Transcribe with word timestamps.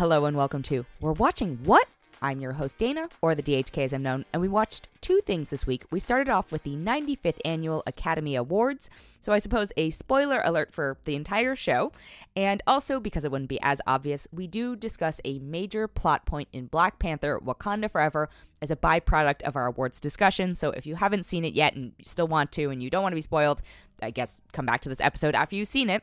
Hello 0.00 0.24
and 0.24 0.34
welcome 0.34 0.62
to 0.62 0.86
We're 0.98 1.12
Watching 1.12 1.58
What? 1.62 1.86
I'm 2.22 2.40
your 2.40 2.52
host 2.52 2.78
Dana, 2.78 3.10
or 3.20 3.34
the 3.34 3.42
DHK 3.42 3.84
as 3.84 3.92
I'm 3.92 4.02
known, 4.02 4.24
and 4.32 4.40
we 4.40 4.48
watched 4.48 4.88
two 5.00 5.20
things 5.20 5.50
this 5.50 5.66
week. 5.66 5.84
We 5.90 6.00
started 6.00 6.28
off 6.28 6.52
with 6.52 6.62
the 6.62 6.76
95th 6.76 7.38
Annual 7.44 7.82
Academy 7.86 8.36
Awards, 8.36 8.90
so 9.20 9.32
I 9.32 9.38
suppose 9.38 9.72
a 9.76 9.90
spoiler 9.90 10.40
alert 10.44 10.70
for 10.70 10.98
the 11.04 11.14
entire 11.14 11.56
show. 11.56 11.92
And 12.36 12.62
also, 12.66 13.00
because 13.00 13.24
it 13.24 13.30
wouldn't 13.30 13.48
be 13.48 13.60
as 13.62 13.80
obvious, 13.86 14.28
we 14.32 14.46
do 14.46 14.76
discuss 14.76 15.20
a 15.24 15.38
major 15.38 15.88
plot 15.88 16.26
point 16.26 16.48
in 16.52 16.66
Black 16.66 16.98
Panther 16.98 17.38
Wakanda 17.38 17.90
Forever 17.90 18.28
as 18.62 18.70
a 18.70 18.76
byproduct 18.76 19.42
of 19.42 19.56
our 19.56 19.66
awards 19.66 20.00
discussion. 20.00 20.54
So 20.54 20.70
if 20.70 20.86
you 20.86 20.96
haven't 20.96 21.24
seen 21.24 21.44
it 21.44 21.54
yet 21.54 21.74
and 21.74 21.92
still 22.02 22.28
want 22.28 22.52
to 22.52 22.70
and 22.70 22.82
you 22.82 22.90
don't 22.90 23.02
want 23.02 23.12
to 23.12 23.16
be 23.16 23.22
spoiled, 23.22 23.62
I 24.02 24.10
guess 24.10 24.40
come 24.52 24.66
back 24.66 24.80
to 24.82 24.88
this 24.88 25.00
episode 25.00 25.34
after 25.34 25.56
you've 25.56 25.68
seen 25.68 25.90
it. 25.90 26.02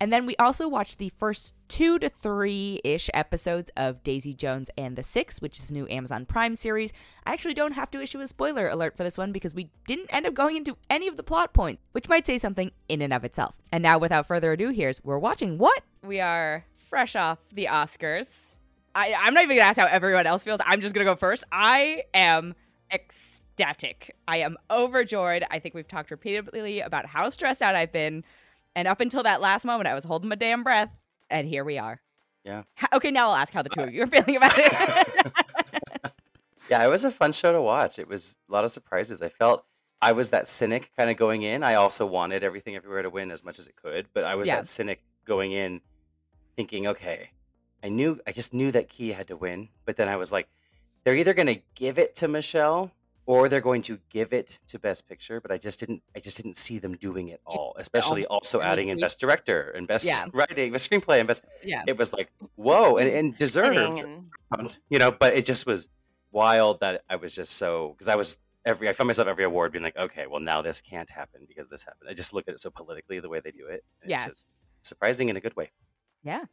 And 0.00 0.12
then 0.12 0.26
we 0.26 0.36
also 0.36 0.68
watched 0.68 0.98
the 0.98 1.10
first 1.16 1.54
two 1.68 1.98
to 1.98 2.08
three 2.08 2.80
ish 2.84 3.10
episodes 3.14 3.70
of 3.76 4.02
Daisy 4.02 4.34
Jones 4.34 4.70
and 4.76 4.96
the 4.96 5.02
Six, 5.02 5.40
which 5.40 5.58
is 5.58 5.70
a 5.70 5.74
new 5.74 5.86
Amazon 5.88 6.26
Prime 6.26 6.56
series. 6.56 6.92
I 7.24 7.32
actually 7.32 7.54
don't 7.54 7.72
have 7.72 7.90
to 7.92 8.00
issue 8.00 8.20
a 8.20 8.28
spoiler 8.36 8.68
alert 8.68 8.94
for 8.98 9.02
this 9.02 9.16
one 9.16 9.32
because 9.32 9.54
we 9.54 9.70
didn't 9.86 10.08
end 10.10 10.26
up 10.26 10.34
going 10.34 10.56
into 10.58 10.76
any 10.90 11.08
of 11.08 11.16
the 11.16 11.22
plot 11.22 11.54
points, 11.54 11.82
which 11.92 12.06
might 12.06 12.26
say 12.26 12.36
something 12.36 12.70
in 12.86 13.00
and 13.00 13.14
of 13.14 13.24
itself. 13.24 13.54
And 13.72 13.82
now, 13.82 13.96
without 13.96 14.26
further 14.26 14.52
ado, 14.52 14.68
here's 14.68 15.02
we're 15.02 15.16
watching 15.18 15.56
what? 15.56 15.82
We 16.04 16.20
are 16.20 16.62
fresh 16.90 17.16
off 17.16 17.38
the 17.54 17.64
Oscars. 17.64 18.56
I, 18.94 19.14
I'm 19.18 19.32
not 19.32 19.42
even 19.44 19.56
gonna 19.56 19.66
ask 19.68 19.78
how 19.78 19.86
everyone 19.86 20.26
else 20.26 20.44
feels. 20.44 20.60
I'm 20.66 20.82
just 20.82 20.94
gonna 20.94 21.06
go 21.06 21.16
first. 21.16 21.44
I 21.50 22.02
am 22.12 22.54
ecstatic. 22.92 24.14
I 24.28 24.38
am 24.38 24.56
overjoyed. 24.70 25.42
I 25.50 25.58
think 25.58 25.74
we've 25.74 25.88
talked 25.88 26.10
repeatedly 26.10 26.80
about 26.80 27.06
how 27.06 27.30
stressed 27.30 27.62
out 27.62 27.74
I've 27.74 27.92
been. 27.92 28.22
And 28.74 28.86
up 28.86 29.00
until 29.00 29.22
that 29.22 29.40
last 29.40 29.64
moment, 29.64 29.88
I 29.88 29.94
was 29.94 30.04
holding 30.04 30.28
my 30.28 30.34
damn 30.34 30.62
breath. 30.62 30.90
And 31.30 31.48
here 31.48 31.64
we 31.64 31.78
are. 31.78 32.02
Yeah. 32.44 32.64
H- 32.80 32.88
Okay, 32.92 33.10
now 33.10 33.30
I'll 33.30 33.36
ask 33.36 33.52
how 33.54 33.62
the 33.62 33.70
two 33.70 33.80
of 33.80 33.88
uh, 33.88 33.92
you 33.92 34.02
are 34.02 34.06
feeling 34.06 34.36
about 34.36 34.52
it. 34.56 35.32
Yeah, 36.68 36.84
it 36.84 36.88
was 36.88 37.04
a 37.04 37.10
fun 37.10 37.32
show 37.32 37.52
to 37.52 37.60
watch. 37.62 37.98
It 37.98 38.08
was 38.08 38.38
a 38.48 38.52
lot 38.52 38.64
of 38.64 38.72
surprises. 38.72 39.22
I 39.22 39.28
felt 39.28 39.64
I 40.02 40.12
was 40.12 40.30
that 40.30 40.48
cynic 40.48 40.90
kind 40.96 41.10
of 41.10 41.16
going 41.16 41.42
in. 41.42 41.62
I 41.62 41.74
also 41.74 42.04
wanted 42.06 42.42
everything 42.44 42.76
everywhere 42.76 43.02
to 43.02 43.10
win 43.10 43.30
as 43.30 43.44
much 43.44 43.58
as 43.58 43.66
it 43.66 43.76
could, 43.76 44.08
but 44.12 44.24
I 44.24 44.34
was 44.34 44.48
Yeah. 44.48 44.56
that 44.56 44.66
cynic 44.66 45.02
going 45.24 45.52
in 45.52 45.80
thinking, 46.54 46.86
okay, 46.88 47.30
I 47.82 47.88
knew 47.88 48.20
I 48.26 48.32
just 48.32 48.52
knew 48.52 48.70
that 48.72 48.88
Ke 48.88 49.12
had 49.14 49.28
to 49.28 49.36
win, 49.36 49.68
but 49.84 49.96
then 49.96 50.08
I 50.08 50.16
was 50.16 50.32
like, 50.32 50.48
they're 51.04 51.16
either 51.16 51.34
going 51.34 51.46
to 51.54 51.60
give 51.74 51.98
it 51.98 52.14
to 52.16 52.28
Michelle 52.28 52.90
or 53.26 53.48
they're 53.48 53.60
going 53.60 53.82
to 53.82 53.98
give 54.08 54.32
it 54.32 54.58
to 54.68 54.78
Best 54.78 55.08
Picture, 55.08 55.40
but 55.40 55.50
I 55.50 55.58
just 55.58 55.78
didn't 55.80 56.02
I 56.16 56.20
just 56.20 56.36
didn't 56.36 56.56
see 56.56 56.78
them 56.78 56.96
doing 56.96 57.28
it 57.28 57.40
all, 57.46 57.74
especially 57.78 58.26
also 58.26 58.60
adding 58.60 58.88
in. 58.88 58.98
Best 58.98 59.18
Director 59.20 59.70
and 59.70 59.86
Best 59.86 60.06
Yeah. 60.06 60.26
Writing, 60.32 60.72
Best 60.72 60.90
Screenplay 60.90 61.18
and 61.20 61.28
Best 61.28 61.44
yeah. 61.64 61.82
it 61.86 61.96
was 61.96 62.12
like, 62.12 62.30
whoa, 62.56 62.96
and, 62.98 63.08
and 63.08 63.34
deserved 63.36 63.76
and- 63.76 64.30
um, 64.58 64.68
you 64.88 64.98
know 64.98 65.10
but 65.10 65.34
it 65.34 65.44
just 65.46 65.66
was 65.66 65.88
wild 66.36 66.80
that 66.80 67.02
i 67.08 67.16
was 67.16 67.34
just 67.34 67.52
so 67.62 67.92
because 67.92 68.08
i 68.08 68.16
was 68.16 68.36
every 68.64 68.88
i 68.88 68.92
found 68.92 69.06
myself 69.08 69.26
every 69.28 69.44
award 69.44 69.72
being 69.72 69.82
like 69.84 69.96
okay 69.96 70.26
well 70.26 70.40
now 70.40 70.60
this 70.62 70.80
can't 70.80 71.10
happen 71.10 71.40
because 71.48 71.68
this 71.68 71.82
happened 71.84 72.08
i 72.10 72.14
just 72.14 72.32
look 72.34 72.46
at 72.48 72.54
it 72.54 72.60
so 72.60 72.70
politically 72.70 73.18
the 73.20 73.28
way 73.28 73.40
they 73.40 73.50
do 73.50 73.66
it 73.66 73.82
and 74.02 74.10
Yeah. 74.10 74.16
it's 74.18 74.26
just 74.26 74.54
surprising 74.82 75.28
in 75.28 75.36
a 75.36 75.40
good 75.40 75.56
way 75.56 75.70
Yeah. 76.22 76.44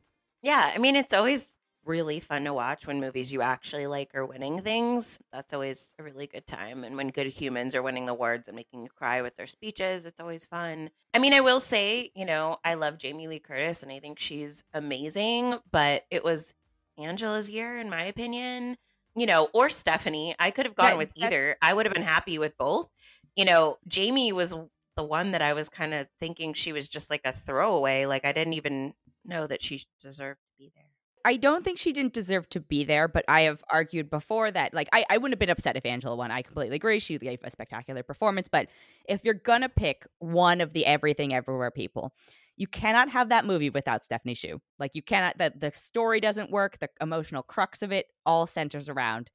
Yeah, 0.41 0.71
I 0.75 0.77
mean, 0.77 0.97
it's 0.97 1.13
always 1.13 1.57
really 1.85 2.19
fun 2.19 2.43
to 2.43 2.53
watch 2.53 2.85
when 2.85 2.99
movies 2.99 3.31
you 3.31 3.41
actually 3.41 3.87
like 3.87 4.13
are 4.13 4.25
winning 4.25 4.61
things. 4.61 5.19
That's 5.31 5.53
always 5.53 5.93
a 5.97 6.03
really 6.03 6.27
good 6.27 6.45
time. 6.45 6.83
And 6.83 6.97
when 6.97 7.07
good 7.09 7.27
humans 7.27 7.73
are 7.75 7.81
winning 7.81 8.07
the 8.07 8.11
awards 8.11 8.49
and 8.49 8.55
making 8.57 8.83
you 8.83 8.89
cry 8.89 9.21
with 9.21 9.37
their 9.37 9.47
speeches, 9.47 10.05
it's 10.05 10.19
always 10.19 10.43
fun. 10.45 10.89
I 11.13 11.19
mean, 11.19 11.33
I 11.33 11.39
will 11.39 11.61
say, 11.61 12.11
you 12.13 12.25
know, 12.25 12.57
I 12.65 12.73
love 12.73 12.97
Jamie 12.97 13.29
Lee 13.29 13.39
Curtis 13.39 13.83
and 13.83 13.91
I 13.91 13.99
think 13.99 14.19
she's 14.19 14.65
amazing, 14.73 15.59
but 15.71 16.03
it 16.11 16.25
was 16.25 16.55
Angela's 16.97 17.49
year, 17.49 17.79
in 17.79 17.89
my 17.89 18.03
opinion, 18.03 18.77
you 19.15 19.25
know, 19.25 19.49
or 19.53 19.69
Stephanie. 19.69 20.35
I 20.39 20.51
could 20.51 20.65
have 20.65 20.75
gone 20.75 20.91
That- 20.91 20.97
with 20.97 21.11
either. 21.15 21.57
I 21.61 21.73
would 21.73 21.85
have 21.85 21.93
been 21.93 22.03
happy 22.03 22.37
with 22.37 22.57
both. 22.57 22.89
You 23.35 23.45
know, 23.45 23.77
Jamie 23.87 24.31
was 24.31 24.53
the 24.95 25.03
one 25.03 25.31
that 25.31 25.41
I 25.41 25.53
was 25.53 25.69
kind 25.69 25.93
of 25.93 26.07
thinking 26.19 26.53
she 26.53 26.71
was 26.71 26.87
just 26.87 27.09
like 27.09 27.21
a 27.25 27.31
throwaway. 27.33 28.05
Like, 28.05 28.25
I 28.25 28.31
didn't 28.31 28.53
even 28.53 28.93
know 29.25 29.47
that 29.47 29.63
she 29.63 29.83
deserved 30.01 30.39
to 30.39 30.63
be 30.63 30.71
there. 30.75 30.83
I 31.25 31.37
don't 31.37 31.63
think 31.63 31.77
she 31.79 31.93
didn't 31.93 32.13
deserve 32.13 32.49
to 32.49 32.59
be 32.59 32.83
there, 32.83 33.07
but 33.07 33.23
I 33.29 33.41
have 33.43 33.63
argued 33.69 34.09
before 34.09 34.51
that, 34.51 34.73
like, 34.73 34.89
I, 34.91 35.05
I 35.09 35.17
wouldn't 35.17 35.31
have 35.33 35.39
been 35.39 35.49
upset 35.49 35.77
if 35.77 35.85
Angela 35.85 36.17
won. 36.17 36.31
I 36.31 36.41
completely 36.41 36.75
agree. 36.75 36.99
She 36.99 37.17
gave 37.17 37.39
a 37.43 37.49
spectacular 37.49 38.03
performance. 38.03 38.49
But 38.49 38.67
if 39.07 39.23
you're 39.23 39.33
going 39.33 39.61
to 39.61 39.69
pick 39.69 40.05
one 40.19 40.59
of 40.59 40.73
the 40.73 40.85
everything 40.85 41.33
everywhere 41.33 41.71
people, 41.71 42.13
you 42.57 42.67
cannot 42.67 43.09
have 43.09 43.29
that 43.29 43.45
movie 43.45 43.69
without 43.69 44.03
Stephanie 44.03 44.35
Hsu. 44.35 44.59
Like, 44.79 44.91
you 44.93 45.01
cannot, 45.01 45.37
the, 45.37 45.53
the 45.55 45.71
story 45.73 46.19
doesn't 46.19 46.51
work. 46.51 46.79
The 46.79 46.89
emotional 47.01 47.43
crux 47.43 47.81
of 47.81 47.91
it 47.91 48.07
all 48.25 48.45
centers 48.45 48.89
around 48.89 49.29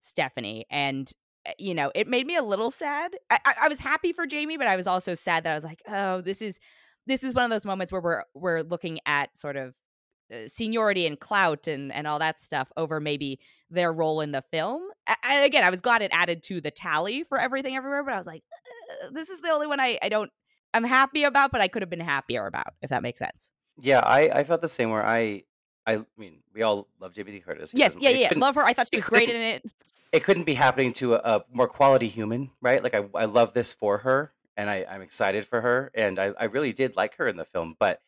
Stephanie. 0.00 0.66
And, 0.70 1.10
uh, 1.46 1.52
you 1.58 1.74
know, 1.74 1.90
it 1.94 2.08
made 2.08 2.26
me 2.26 2.36
a 2.36 2.42
little 2.42 2.70
sad. 2.70 3.16
I, 3.30 3.38
I, 3.44 3.54
I 3.62 3.68
was 3.68 3.78
happy 3.78 4.12
for 4.12 4.26
Jamie, 4.26 4.56
but 4.56 4.66
I 4.66 4.76
was 4.76 4.86
also 4.86 5.14
sad 5.14 5.44
that 5.44 5.52
I 5.52 5.54
was 5.54 5.64
like, 5.64 5.82
oh, 5.88 6.20
this 6.20 6.42
is. 6.42 6.60
This 7.06 7.24
is 7.24 7.32
one 7.32 7.44
of 7.44 7.50
those 7.50 7.64
moments 7.64 7.90
where 7.90 8.02
we're 8.02 8.22
we're 8.34 8.60
looking 8.60 8.98
at 9.06 9.34
sort 9.34 9.56
of 9.56 9.72
uh, 10.30 10.46
seniority 10.46 11.06
and 11.06 11.18
clout 11.18 11.66
and 11.66 11.90
and 11.90 12.06
all 12.06 12.18
that 12.18 12.38
stuff 12.38 12.70
over 12.76 13.00
maybe 13.00 13.40
their 13.70 13.90
role 13.90 14.20
in 14.20 14.30
the 14.30 14.42
film. 14.42 14.82
And 15.24 15.42
again, 15.42 15.64
I 15.64 15.70
was 15.70 15.80
glad 15.80 16.02
it 16.02 16.10
added 16.12 16.42
to 16.44 16.60
the 16.60 16.70
tally 16.70 17.24
for 17.24 17.38
everything 17.40 17.76
everywhere, 17.76 18.04
but 18.04 18.12
I 18.12 18.18
was 18.18 18.26
like, 18.26 18.42
"Uh, 18.52 19.10
this 19.12 19.30
is 19.30 19.40
the 19.40 19.48
only 19.48 19.66
one 19.66 19.80
I 19.80 19.98
I 20.02 20.10
don't 20.10 20.30
I'm 20.78 20.84
happy 20.84 21.24
about, 21.24 21.50
but 21.52 21.60
I 21.60 21.68
could 21.68 21.82
have 21.82 21.90
been 21.90 22.00
happier 22.16 22.46
about 22.46 22.72
if 22.82 22.90
that 22.90 23.02
makes 23.02 23.18
sense. 23.26 23.50
yeah 23.80 24.00
i 24.18 24.20
i 24.40 24.42
felt 24.48 24.60
the 24.60 24.68
same 24.78 24.90
where 24.94 25.06
i 25.18 25.22
i 25.90 25.92
mean 26.22 26.34
we 26.54 26.60
all 26.66 26.78
love 27.02 27.10
jamie 27.16 27.32
lee 27.34 27.40
curtis 27.48 27.70
Yes, 27.82 27.96
yeah, 28.00 28.10
yeah, 28.10 28.32
love 28.46 28.54
her. 28.58 28.64
I 28.70 28.72
thought 28.74 28.88
she 28.92 28.96
was 29.02 29.04
great 29.14 29.28
in 29.30 29.36
it. 29.54 29.60
it 30.16 30.24
couldn't 30.26 30.46
be 30.52 30.54
happening 30.66 30.92
to 31.00 31.06
a, 31.14 31.20
a 31.34 31.44
more 31.58 31.68
quality 31.78 32.08
human, 32.18 32.42
right? 32.68 32.80
Like 32.86 32.94
I, 33.00 33.02
I 33.24 33.26
love 33.38 33.52
this 33.58 33.70
for 33.82 33.94
her, 34.06 34.18
and 34.58 34.66
I, 34.74 34.78
I'm 34.92 35.02
excited 35.08 35.42
for 35.50 35.60
her, 35.66 35.78
and 35.94 36.18
I, 36.18 36.26
I 36.44 36.44
really 36.56 36.72
did 36.82 36.96
like 37.02 37.14
her 37.20 37.26
in 37.32 37.36
the 37.42 37.44
film. 37.54 37.76
But 37.78 38.00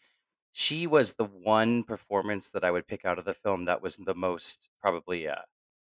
she 0.62 0.80
was 0.96 1.06
the 1.14 1.28
one 1.54 1.84
performance 1.92 2.50
that 2.54 2.64
I 2.68 2.70
would 2.74 2.86
pick 2.92 3.04
out 3.08 3.18
of 3.20 3.24
the 3.24 3.34
film 3.44 3.60
that 3.66 3.80
was 3.84 3.94
the 3.96 4.14
most 4.28 4.56
probably 4.82 5.28
uh, 5.28 5.44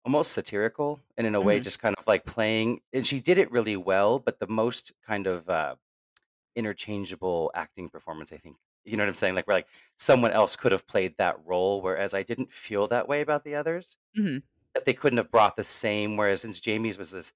almost 0.03 0.31
satirical, 0.34 1.00
and 1.17 1.25
in 1.28 1.35
a 1.35 1.41
way, 1.47 1.59
Mhm. 1.59 1.63
just 1.69 1.79
kind 1.85 1.96
of 1.97 2.06
like 2.13 2.25
playing. 2.25 2.81
And 2.91 3.06
she 3.07 3.19
did 3.29 3.38
it 3.38 3.50
really 3.57 3.78
well, 3.78 4.19
but 4.19 4.40
the 4.44 4.51
most 4.63 4.91
kind 5.07 5.25
of 5.28 5.47
uh, 5.50 5.75
interchangeable 6.55 7.51
acting 7.55 7.89
performance, 7.89 8.31
I 8.33 8.37
think. 8.37 8.57
You 8.85 8.97
know 8.97 9.03
what 9.03 9.09
I'm 9.09 9.15
saying? 9.15 9.35
Like 9.35 9.47
we're 9.47 9.53
like 9.55 9.67
someone 9.97 10.31
else 10.31 10.55
could 10.55 10.71
have 10.71 10.87
played 10.87 11.15
that 11.17 11.37
role, 11.45 11.81
whereas 11.81 12.13
I 12.13 12.23
didn't 12.23 12.51
feel 12.53 12.87
that 12.87 13.07
way 13.07 13.21
about 13.21 13.43
the 13.43 13.55
others 13.55 13.97
Mhm. 14.15 14.41
that 14.75 14.85
they 14.85 14.93
couldn't 14.93 15.17
have 15.17 15.31
brought 15.31 15.55
the 15.55 15.63
same. 15.63 16.17
Whereas 16.17 16.41
since 16.41 16.59
Jamie's 16.59 16.97
was 16.97 17.11
this 17.11 17.33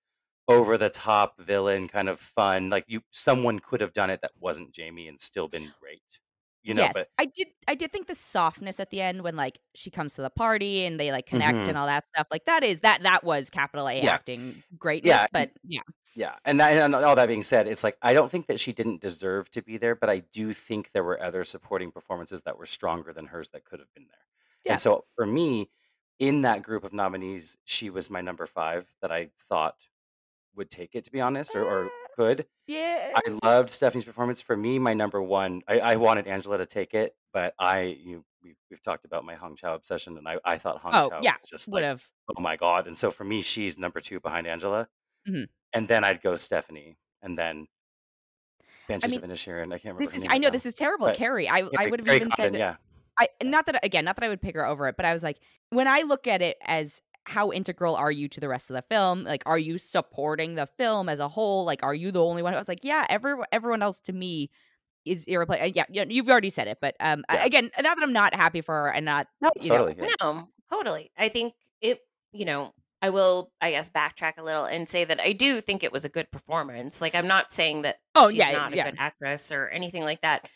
over 0.48 0.78
the 0.78 0.90
top 0.90 1.40
villain, 1.42 1.88
kind 1.88 2.10
of 2.10 2.20
fun, 2.20 2.70
like 2.70 2.86
you, 2.88 3.02
someone 3.12 3.60
could 3.60 3.82
have 3.82 3.94
done 3.94 4.10
it 4.10 4.22
that 4.22 4.32
wasn't 4.40 4.74
Jamie 4.74 5.08
and 5.08 5.20
still 5.22 5.48
been 5.48 5.74
great. 5.80 6.20
You 6.64 6.74
know, 6.74 6.84
yes, 6.84 6.94
but 6.94 7.10
I 7.20 7.26
did. 7.26 7.48
I 7.68 7.76
did 7.76 7.92
think 7.92 8.08
the 8.08 8.16
softness 8.16 8.80
at 8.80 8.90
the 8.90 9.02
end 9.02 9.22
when 9.22 9.36
like 9.36 9.60
she 9.76 9.92
comes 9.92 10.16
to 10.16 10.22
the 10.22 10.30
party 10.30 10.86
and 10.86 10.98
they 11.00 11.12
like 11.12 11.26
connect 11.26 11.58
Mhm. 11.58 11.68
and 11.70 11.78
all 11.78 11.88
that 11.88 12.08
stuff. 12.08 12.28
Like 12.32 12.46
that 12.46 12.64
is 12.64 12.80
that 12.82 13.04
that 13.04 13.24
was 13.26 13.50
capital 13.50 13.90
A 13.90 14.02
Yeah. 14.02 14.14
acting 14.14 14.64
greatness. 14.78 15.10
Yeah, 15.10 15.28
but 15.34 15.52
yeah, 15.66 15.82
yeah. 16.16 16.36
And, 16.46 16.62
that, 16.62 16.72
and 16.82 16.96
all 16.96 17.16
that 17.18 17.28
being 17.28 17.44
said, 17.44 17.68
it's 17.68 17.84
like 17.84 17.98
I 18.02 18.14
don't 18.14 18.32
think 18.32 18.48
that 18.48 18.62
she 18.62 18.72
didn't 18.72 19.02
deserve 19.02 19.52
to 19.52 19.62
be 19.62 19.76
there, 19.78 19.94
but 19.94 20.10
I 20.10 20.20
do 20.20 20.54
think 20.54 20.92
there 20.94 21.04
were 21.04 21.22
other 21.22 21.44
supporting 21.44 21.92
performances 21.92 22.44
that 22.44 22.58
were 22.58 22.66
stronger 22.66 23.12
than 23.12 23.26
hers 23.26 23.50
that 23.50 23.66
could 23.66 23.80
have 23.80 23.94
been 23.94 24.08
there. 24.08 24.26
Yeah. 24.64 24.72
And 24.74 24.82
so 24.82 25.04
for 25.18 25.26
me, 25.26 25.70
in 26.20 26.44
that 26.44 26.64
group 26.64 26.86
of 26.86 26.94
nominees, 26.94 27.58
she 27.66 27.90
was 27.90 28.10
my 28.10 28.22
number 28.22 28.48
five 28.48 28.88
that 29.02 29.12
I 29.12 29.32
thought 29.50 29.76
would 30.56 30.70
take 30.70 30.96
it, 30.96 31.04
to 31.06 31.12
be 31.12 31.20
honest, 31.20 31.56
or, 31.56 31.66
or 31.66 31.90
could. 32.16 32.46
yeah. 32.68 33.12
I 33.16 33.40
loved 33.44 33.70
Stephanie's 33.70 34.06
performance. 34.06 34.42
For 34.42 34.56
me, 34.58 34.80
my 34.80 34.94
number 34.94 35.22
one, 35.22 35.62
I, 35.68 35.80
I 35.80 35.96
wanted 35.98 36.28
Angela 36.28 36.58
to 36.58 36.66
take 36.66 36.94
it, 36.94 37.16
but 37.34 37.54
I, 37.60 37.98
you, 38.04 38.24
we've, 38.44 38.56
we've 38.70 38.82
talked 38.82 39.06
about 39.06 39.26
my 39.26 39.36
Hong 39.36 39.56
Chau 39.56 39.76
obsession, 39.76 40.18
and 40.18 40.28
I, 40.28 40.38
I 40.46 40.58
thought 40.58 40.80
Hong 40.80 40.94
oh 40.94 41.10
Chau 41.10 41.20
yeah, 41.22 41.34
was 41.42 41.50
just 41.50 41.68
would 41.70 41.82
like, 41.82 41.84
have. 41.84 42.08
oh 42.36 42.42
my 42.42 42.56
god. 42.56 42.88
And 42.88 42.98
so 42.98 43.12
for 43.12 43.24
me, 43.24 43.42
she's 43.42 43.78
number 43.78 44.00
two 44.00 44.20
behind 44.20 44.48
Angela, 44.48 44.88
Mhm. 45.28 45.48
and 45.74 45.88
then 45.88 46.04
I'd 46.04 46.22
go 46.22 46.36
Stephanie, 46.36 46.98
and 47.22 47.38
then 47.38 47.68
Banshees 48.88 49.12
mean, 49.16 49.24
of 49.24 49.30
Inisherin. 49.30 49.68
I 49.74 49.78
can't 49.78 49.96
remember. 49.96 50.06
This 50.06 50.16
is. 50.16 50.28
I 50.30 50.38
know 50.38 50.48
now. 50.48 50.52
this 50.52 50.66
is 50.66 50.74
terrible, 50.74 51.08
But- 51.08 51.16
Kerry. 51.16 51.50
I 51.50 51.64
I 51.78 51.88
would 51.88 52.00
have 52.06 52.16
even 52.16 52.32
said 52.36 52.54
that. 52.54 52.60
yeah. 52.60 52.76
I 53.18 53.28
not 53.44 53.66
that 53.68 53.84
again, 53.86 54.06
not 54.06 54.16
that 54.18 54.26
I 54.26 54.30
would 54.30 54.42
pick 54.42 54.56
her 54.56 54.66
over 54.66 54.88
it, 54.88 54.98
but 54.98 55.06
I 55.06 55.14
was 55.14 55.24
like, 55.24 55.38
when 55.70 55.88
I 55.88 56.02
look 56.02 56.28
at 56.28 56.42
it 56.42 56.58
as 56.66 57.02
how 57.26 57.52
integral 57.52 57.96
are 57.96 58.12
you 58.12 58.28
to 58.30 58.40
the 58.40 58.50
rest 58.50 58.70
of 58.70 58.76
the 58.76 58.82
film? 58.84 59.24
Like, 59.24 59.44
are 59.46 59.58
you 59.58 59.78
supporting 59.78 60.56
the 60.56 60.66
film 60.68 61.10
as 61.10 61.20
a 61.20 61.28
whole? 61.30 61.66
Like, 61.66 61.84
are 61.84 61.94
you 61.94 62.12
the 62.12 62.24
only 62.24 62.42
one? 62.44 62.54
I 62.54 62.58
was 62.58 62.68
like, 62.68 62.84
yeah, 62.84 63.06
everyone, 63.10 63.46
everyone 63.52 63.82
else 63.82 64.00
to 64.02 64.14
me 64.14 64.50
is 65.06 65.26
irreplaceable. 65.26 65.72
Yeah, 65.76 65.86
yeah, 65.90 66.06
you've 66.08 66.30
already 66.30 66.50
said 66.50 66.68
it, 66.68 66.78
but 66.82 66.96
um, 67.00 67.24
Yeah. 67.32 67.44
again, 67.46 67.72
not 67.82 67.98
that 67.98 68.04
I'm 68.04 68.14
not 68.14 68.34
happy 68.36 68.62
for 68.62 68.74
her 68.74 68.90
and 68.92 69.06
not, 69.06 69.28
No, 69.42 69.52
you 69.62 69.70
know, 69.70 69.78
totally. 69.78 69.96
yeah. 69.98 70.16
No, 70.22 70.50
totally. 70.72 71.12
I 71.18 71.30
think 71.30 71.54
it, 71.82 72.00
you 72.32 72.46
know, 72.46 72.74
I 73.02 73.10
will, 73.10 73.52
I 73.60 73.72
guess, 73.72 73.90
backtrack 73.90 74.34
a 74.38 74.44
little 74.44 74.64
and 74.66 74.88
say 74.88 75.04
that 75.04 75.20
I 75.20 75.34
do 75.34 75.60
think 75.60 75.84
it 75.84 75.92
was 75.92 76.06
a 76.06 76.10
good 76.10 76.32
performance. 76.32 77.02
Like, 77.02 77.16
I'm 77.16 77.28
not 77.28 77.52
saying 77.52 77.82
that 77.82 77.98
Oh, 78.16 78.30
she's 78.30 78.38
yeah, 78.40 78.52
not 78.54 78.72
a 78.72 78.76
good 78.78 78.96
actress 78.98 79.52
or 79.52 79.68
anything 79.68 80.04
like 80.04 80.22
that. 80.22 80.48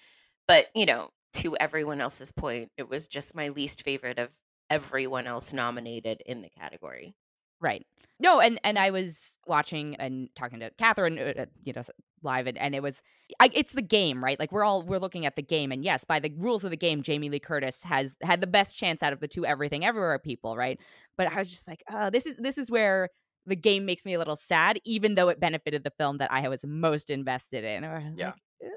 But, 0.48 0.68
you 0.74 0.86
know, 0.86 1.10
to 1.34 1.58
everyone 1.58 2.00
else's 2.00 2.32
point, 2.32 2.72
it 2.78 2.90
was 2.90 3.08
just 3.08 3.36
my 3.36 3.50
least 3.50 3.84
favorite 3.84 4.18
of 4.18 4.30
everyone 4.70 5.28
else 5.28 5.54
nominated 5.54 6.22
in 6.26 6.42
the 6.42 6.50
category. 6.50 7.16
Right. 7.60 7.86
No, 8.20 8.40
and 8.40 8.60
and 8.64 8.80
I 8.80 8.90
was 8.92 9.38
watching 9.48 9.96
and 9.96 10.30
talking 10.36 10.60
to 10.62 10.72
Catherine, 10.78 11.20
uh, 11.20 11.34
uh, 11.42 11.46
you 11.64 11.74
know, 11.74 11.82
live, 12.24 12.48
and, 12.48 12.58
and 12.58 12.74
it 12.74 12.82
was, 12.82 13.02
I, 13.40 13.50
it's 13.54 13.74
the 13.74 13.82
game, 13.82 14.24
right? 14.24 14.40
Like 14.40 14.52
we're 14.52 14.64
all 14.64 14.82
we're 14.82 15.00
looking 15.00 15.26
at 15.28 15.36
the 15.36 15.44
game, 15.44 15.72
and 15.72 15.84
yes, 15.84 16.04
by 16.04 16.20
the 16.20 16.32
rules 16.36 16.64
of 16.64 16.72
the 16.72 16.78
game, 16.78 17.04
Jamie 17.04 17.30
Lee 17.30 17.40
Curtis 17.40 17.84
has 17.84 18.16
had 18.24 18.42
the 18.42 18.48
best 18.48 18.78
chance 18.78 19.04
out 19.04 19.14
of 19.14 19.20
the 19.20 19.28
two 19.28 19.46
Everything 19.46 19.86
Everywhere 19.86 20.18
people, 20.18 20.58
right? 20.58 20.80
But 21.16 21.28
I 21.32 21.38
was 21.38 21.50
just 21.52 21.68
like, 21.68 21.84
oh, 21.92 22.10
this 22.10 22.26
is 22.26 22.38
this 22.38 22.58
is 22.58 22.72
where 22.72 23.10
the 23.46 23.56
game 23.56 23.86
makes 23.86 24.04
me 24.04 24.16
a 24.16 24.18
little 24.20 24.36
sad, 24.36 24.80
even 24.84 25.14
though 25.16 25.30
it 25.30 25.40
benefited 25.40 25.84
the 25.84 25.94
film 25.98 26.18
that 26.18 26.32
I 26.32 26.50
was 26.50 26.66
most 26.66 27.10
invested 27.12 27.64
in. 27.64 27.84
I 27.84 28.10
was 28.10 28.20
Yeah. 28.20 28.34
like, 28.62 28.72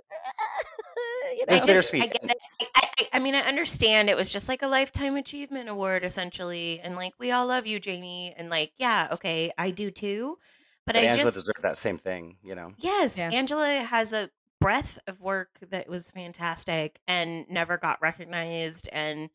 you 1.37 1.45
It's 1.49 1.61
know? 1.63 1.67
bittersweet. 1.67 2.03
I, 2.05 2.07
get 2.07 2.25
it. 2.25 2.37
I, 2.61 2.67
I, 2.99 3.07
I 3.15 3.19
mean, 3.19 3.35
I 3.35 3.41
understand 3.41 4.09
it 4.11 4.17
was 4.17 4.31
just 4.31 4.49
like 4.49 4.63
a 4.63 4.67
lifetime 4.67 5.17
achievement 5.17 5.69
award, 5.69 6.05
essentially, 6.05 6.81
and 6.81 6.97
like 6.97 7.13
we 7.19 7.31
all 7.33 7.47
love 7.47 7.67
you, 7.67 7.81
Jamie, 7.81 8.35
and 8.37 8.51
like, 8.51 8.73
yeah, 8.79 9.09
okay, 9.13 9.53
I 9.59 9.71
do 9.71 9.91
too, 9.91 10.39
but, 10.87 10.95
But 10.95 11.03
I 11.03 11.07
Angela 11.07 11.31
just 11.31 11.37
deserved 11.47 11.63
that 11.63 11.79
same 11.79 11.99
thing, 11.99 12.37
you 12.43 12.55
know. 12.55 12.73
yes, 12.79 13.17
Yeah. 13.19 13.31
Angela 13.31 13.83
has 13.83 14.13
a 14.13 14.31
breadth 14.61 14.99
of 15.07 15.21
work 15.21 15.51
that 15.71 15.89
was 15.89 16.11
fantastic 16.11 17.01
and 17.09 17.47
never 17.49 17.79
got 17.79 18.01
recognized, 18.03 18.89
and 18.93 19.31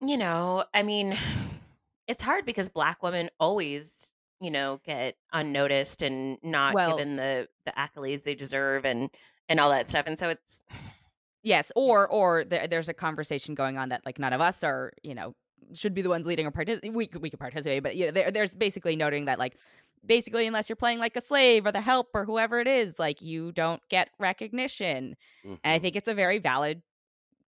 you 0.00 0.16
know, 0.16 0.64
I 0.74 0.82
mean, 0.82 1.16
it's 2.08 2.22
hard 2.22 2.44
because 2.44 2.68
black 2.68 3.02
women 3.02 3.30
always 3.38 4.10
you 4.40 4.50
know 4.50 4.80
get 4.84 5.14
unnoticed 5.32 6.02
and 6.02 6.36
not 6.42 6.74
Well- 6.74 6.96
given 6.96 7.14
the 7.16 7.48
the 7.64 7.72
accolades 7.72 8.24
they 8.24 8.34
deserve 8.34 8.84
and 8.84 9.08
and 9.48 9.60
all 9.60 9.70
that 9.70 9.88
stuff 9.88 10.06
and 10.08 10.18
so 10.18 10.30
it's 10.30 10.64
Yes, 11.42 11.72
or 11.76 12.06
or 12.08 12.44
there, 12.44 12.66
there's 12.68 12.88
a 12.88 12.94
conversation 12.94 13.54
going 13.54 13.76
on 13.78 13.88
that 13.90 14.02
like 14.06 14.18
none 14.18 14.32
of 14.32 14.40
us 14.40 14.62
are, 14.62 14.92
you 15.02 15.14
know, 15.14 15.34
should 15.74 15.94
be 15.94 16.02
the 16.02 16.08
ones 16.08 16.26
leading 16.26 16.46
or 16.46 16.50
participate. 16.50 16.92
We 16.92 17.06
could- 17.06 17.22
we 17.22 17.30
could 17.30 17.40
participate, 17.40 17.82
but 17.82 17.96
you 17.96 18.06
know, 18.06 18.12
there, 18.12 18.30
there's 18.30 18.54
basically 18.54 18.94
noting 18.96 19.24
that 19.26 19.38
like 19.38 19.56
basically 20.04 20.46
unless 20.46 20.68
you're 20.68 20.76
playing 20.76 20.98
like 20.98 21.16
a 21.16 21.20
slave 21.20 21.64
or 21.66 21.72
the 21.72 21.80
help 21.80 22.08
or 22.14 22.24
whoever 22.24 22.60
it 22.60 22.66
is, 22.68 22.98
like 22.98 23.20
you 23.22 23.52
don't 23.52 23.80
get 23.88 24.10
recognition. 24.18 25.16
And 25.44 25.58
I 25.64 25.78
Mhm. 25.78 25.82
think 25.82 25.96
it's 25.96 26.08
a 26.08 26.14
very 26.14 26.38
valid, 26.38 26.82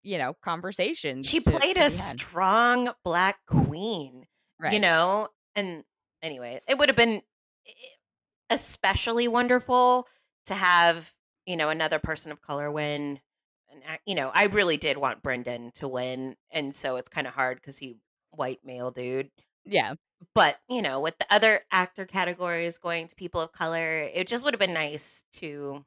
you 0.03 0.19
know, 0.19 0.35
conversation. 0.35 1.23
she 1.23 1.41
to- 1.41 1.51
played 1.51 1.77
to 1.77 1.87
a 1.87 1.91
strong 1.91 2.91
black 3.05 3.39
queen 3.47 4.27
right. 4.61 4.73
you 4.73 4.81
know 4.81 5.29
and 5.57 5.85
anyway 6.23 6.61
it 6.69 6.79
would 6.79 6.89
have 6.89 6.97
been 6.97 7.23
especially 8.51 9.29
wonderful 9.29 10.07
to 10.47 10.55
have 10.55 11.13
you 11.47 11.57
know 11.57 11.69
another 11.71 11.99
person 11.99 12.31
of 12.33 12.41
color 12.43 12.71
win 12.71 13.19
and 13.75 13.99
you 14.07 14.15
know 14.15 14.31
i 14.35 14.45
really 14.45 14.77
did 14.77 14.97
want 14.97 15.23
brendan 15.23 15.71
to 15.73 15.89
win 15.89 16.37
and 16.51 16.75
so 16.75 16.97
it's 16.97 17.09
kind 17.09 17.27
of 17.27 17.35
hard 17.35 17.57
because 17.57 17.79
he 17.79 17.97
white 18.31 18.61
male 18.65 18.91
dude 18.91 19.31
Yeah, 19.65 19.95
but 20.35 20.59
you 20.69 20.83
know 20.83 21.01
with 21.01 21.19
the 21.19 21.27
other 21.31 21.61
actor 21.73 22.05
categories 22.07 22.79
going 22.79 23.09
to 23.09 23.15
people 23.15 23.41
of 23.41 23.53
color 23.53 23.99
it 23.99 24.29
just 24.29 24.45
would 24.45 24.55
have 24.55 24.61
been 24.61 24.75
nice 24.75 25.25
to 25.35 25.85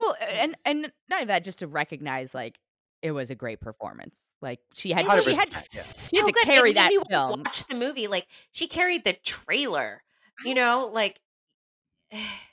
well, 0.00 0.16
and 0.20 0.54
and 0.64 0.92
not 1.08 1.18
even 1.18 1.28
that, 1.28 1.44
just 1.44 1.58
to 1.60 1.66
recognize 1.66 2.34
like 2.34 2.58
it 3.02 3.12
was 3.12 3.30
a 3.30 3.34
great 3.34 3.60
performance. 3.60 4.28
Like 4.42 4.60
she 4.74 4.90
had, 4.90 5.04
she 5.22 5.34
had 5.34 5.48
so 5.48 6.08
she 6.10 6.20
had 6.20 6.26
to 6.26 6.32
good. 6.32 6.44
Carry 6.44 6.72
that 6.74 6.92
film. 7.10 7.40
Watch 7.40 7.66
the 7.66 7.74
movie. 7.74 8.06
Like 8.06 8.26
she 8.52 8.66
carried 8.66 9.04
the 9.04 9.14
trailer. 9.24 10.02
You 10.44 10.54
know, 10.54 10.90
like 10.92 11.20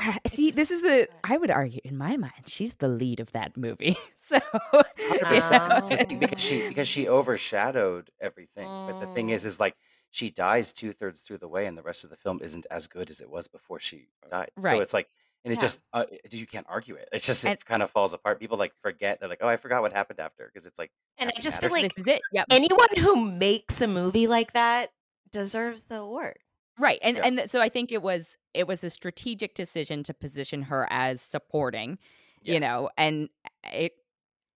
See, 0.26 0.46
just 0.46 0.56
this 0.56 0.70
is 0.70 0.82
the. 0.82 1.08
I 1.24 1.36
would 1.36 1.50
argue 1.50 1.80
in 1.84 1.96
my 1.96 2.16
mind, 2.16 2.44
she's 2.46 2.74
the 2.74 2.88
lead 2.88 3.20
of 3.20 3.32
that 3.32 3.56
movie. 3.56 3.96
So 4.30 4.38
you 4.98 5.08
know, 5.08 5.40
Oh. 5.42 5.80
I 5.80 5.80
think 5.80 6.20
because 6.20 6.40
she 6.40 6.68
because 6.68 6.86
she 6.86 7.08
overshadowed 7.08 8.10
everything. 8.20 8.66
But 8.68 9.00
the 9.00 9.06
thing 9.06 9.30
is, 9.30 9.42
Mm. 9.42 9.46
is 9.46 9.58
like 9.60 9.76
she 10.12 10.30
dies 10.30 10.72
two 10.72 10.92
thirds 10.92 11.20
through 11.22 11.38
the 11.38 11.48
way, 11.48 11.66
and 11.66 11.76
the 11.76 11.82
rest 11.82 12.04
of 12.04 12.10
the 12.10 12.16
film 12.16 12.38
isn't 12.42 12.64
as 12.70 12.86
good 12.86 13.10
as 13.10 13.20
it 13.20 13.28
was 13.28 13.48
before 13.48 13.80
she 13.80 14.06
died. 14.30 14.50
Right. 14.56 14.76
So 14.76 14.82
it's 14.82 14.94
like, 14.94 15.08
and 15.44 15.52
it 15.52 15.56
Yeah. 15.56 15.60
just 15.62 15.82
uh, 15.92 16.04
you 16.30 16.46
can't 16.46 16.66
argue 16.68 16.94
it. 16.94 17.08
It's 17.12 17.26
just 17.26 17.44
And- 17.44 17.54
it 17.54 17.64
kind 17.64 17.82
of 17.82 17.90
falls 17.90 18.12
apart. 18.12 18.38
People 18.38 18.56
like 18.56 18.72
forget. 18.82 19.18
They're 19.18 19.28
like, 19.28 19.38
oh, 19.40 19.48
I 19.48 19.56
forgot 19.56 19.82
what 19.82 19.92
happened 19.92 20.20
after 20.20 20.46
because 20.46 20.64
it's 20.66 20.78
like 20.78 20.92
and 21.18 21.30
I 21.36 21.40
just 21.40 21.60
matter. 21.60 21.74
feel 21.74 21.82
like 21.82 21.88
this 21.90 21.98
is 21.98 22.06
it. 22.06 22.20
Yep. 22.32 22.46
anyone 22.50 22.88
who 22.98 23.16
makes 23.30 23.80
a 23.80 23.88
movie 23.88 24.28
like 24.28 24.52
that 24.52 24.92
deserves 25.32 25.84
the 25.84 25.96
award. 25.96 26.38
Right. 26.78 26.98
And 27.02 27.16
Yeah. 27.16 27.26
and 27.26 27.50
so 27.50 27.60
I 27.60 27.68
think 27.68 27.92
it 27.92 28.02
was 28.02 28.36
it 28.54 28.66
was 28.66 28.82
a 28.84 28.90
strategic 28.90 29.54
decision 29.54 30.02
to 30.04 30.14
position 30.14 30.62
her 30.62 30.86
as 30.90 31.20
supporting, 31.20 31.98
Yeah. 32.42 32.54
you 32.54 32.60
know, 32.60 32.90
and 32.96 33.28
eh, 33.64 33.84
it 33.84 33.92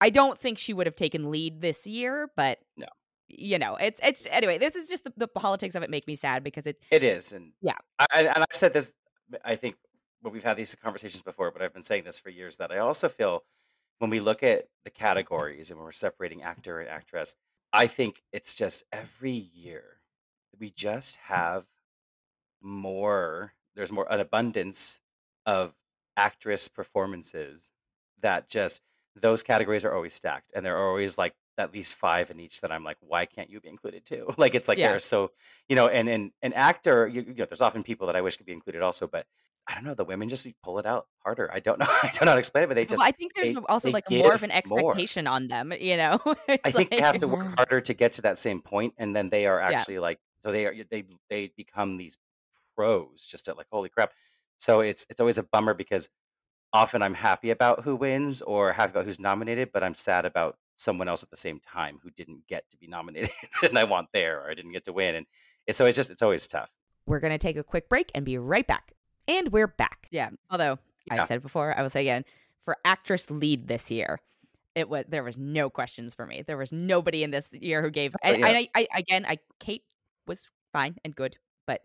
I 0.01 0.11
don't 0.11 0.39
think 0.39 0.59
she 0.59 0.75
would 0.75 0.87
have 0.87 0.97
taken 0.97 1.31
lead 1.31 1.61
this 1.61 1.87
year, 1.87 2.31
but 2.37 2.59
No. 2.77 2.87
You 3.29 3.59
know, 3.59 3.77
it's 3.77 4.01
it's 4.03 4.27
anyway, 4.31 4.59
this 4.59 4.77
is 4.77 4.89
just 4.89 5.05
the, 5.05 5.13
the 5.17 5.29
politics 5.29 5.75
of 5.75 5.83
it 5.83 5.91
make 5.91 6.07
me 6.07 6.15
sad 6.15 6.45
because 6.45 6.67
it 6.67 6.81
It 6.91 7.03
is, 7.05 7.33
and 7.33 7.53
Yeah. 7.61 7.79
I, 7.99 8.25
and 8.25 8.39
I've 8.39 8.57
said 8.57 8.73
this. 8.73 8.95
I 9.45 9.57
think 9.57 9.77
when 10.21 10.33
we've 10.33 10.45
had 10.45 10.57
these 10.57 10.75
conversations 10.75 11.23
before, 11.23 11.51
but 11.51 11.63
I've 11.63 11.73
been 11.73 11.83
saying 11.83 12.05
this 12.05 12.19
for 12.19 12.31
years 12.31 12.57
that 12.57 12.71
I 12.71 12.79
also 12.79 13.09
feel 13.09 13.45
when 13.99 14.11
we 14.11 14.21
look 14.21 14.43
at 14.43 14.69
the 14.85 14.91
categories 14.91 15.71
and 15.71 15.79
when 15.79 15.85
we're 15.85 15.93
separating 15.93 16.43
actor 16.43 16.81
and 16.81 16.89
actress, 16.89 17.37
I 17.73 17.87
think 17.87 18.23
it's 18.33 18.55
just 18.55 18.85
every 18.93 19.31
year 19.55 20.01
we 20.59 20.71
just 20.71 21.17
mm. 21.17 21.21
have 21.23 21.65
more. 22.65 23.55
There's 23.77 23.93
more 23.93 24.11
an 24.13 24.21
abundance 24.21 25.01
of 25.47 25.75
actress 26.17 26.69
performances 26.69 27.73
that 28.21 28.49
just 28.49 28.81
those 29.17 29.43
categories 29.43 29.85
are 29.85 29.95
always 29.95 30.15
stacked, 30.15 30.53
and 30.55 30.65
there 30.67 30.77
are 30.77 30.89
always 30.89 31.19
like 31.19 31.35
at 31.59 31.73
least 31.73 31.95
five 31.95 32.31
in 32.33 32.41
each 32.41 32.61
that 32.63 32.73
I'm 32.73 32.83
like, 32.85 32.97
why 33.01 33.27
can't 33.27 33.51
you 33.51 33.61
be 33.61 33.69
included 33.69 34.05
too? 34.07 34.29
Like 34.39 34.55
it's 34.55 34.69
like 34.69 34.81
Yeah. 34.81 34.89
they're 34.89 34.99
so 34.99 35.33
you 35.69 35.77
know, 35.77 35.89
and 35.89 36.09
and 36.09 36.33
an 36.43 36.53
actor, 36.55 37.07
you, 37.09 37.23
you 37.23 37.35
know, 37.35 37.47
there's 37.47 37.61
often 37.61 37.83
people 37.85 38.07
that 38.09 38.17
I 38.17 38.23
wish 38.23 38.37
could 38.37 38.47
be 38.47 38.53
included 38.53 38.83
also, 38.83 39.07
but 39.07 39.27
I 39.67 39.75
don't 39.75 39.85
know, 39.85 39.95
the 39.95 40.05
women 40.05 40.29
just 40.29 40.47
pull 40.63 40.79
it 40.79 40.87
out 40.87 41.07
harder. 41.25 41.51
I 41.53 41.61
don't 41.61 41.79
know, 41.79 41.87
I 42.03 42.11
don't 42.15 42.25
know 42.27 42.31
how 42.33 42.35
to 42.35 42.39
explain 42.41 42.65
it, 42.65 42.69
but 42.69 42.75
they 42.75 42.85
just 42.87 43.01
well, 43.01 43.07
I 43.07 43.13
think 43.13 43.33
there's 43.35 43.55
they- 43.55 43.63
also 43.69 43.91
they 43.91 43.93
like 43.93 44.11
more 44.11 44.35
of 44.35 44.43
an 44.43 44.51
more. 44.65 45.05
expectation 45.05 45.27
on 45.27 45.49
them, 45.49 45.73
you 45.73 45.97
know. 45.97 46.19
I 46.65 46.71
think 46.71 46.91
they 46.91 47.03
have 47.03 47.19
to 47.19 47.29
work 47.29 47.47
harder 47.57 47.81
to 47.83 47.95
get 47.95 48.15
to 48.15 48.23
that 48.23 48.39
same 48.39 48.63
point, 48.63 48.95
and 48.97 49.15
then 49.15 49.29
they 49.31 49.47
are 49.47 49.61
Yeah. 49.65 49.85
actually 49.85 49.99
like 49.99 50.19
so 50.41 50.51
they 50.53 50.67
are 50.67 50.75
they 50.91 51.05
they 51.29 51.49
become 51.57 51.97
these 51.97 52.17
pros 52.75 53.27
just 53.27 53.49
at 53.49 53.57
like 53.57 53.67
holy 53.71 53.89
crap. 53.89 54.13
So 54.57 54.81
it's 54.81 55.07
it's 55.11 55.21
always 55.21 55.39
a 55.39 55.43
bummer 55.43 55.75
because 55.75 56.09
often 56.73 57.03
I'm 57.03 57.15
happy 57.15 57.51
about 57.51 57.85
who 57.85 57.97
wins 57.97 58.43
or 58.43 58.73
happy 58.73 58.91
about 58.91 59.05
who's 59.05 59.21
nominated, 59.21 59.71
but 59.73 59.83
I'm 59.85 59.95
sad 59.95 60.25
about 60.25 60.57
someone 60.77 61.09
else 61.09 61.23
at 61.23 61.31
the 61.31 61.37
same 61.37 61.61
time 61.61 62.01
who 62.03 62.11
didn't 62.11 62.47
get 62.49 62.69
to 62.71 62.77
be 62.77 62.87
nominated 62.89 63.31
and 63.63 63.79
I 63.79 63.85
want 63.85 64.09
there 64.13 64.41
or 64.43 64.51
I 64.51 64.55
didn't 64.55 64.73
get 64.73 64.85
to 64.85 64.93
win, 64.93 65.15
and 65.15 65.27
it's 65.67 65.81
always 65.81 65.97
just 65.97 66.11
it's 66.11 66.23
always 66.23 66.47
tough. 66.47 66.71
We're 67.07 67.21
going 67.21 67.33
to 67.33 67.39
take 67.39 67.57
a 67.57 67.65
quick 67.65 67.89
break 67.89 68.11
and 68.15 68.25
be 68.25 68.39
right 68.39 68.67
back. 68.67 68.93
And 69.29 69.53
we're 69.53 69.67
back. 69.67 70.09
Yeah. 70.11 70.31
Although 70.51 70.79
Yeah. 71.07 71.23
I 71.23 71.27
said 71.27 71.37
it 71.37 71.43
before, 71.43 71.77
I 71.79 71.83
will 71.83 71.91
say 71.91 72.01
again 72.03 72.25
for 72.65 72.77
actress 72.85 73.31
lead 73.31 73.69
this 73.69 73.91
year, 73.91 74.21
it 74.75 74.89
was 74.89 75.05
there 75.09 75.23
was 75.23 75.37
no 75.39 75.69
questions 75.71 76.15
for 76.15 76.27
me. 76.27 76.43
There 76.47 76.57
was 76.57 76.73
nobody 76.73 77.23
in 77.23 77.31
this 77.31 77.53
year 77.53 77.83
who 77.83 77.91
gave. 77.91 78.15
Oh, 78.17 78.19
and, 78.29 78.37
Oh, 78.37 78.39
yeah. 78.41 78.47
and 78.49 78.69
I, 78.75 78.87
I 78.93 78.99
again, 78.99 79.25
I 79.29 79.39
Kate 79.61 79.85
was 80.27 80.49
fine 80.73 80.97
and 81.05 81.15
good, 81.15 81.37
but 81.67 81.83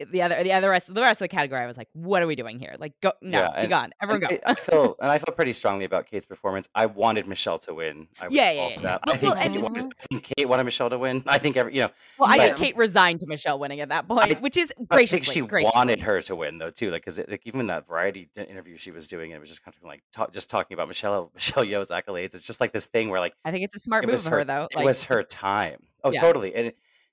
Eh, 0.00 0.04
the 0.10 0.22
other 0.22 0.42
the 0.42 0.52
other 0.52 0.70
rest 0.70 0.92
the 0.92 1.00
rest 1.00 1.20
of 1.20 1.24
the 1.24 1.28
category, 1.28 1.60
I 1.62 1.66
was 1.66 1.76
like, 1.76 1.88
what 1.92 2.22
are 2.22 2.26
we 2.26 2.34
doing 2.34 2.58
here? 2.58 2.74
Like, 2.78 2.94
go 3.02 3.12
no, 3.20 3.38
Yeah, 3.40 3.62
be 3.62 3.68
gone, 3.68 3.92
everyone 4.00 4.24
And 4.24 4.40
go. 4.40 4.46
I, 4.46 4.50
I 4.52 4.54
feel 4.54 4.96
and 5.00 5.10
I 5.10 5.18
felt 5.18 5.36
pretty 5.36 5.52
strongly 5.52 5.84
about 5.84 6.06
Kate's 6.06 6.26
performance. 6.26 6.68
I 6.74 6.86
wanted 6.86 7.26
Michelle 7.26 7.58
to 7.58 7.74
win. 7.74 8.08
I 8.20 8.26
was 8.26 8.34
Yeah, 8.34 8.50
yeah, 8.50 8.68
for 8.68 8.74
yeah. 8.74 8.80
that. 8.82 9.00
Well, 9.06 9.14
I 9.14 9.18
think 9.18 9.34
well, 9.34 9.42
Kate 9.42 9.62
wanted- 9.62 9.84
I 10.00 10.06
think 10.08 10.22
Kate 10.36 10.48
wanted 10.48 10.64
Michelle 10.64 10.90
to 10.90 10.98
win. 10.98 11.22
I 11.26 11.38
think 11.38 11.56
every 11.56 11.74
you 11.74 11.80
know 11.82 11.90
well, 12.18 12.30
I 12.30 12.38
think 12.38 12.56
Kate 12.56 12.76
resigned 12.76 13.20
to 13.20 13.26
Michelle 13.26 13.58
winning 13.58 13.80
at 13.80 13.90
that 13.90 14.08
point, 14.08 14.36
I- 14.36 14.40
which 14.40 14.56
is 14.56 14.72
I 14.90 15.04
think 15.06 15.24
she 15.24 15.40
graciously. 15.42 15.72
wanted 15.74 16.00
her 16.00 16.20
to 16.22 16.36
win 16.36 16.58
though 16.58 16.70
too, 16.70 16.90
like 16.90 17.02
because 17.04 17.18
like 17.18 17.42
even 17.44 17.66
that 17.68 17.86
variety 17.86 18.28
interview 18.36 18.76
she 18.78 18.90
was 18.90 19.06
doing, 19.08 19.30
it 19.30 19.40
was 19.40 19.48
just 19.48 19.62
kind 19.64 19.74
of 19.76 19.82
like 19.86 20.02
ta- 20.12 20.28
just 20.32 20.50
talking 20.50 20.74
about 20.74 20.88
Michelle 20.88 21.30
Michelle 21.34 21.64
Yeoh's 21.64 21.90
accolades. 21.90 22.34
It's 22.34 22.46
just 22.46 22.60
like 22.60 22.72
this 22.72 22.86
thing 22.86 23.10
where 23.10 23.20
like 23.20 23.34
I 23.44 23.50
think 23.50 23.64
it's 23.64 23.76
a 23.76 23.80
smart 23.80 24.04
it 24.04 24.08
move 24.08 24.16
of 24.20 24.24
her, 24.26 24.38
her, 24.38 24.44
though. 24.44 24.68
it 24.70 24.76
Like, 24.76 24.84
was 24.84 25.04
her 25.04 25.22
time. 25.22 25.82
Oh, 26.04 26.10
Yeah. 26.10 26.20
totally, 26.20 26.52
and 26.54 26.72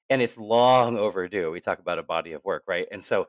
and 0.10 0.22
it's 0.22 0.38
long 0.38 0.98
overdue. 0.98 1.52
We 1.52 1.60
talk 1.60 1.80
about 1.80 2.00
a 2.00 2.04
body 2.04 2.34
of 2.34 2.44
work, 2.44 2.64
right? 2.68 2.88
And 2.92 3.04
so 3.04 3.28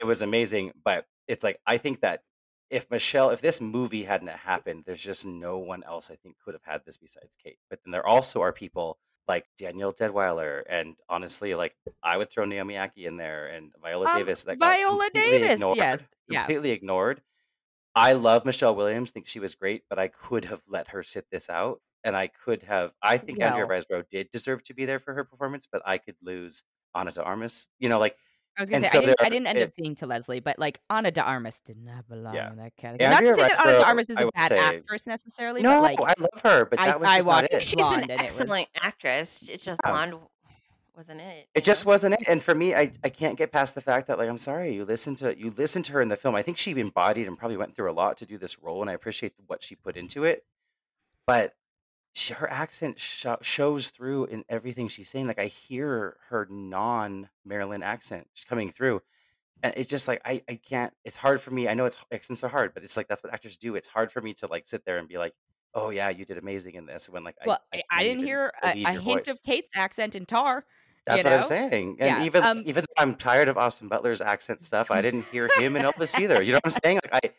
it 0.00 0.04
was 0.04 0.22
amazing, 0.22 0.72
but 0.84 1.06
it's 1.28 1.44
like 1.44 1.60
I 1.66 1.78
think 1.78 2.00
that 2.00 2.22
if 2.70 2.90
Michelle, 2.90 3.30
if 3.30 3.40
this 3.40 3.60
movie 3.60 4.04
hadn't 4.04 4.28
happened, 4.28 4.84
there's 4.86 5.02
just 5.02 5.26
no 5.26 5.58
one 5.58 5.82
else 5.82 6.10
I 6.10 6.14
think 6.16 6.36
could 6.44 6.54
have 6.54 6.62
had 6.64 6.82
this 6.86 6.96
besides 6.96 7.36
Kate. 7.42 7.58
But 7.68 7.80
then 7.84 7.90
there 7.90 8.06
also 8.06 8.42
are 8.42 8.52
people 8.52 8.98
like 9.26 9.44
Danielle 9.58 9.92
Deadwyler, 9.92 10.62
and 10.68 10.96
honestly, 11.08 11.54
like 11.54 11.74
I 12.02 12.16
would 12.16 12.30
throw 12.30 12.44
Naomi 12.44 12.74
Ackie 12.74 13.06
in 13.06 13.16
there 13.16 13.46
and 13.46 13.72
Viola 13.82 14.06
Um, 14.10 14.18
Davis. 14.18 14.44
That 14.44 14.58
Viola 14.58 15.08
Davis, 15.12 15.54
ignored, 15.54 15.76
yes, 15.76 16.02
yeah. 16.28 16.40
completely 16.40 16.70
ignored. 16.70 17.20
I 17.94 18.12
love 18.12 18.44
Michelle 18.44 18.74
Williams. 18.74 19.10
Think 19.10 19.26
she 19.26 19.40
was 19.40 19.54
great, 19.54 19.82
but 19.90 19.98
I 19.98 20.08
could 20.08 20.44
have 20.46 20.62
let 20.68 20.88
her 20.88 21.02
sit 21.02 21.26
this 21.30 21.50
out, 21.50 21.80
and 22.04 22.16
I 22.16 22.28
could 22.28 22.62
have. 22.64 22.92
I 23.02 23.16
think 23.18 23.40
Andrea 23.42 23.66
Well- 23.66 23.78
Riseborough 23.80 24.08
did 24.08 24.30
deserve 24.30 24.62
to 24.64 24.74
be 24.74 24.84
there 24.86 24.98
for 24.98 25.14
her 25.14 25.24
performance, 25.24 25.66
but 25.70 25.82
I 25.84 25.98
could 25.98 26.16
lose 26.22 26.62
Ana 26.94 27.12
de 27.12 27.22
Armas. 27.22 27.68
You 27.78 27.88
know, 27.88 27.98
like 27.98 28.16
I 28.58 28.62
was 28.62 28.68
gonna 28.70 28.84
say 28.84 28.90
so 28.90 28.98
I 28.98 29.00
didn't, 29.02 29.16
there 29.18 29.26
I 29.26 29.28
didn't 29.30 29.46
end 29.46 29.58
it- 29.58 29.62
up 29.62 29.70
seeing 29.74 29.94
to 29.96 30.06
Leslie, 30.06 30.40
but 30.40 30.58
like 30.58 30.80
Ana 30.90 31.10
de 31.10 31.22
Armas 31.22 31.60
did 31.60 31.78
not 31.78 32.08
belong 32.08 32.34
Yeah. 32.34 32.50
in 32.50 32.56
that 32.56 32.76
category. 32.76 33.08
not 33.08 33.18
Andrea 33.24 33.36
to 33.36 33.40
say 33.42 33.48
that 33.48 33.66
Ana 33.66 33.78
de 33.78 33.84
Armas 33.86 34.10
is 34.10 34.16
a 34.18 34.30
bad 34.34 34.48
say- 34.48 34.58
actress 34.58 35.06
necessarily, 35.06 35.62
no, 35.62 35.80
but 35.80 35.82
like 35.82 36.00
I 36.00 36.14
love 36.20 36.42
her, 36.42 36.64
but 36.66 36.78
I- 36.80 36.86
that 36.86 37.00
was 37.00 37.08
I 37.08 37.14
just 37.16 37.26
not 37.26 37.44
it. 37.44 37.64
She's 37.64 37.74
an 37.86 38.02
and 38.02 38.10
it 38.10 38.14
was- 38.14 38.20
excellent 38.22 38.68
actress. 38.82 39.48
It's 39.48 39.64
just 39.64 39.80
Yeah. 39.84 39.90
blonde 39.92 40.14
wasn't 40.96 41.20
it. 41.20 41.48
It 41.54 41.60
you 41.60 41.62
just 41.62 41.86
know? 41.86 41.90
wasn't 41.92 42.14
it. 42.14 42.28
And 42.28 42.42
for 42.42 42.54
me, 42.54 42.74
I 42.74 42.92
I 43.04 43.08
can't 43.08 43.38
get 43.38 43.52
past 43.52 43.74
the 43.74 43.80
fact 43.80 44.08
that 44.08 44.18
like 44.18 44.28
I'm 44.28 44.36
sorry, 44.36 44.74
you 44.74 44.84
listen 44.84 45.14
to 45.16 45.38
you 45.38 45.50
listen 45.50 45.82
to 45.84 45.92
her 45.92 46.00
in 46.02 46.08
the 46.08 46.16
film. 46.16 46.34
I 46.34 46.42
think 46.42 46.58
she 46.58 46.72
embodied 46.78 47.26
and 47.28 47.38
probably 47.38 47.56
went 47.56 47.74
through 47.74 47.90
a 47.90 47.94
lot 47.94 48.18
to 48.18 48.26
do 48.26 48.36
this 48.36 48.58
role, 48.58 48.82
and 48.82 48.90
I 48.90 48.94
appreciate 48.94 49.32
what 49.46 49.62
she 49.62 49.76
put 49.76 49.96
into 49.96 50.24
it. 50.24 50.44
But 51.26 51.54
she, 52.12 52.34
her 52.34 52.48
accent 52.50 52.98
sho 53.00 53.38
shows 53.42 53.90
through 53.90 54.26
in 54.26 54.44
everything 54.48 54.88
she's 54.88 55.08
saying. 55.08 55.26
Like 55.26 55.38
I 55.38 55.46
hear 55.46 56.18
her 56.28 56.46
non 56.50 57.30
Maryland 57.44 57.84
accent 57.84 58.28
coming 58.48 58.70
through, 58.70 59.02
and 59.62 59.74
it's 59.76 59.90
just 59.90 60.08
like 60.08 60.20
I 60.24 60.42
I 60.48 60.56
can't. 60.56 60.94
It's 61.04 61.16
hard 61.18 61.40
for 61.40 61.50
me. 61.52 61.68
I 61.68 61.74
know 61.74 61.86
it's 61.86 61.98
accents 62.12 62.44
are 62.44 62.48
hard, 62.50 62.74
but 62.74 62.84
it's 62.84 62.96
like 62.96 63.08
that's 63.08 63.22
what 63.22 63.32
actors 63.34 63.56
do. 63.56 63.76
It's 63.76 63.88
hard 63.88 64.12
for 64.12 64.20
me 64.22 64.34
to 64.34 64.46
like 64.48 64.66
sit 64.66 64.84
there 64.84 64.98
and 64.98 65.08
be 65.08 65.18
like, 65.18 65.34
oh 65.74 65.90
yeah, 65.90 66.08
you 66.10 66.24
did 66.24 66.38
amazing 66.38 66.74
in 66.76 66.86
this 66.86 67.08
when 67.10 67.24
like 67.24 67.36
I 67.42 67.46
Well, 67.46 67.60
I 67.72 67.78
I 67.78 67.82
I 67.90 68.02
can't 68.02 68.04
didn't 68.04 68.22
even 68.22 68.26
hear 68.26 68.52
a, 68.62 68.68
believe 68.68 68.86
a 68.86 68.92
your 68.92 69.02
hint 69.02 69.28
voice. 69.28 69.28
of 69.28 69.42
Kate's 69.42 69.70
accent 69.76 70.14
in 70.16 70.26
Tár. 70.26 70.62
You 71.06 71.06
That's 71.06 71.24
what 71.24 71.32
I'm 71.32 71.42
know? 71.42 71.46
saying. 71.48 71.96
And 72.00 72.16
Yeah. 72.16 72.22
even 72.24 72.42
Um. 72.42 72.62
even 72.64 72.84
though 72.84 73.02
I'm 73.02 73.14
tired 73.14 73.48
of 73.48 73.56
Austin 73.58 73.88
Butler's 73.88 74.20
accent 74.20 74.62
stuff, 74.62 74.90
I 74.90 75.00
didn't 75.02 75.26
hear 75.32 75.48
him 75.48 75.76
in 75.76 75.82
Elvis 75.82 76.18
either. 76.18 76.42
You 76.42 76.52
know 76.52 76.60
what 76.62 76.66
I'm 76.74 76.80
saying? 76.84 77.00
Like 77.10 77.24
I, 77.24 77.30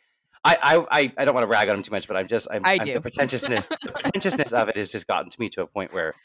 I, 0.44 0.58
I, 0.62 0.86
I 1.02 1.14
I 1.20 1.26
don't 1.26 1.36
want 1.36 1.44
to 1.44 1.50
rag 1.50 1.70
on 1.70 1.76
him 1.78 1.84
too 1.84 1.92
much, 1.92 2.08
but 2.08 2.18
I'm 2.18 2.28
just 2.28 2.48
I'm, 2.52 2.66
I 2.66 2.74
I'm 2.80 2.86
the 2.86 3.00
pretentiousness 3.02 3.68
the 3.84 3.92
pretentiousness 3.92 4.52
of 4.54 4.70
it 4.70 4.76
has 4.78 4.92
just 4.92 5.08
gotten 5.08 5.30
to 5.30 5.40
me 5.40 5.50
to 5.50 5.62
a 5.62 5.68
point 5.68 5.94
where 5.94 6.16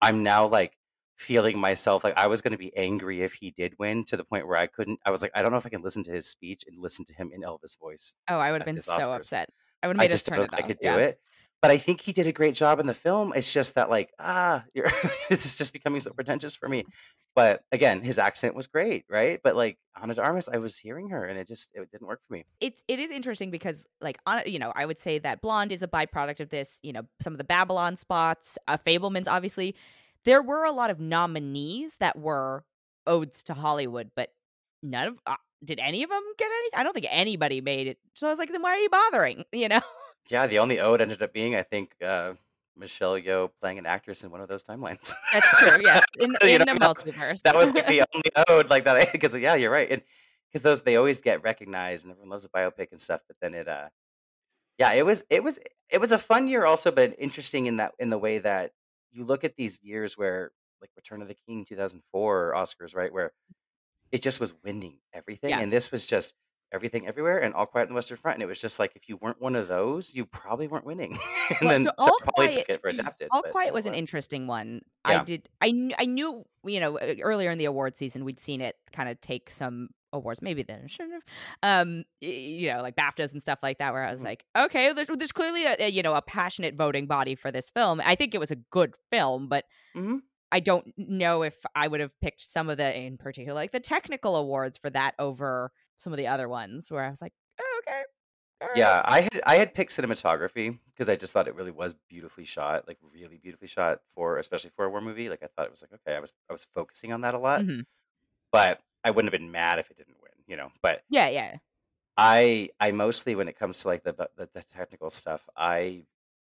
I'm 0.00 0.22
now 0.22 0.46
like 0.46 0.76
feeling 1.16 1.58
myself 1.58 2.04
like 2.04 2.16
I 2.16 2.26
was 2.26 2.42
going 2.42 2.52
to 2.52 2.58
be 2.58 2.76
angry 2.76 3.22
if 3.22 3.34
he 3.34 3.50
did 3.50 3.74
win 3.78 4.04
to 4.06 4.16
the 4.16 4.24
point 4.24 4.46
where 4.46 4.56
I 4.58 4.66
couldn't. 4.66 4.98
I 5.06 5.10
was 5.10 5.22
like, 5.22 5.30
I 5.34 5.42
don't 5.42 5.52
know 5.52 5.56
if 5.58 5.64
I 5.66 5.68
can 5.70 5.82
listen 5.82 6.02
to 6.04 6.10
his 6.10 6.26
speech 6.26 6.64
and 6.66 6.80
listen 6.82 7.04
to 7.06 7.14
him 7.14 7.30
in 7.32 7.42
Elvis 7.42 7.78
voice 7.78 8.14
Oh, 8.28 8.38
I 8.38 8.50
would 8.52 8.60
have 8.60 8.66
been 8.66 8.80
so 8.80 8.92
Oscars. 8.92 9.16
upset. 9.16 9.48
I 9.82 9.86
would 9.86 9.96
have 9.96 10.00
made 10.02 10.06
us 10.06 10.12
just 10.14 10.26
turn 10.26 10.36
don't 10.38 10.46
it 10.46 10.52
know 10.52 10.58
if 10.58 10.64
I 10.64 10.68
could 10.68 10.78
do 10.80 10.88
Yeah. 10.88 10.96
it. 10.98 11.20
But 11.62 11.70
I 11.70 11.78
think 11.78 12.00
he 12.00 12.12
did 12.12 12.26
a 12.26 12.32
great 12.32 12.56
job 12.56 12.80
in 12.80 12.86
the 12.86 12.94
film. 12.94 13.32
It's 13.36 13.52
just 13.52 13.76
that 13.76 13.88
like 13.88 14.12
ah, 14.18 14.64
this 14.74 15.46
is 15.46 15.56
just 15.56 15.72
becoming 15.72 16.00
so 16.00 16.10
pretentious 16.10 16.56
for 16.56 16.68
me. 16.68 16.84
But 17.34 17.62
again, 17.70 18.02
his 18.02 18.18
accent 18.18 18.54
was 18.54 18.66
great, 18.66 19.04
right? 19.08 19.40
But 19.42 19.54
like 19.54 19.78
Ana 20.00 20.14
de 20.14 20.22
Armas, 20.22 20.48
I 20.52 20.58
was 20.58 20.76
hearing 20.76 21.10
her, 21.10 21.24
and 21.24 21.38
it 21.38 21.46
just 21.46 21.70
it 21.72 21.88
didn't 21.90 22.08
work 22.08 22.20
for 22.26 22.34
me. 22.34 22.44
it's 22.60 22.82
it 22.88 22.98
is 22.98 23.12
interesting 23.12 23.50
because 23.50 23.86
like 24.00 24.18
on 24.26 24.42
you 24.44 24.58
know 24.58 24.72
I 24.74 24.84
would 24.84 24.98
say 24.98 25.18
that 25.20 25.40
Blonde 25.40 25.70
is 25.72 25.82
a 25.82 25.88
byproduct 25.88 26.40
of 26.40 26.50
this. 26.50 26.80
You 26.82 26.92
know 26.92 27.02
some 27.20 27.32
of 27.32 27.38
the 27.38 27.44
Babylon 27.44 27.96
spots, 27.96 28.58
uh, 28.68 28.76
Fabelman's 28.76 29.28
obviously. 29.28 29.76
There 30.24 30.42
were 30.42 30.64
a 30.64 30.70
lot 30.70 30.90
of 30.90 31.00
nominees 31.00 31.96
that 31.98 32.16
were 32.16 32.64
odes 33.08 33.42
to 33.44 33.54
Hollywood, 33.54 34.12
but 34.14 34.30
none 34.82 35.08
of 35.08 35.18
uh, 35.26 35.36
did 35.64 35.78
any 35.78 36.02
of 36.02 36.10
them 36.10 36.22
get 36.38 36.46
any? 36.46 36.68
I 36.74 36.82
don't 36.82 36.92
think 36.92 37.06
anybody 37.08 37.60
made 37.60 37.86
it. 37.86 37.98
So 38.14 38.26
I 38.26 38.30
was 38.30 38.38
like, 38.38 38.50
then 38.50 38.62
why 38.62 38.70
are 38.70 38.78
you 38.78 38.90
bothering? 38.90 39.44
You 39.52 39.68
know? 39.68 39.80
Yeah, 40.30 40.46
the 40.46 40.58
only 40.58 40.80
ode 40.80 41.00
ended 41.00 41.22
up 41.22 41.32
being, 41.32 41.54
I 41.54 41.62
think, 41.62 41.94
uh, 42.02 42.34
Michelle 42.76 43.14
Yeoh 43.14 43.50
playing 43.60 43.78
an 43.78 43.86
actress 43.86 44.22
in 44.24 44.30
one 44.30 44.40
of 44.40 44.48
those 44.48 44.62
timelines. 44.62 45.12
That's 45.32 45.58
true. 45.58 45.78
Yes, 45.82 46.04
in 46.18 46.34
in 46.42 46.58
know, 46.58 46.74
the 46.74 46.80
multiverse. 46.80 47.42
that 47.42 47.54
was 47.54 47.72
the 47.72 48.06
only 48.14 48.30
ode 48.48 48.70
like 48.70 48.84
that. 48.84 49.08
Because 49.12 49.36
yeah, 49.36 49.54
you're 49.54 49.70
right, 49.70 49.90
and 49.90 50.02
because 50.48 50.62
those 50.62 50.82
they 50.82 50.96
always 50.96 51.20
get 51.20 51.42
recognized, 51.42 52.04
and 52.04 52.12
everyone 52.12 52.30
loves 52.30 52.44
a 52.44 52.48
biopic 52.48 52.88
and 52.90 53.00
stuff. 53.00 53.20
But 53.26 53.36
then 53.40 53.54
it, 53.54 53.68
uh, 53.68 53.88
yeah, 54.78 54.92
it 54.92 55.04
was 55.04 55.24
it 55.30 55.42
was 55.44 55.58
it 55.90 56.00
was 56.00 56.12
a 56.12 56.18
fun 56.18 56.48
year 56.48 56.64
also, 56.64 56.90
but 56.90 57.14
interesting 57.18 57.66
in 57.66 57.76
that 57.76 57.92
in 57.98 58.10
the 58.10 58.18
way 58.18 58.38
that 58.38 58.72
you 59.10 59.24
look 59.24 59.44
at 59.44 59.56
these 59.56 59.80
years 59.82 60.16
where 60.16 60.52
like 60.80 60.90
Return 60.96 61.22
of 61.22 61.28
the 61.28 61.36
King 61.46 61.64
2004 61.64 62.54
Oscars, 62.56 62.96
right, 62.96 63.12
where 63.12 63.32
it 64.10 64.22
just 64.22 64.40
was 64.40 64.54
winning 64.64 64.98
everything, 65.12 65.50
yeah. 65.50 65.60
and 65.60 65.70
this 65.70 65.92
was 65.92 66.06
just 66.06 66.34
everything 66.72 67.06
everywhere 67.06 67.38
and 67.38 67.54
all 67.54 67.66
quiet 67.66 67.84
on 67.84 67.88
the 67.90 67.94
western 67.94 68.16
front 68.16 68.36
and 68.36 68.42
it 68.42 68.46
was 68.46 68.60
just 68.60 68.78
like 68.78 68.92
if 68.96 69.08
you 69.08 69.16
weren't 69.18 69.40
one 69.40 69.54
of 69.54 69.68
those 69.68 70.14
you 70.14 70.24
probably 70.24 70.66
weren't 70.66 70.84
winning 70.86 71.12
and 71.50 71.58
Well, 71.60 71.68
then 71.70 71.82
so 71.84 71.90
All 71.98 72.18
probably 72.22 72.48
took 72.48 72.66
Quiet, 72.66 72.70
it 72.70 72.80
for 72.80 72.88
adapted 72.88 73.28
All 73.30 73.42
Quiet 73.42 73.72
was 73.74 73.86
an 73.86 73.94
interesting 73.94 74.46
one. 74.46 74.80
I 75.04 75.22
did. 75.24 75.48
I 75.60 75.70
kn- 75.70 75.92
I 75.98 76.04
knew 76.06 76.44
you 76.64 76.80
know 76.80 76.98
earlier 76.98 77.50
in 77.50 77.58
the 77.58 77.64
award 77.66 77.96
season 77.96 78.24
we'd 78.24 78.40
seen 78.40 78.60
it 78.60 78.76
kind 78.92 79.08
of 79.08 79.20
take 79.20 79.50
some 79.50 79.88
awards. 80.12 80.40
Maybe 80.42 80.62
then 80.62 80.86
shouldn't 80.88 81.14
have. 81.14 81.22
Um, 81.86 82.04
you 82.20 82.72
know, 82.72 82.82
like 82.82 82.94
BAFTAs 82.96 83.32
and 83.32 83.40
stuff 83.42 83.58
like 83.62 83.78
that. 83.78 83.92
Where 83.92 84.04
I 84.04 84.10
was 84.12 84.20
Mhm. 84.20 84.24
like, 84.24 84.44
okay, 84.56 84.92
there's 84.92 85.08
there's 85.08 85.32
clearly 85.32 85.64
a, 85.64 85.76
a 85.78 85.90
you 85.90 86.02
know 86.02 86.14
a 86.14 86.22
passionate 86.22 86.74
voting 86.76 87.06
body 87.06 87.34
for 87.34 87.50
this 87.50 87.70
film. 87.70 88.00
I 88.04 88.14
think 88.14 88.34
it 88.34 88.38
was 88.38 88.50
a 88.50 88.56
good 88.56 88.94
film, 89.10 89.48
but 89.48 89.64
hmm 89.94 90.18
I 90.54 90.60
don't 90.60 90.92
know 90.98 91.42
if 91.42 91.56
I 91.74 91.88
would 91.88 92.00
have 92.00 92.12
picked 92.20 92.42
some 92.42 92.68
of 92.68 92.76
the, 92.76 92.94
in 92.94 93.16
particular, 93.16 93.54
like 93.54 93.72
the 93.72 93.80
technical 93.80 94.36
awards 94.36 94.76
for 94.76 94.90
that 94.90 95.14
over 95.18 95.72
some 96.02 96.12
of 96.12 96.16
the 96.16 96.26
other 96.26 96.48
ones. 96.48 96.90
Where 96.90 97.04
I 97.04 97.10
was 97.10 97.22
like, 97.22 97.32
oh, 97.60 97.80
okay, 97.86 98.02
right, 98.62 98.76
yeah 98.76 99.02
i 99.04 99.20
had 99.20 99.40
i 99.46 99.56
had 99.56 99.74
picked 99.74 99.90
cinematography 99.90 100.78
because 100.86 101.08
i 101.08 101.16
just 101.16 101.32
thought 101.32 101.48
it 101.48 101.54
really 101.54 101.70
was 101.70 101.94
beautifully 102.08 102.44
shot 102.44 102.86
like 102.86 102.98
really 103.14 103.38
beautifully 103.38 103.68
shot 103.68 104.00
for 104.14 104.38
especially 104.38 104.70
for 104.74 104.84
a 104.84 104.90
war 104.90 105.00
movie 105.00 105.28
like 105.28 105.42
i 105.42 105.46
thought 105.46 105.66
it 105.66 105.70
was 105.70 105.82
like 105.82 105.92
okay 105.92 106.16
i 106.16 106.20
was 106.20 106.32
i 106.48 106.52
was 106.52 106.66
focusing 106.74 107.12
on 107.12 107.20
that 107.22 107.34
a 107.34 107.38
lot 107.38 107.62
hmm 107.62 107.80
but 108.50 108.80
i 109.04 109.10
wouldn't 109.10 109.32
have 109.32 109.40
been 109.40 109.50
mad 109.50 109.78
if 109.78 109.90
it 109.90 109.96
didn't 109.96 110.16
win 110.22 110.32
you 110.46 110.56
know 110.56 110.70
but 110.82 111.02
yeah, 111.10 111.28
yeah, 111.28 111.56
i 112.16 112.68
i 112.80 112.92
mostly 112.92 113.34
when 113.34 113.48
it 113.48 113.58
comes 113.58 113.80
to 113.80 113.88
like 113.88 114.02
the 114.02 114.12
the, 114.12 114.48
the 114.52 114.62
technical 114.62 115.10
stuff 115.10 115.48
i 115.56 116.02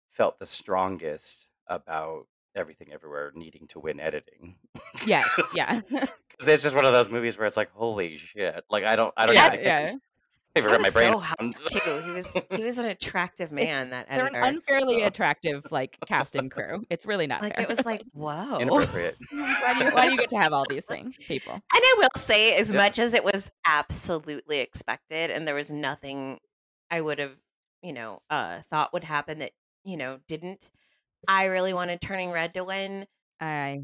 felt 0.09 0.39
the 0.39 0.47
strongest 0.47 1.51
about 1.67 2.27
everything 2.55 2.89
everywhere 2.93 3.33
needing 3.35 3.67
to 3.69 3.79
win 3.79 4.01
editing 4.01 4.57
yes, 5.07 5.29
yeah, 5.57 5.79
because 5.89 6.09
it's 6.49 6.63
just 6.63 6.77
one 6.77 6.85
of 6.85 6.93
those 6.93 7.11
movies 7.11 7.39
where 7.39 7.47
it's 7.47 7.57
like 7.57 7.71
holy 7.73 8.17
shit 8.17 8.65
like 8.71 8.85
i 8.85 8.97
don't 8.97 9.13
i 9.17 9.27
don't 9.27 9.35
yeah, 9.35 9.53
even 9.55 9.65
yeah. 9.65 9.93
I 10.57 10.61
my 10.63 10.91
brain 10.91 11.13
so 11.13 11.19
hot 11.21 11.39
too. 11.69 12.03
He 12.05 12.11
was 12.11 12.37
he 12.51 12.65
was 12.65 12.79
an 12.79 12.87
attractive 12.87 13.53
It's 13.53 13.53
man, 13.53 13.91
that 13.91 14.09
they're 14.11 14.27
an 14.27 14.35
editor. 14.35 14.57
unfairly 14.57 15.03
attractive 15.05 15.65
like 15.71 15.97
cast 16.07 16.35
and 16.35 16.51
crew. 16.51 16.85
It's 16.91 17.07
really 17.07 17.29
not 17.29 17.41
Like 17.41 17.55
fair. 17.55 17.63
it 17.63 17.69
was 17.69 17.85
like, 17.87 18.03
whoa. 18.13 18.59
inappropriate 18.59 19.17
why 19.31 19.75
do 19.79 19.85
you 19.85 19.91
why 19.93 20.07
do 20.07 20.13
you 20.13 20.19
get 20.19 20.31
to 20.31 20.39
have 20.39 20.53
all 20.53 20.65
these 20.69 20.85
things, 20.85 21.17
people? 21.19 21.53
And 21.53 21.63
I 21.73 21.95
will 21.99 22.09
say, 22.17 22.59
as 22.59 22.73
yeah 22.73 22.79
much 22.79 22.99
as 22.99 23.15
it 23.15 23.23
was 23.25 23.49
absolutely 23.65 24.59
expected, 24.59 25.31
and 25.31 25.47
there 25.47 25.55
was 25.55 25.71
nothing 25.71 26.41
I 26.91 27.01
would 27.01 27.21
have, 27.21 27.37
you 27.83 27.93
know, 27.93 28.21
uh, 28.29 28.59
thought 28.69 28.93
would 28.93 29.05
happen 29.05 29.39
that 29.39 29.53
you 29.85 29.97
know 29.97 30.19
didn't. 30.27 30.69
I 31.29 31.45
really 31.47 31.73
wanted 31.73 32.01
Turning 32.01 32.31
Red 32.31 32.55
to 32.55 32.65
win. 32.65 33.07
I 33.41 33.83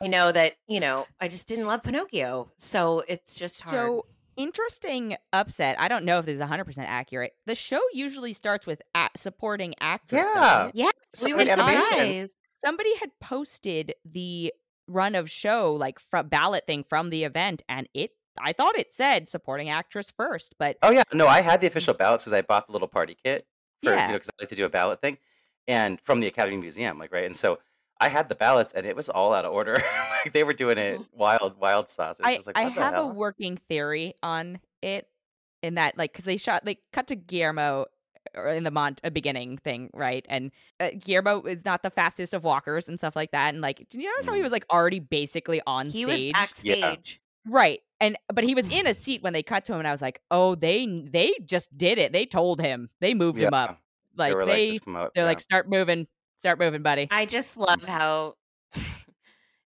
I 0.00 0.06
know 0.06 0.32
that 0.32 0.54
you 0.66 0.80
know 0.80 1.06
I 1.20 1.28
just 1.28 1.48
didn't 1.48 1.66
love 1.66 1.82
Pinocchio, 1.82 2.50
so 2.58 3.02
it's 3.06 3.34
just 3.34 3.62
hard. 3.62 3.74
so 3.74 4.06
interesting 4.36 5.16
upset. 5.32 5.78
I 5.78 5.88
don't 5.88 6.04
know 6.04 6.18
if 6.18 6.26
this 6.26 6.36
is 6.36 6.40
100% 6.40 6.78
accurate. 6.78 7.32
The 7.46 7.54
show 7.54 7.80
usually 7.92 8.32
starts 8.32 8.66
with 8.66 8.80
a- 8.94 9.10
supporting 9.16 9.74
actors, 9.80 10.24
yeah? 10.34 10.70
Yeah, 10.72 10.90
we 11.22 11.34
were 11.34 11.44
surprised. 11.44 12.34
Somebody 12.64 12.96
had 12.96 13.10
posted 13.20 13.94
the 14.04 14.52
run 14.88 15.14
of 15.14 15.30
show 15.30 15.74
like 15.74 15.98
ballot 16.26 16.66
thing 16.66 16.84
from 16.88 17.10
the 17.10 17.24
event 17.24 17.62
and 17.68 17.88
it 17.94 18.10
I 18.38 18.52
thought 18.52 18.78
it 18.78 18.94
said 18.94 19.28
supporting 19.28 19.68
actress 19.68 20.10
first, 20.10 20.54
but 20.58 20.76
Oh 20.82 20.90
yeah, 20.90 21.02
no, 21.12 21.26
I 21.26 21.40
had 21.40 21.60
the 21.60 21.66
mm. 21.66 21.70
official 21.70 21.94
ballots 21.94 22.24
because 22.24 22.32
I 22.32 22.42
bought 22.42 22.66
the 22.66 22.72
little 22.72 22.88
party 22.88 23.16
kit 23.22 23.46
for 23.82 23.90
you 23.90 23.96
know 23.96 24.12
because 24.14 24.30
I 24.30 24.42
like 24.42 24.48
to 24.48 24.54
do 24.54 24.64
a 24.64 24.70
ballot 24.70 25.00
thing, 25.00 25.18
and 25.68 26.00
from 26.00 26.20
the 26.20 26.26
Academy 26.26 26.56
Museum, 26.56 26.98
like 26.98 27.12
right, 27.12 27.24
and 27.24 27.36
so 27.36 27.58
I 28.00 28.08
had 28.08 28.28
the 28.28 28.34
ballots 28.34 28.72
and 28.72 28.84
it 28.86 28.96
was 28.96 29.08
all 29.08 29.32
out 29.32 29.44
of 29.44 29.52
order. 29.52 29.74
like 30.24 30.32
they 30.32 30.44
were 30.44 30.52
doing 30.54 30.78
it 30.78 31.00
wild, 31.12 31.58
wild 31.60 31.88
sauce. 31.88 32.18
It 32.20 32.36
was 32.36 32.48
I 32.48 32.50
like 32.54 32.56
I 32.58 32.64
what 32.64 32.74
the 32.74 32.80
have 32.82 32.94
a 32.98 33.06
working 33.06 33.56
theory 33.68 34.14
on 34.22 34.60
it 34.82 35.06
in 35.62 35.76
that 35.76 35.96
like 35.96 36.12
because 36.12 36.24
they 36.24 36.36
shot 36.36 36.64
they 36.64 36.78
cut 36.92 37.06
to 37.08 37.16
Guillermo 37.16 37.86
or 38.34 38.48
in 38.48 38.64
the 38.64 38.70
Mont 38.70 39.00
uh, 39.04 39.10
beginning 39.10 39.58
thing 39.58 39.90
right 39.92 40.24
and 40.28 40.50
uh, 40.80 40.90
Guillermo 40.98 41.42
is 41.42 41.64
not 41.64 41.82
the 41.82 41.90
fastest 41.90 42.34
of 42.34 42.42
walkers 42.44 42.88
and 42.88 42.98
stuff 42.98 43.14
like 43.16 43.30
that 43.32 43.52
and 43.52 43.60
like 43.62 43.78
did 43.88 44.02
you 44.02 44.08
notice 44.08 44.26
how 44.26 44.34
he 44.34 44.40
Mm. 44.40 44.44
was 44.44 44.52
like 44.52 44.64
already 44.70 44.98
basically 45.00 45.60
on 45.66 45.90
stage 45.90 45.98
He 45.98 46.06
was 46.06 46.20
stage 46.20 46.34
Yeah, 46.62 46.74
backstage. 46.74 47.20
right 47.48 47.80
and 48.00 48.16
but 48.32 48.42
he 48.44 48.54
was 48.54 48.66
in 48.68 48.86
a 48.86 48.94
seat 48.94 49.22
when 49.22 49.32
they 49.32 49.42
cut 49.42 49.64
to 49.66 49.72
him 49.72 49.78
and 49.80 49.88
I 49.88 49.92
was 49.92 50.02
like 50.02 50.20
oh 50.30 50.54
they 50.56 50.86
they 51.04 51.32
just 51.44 51.76
did 51.76 51.98
it 51.98 52.12
they 52.12 52.26
told 52.26 52.60
him 52.60 52.90
they 53.00 53.12
moved 53.14 53.38
him 53.38 53.54
up 53.54 53.80
yeah. 54.16 54.28
They 54.28 54.34
like 54.34 54.34
like, 54.34 54.46
they 54.46 54.70
just 54.70 54.84
come 54.84 54.96
out. 54.96 55.12
they're 55.14 55.24
Yeah, 55.24 55.28
like 55.28 55.40
start 55.40 55.68
moving 55.68 56.06
start 56.38 56.58
moving 56.58 56.82
buddy 56.82 57.08
I 57.10 57.24
just 57.24 57.56
love 57.56 57.82
how 57.82 58.34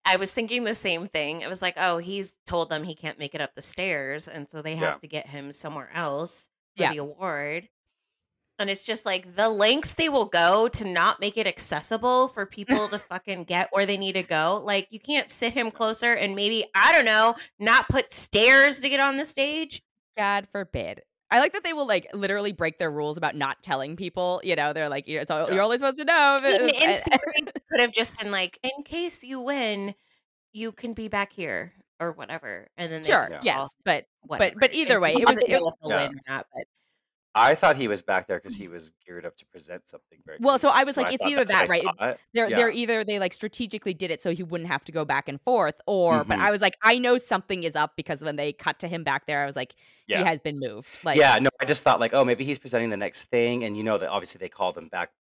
I 0.07 0.17
was 0.17 0.33
thinking 0.33 0.65
the 0.65 0.75
same 0.75 1.09
thing. 1.09 1.41
It 1.41 1.49
was 1.49 1.63
like, 1.63 1.75
oh, 1.79 1.99
he's 1.99 2.37
told 2.47 2.69
them 2.69 2.85
he 2.85 2.95
can't 2.95 3.19
make 3.19 3.35
it 3.35 3.41
up 3.41 3.55
the 3.55 3.63
stairs, 3.63 4.29
and 4.29 4.49
so 4.49 4.61
they 4.61 4.75
yeah, 4.75 4.81
have 4.81 5.01
to 5.01 5.09
get 5.09 5.27
him 5.29 5.51
somewhere 5.51 5.91
else 5.95 6.49
for 6.77 6.83
yeah 6.83 6.93
the 6.93 6.99
award. 6.99 7.69
And 8.59 8.71
it's 8.71 8.85
just 8.87 9.05
like 9.05 9.35
the 9.35 9.49
lengths 9.49 9.95
they 9.95 10.09
will 10.09 10.27
go 10.27 10.69
to 10.69 10.87
not 10.87 11.19
make 11.19 11.37
it 11.37 11.47
accessible 11.47 12.29
for 12.29 12.47
people 12.47 12.87
to 12.89 12.99
fucking 13.11 13.45
get 13.45 13.69
where 13.73 13.85
they 13.85 13.97
need 13.97 14.13
to 14.13 14.23
go. 14.23 14.63
Like 14.65 14.87
you 14.91 15.01
can't 15.01 15.29
sit 15.29 15.55
him 15.55 15.73
closer 15.73 16.13
and 16.13 16.37
maybe, 16.37 16.65
I 16.73 16.93
don't 16.93 17.05
know, 17.05 17.35
not 17.59 17.89
put 17.89 18.13
stairs 18.13 18.79
to 18.81 18.89
get 18.89 19.01
on 19.01 19.17
the 19.17 19.25
stage. 19.25 19.83
God 20.17 20.47
forbid. 20.53 21.03
I 21.35 21.41
like 21.41 21.53
that 21.55 21.65
they 21.65 21.73
will 21.73 21.89
like 21.89 22.07
literally 22.15 22.53
break 22.53 22.79
their 22.79 22.93
rules 22.93 23.17
about 23.17 23.35
not 23.35 23.61
telling 23.61 23.97
people. 23.97 24.41
You 24.45 24.55
know, 24.55 24.73
they're 24.73 24.89
like, 24.89 25.09
you're, 25.09 25.21
it's 25.21 25.33
all, 25.33 25.49
yeah. 25.49 25.55
you're 25.55 25.65
only 25.65 25.79
supposed 25.79 25.99
to 25.99 26.05
know. 26.05 26.41
In, 26.45 26.69
in 26.69 26.71
theory, 26.71 27.03
it 27.39 27.63
could 27.71 27.81
have 27.81 27.93
just 27.93 28.17
been 28.19 28.31
like, 28.31 28.57
in 28.63 28.85
case 28.85 29.25
you 29.25 29.41
win, 29.41 29.97
you 30.53 30.71
can 30.71 30.95
be 30.95 31.09
back 31.09 31.33
here 31.33 31.73
or 31.99 32.13
whatever. 32.13 32.69
And 32.77 32.93
then 32.93 33.03
they 33.03 33.09
sure, 33.09 33.25
all 33.25 33.35
oh, 33.35 33.39
yes, 33.43 33.71
but 33.85 34.05
whatever. 34.23 34.53
but 34.55 34.61
but 34.61 34.75
either 34.75 35.01
way, 35.01 35.15
it 35.15 35.27
was 35.27 35.39
it, 35.39 35.45
if 35.45 35.49
they'll 35.49 35.73
Yeah. 35.83 36.07
win 36.07 36.17
or 36.17 36.23
not, 36.29 36.47
but 36.55 36.65
I 37.35 37.55
thought 37.55 37.77
he 37.77 37.89
was 37.89 38.03
back 38.03 38.27
there 38.29 38.39
because 38.39 38.57
he 38.57 38.69
was 38.69 38.93
geared 39.05 39.27
up 39.27 39.37
to 39.37 39.47
present 39.47 39.89
something 39.89 40.19
very. 40.25 40.39
Well, 40.41 40.59
so. 40.59 40.69
I 40.69 40.85
was 40.85 40.97
like, 40.97 41.13
it's 41.13 41.25
either 41.27 41.45
that, 41.45 41.69
right? 41.69 41.83
It- 41.85 42.19
They're 42.33 42.49
Yeah. 42.49 42.57
they're 42.57 42.71
either 42.71 43.05
they 43.05 43.19
like 43.19 43.33
strategically 43.33 43.93
did 43.95 44.11
it 44.11 44.23
so 44.23 44.33
he 44.33 44.43
wouldn't 44.43 44.69
have 44.71 44.85
to 44.85 44.93
go 44.93 45.05
back 45.05 45.29
and 45.29 45.41
forth, 45.41 45.75
or 45.87 46.25
but 46.25 46.39
Mhm. 46.39 46.43
I 46.43 46.51
was 46.51 46.61
like, 46.61 46.77
I 46.83 46.99
know 46.99 47.19
something 47.19 47.63
is 47.65 47.75
up 47.77 47.93
because 47.97 48.21
when 48.21 48.37
they 48.37 48.53
cut 48.53 48.79
to 48.81 48.89
him 48.89 49.03
back 49.05 49.27
there, 49.27 49.43
I 49.43 49.47
was 49.47 49.57
like, 49.57 49.75
Yeah. 50.07 50.19
he 50.19 50.25
has 50.25 50.41
been 50.41 50.59
moved. 50.61 50.99
Like, 51.05 51.19
yeah, 51.19 51.39
no, 51.41 51.51
I 51.61 51.65
just 51.65 51.83
thought 51.83 51.99
like, 52.01 52.15
oh, 52.15 52.25
maybe 52.25 52.45
he's 52.45 52.59
presenting 52.59 52.91
the 52.91 52.97
next 52.97 53.25
thing, 53.25 53.65
and 53.65 53.77
you 53.77 53.83
know 53.83 53.99
that 53.99 54.09
obviously 54.09 54.39
they 54.39 54.49
called 54.49 54.77
him 54.79 54.89
back. 54.89 55.11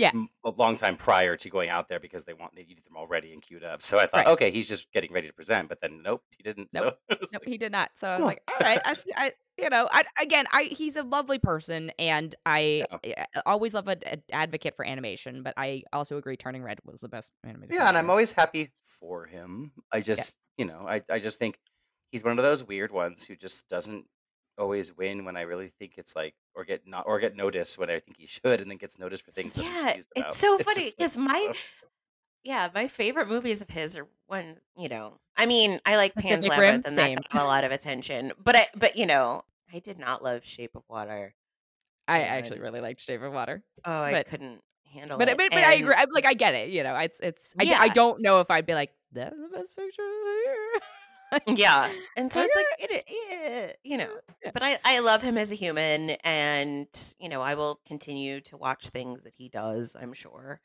Yeah. 0.00 0.12
a 0.44 0.50
long 0.50 0.76
time 0.76 0.96
prior 0.96 1.36
to 1.36 1.50
going 1.50 1.68
out 1.68 1.88
there 1.88 2.00
because 2.00 2.24
they 2.24 2.32
want 2.32 2.54
they 2.56 2.64
needed 2.64 2.84
them 2.84 2.96
all 2.96 3.06
ready 3.06 3.32
and 3.32 3.42
queued 3.42 3.62
up. 3.62 3.82
So 3.82 3.98
I 3.98 4.06
thought, 4.06 4.24
Right. 4.24 4.26
okay, 4.28 4.50
he's 4.50 4.68
just 4.68 4.90
getting 4.92 5.12
ready 5.12 5.26
to 5.28 5.32
present, 5.34 5.68
but 5.68 5.80
then 5.80 6.02
nope, 6.02 6.22
he 6.36 6.42
didn't. 6.42 6.68
Nope. 6.74 6.98
So 7.10 7.16
Nope, 7.34 7.42
like, 7.42 7.48
he 7.48 7.58
did 7.58 7.72
not. 7.72 7.90
So 7.96 8.08
I 8.08 8.16
was 8.16 8.24
like, 8.24 8.42
all 8.48 8.56
right, 8.62 8.80
I, 8.84 8.96
I 9.16 9.32
you 9.58 9.68
know, 9.68 9.88
I 9.92 10.04
again, 10.20 10.46
I 10.52 10.64
he's 10.64 10.96
a 10.96 11.02
lovely 11.02 11.38
person, 11.38 11.92
and 11.98 12.34
I 12.46 12.84
uh, 12.90 13.40
always 13.44 13.74
love 13.74 13.88
an 13.88 14.00
advocate 14.32 14.74
for 14.74 14.86
animation, 14.86 15.42
but 15.42 15.52
I 15.56 15.82
also 15.92 16.16
agree 16.16 16.36
Turning 16.36 16.62
Red 16.62 16.78
was 16.84 16.98
the 17.00 17.08
best 17.08 17.30
animated. 17.44 17.74
yeah, 17.74 17.86
and 17.88 17.96
I'm 17.98 18.08
always 18.08 18.32
happy 18.32 18.70
for 18.86 19.26
him. 19.26 19.72
I 19.92 20.00
just, 20.00 20.36
you 20.56 20.64
know, 20.64 20.86
I 20.88 21.02
I 21.10 21.18
just 21.18 21.38
think 21.38 21.58
he's 22.10 22.24
one 22.24 22.38
of 22.38 22.44
those 22.44 22.64
weird 22.64 22.90
ones 22.90 23.26
who 23.26 23.36
just 23.36 23.68
doesn't 23.68 24.06
always 24.58 24.96
win 24.96 25.24
when 25.24 25.36
I 25.36 25.42
really 25.42 25.72
think 25.78 25.94
it's 25.98 26.16
like 26.16 26.34
or 26.54 26.64
get 26.64 26.86
not 26.86 27.04
or 27.06 27.20
get 27.20 27.36
noticed 27.36 27.78
when 27.78 27.90
I 27.90 28.00
think 28.00 28.16
he 28.18 28.26
should, 28.26 28.60
and 28.60 28.70
then 28.70 28.76
gets 28.78 28.98
noticed 28.98 29.24
for 29.24 29.30
things. 29.32 29.56
Yeah, 29.56 29.84
confused 29.86 30.08
about. 30.16 30.26
it's 30.28 30.38
so 30.38 30.58
funny 30.58 30.92
just 30.98 31.16
like, 31.16 31.26
my 31.32 31.46
ugh. 31.50 31.56
yeah, 32.42 32.68
my 32.74 32.86
favorite 32.86 33.28
movies 33.28 33.60
of 33.60 33.70
his 33.70 33.96
are 33.96 34.06
when 34.26 34.56
you 34.76 34.88
know. 34.88 35.18
I 35.36 35.46
mean, 35.46 35.80
I 35.86 35.96
like 35.96 36.14
Pan's 36.14 36.46
Pacific 36.46 36.50
Rim, 36.50 36.58
Labyrinth, 36.58 36.86
and 36.86 36.98
that 36.98 37.02
same. 37.02 37.18
got 37.32 37.42
a 37.42 37.46
lot 37.46 37.64
of 37.64 37.72
attention. 37.72 38.32
But 38.42 38.56
I, 38.56 38.66
but 38.76 38.96
you 38.96 39.06
know, 39.06 39.44
I 39.72 39.78
did 39.78 39.98
not 39.98 40.22
love 40.22 40.44
Shape 40.44 40.72
of 40.74 40.82
Water. 40.88 41.34
I 42.08 42.18
and- 42.18 42.28
actually 42.30 42.60
really 42.60 42.80
liked 42.80 43.00
Shape 43.00 43.22
of 43.22 43.32
Water, 43.32 43.62
Oh, 43.84 43.92
I 44.02 44.12
But- 44.12 44.26
couldn't 44.28 44.60
handle 44.92 45.16
but 45.18 45.28
it. 45.28 45.38
but, 45.38 45.50
but 45.52 45.62
I 45.64 45.74
agree. 45.74 45.94
I'm 45.96 46.08
like, 46.12 46.26
I 46.26 46.34
get 46.34 46.54
it. 46.54 46.70
You 46.70 46.82
know, 46.82 46.96
it's 46.96 47.20
it's. 47.20 47.54
I, 47.58 47.64
d- 47.64 47.72
I 47.74 47.84
Yeah. 47.86 47.92
don't 47.92 48.20
know 48.20 48.40
if 48.40 48.50
I'd 48.50 48.66
be 48.66 48.74
like 48.74 48.90
that's 49.12 49.34
the 49.36 49.48
best 49.56 49.74
picture 49.76 50.02
of 50.02 50.08
the 50.08 50.42
year. 50.44 50.80
Yeah, 51.46 51.92
and 52.16 52.32
so 52.32 52.42
it's 52.42 52.56
like 52.56 52.90
it, 52.90 53.04
yeah, 53.30 53.72
you 53.84 53.96
know. 53.98 54.10
Yeah. 54.44 54.50
But 54.52 54.62
I 54.62 54.78
I 54.84 54.98
love 55.00 55.22
him 55.22 55.38
as 55.38 55.52
a 55.52 55.54
human, 55.54 56.10
and 56.24 56.86
you 57.18 57.28
know, 57.28 57.40
I 57.42 57.54
will 57.54 57.80
continue 57.86 58.40
to 58.42 58.56
watch 58.56 58.88
things 58.88 59.22
that 59.24 59.34
he 59.36 59.48
does. 59.48 59.96
I'm 60.00 60.12
sure. 60.12 60.60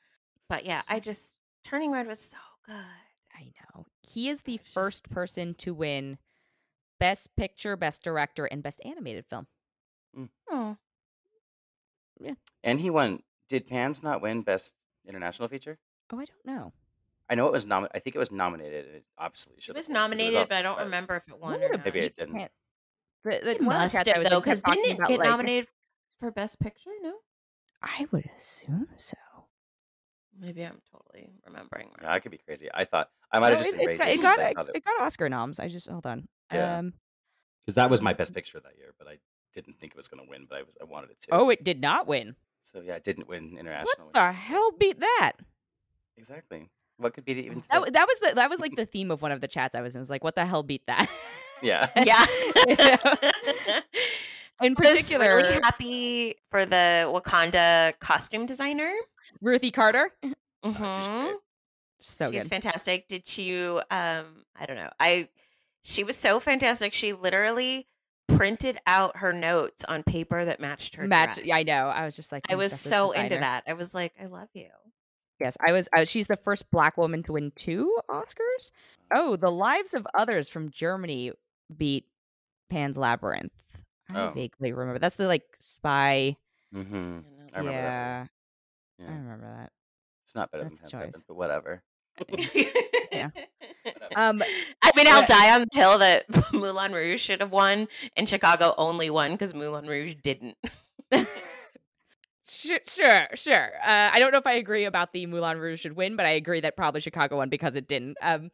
But 0.50 0.66
yeah, 0.66 0.82
I 0.90 1.00
just 1.00 1.34
Turning 1.64 1.92
Red 1.92 2.08
was 2.08 2.20
so 2.20 2.38
good. 2.66 2.76
I 2.76 3.52
know. 3.76 3.86
He 4.02 4.30
is 4.30 4.42
the 4.44 4.56
It's 4.56 4.72
first 4.72 5.04
just- 5.06 5.14
person 5.14 5.54
to 5.56 5.74
win 5.74 6.18
Best 7.00 7.36
Picture, 7.36 7.76
Best 7.76 8.04
Director, 8.04 8.46
and 8.46 8.64
Best 8.64 8.82
Animated 8.86 9.26
Film. 9.28 9.48
Oh, 10.50 10.78
Yeah. 12.20 12.36
And 12.64 12.80
he 12.80 12.90
won. 12.90 13.22
Did 13.50 13.68
Pans 13.68 14.02
not 14.02 14.22
win 14.22 14.42
Best 14.44 14.76
International 15.08 15.48
Feature? 15.50 15.78
Oh, 16.12 16.20
I 16.20 16.26
don't 16.26 16.46
know. 16.46 16.74
I 17.30 17.36
know 17.36 17.48
it 17.48 17.52
was 17.54 17.66
nominated. 17.66 17.96
I 17.96 18.00
think 18.00 18.16
it 18.16 18.20
was 18.20 18.32
nominated. 18.32 18.86
and 18.86 18.96
It 18.98 19.06
obviously 19.18 19.54
should. 19.60 19.76
it 19.76 19.80
was 19.80 19.90
nominated, 19.90 20.48
but 20.48 20.52
I 20.58 20.62
don't 20.62 20.80
remember 20.80 21.16
if 21.16 21.28
it 21.28 21.40
won 21.40 21.62
or 21.62 21.66
if 21.66 21.72
not. 21.78 21.86
Maybe 21.86 22.00
he 22.02 22.06
it 22.08 22.16
didn't. 22.16 22.36
can't- 22.36 22.52
The, 23.24 23.30
the, 23.44 23.52
It 23.52 23.62
one 23.62 23.76
of 23.76 23.82
must 23.82 23.96
have 23.96 24.06
though, 24.30 24.40
because 24.40 24.62
didn't 24.62 24.86
it 24.86 24.98
about, 24.98 25.08
get 25.08 25.20
like- 25.20 25.30
nominated 25.30 25.68
for 26.20 26.32
Best 26.32 26.60
Picture? 26.60 26.92
No, 27.02 27.14
I 27.82 28.06
would 28.12 28.30
assume 28.36 28.88
so. 28.98 29.18
maybe 30.40 30.64
I'm 30.64 30.82
totally 30.92 31.32
remembering. 31.46 31.90
Yeah, 32.00 32.08
wrong. 32.08 32.16
I 32.16 32.20
could 32.20 32.32
be 32.32 32.38
crazy. 32.38 32.70
I 32.74 32.86
thought 32.86 33.10
I 33.32 33.40
might 33.40 33.50
No, 33.50 33.56
have 33.56 33.66
just 33.66 33.76
it, 33.76 33.80
been 33.80 33.90
it 33.90 33.98
got, 33.98 34.08
it, 34.10 34.22
got, 34.22 34.40
it, 34.40 34.58
it- 34.70 34.76
it 34.78 34.86
got 34.86 35.02
Oscar 35.02 35.28
noms. 35.30 35.60
I 35.60 35.68
just 35.68 35.88
hold 35.90 36.06
on. 36.06 36.28
Yeah. 36.54 36.78
Um, 36.80 36.94
because 37.66 37.76
that 37.76 37.90
was 37.90 38.00
my 38.02 38.14
best 38.14 38.34
picture 38.36 38.60
that 38.60 38.78
year, 38.78 38.94
but 39.00 39.08
I 39.08 39.18
didn't 39.56 39.80
think 39.80 39.94
it 39.94 39.98
was 39.98 40.08
going 40.08 40.24
to 40.24 40.30
win, 40.30 40.46
but 40.48 40.60
I 40.60 40.62
was 40.62 40.78
I 40.80 40.84
wanted 40.84 41.10
it 41.10 41.20
to. 41.22 41.28
oh, 41.32 41.50
it 41.50 41.64
did 41.64 41.82
not 41.82 42.06
win. 42.06 42.36
so 42.62 42.82
yeah, 42.82 42.94
it 42.96 43.04
didn't 43.04 43.28
win 43.28 43.58
internationally. 43.58 44.06
What 44.06 44.14
the 44.14 44.32
hell 44.32 44.72
beat 44.78 45.00
that? 45.00 45.32
Exactly. 46.18 46.70
What 46.98 47.14
could 47.14 47.26
beat 47.26 47.38
it 47.38 47.46
even? 47.46 47.62
That, 47.72 47.94
that 47.94 48.08
was 48.08 48.20
the 48.20 48.36
that 48.36 48.50
was 48.50 48.60
like 48.60 48.76
the 48.76 48.86
theme 48.86 49.12
of 49.12 49.22
one 49.22 49.32
of 49.32 49.42
the 49.42 49.48
chats 49.48 49.76
I 49.76 49.82
was 49.82 49.96
in. 49.96 50.00
It 50.00 50.04
was 50.04 50.10
like, 50.10 50.24
what 50.24 50.36
the 50.36 50.46
hell 50.46 50.64
beat 50.64 50.84
that? 50.88 51.10
yeah. 51.62 51.88
Yeah. 52.68 53.82
In 54.62 54.74
was 54.80 54.88
particular, 54.88 55.36
really 55.36 55.54
happy 55.64 56.36
for 56.50 56.66
the 56.66 57.04
Wakanda 57.14 57.98
costume 58.00 58.46
designer. 58.46 58.92
Ruthie 59.42 59.72
Carter. 59.72 60.10
Oh, 60.24 60.30
she's 60.64 60.76
Mhm. 60.78 61.34
So 62.00 62.32
She's 62.32 62.44
good. 62.44 62.50
fantastic. 62.50 63.08
Did 63.08 63.38
you 63.38 63.82
um 63.92 64.46
I 64.56 64.66
don't 64.66 64.78
know. 64.78 64.90
I 65.00 65.28
she 65.84 66.04
was 66.04 66.16
so 66.16 66.40
fantastic. 66.40 66.94
She 66.94 67.14
literally 67.14 67.88
printed 68.28 68.80
out 68.88 69.18
her 69.18 69.32
notes 69.34 69.84
on 69.86 70.02
paper 70.04 70.46
that 70.46 70.60
matched 70.60 70.96
her 70.96 71.08
Match. 71.08 71.36
dress. 71.36 71.46
Yeah, 71.48 71.58
I 71.58 71.64
know. 71.64 71.88
I 71.88 72.06
was 72.06 72.16
just 72.16 72.32
like, 72.32 72.46
I 72.50 72.54
"Oh, 72.54 72.58
was 72.58 72.72
that's 72.72 72.86
a 72.86 72.90
so 72.90 73.12
into 73.12 73.38
that. 73.38 73.64
I 73.68 73.74
was 73.74 73.94
like, 73.94 74.14
I 74.22 74.26
love 74.26 74.50
you. 74.54 74.70
Yes, 75.40 75.58
I 75.66 75.72
was. 75.72 75.90
Uh, 75.96 76.06
she's 76.06 76.28
the 76.28 76.38
first 76.38 76.70
Black 76.72 76.98
woman 76.98 77.24
to 77.24 77.34
win 77.34 77.52
two 77.56 77.98
Oscars. 78.10 78.72
Oh, 79.14 79.36
The 79.36 79.52
Lives 79.52 79.94
of 79.94 80.08
Others 80.14 80.50
from 80.50 80.70
Germany 80.70 81.32
beat 81.76 82.06
Pan's 82.70 82.98
Labyrinth. 82.98 83.52
I 84.10 84.22
Oh. 84.22 84.32
vaguely 84.32 84.72
remember. 84.72 85.00
That's 85.00 85.16
the 85.16 85.28
like 85.28 85.44
spy. 85.60 86.38
Mm-hmm. 86.74 87.20
I 87.54 87.58
I 87.58 87.60
remember 87.60 87.72
that 87.72 87.84
yeah, 87.84 88.26
Yeah. 89.00 89.06
I 89.08 89.16
remember 89.16 89.46
that. 89.58 89.72
It's 90.26 90.36
not 90.36 90.52
better 90.52 90.64
That's 90.64 90.82
than 90.82 90.90
Pan 90.92 91.00
Seven, 91.00 91.12
choice. 91.14 91.24
but 91.28 91.36
whatever. 91.36 91.84
Yeah. 93.12 93.30
Um, 94.16 94.42
I 94.82 94.92
mean, 94.96 95.08
I'll 95.08 95.22
but- 95.22 95.28
die 95.28 95.54
on 95.54 95.62
the 95.72 95.78
hill 95.80 95.98
that 96.00 96.26
Moulin 96.54 96.94
Rouge 96.94 97.20
should 97.22 97.42
have 97.42 97.52
won, 97.52 97.88
and 98.16 98.28
Chicago 98.28 98.74
only 98.78 99.10
won 99.10 99.32
because 99.34 99.54
Moulin 99.54 99.86
Rouge 99.88 100.16
didn't. 100.24 100.58
Sure, 102.56 102.80
sure, 102.88 103.28
sure. 103.36 103.72
Uh, 103.84 104.10
I 104.14 104.20
don't 104.20 104.32
know 104.32 104.38
if 104.38 104.48
I 104.48 104.54
agree 104.54 104.86
about 104.86 105.12
the 105.14 105.26
Moulin 105.26 105.58
Rouge 105.58 105.82
should 105.82 105.94
win, 105.94 106.16
but 106.16 106.26
I 106.26 106.30
agree 106.32 106.62
that 106.62 106.78
probably 106.78 107.02
Chicago 107.02 107.38
won 107.38 107.50
because 107.50 107.76
it 107.76 107.88
didn't. 107.88 108.18
Um, 108.22 108.50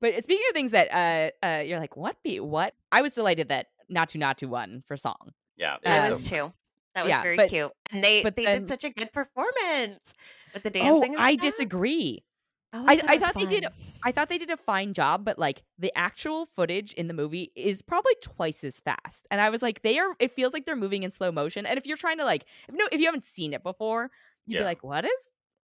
but 0.00 0.14
speaking 0.22 0.44
of 0.48 0.54
things 0.54 0.70
that 0.70 1.32
uh, 1.42 1.46
uh, 1.46 1.58
you're 1.60 1.80
like, 1.80 1.96
what 1.96 2.22
be 2.22 2.38
what? 2.40 2.74
I 2.92 3.02
was 3.02 3.12
delighted 3.14 3.48
that 3.48 3.66
Naatu 3.92 4.18
Naatu 4.20 4.48
won 4.48 4.82
for 4.86 4.96
song. 4.96 5.32
Yeah. 5.56 5.76
It 5.82 5.86
Um, 5.88 5.92
That 5.92 5.96
was 6.08 6.16
was 6.16 6.28
too. 6.30 6.52
That 6.94 7.04
was 7.04 7.10
yeah, 7.10 7.22
very 7.22 7.36
but- 7.36 7.48
cute, 7.50 7.72
and 7.92 8.02
they 8.04 8.22
but 8.22 8.34
they 8.36 8.44
then- 8.44 8.60
did 8.60 8.68
such 8.68 8.84
a 8.84 8.90
good 8.90 9.12
performance 9.12 10.12
with 10.54 10.62
the 10.64 10.70
Oh, 10.70 11.00
dancing. 11.00 11.14
and 11.14 11.22
I 11.22 11.34
stuff. 11.34 11.42
disagree. 11.44 12.24
Oh, 12.72 12.84
I- 12.86 12.94
it 12.94 13.04
I 13.08 13.14
was 13.16 13.24
thought 13.24 13.34
they 13.34 13.46
did. 13.46 13.66
I 14.04 14.12
thought 14.12 14.28
they 14.28 14.38
did 14.38 14.50
a 14.50 14.56
fine 14.56 14.94
job, 14.94 15.24
but 15.24 15.38
like 15.38 15.62
the 15.78 15.92
actual 15.96 16.46
footage 16.46 16.92
in 16.94 17.08
the 17.08 17.14
movie 17.14 17.50
is 17.56 17.82
probably 17.82 18.14
twice 18.22 18.62
as 18.64 18.78
fast. 18.80 19.26
And 19.30 19.40
I 19.40 19.50
was 19.50 19.60
like, 19.60 19.82
they 19.82 19.98
are. 19.98 20.14
It 20.20 20.32
feels 20.32 20.52
like 20.52 20.66
they're 20.66 20.76
moving 20.76 21.02
in 21.02 21.10
slow 21.10 21.32
motion. 21.32 21.66
And 21.66 21.78
if 21.78 21.86
you're 21.86 21.96
trying 21.96 22.18
to 22.18 22.24
like, 22.24 22.44
if 22.68 22.74
no, 22.74 22.86
if 22.92 23.00
you 23.00 23.06
haven't 23.06 23.24
seen 23.24 23.52
it 23.52 23.62
before, 23.62 24.10
you'd 24.46 24.54
Yeah. 24.54 24.60
be 24.60 24.64
like, 24.64 24.84
what 24.84 25.04
is 25.04 25.10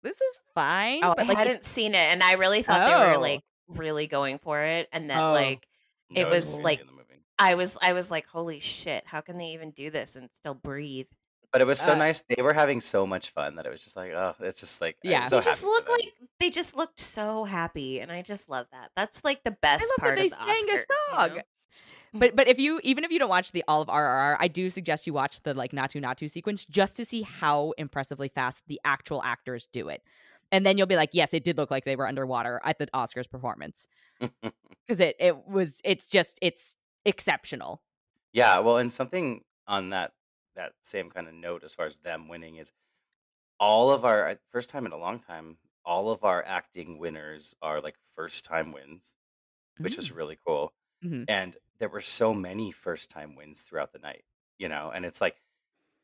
this? 0.03 0.19
Is 0.19 0.39
fine. 0.53 0.99
Oh, 1.03 1.13
but 1.17 1.27
like, 1.27 1.37
I 1.37 1.39
hadn't 1.41 1.63
seen 1.65 1.93
it, 1.93 1.97
and 1.97 2.21
I 2.21 2.33
really 2.33 2.61
thought 2.63 2.85
they 2.85 2.93
were 2.93 3.15
Oh. 3.15 3.19
like 3.21 3.41
really 3.67 4.07
going 4.07 4.37
for 4.39 4.61
it, 4.61 4.89
and 4.91 5.09
that 5.09 5.21
Oh. 5.23 5.31
like 5.33 5.67
No, 6.09 6.21
it 6.21 6.29
was 6.29 6.59
like- 6.59 6.81
in 6.81 6.87
the 6.87 6.93
movie. 6.93 7.23
I 7.41 7.55
was 7.55 7.77
I 7.81 7.93
was 7.93 8.11
like, 8.11 8.27
holy 8.27 8.59
shit, 8.59 9.05
how 9.07 9.21
can 9.21 9.37
they 9.37 9.53
even 9.53 9.71
do 9.71 9.89
this 9.89 10.15
and 10.17 10.29
still 10.33 10.53
breathe? 10.53 11.07
But 11.51 11.61
it 11.61 11.67
was 11.67 11.79
so 11.79 11.93
Uh, 11.93 11.95
nice. 11.95 12.21
They 12.21 12.41
were 12.43 12.53
having 12.53 12.79
so 12.79 13.07
much 13.07 13.31
fun 13.31 13.55
that 13.55 13.65
it 13.65 13.69
was 13.71 13.83
just 13.83 13.95
like, 13.95 14.11
oh, 14.11 14.35
it's 14.39 14.59
just 14.59 14.81
like, 14.81 14.97
Yeah. 15.03 15.25
So 15.25 15.39
they 15.39 15.45
just 15.45 15.63
look 15.63 15.89
like 15.89 16.13
they 16.39 16.49
just 16.49 16.75
looked 16.75 16.99
so 16.99 17.43
happy, 17.43 17.99
and 17.99 18.11
I 18.11 18.21
just 18.21 18.49
love 18.49 18.67
that. 18.71 18.91
That's 18.95 19.23
like 19.23 19.43
the 19.43 19.51
best 19.51 19.81
love 19.83 19.89
that 19.97 20.01
part 20.01 20.15
they 20.15 20.25
of 20.25 20.29
the 20.31 20.35
sang 20.35 20.47
Oscars. 20.47 20.73
a 20.73 20.77
you 20.77 20.85
song. 21.15 21.29
know? 21.37 21.41
But 22.13 22.35
but 22.35 22.47
if 22.47 22.57
you 22.59 22.79
even 22.83 23.03
if 23.03 23.11
you 23.11 23.19
don't 23.19 23.29
watch 23.29 23.51
the 23.51 23.63
all 23.67 23.81
of 23.81 23.87
RRR, 23.87 24.37
I 24.39 24.47
do 24.47 24.69
suggest 24.69 25.05
you 25.07 25.13
watch 25.13 25.41
the 25.43 25.53
like 25.53 25.71
Naatu 25.71 26.01
Naatu 26.03 26.29
sequence 26.29 26.65
just 26.65 26.97
to 26.97 27.05
see 27.05 27.21
how 27.21 27.71
impressively 27.77 28.27
fast 28.29 28.61
the 28.67 28.79
actual 28.83 29.21
actors 29.23 29.67
do 29.71 29.89
it. 29.89 30.01
And 30.51 30.65
then 30.65 30.77
you'll 30.79 30.87
be 30.87 30.95
like, 30.95 31.11
yes, 31.13 31.33
it 31.35 31.43
did 31.43 31.57
look 31.57 31.69
like 31.69 31.85
they 31.85 31.95
were 31.95 32.07
underwater 32.07 32.59
at 32.63 32.79
the 32.79 32.87
Oscars 32.87 33.29
performance 33.29 33.87
because 34.19 34.99
it 34.99 35.15
it 35.19 35.47
was 35.47 35.81
it's 35.83 36.09
just 36.09 36.39
it's 36.41 36.75
exceptional. 37.05 37.81
Yeah, 38.33 38.57
well, 38.59 38.77
and 38.77 38.91
something 38.91 39.43
on 39.67 39.89
that 39.91 40.11
that 40.59 40.75
same 40.83 41.09
kind 41.11 41.27
of 41.29 41.33
note 41.35 41.63
as 41.65 41.75
far 41.75 41.87
as 41.87 41.97
them 41.97 42.29
winning 42.29 42.57
is 42.57 42.71
all 43.59 43.91
of 43.91 44.05
our 44.05 44.27
uh, 44.29 44.35
first 44.51 44.69
time 44.69 44.85
in 44.85 44.91
a 44.91 44.97
long 44.97 45.19
time, 45.19 45.57
all 45.85 46.09
of 46.09 46.23
our 46.23 46.43
acting 46.45 46.97
winners 46.97 47.55
are 47.61 47.81
like 47.81 47.97
first 48.11 48.45
time 48.45 48.71
wins, 48.71 49.17
which 49.81 49.97
was 49.97 50.11
really 50.11 50.37
cool. 50.47 50.73
Mhm. 51.01 51.29
And 51.29 51.57
there 51.79 51.89
were 51.89 52.01
so 52.01 52.33
many 52.33 52.71
first 52.71 53.09
time 53.11 53.35
wins 53.35 53.63
throughout 53.63 53.93
the 53.93 53.99
night, 53.99 54.25
you 54.59 54.69
know, 54.69 54.91
and 54.91 55.05
it's 55.05 55.21
like 55.21 55.41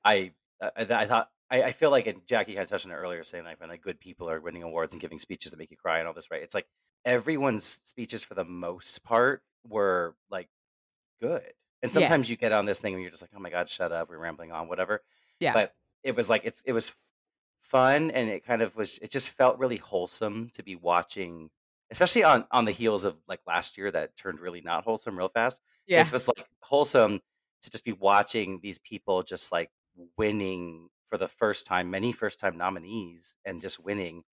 I 0.04 0.34
uh, 0.62 0.72
I, 0.78 0.82
I 0.84 1.06
thought 1.06 1.32
I, 1.50 1.64
I 1.64 1.72
feel 1.72 1.92
like 1.92 2.08
and 2.08 2.26
Jackie 2.28 2.54
kind 2.54 2.64
of 2.64 2.70
touched 2.70 2.86
on 2.86 2.92
it 2.92 2.96
earlier, 2.96 3.24
saying 3.24 3.46
like 3.46 3.60
when 3.60 3.70
like 3.70 3.82
good 3.82 4.00
people 4.00 4.30
are 4.30 4.42
winning 4.42 4.64
awards 4.64 4.94
and 4.94 5.02
giving 5.02 5.20
speeches 5.20 5.52
that 5.52 5.58
make 5.58 5.72
you 5.72 5.78
cry 5.78 6.00
and 6.00 6.08
all 6.08 6.14
this, 6.14 6.32
right? 6.32 6.44
It's 6.44 6.56
like 6.56 6.68
everyone's 7.06 7.66
speeches 7.66 8.24
for 8.24 8.36
the 8.36 8.46
most 8.46 9.04
part 9.04 9.44
were 9.68 10.16
like 10.30 10.50
good. 11.22 11.54
And 11.86 11.94
Yeah. 11.96 12.08
sometimes 12.08 12.30
you 12.30 12.38
get 12.38 12.52
on 12.52 12.66
this 12.66 12.80
thing 12.80 12.94
and 12.94 13.02
you're 13.02 13.12
just 13.12 13.24
like, 13.24 13.32
oh 13.36 13.40
my 13.40 13.50
god, 13.50 13.70
shut 13.70 13.92
up, 13.92 14.10
we're 14.10 14.18
rambling 14.18 14.52
on, 14.52 14.68
whatever. 14.68 15.02
Yeah. 15.40 15.54
But 15.54 15.74
it 16.04 16.16
was 16.16 16.30
like 16.30 16.42
it's 16.46 16.62
it 16.66 16.74
was 16.74 16.94
fun 17.62 18.12
and 18.12 18.30
it 18.30 18.46
kind 18.46 18.62
of 18.62 18.76
was 18.76 19.00
it 19.00 19.10
just 19.10 19.30
felt 19.30 19.58
really 19.58 19.78
wholesome 19.78 20.50
to 20.54 20.62
be 20.62 20.76
watching 20.76 21.50
especially 21.90 22.24
on 22.24 22.46
on 22.52 22.66
the 22.66 22.72
heels 22.72 23.04
of 23.06 23.18
like 23.28 23.40
last 23.48 23.76
year 23.76 23.90
that 23.90 24.16
turned 24.16 24.40
really 24.40 24.62
not 24.62 24.84
wholesome 24.84 25.18
real 25.18 25.30
fast 25.30 25.60
yeah. 25.88 26.02
this 26.04 26.12
was 26.12 26.28
like 26.28 26.46
wholesome 26.62 27.20
to 27.64 27.72
just 27.72 27.84
be 27.84 27.92
watching 27.94 28.60
these 28.62 28.78
people 28.78 29.24
just 29.24 29.52
like 29.52 29.72
winning 30.18 30.90
for 31.06 31.18
the 31.18 31.28
first 31.28 31.66
time, 31.66 31.90
many 31.90 32.12
first 32.12 32.40
time 32.40 32.58
nominees, 32.58 33.38
and 33.46 33.62
just 33.62 33.84
winning, 33.84 34.24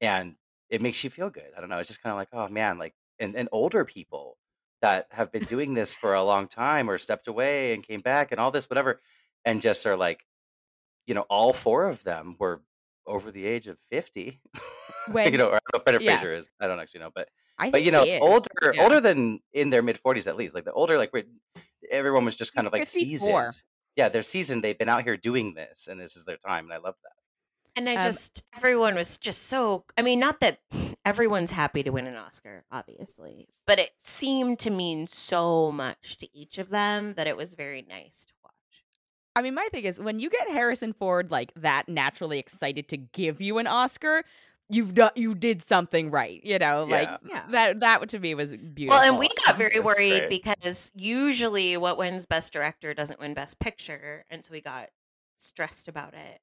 and 0.00 0.34
it 0.68 0.82
makes 0.82 1.02
you 1.04 1.10
feel 1.10 1.30
good. 1.30 1.50
I 1.56 1.60
don't 1.60 1.70
know. 1.70 1.78
It's 1.78 1.88
just 1.88 2.02
kind 2.02 2.12
of 2.12 2.16
like, 2.16 2.28
oh 2.32 2.48
man, 2.48 2.78
like 2.78 2.94
and 3.18 3.36
and 3.36 3.48
older 3.52 3.84
people 3.84 4.36
that 4.82 5.08
have 5.12 5.32
been 5.32 5.44
doing 5.46 5.74
this 5.74 5.94
for 5.94 6.14
a 6.14 6.22
long 6.22 6.48
time 6.48 6.90
or 6.90 6.98
stepped 6.98 7.28
away 7.28 7.74
and 7.74 7.82
came 7.82 8.00
back 8.00 8.32
and 8.32 8.40
all 8.40 8.50
this 8.50 8.68
whatever, 8.70 9.00
and 9.44 9.62
just 9.62 9.86
are 9.86 9.96
like, 9.96 10.24
you 11.06 11.14
know, 11.14 11.22
all 11.30 11.52
four 11.52 11.86
of 11.88 12.04
them 12.04 12.36
were 12.38 12.62
over 13.06 13.30
the 13.30 13.46
age 13.46 13.68
of 13.68 13.78
fifty. 13.78 14.40
When 15.06 15.32
you 15.32 15.38
know, 15.38 15.48
or 15.48 15.54
I 15.56 15.58
don't 15.72 15.80
know 15.80 15.84
Brendan 15.84 16.02
yeah, 16.02 16.16
Fraser 16.16 16.34
is. 16.34 16.48
I 16.60 16.66
don't 16.66 16.80
actually 16.80 17.00
know, 17.00 17.10
but 17.14 17.28
I 17.58 17.70
but 17.72 17.82
you 17.82 17.90
know, 17.90 18.06
older 18.20 18.74
Yeah. 18.74 18.82
older 18.82 19.00
than 19.00 19.40
in 19.52 19.70
their 19.70 19.82
mid 19.82 19.98
forties 19.98 20.26
at 20.26 20.36
least. 20.36 20.54
Like 20.54 20.64
the 20.64 20.72
older, 20.72 20.96
like 20.98 21.12
everyone 21.90 22.24
was 22.24 22.36
just 22.36 22.54
kind 22.54 22.66
He's 22.66 22.68
of 22.68 22.72
like 22.72 22.84
54. 22.84 23.52
seasoned. 23.52 23.62
Yeah, 23.96 24.08
they're 24.08 24.22
seasoned. 24.22 24.62
They've 24.64 24.78
been 24.78 24.88
out 24.88 25.04
here 25.04 25.16
doing 25.16 25.54
this, 25.54 25.88
and 25.88 26.00
this 26.00 26.16
is 26.16 26.24
their 26.24 26.36
time, 26.36 26.64
and 26.66 26.74
I 26.74 26.78
love 26.78 26.96
that. 27.02 27.12
And 27.76 27.88
I 27.88 27.96
Um, 27.96 28.08
just 28.08 28.42
everyone 28.54 28.94
was 28.94 29.18
just 29.18 29.42
so 29.44 29.84
I 29.98 30.02
mean, 30.02 30.18
not 30.18 30.40
that 30.40 30.60
everyone's 31.06 31.52
happy 31.52 31.82
to 31.84 31.90
win 31.90 32.06
an 32.06 32.16
Oscar, 32.16 32.64
obviously, 32.70 33.48
but 33.66 33.78
it 33.78 33.92
seemed 34.02 34.58
to 34.58 34.70
mean 34.70 35.06
so 35.06 35.72
much 35.72 36.18
to 36.18 36.28
each 36.36 36.58
of 36.58 36.68
them 36.68 37.14
that 37.14 37.26
it 37.26 37.36
was 37.36 37.54
very 37.54 37.86
nice 37.88 38.26
to 38.26 38.32
watch. 38.42 38.52
I 39.36 39.42
mean, 39.42 39.54
my 39.54 39.68
thing 39.70 39.84
is 39.84 40.00
when 40.00 40.18
you 40.18 40.28
get 40.28 40.48
Harrison 40.50 40.92
Ford 40.92 41.30
like 41.30 41.52
that 41.54 41.88
naturally 41.88 42.38
excited 42.38 42.88
to 42.88 42.96
give 42.96 43.40
you 43.40 43.58
an 43.58 43.66
Oscar, 43.66 44.24
you've 44.68 44.94
done 44.94 45.12
you 45.14 45.34
did 45.34 45.62
something 45.62 46.10
right. 46.10 46.42
You 46.42 46.58
know, 46.58 46.84
like 46.84 47.08
Yeah. 47.08 47.18
Yeah. 47.28 47.44
that 47.50 47.80
that 47.80 48.08
to 48.08 48.18
me 48.18 48.34
was 48.34 48.56
beautiful. 48.56 48.98
Well, 48.98 49.08
and 49.08 49.18
we 49.18 49.28
got 49.46 49.56
very 49.56 49.78
worried 49.78 50.26
great. 50.26 50.30
because 50.30 50.92
usually 50.96 51.76
what 51.76 51.98
wins 51.98 52.26
best 52.26 52.52
director 52.52 52.94
doesn't 52.94 53.20
win 53.20 53.32
best 53.34 53.58
picture, 53.60 54.24
and 54.28 54.44
so 54.44 54.52
we 54.52 54.60
got 54.60 54.88
stressed 55.36 55.86
about 55.86 56.14
it. 56.14 56.40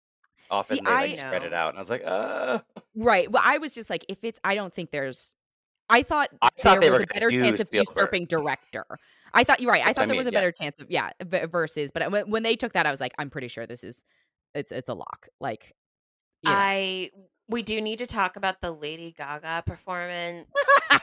Often 0.54 0.78
See, 0.78 0.82
they 0.86 0.92
like 0.92 1.10
I- 1.12 1.14
spread 1.14 1.44
it 1.44 1.54
out, 1.54 1.70
and 1.70 1.78
I 1.78 1.82
was 1.82 1.90
like, 1.90 2.04
uh 2.06 2.60
right. 2.96 3.30
Well, 3.32 3.42
I 3.44 3.58
was 3.58 3.74
just 3.74 3.90
like, 3.90 4.06
if 4.08 4.24
it's, 4.24 4.40
I 4.44 4.56
don't 4.56 4.74
think 4.74 4.92
there's. 4.92 5.34
I 5.90 6.04
thought 6.04 6.30
I 6.42 6.50
thought 6.60 6.80
there 6.80 6.82
they 6.82 6.90
was 6.92 7.00
were 7.00 7.04
a 7.04 7.08
better 7.08 7.28
do 7.28 7.42
chance 7.42 7.62
of 7.62 7.68
Spielberg. 7.68 7.96
usurping 7.98 8.26
director. 8.26 8.86
I 9.34 9.44
thought 9.44 9.60
you're 9.62 9.72
right. 9.72 9.82
I 9.82 9.86
That's 9.88 9.98
what 9.98 10.04
thought 10.04 10.10
I 10.10 10.12
there 10.12 10.18
was 10.18 10.28
a 10.28 10.32
yeah. 10.32 10.40
better 10.40 10.52
chance 10.52 10.80
of 10.80 10.92
yeah 10.92 11.10
versus, 11.24 11.92
but 11.92 12.10
when, 12.12 12.30
when 12.30 12.44
they 12.44 12.56
took 12.56 12.74
that, 12.74 12.86
I 12.86 12.92
was 12.92 13.02
like, 13.02 13.14
I'm 13.18 13.30
pretty 13.30 13.48
sure 13.48 13.66
this 13.66 13.84
is 13.84 14.04
it's 14.54 14.72
it's 14.72 14.90
a 14.90 14.94
lock. 14.94 15.28
Like, 15.42 15.74
you 16.44 16.52
know. 16.52 16.56
I 16.58 17.10
we 17.50 17.64
do 17.64 17.82
need 17.82 17.98
to 18.00 18.06
talk 18.06 18.36
about 18.38 18.62
the 18.62 18.72
Lady 18.72 19.14
Gaga 19.18 19.64
performance. 19.66 20.48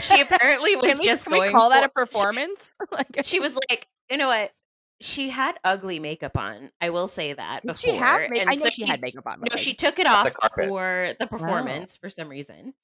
she 0.00 0.20
apparently 0.20 0.76
was 0.76 0.86
Can 0.86 0.98
we, 0.98 1.04
just 1.04 1.24
can 1.24 1.32
we 1.32 1.38
going 1.40 1.52
call 1.52 1.70
that 1.70 1.84
a 1.84 1.88
for- 1.88 2.06
performance? 2.06 2.72
like, 2.92 3.20
She 3.24 3.40
was 3.40 3.56
like, 3.70 3.86
you 4.10 4.16
know 4.16 4.28
what? 4.28 4.52
She 5.00 5.30
had 5.30 5.56
ugly 5.64 5.98
makeup 5.98 6.36
on. 6.36 6.70
I 6.80 6.90
will 6.90 7.08
say 7.08 7.32
that 7.32 7.62
before. 7.62 7.74
she 7.74 7.96
had. 7.96 8.30
Ma- 8.30 8.40
and 8.40 8.50
I 8.50 8.54
know 8.54 8.60
so 8.60 8.70
she, 8.70 8.86
had 8.86 9.00
makeup 9.00 9.26
on. 9.26 9.40
No, 9.40 9.46
like, 9.50 9.58
she 9.58 9.74
took 9.74 9.98
it 9.98 10.06
Off 10.06 10.32
the 10.32 10.50
for 10.66 11.14
the 11.18 11.24
oh. 11.24 11.26
performance 11.26 11.96
for 11.96 12.08
some 12.08 12.28
reason, 12.28 12.74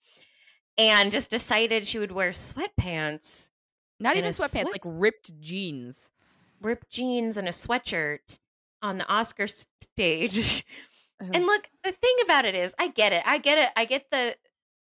and 0.77 1.13
just 1.13 1.31
decided 1.31 1.87
she 1.87 1.99
would 1.99 2.13
wear 2.13 2.33
sweatpants, 2.33 3.51
not 3.99 4.17
even 4.17 4.31
sweatpants, 4.31 4.51
sweat- 4.51 4.73
like 4.73 4.83
ripped 4.85 5.39
jeans. 5.41 6.11
ripped 6.61 6.91
jeans, 6.91 7.37
and 7.37 7.49
a 7.49 7.53
sweatshirt 7.53 8.39
on 8.83 8.99
the 8.99 9.09
Oscar 9.09 9.47
stage. 9.47 10.65
And 11.21 11.45
look, 11.45 11.69
the 11.85 11.93
thing 11.93 12.15
about 12.25 12.47
it 12.47 12.55
is, 12.55 12.75
I 12.79 12.89
get 12.89 13.13
it. 13.13 13.23
I 13.27 13.37
get 13.37 13.59
it. 13.59 13.69
I 13.77 13.85
get 13.85 14.07
the 14.11 14.35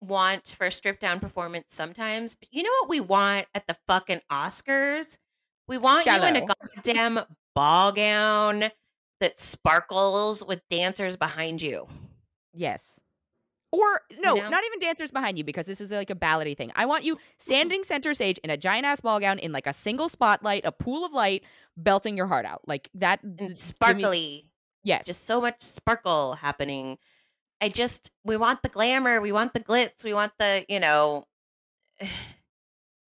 want 0.00 0.48
for 0.48 0.66
a 0.66 0.70
stripped 0.70 1.00
down 1.00 1.20
performance 1.20 1.66
sometimes. 1.68 2.34
But 2.34 2.48
you 2.50 2.62
know 2.62 2.70
what 2.80 2.88
we 2.88 3.00
want 3.00 3.46
at 3.54 3.66
the 3.66 3.76
fucking 3.86 4.20
Oscars? 4.30 5.18
We 5.72 5.78
want 5.78 6.04
you 6.04 6.22
in 6.22 6.36
a 6.36 6.44
goddamn 6.44 7.20
ball 7.54 7.92
gown 7.92 8.64
that 9.20 9.38
sparkles 9.38 10.44
with 10.44 10.60
dancers 10.68 11.16
behind 11.16 11.62
you. 11.62 11.88
Yes. 12.52 13.00
Or 13.70 14.02
no, 14.20 14.34
know? 14.34 14.50
not 14.50 14.62
even 14.66 14.80
dancers 14.80 15.10
behind 15.10 15.38
you 15.38 15.44
because 15.44 15.64
this 15.64 15.80
is 15.80 15.90
like 15.90 16.10
a 16.10 16.14
ballady 16.14 16.54
thing. 16.54 16.72
I 16.76 16.84
want 16.84 17.04
you 17.04 17.16
standing 17.38 17.84
center 17.84 18.12
stage 18.12 18.36
in 18.44 18.50
a 18.50 18.58
giant 18.58 18.84
ass 18.84 19.00
ball 19.00 19.18
gown 19.18 19.38
in 19.38 19.50
like 19.50 19.66
a 19.66 19.72
single 19.72 20.10
spotlight, 20.10 20.66
a 20.66 20.72
pool 20.72 21.06
of 21.06 21.14
light, 21.14 21.42
belting 21.78 22.18
your 22.18 22.26
heart 22.26 22.44
out 22.44 22.60
like 22.66 22.90
that. 22.92 23.22
And 23.22 23.38
give 23.38 23.48
me- 23.48 23.54
sparkly. 23.54 24.50
yes, 24.84 25.06
Just 25.06 25.24
so 25.24 25.40
much 25.40 25.62
sparkle 25.62 26.34
happening. 26.34 26.98
I 27.62 27.70
just 27.70 28.10
we 28.24 28.36
want 28.36 28.60
the 28.60 28.68
glamour, 28.68 29.22
we 29.22 29.32
want 29.32 29.54
the 29.54 29.60
glitz, 29.60 30.04
we 30.04 30.12
want 30.12 30.32
the, 30.38 30.66
you 30.68 30.80
know 30.80 31.24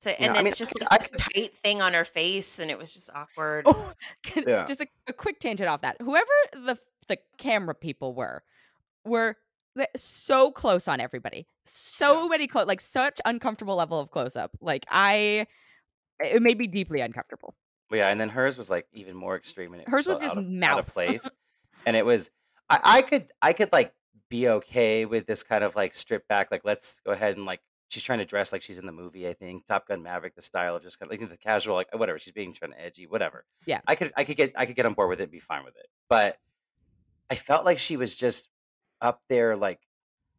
so 0.05 0.11
Yeah, 0.11 0.17
and 0.21 0.33
I 0.33 0.39
mean, 0.39 0.47
it's 0.49 0.59
just 0.59 0.73
I- 0.81 0.85
like 0.85 0.93
I 0.93 0.97
this 0.99 1.11
could- 1.11 1.21
tight 1.35 1.57
thing 1.57 1.83
on 1.83 1.93
her 1.95 2.05
face 2.05 2.59
and 2.59 2.71
it 2.71 2.79
was 2.79 2.93
just 2.93 3.11
awkward. 3.15 3.65
Oh, 3.67 3.93
can- 4.23 4.45
Yeah. 4.47 4.65
just 4.65 4.81
a, 4.81 4.87
a 5.09 5.13
quick 5.13 5.39
tangent 5.41 5.69
off 5.69 5.81
that. 5.83 5.97
Whoever 6.01 6.31
the 6.53 6.79
the 7.09 7.19
camera 7.37 7.75
people 7.75 8.15
were, 8.15 8.43
were 9.05 9.37
so 9.97 10.51
close 10.51 10.89
on 10.89 11.01
everybody. 11.01 11.47
So 11.67 12.29
many 12.29 12.47
close, 12.47 12.67
like 12.67 12.81
such 12.81 13.21
uncomfortable 13.25 13.77
level 13.77 14.01
of 14.01 14.11
close 14.11 14.37
up. 14.37 14.53
Like 14.61 14.87
I, 14.91 15.47
it 16.21 16.41
made 16.41 16.59
me 16.59 16.67
deeply 16.67 17.01
uncomfortable. 17.01 17.55
But 17.91 17.97
yeah, 17.97 18.09
and 18.09 18.19
then 18.21 18.31
hers 18.31 18.57
was 18.57 18.71
like 18.71 18.87
even 18.95 19.15
more 19.17 19.37
extreme, 19.37 19.73
and 19.75 19.83
it 19.83 19.89
Hers 19.89 20.05
just 20.07 20.23
was 20.23 20.33
just 20.35 20.37
out 20.39 20.45
of, 20.45 20.63
out 20.63 20.79
of 20.81 20.87
place. 20.87 21.29
and 21.87 21.95
it 21.97 22.07
was, 22.07 22.31
I, 22.71 22.81
I 22.83 23.03
could, 23.03 23.31
I 23.43 23.53
could 23.53 23.71
like 23.73 23.93
be 24.31 24.49
okay 24.49 25.05
with 25.05 25.27
this 25.27 25.43
kind 25.43 25.63
of 25.63 25.77
like 25.77 25.93
strip 25.93 26.27
back, 26.29 26.51
like 26.51 26.63
let's 26.65 27.01
go 27.05 27.13
ahead 27.13 27.37
and 27.37 27.45
like 27.45 27.61
she's 27.95 28.03
trying 28.03 28.19
to 28.19 28.25
dress 28.25 28.53
like 28.53 28.61
she's 28.61 28.79
in 28.79 28.87
the 28.87 28.93
movie. 28.93 29.29
I 29.29 29.33
think 29.33 29.67
Top 29.67 29.87
Gun 29.87 30.03
Maverick, 30.03 30.35
the 30.35 30.43
style 30.43 30.75
of 30.75 30.83
just 30.83 30.99
kind 30.99 31.11
of 31.11 31.19
like 31.19 31.31
the 31.31 31.37
casual, 31.37 31.77
like 31.77 31.97
whatever 31.97 32.19
she's 32.19 32.33
being 32.33 32.53
trying 32.53 32.73
to 32.73 32.85
edgy, 32.85 33.07
whatever. 33.07 33.45
Yeah. 33.67 33.81
I 33.87 33.95
could, 33.95 34.13
I 34.17 34.25
could 34.25 34.37
get, 34.37 34.53
I 34.57 34.67
could 34.67 34.75
get 34.75 34.85
on 34.85 34.95
board 34.95 35.09
with 35.09 35.21
it, 35.21 35.25
and 35.25 35.33
be 35.33 35.39
fine 35.39 35.65
with 35.65 35.77
it. 35.77 35.87
But 36.09 36.39
I 37.31 37.37
felt 37.37 37.65
like 37.65 37.79
she 37.79 37.97
was 37.97 38.17
just 38.17 38.49
up 39.01 39.23
there, 39.29 39.57
like 39.57 39.79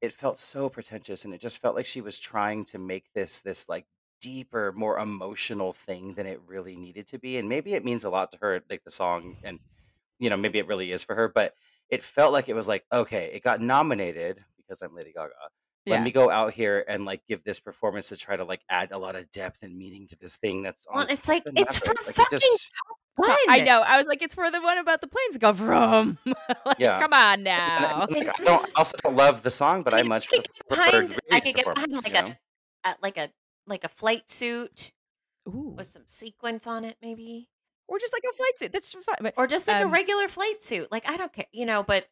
it 0.01 0.11
felt 0.11 0.37
so 0.37 0.67
pretentious, 0.69 1.23
and 1.23 1.33
it 1.33 1.39
just 1.39 1.61
felt 1.61 1.75
like 1.75 1.85
she 1.85 2.01
was 2.01 2.19
trying 2.19 2.65
to 2.65 2.77
make 2.77 3.13
this, 3.13 3.39
this 3.39 3.69
like 3.69 3.85
deeper, 4.19 4.73
more 4.75 4.99
emotional 4.99 5.71
thing 5.71 6.13
than 6.15 6.27
it 6.27 6.41
really 6.45 6.75
needed 6.75 7.07
to 7.07 7.17
be. 7.17 7.37
And 7.37 7.47
maybe 7.47 7.73
it 7.73 7.85
means 7.85 8.03
a 8.03 8.09
lot 8.09 8.33
to 8.33 8.37
her, 8.41 8.61
like 8.69 8.83
the 8.83 8.91
song, 8.91 9.37
and 9.43 9.59
you 10.19 10.29
know, 10.29 10.37
maybe 10.37 10.59
it 10.59 10.67
really 10.67 10.91
is 10.91 11.03
for 11.03 11.15
her, 11.15 11.29
but 11.29 11.53
it 11.89 12.01
felt 12.01 12.33
like 12.33 12.49
it 12.49 12.55
was 12.55 12.67
like, 12.67 12.83
okay, 12.91 13.31
it 13.33 13.43
got 13.43 13.61
nominated 13.61 14.43
because 14.57 14.81
I'm 14.81 14.93
Lady 14.93 15.13
Gaga. 15.13 15.31
Let 15.87 15.97
Yeah. 15.99 16.03
me 16.03 16.11
go 16.11 16.29
out 16.31 16.53
here 16.53 16.83
and 16.87 17.05
like 17.05 17.21
give 17.27 17.43
this 17.43 17.59
performance 17.59 18.09
to 18.09 18.17
try 18.17 18.35
to 18.35 18.43
like 18.43 18.61
add 18.69 18.91
a 18.91 18.97
lot 18.97 19.15
of 19.15 19.29
depth 19.31 19.61
and 19.63 19.77
meaning 19.77 20.07
to 20.07 20.15
this 20.19 20.37
thing 20.37 20.63
that's 20.63 20.87
on. 20.87 20.95
Well, 20.97 21.07
it's 21.09 21.27
like 21.27 21.43
it's 21.45 21.77
for. 21.77 21.89
Like, 21.89 21.99
it 22.09 22.15
fucking 22.15 22.39
just- 22.39 22.71
So- 23.17 23.25
fun. 23.27 23.37
I 23.47 23.61
know. 23.61 23.81
I 23.85 23.97
was 23.97 24.07
like, 24.07 24.21
it's 24.21 24.35
for 24.35 24.49
the 24.51 24.61
one 24.61 24.77
about 24.77 24.99
the 25.01 25.07
planes 25.07 25.37
go 25.37 25.53
from. 25.53 26.17
like, 26.65 26.79
Yeah. 26.79 26.99
come 26.99 27.13
on 27.13 27.33
and 27.35 27.43
now. 27.45 27.77
I, 28.01 28.05
like, 28.11 28.39
I 28.41 28.43
don't 28.43 28.71
also 28.75 28.97
don't 29.03 29.15
love 29.15 29.41
the 29.43 29.51
song, 29.51 29.83
but 29.83 29.93
I, 29.93 29.99
I 29.99 30.03
much 30.03 30.27
could 30.27 30.43
get 30.43 30.67
behind, 30.67 31.19
I 31.31 31.39
could 31.39 31.55
get 31.55 31.65
behind 31.65 31.93
like 31.93 32.07
you 32.07 32.13
know? 32.13 32.35
a, 32.83 32.89
a 32.89 32.95
like 33.01 33.17
a 33.17 33.29
like 33.67 33.83
a 33.83 33.87
flight 33.87 34.29
suit 34.29 34.91
Ooh. 35.47 35.73
with 35.77 35.87
some 35.87 36.03
sequence 36.07 36.67
on 36.67 36.83
it, 36.83 36.97
maybe, 37.01 37.47
Or 37.87 37.99
just 37.99 38.11
like 38.13 38.23
a 38.29 38.35
flight 38.35 38.59
suit. 38.59 38.71
That's 38.73 38.91
fine. 38.93 39.15
But 39.21 39.33
or 39.37 39.47
just 39.47 39.67
like 39.67 39.77
a 39.81 39.85
Um, 39.85 39.91
regular 39.91 40.27
flight 40.27 40.61
suit. 40.61 40.91
Like 40.91 41.07
I 41.07 41.15
don't 41.17 41.31
care, 41.31 41.45
you 41.53 41.65
know. 41.65 41.83
But 41.83 42.07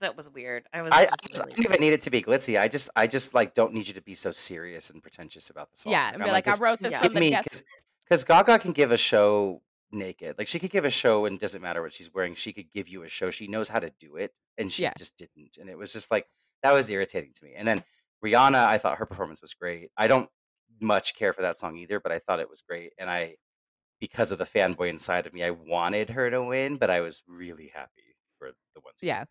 that 0.00 0.16
was 0.16 0.28
weird. 0.28 0.64
I 0.72 0.82
was. 0.82 0.92
I, 0.92 1.02
I, 1.02 1.04
just 1.04 1.22
just, 1.28 1.42
I 1.42 1.44
don't 1.46 1.64
even 1.64 1.80
need 1.80 1.92
it 1.92 2.02
to 2.02 2.10
be 2.10 2.22
glitzy. 2.22 2.58
I 2.60 2.68
just, 2.68 2.90
I 2.96 3.06
just 3.06 3.34
like 3.34 3.54
don't 3.54 3.72
need 3.72 3.88
you 3.88 3.94
to 3.94 4.02
be 4.02 4.14
so 4.14 4.30
serious 4.30 4.90
and 4.90 5.02
pretentious 5.02 5.50
about 5.50 5.70
the 5.72 5.78
song. 5.78 5.92
yeah, 5.92 6.10
and 6.12 6.22
be 6.22 6.30
like, 6.30 6.44
just 6.44 6.60
I 6.60 6.64
wrote 6.64 6.80
this 6.80 6.92
yeah. 6.92 7.02
give 7.02 7.14
the 7.14 7.62
because 8.04 8.24
Gaga 8.24 8.58
can 8.58 8.72
give 8.72 8.92
a 8.92 8.96
show 8.96 9.62
naked. 9.92 10.36
Like 10.38 10.48
she 10.48 10.58
could 10.58 10.70
give 10.70 10.84
a 10.84 10.90
show 10.90 11.26
and 11.26 11.36
it 11.36 11.40
doesn't 11.40 11.62
matter 11.62 11.82
what 11.82 11.92
she's 11.92 12.12
wearing. 12.12 12.34
She 12.34 12.52
could 12.52 12.70
give 12.72 12.88
you 12.88 13.02
a 13.02 13.08
show. 13.08 13.30
She 13.30 13.48
knows 13.48 13.68
how 13.68 13.78
to 13.80 13.90
do 13.98 14.16
it, 14.16 14.32
and 14.58 14.70
she 14.70 14.82
Yeah. 14.82 14.92
just 14.96 15.16
didn't. 15.16 15.58
And 15.58 15.68
it 15.68 15.76
was 15.78 15.92
just 15.92 16.10
like 16.10 16.26
that 16.62 16.72
was 16.72 16.88
irritating 16.90 17.32
to 17.34 17.44
me. 17.44 17.54
And 17.56 17.66
then 17.66 17.84
Rihanna, 18.24 18.64
I 18.64 18.78
thought 18.78 18.98
her 18.98 19.06
performance 19.06 19.42
was 19.42 19.54
great. 19.54 19.90
I 19.96 20.06
don't 20.08 20.28
much 20.80 21.14
care 21.14 21.32
for 21.32 21.42
that 21.42 21.56
song 21.56 21.76
either, 21.76 22.00
but 22.00 22.12
I 22.12 22.18
thought 22.18 22.40
it 22.40 22.50
was 22.50 22.62
great. 22.62 22.92
And 22.98 23.10
I, 23.10 23.36
because 24.00 24.32
of 24.32 24.38
the 24.38 24.44
fanboy 24.44 24.88
inside 24.88 25.26
of 25.26 25.32
me, 25.32 25.42
I 25.44 25.50
wanted 25.50 26.10
her 26.10 26.30
to 26.30 26.42
win, 26.42 26.76
but 26.76 26.90
I 26.90 27.00
was 27.00 27.22
really 27.26 27.70
happy 27.74 28.16
for 28.38 28.50
the 28.74 28.80
ones. 28.80 28.96
who 29.00 29.06
Yeah. 29.06 29.24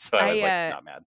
Did. 0.00 0.18
So 0.18 0.18
I 0.18 0.30
was 0.30 0.42
like 0.42 0.50
uh, 0.50 0.70
not 0.70 0.84
mad. 0.84 1.04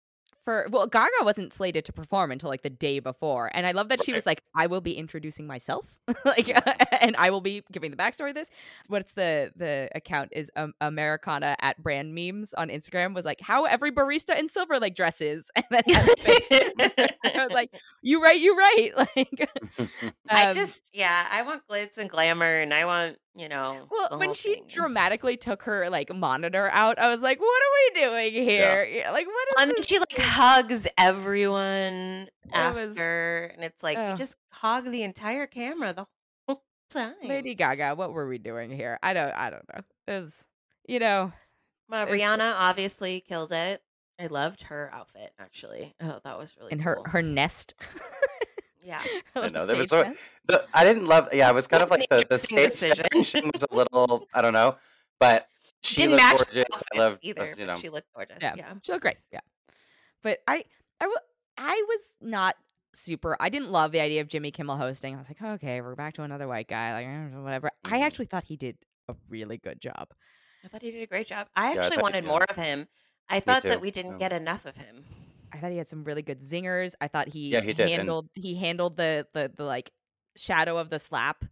for 0.45 0.67
well 0.71 0.87
gaga 0.87 1.11
wasn't 1.23 1.53
slated 1.53 1.85
to 1.85 1.93
perform 1.93 2.31
until 2.31 2.49
like 2.49 2.63
the 2.63 2.71
day 2.71 3.01
before 3.01 3.51
and 3.53 3.67
i 3.67 3.73
love 3.73 3.89
that 3.89 4.03
she 4.03 4.13
was 4.13 4.25
like 4.25 4.43
i 4.55 4.67
will 4.67 4.81
be 4.81 4.97
introducing 4.97 5.47
myself 5.47 5.99
like 6.25 6.49
and 7.03 7.17
i 7.17 7.29
will 7.31 7.41
be 7.41 7.63
giving 7.73 7.91
the 7.91 7.97
backstory 7.97 8.29
of 8.29 8.37
this 8.37 8.49
what's 8.87 9.13
the 9.13 9.51
the 9.57 9.89
account 9.95 10.29
is 10.33 10.51
um, 10.55 10.73
americana 10.81 11.57
at 11.61 11.83
brand 11.83 12.15
memes 12.15 12.55
on 12.55 12.69
instagram 12.69 13.13
was 13.13 13.25
like 13.25 13.41
how 13.41 13.65
every 13.65 13.91
barista 13.91 14.39
in 14.39 14.49
silver 14.49 14.79
lake 14.79 14.95
dresses 14.95 15.51
and 15.57 15.65
then 15.71 15.83
had 15.89 16.09
a 16.09 16.17
face. 16.17 17.11
i 17.25 17.45
was 17.45 17.53
like 17.53 17.71
you 18.03 18.23
right 18.23 18.41
you 18.41 18.57
right 18.57 18.93
like 18.97 19.51
I 20.29 20.47
um, 20.49 20.55
just 20.55 20.89
yeah, 20.93 21.27
I 21.31 21.43
want 21.43 21.63
glitz 21.69 21.99
and 21.99 22.11
glamour, 22.11 22.61
and 22.61 22.73
I 22.75 22.85
want 22.85 23.17
you 23.37 23.49
know. 23.49 23.87
well 23.91 24.19
when 24.19 24.33
she 24.35 24.55
thing. 24.55 24.65
dramatically 24.69 25.37
took 25.37 25.63
her 25.63 25.91
like 25.91 26.15
monitor 26.15 26.71
out 26.73 26.99
i 26.99 27.09
was 27.09 27.21
like 27.21 27.39
what 27.39 27.47
are 27.63 27.73
we 27.95 28.01
doing 28.01 28.33
here 28.33 28.85
Yeah, 28.91 29.11
like 29.13 29.27
what 29.27 29.49
is 29.49 29.55
and 29.63 29.71
then 29.77 29.83
she 29.83 29.99
like 29.99 30.17
hugs 30.19 30.87
everyone 30.99 32.29
was- 32.47 32.97
after, 32.97 33.53
and 33.55 33.65
it's 33.65 33.83
like 33.83 33.99
you 33.99 34.17
just 34.17 34.37
hog 34.53 34.91
the 34.91 35.03
entire 35.03 35.47
camera 35.47 35.93
the 35.93 36.07
whole 36.49 36.63
time. 36.91 37.15
Lady 37.25 37.55
Gaga, 37.55 37.95
what 37.95 38.13
were 38.13 38.27
we 38.29 38.39
doing 38.39 38.71
here? 38.71 38.99
I 39.03 39.13
don't 39.13 39.33
I 39.35 39.51
don't 39.51 39.65
know. 39.75 39.81
Is 40.09 40.47
you 40.89 40.99
know, 41.01 41.33
Well, 41.89 42.07
Rihanna 42.07 42.55
obviously 42.57 43.21
killed 43.21 43.51
it. 43.53 43.83
I 44.21 44.29
loved 44.29 44.63
her 44.65 44.89
outfit 44.95 45.33
actually. 45.39 45.95
Oh, 46.01 46.21
that 46.25 46.39
was 46.39 46.55
really 46.59 46.73
in 46.73 46.79
her 46.79 47.01
her 47.07 47.21
nest. 47.23 47.75
Yeah. 48.87 49.03
I 49.37 49.49
know 49.49 49.67
there 49.67 49.77
was 49.77 49.89
so, 49.91 50.13
the, 50.47 50.65
I 50.73 50.85
didn't 50.85 51.07
love. 51.07 51.29
Yeah, 51.33 51.51
it 51.51 51.55
was 51.55 51.67
kind 51.67 51.83
of 51.83 51.91
like 51.91 52.07
the 52.09 52.25
the 52.31 52.39
stage 52.39 52.71
decision. 52.71 53.51
was 53.53 53.65
a 53.69 53.75
little. 53.75 54.29
I 54.33 54.41
don't 54.43 54.53
know, 54.53 54.77
but 55.19 55.49
she 55.83 55.97
Didn't 55.97 56.17
match 56.17 56.37
gorgeous. 56.37 56.83
I 56.95 56.99
love 56.99 57.19
either. 57.23 57.49
you 57.59 57.67
know. 57.67 57.77
she 57.77 57.89
looked 57.89 58.07
gorgeous. 58.15 58.39
Yeah. 58.41 58.55
Yeah. 58.57 58.73
She 58.83 58.93
looked 58.93 59.03
great. 59.03 59.17
Yeah. 59.33 59.41
But 60.23 60.39
I, 60.49 60.65
I, 61.01 61.15
I 61.59 61.85
was 61.89 62.13
not 62.21 62.55
super. 62.95 63.37
I 63.41 63.49
didn't 63.49 63.71
love 63.71 63.93
the 63.93 64.01
idea 64.01 64.21
of 64.21 64.29
Jimmy 64.29 64.51
Kimmel 64.53 64.77
hosting. 64.77 65.15
I 65.15 65.19
was 65.19 65.29
like, 65.29 65.43
okay, 65.43 65.81
we're 65.81 65.95
back 65.97 66.15
to 66.15 66.23
another 66.23 66.47
white 66.49 66.69
guy. 66.69 66.93
Like 66.95 67.07
eh, 67.07 67.39
whatever. 67.41 67.71
I 67.85 67.99
Mhm. 67.99 68.03
actually 68.03 68.27
thought 68.27 68.45
he 68.45 68.57
did 68.57 68.77
a 69.09 69.15
really 69.29 69.59
good 69.59 69.81
job. 69.81 70.09
I 70.65 70.69
thought 70.69 70.83
he 70.83 70.91
did 70.91 71.03
a 71.03 71.07
great 71.07 71.27
job. 71.27 71.49
I 71.55 71.75
Yeah, 71.75 71.81
I 71.81 71.85
actually 71.85 72.03
wanted 72.03 72.25
more 72.25 72.45
of 72.49 72.57
him. 72.57 72.89
I 73.29 73.41
thought 73.41 73.63
too. 73.63 73.69
that 73.69 73.81
we 73.81 73.91
didn't 73.91 74.13
Yeah. 74.13 74.29
get 74.29 74.33
enough 74.33 74.65
of 74.67 74.77
him. 74.77 75.05
I 75.57 75.61
thought 75.61 75.71
he 75.71 75.79
had 75.79 75.89
some 75.89 76.05
really 76.05 76.23
good 76.23 76.41
zingers. 76.41 76.95
I 77.01 77.09
thought 77.09 77.29
he, 77.29 77.49
Yeah, 77.49 77.61
he 77.61 77.73
did, 77.73 77.81
and- 77.87 77.91
handled 77.91 78.29
he 78.35 78.55
handled 78.57 78.97
the 78.97 79.27
the 79.33 79.51
the 79.57 79.65
like 79.65 79.91
shadow 80.37 80.77
of 80.79 80.91
the 80.91 80.99
slap 80.99 81.45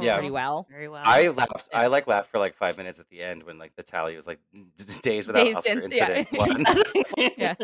Yeah. 0.00 0.14
pretty 0.16 0.30
well. 0.30 0.66
Very 0.70 0.88
well. 0.88 1.02
I 1.04 1.28
laughed. 1.28 1.68
I 1.72 1.86
like 1.86 2.06
laughed 2.06 2.30
for 2.30 2.38
like 2.38 2.54
five 2.54 2.76
minutes 2.76 3.00
at 3.00 3.08
the 3.08 3.22
end 3.22 3.44
when 3.44 3.58
like 3.58 3.72
the 3.76 3.82
tally 3.82 4.14
was 4.16 4.26
like 4.26 4.40
days 5.02 5.26
without 5.26 5.44
Days 5.44 5.56
Oscar 5.56 5.80
since- 5.82 5.98
yeah. 5.98 6.24
incident. 6.24 6.28
One. 7.16 7.34
Yeah. 7.38 7.54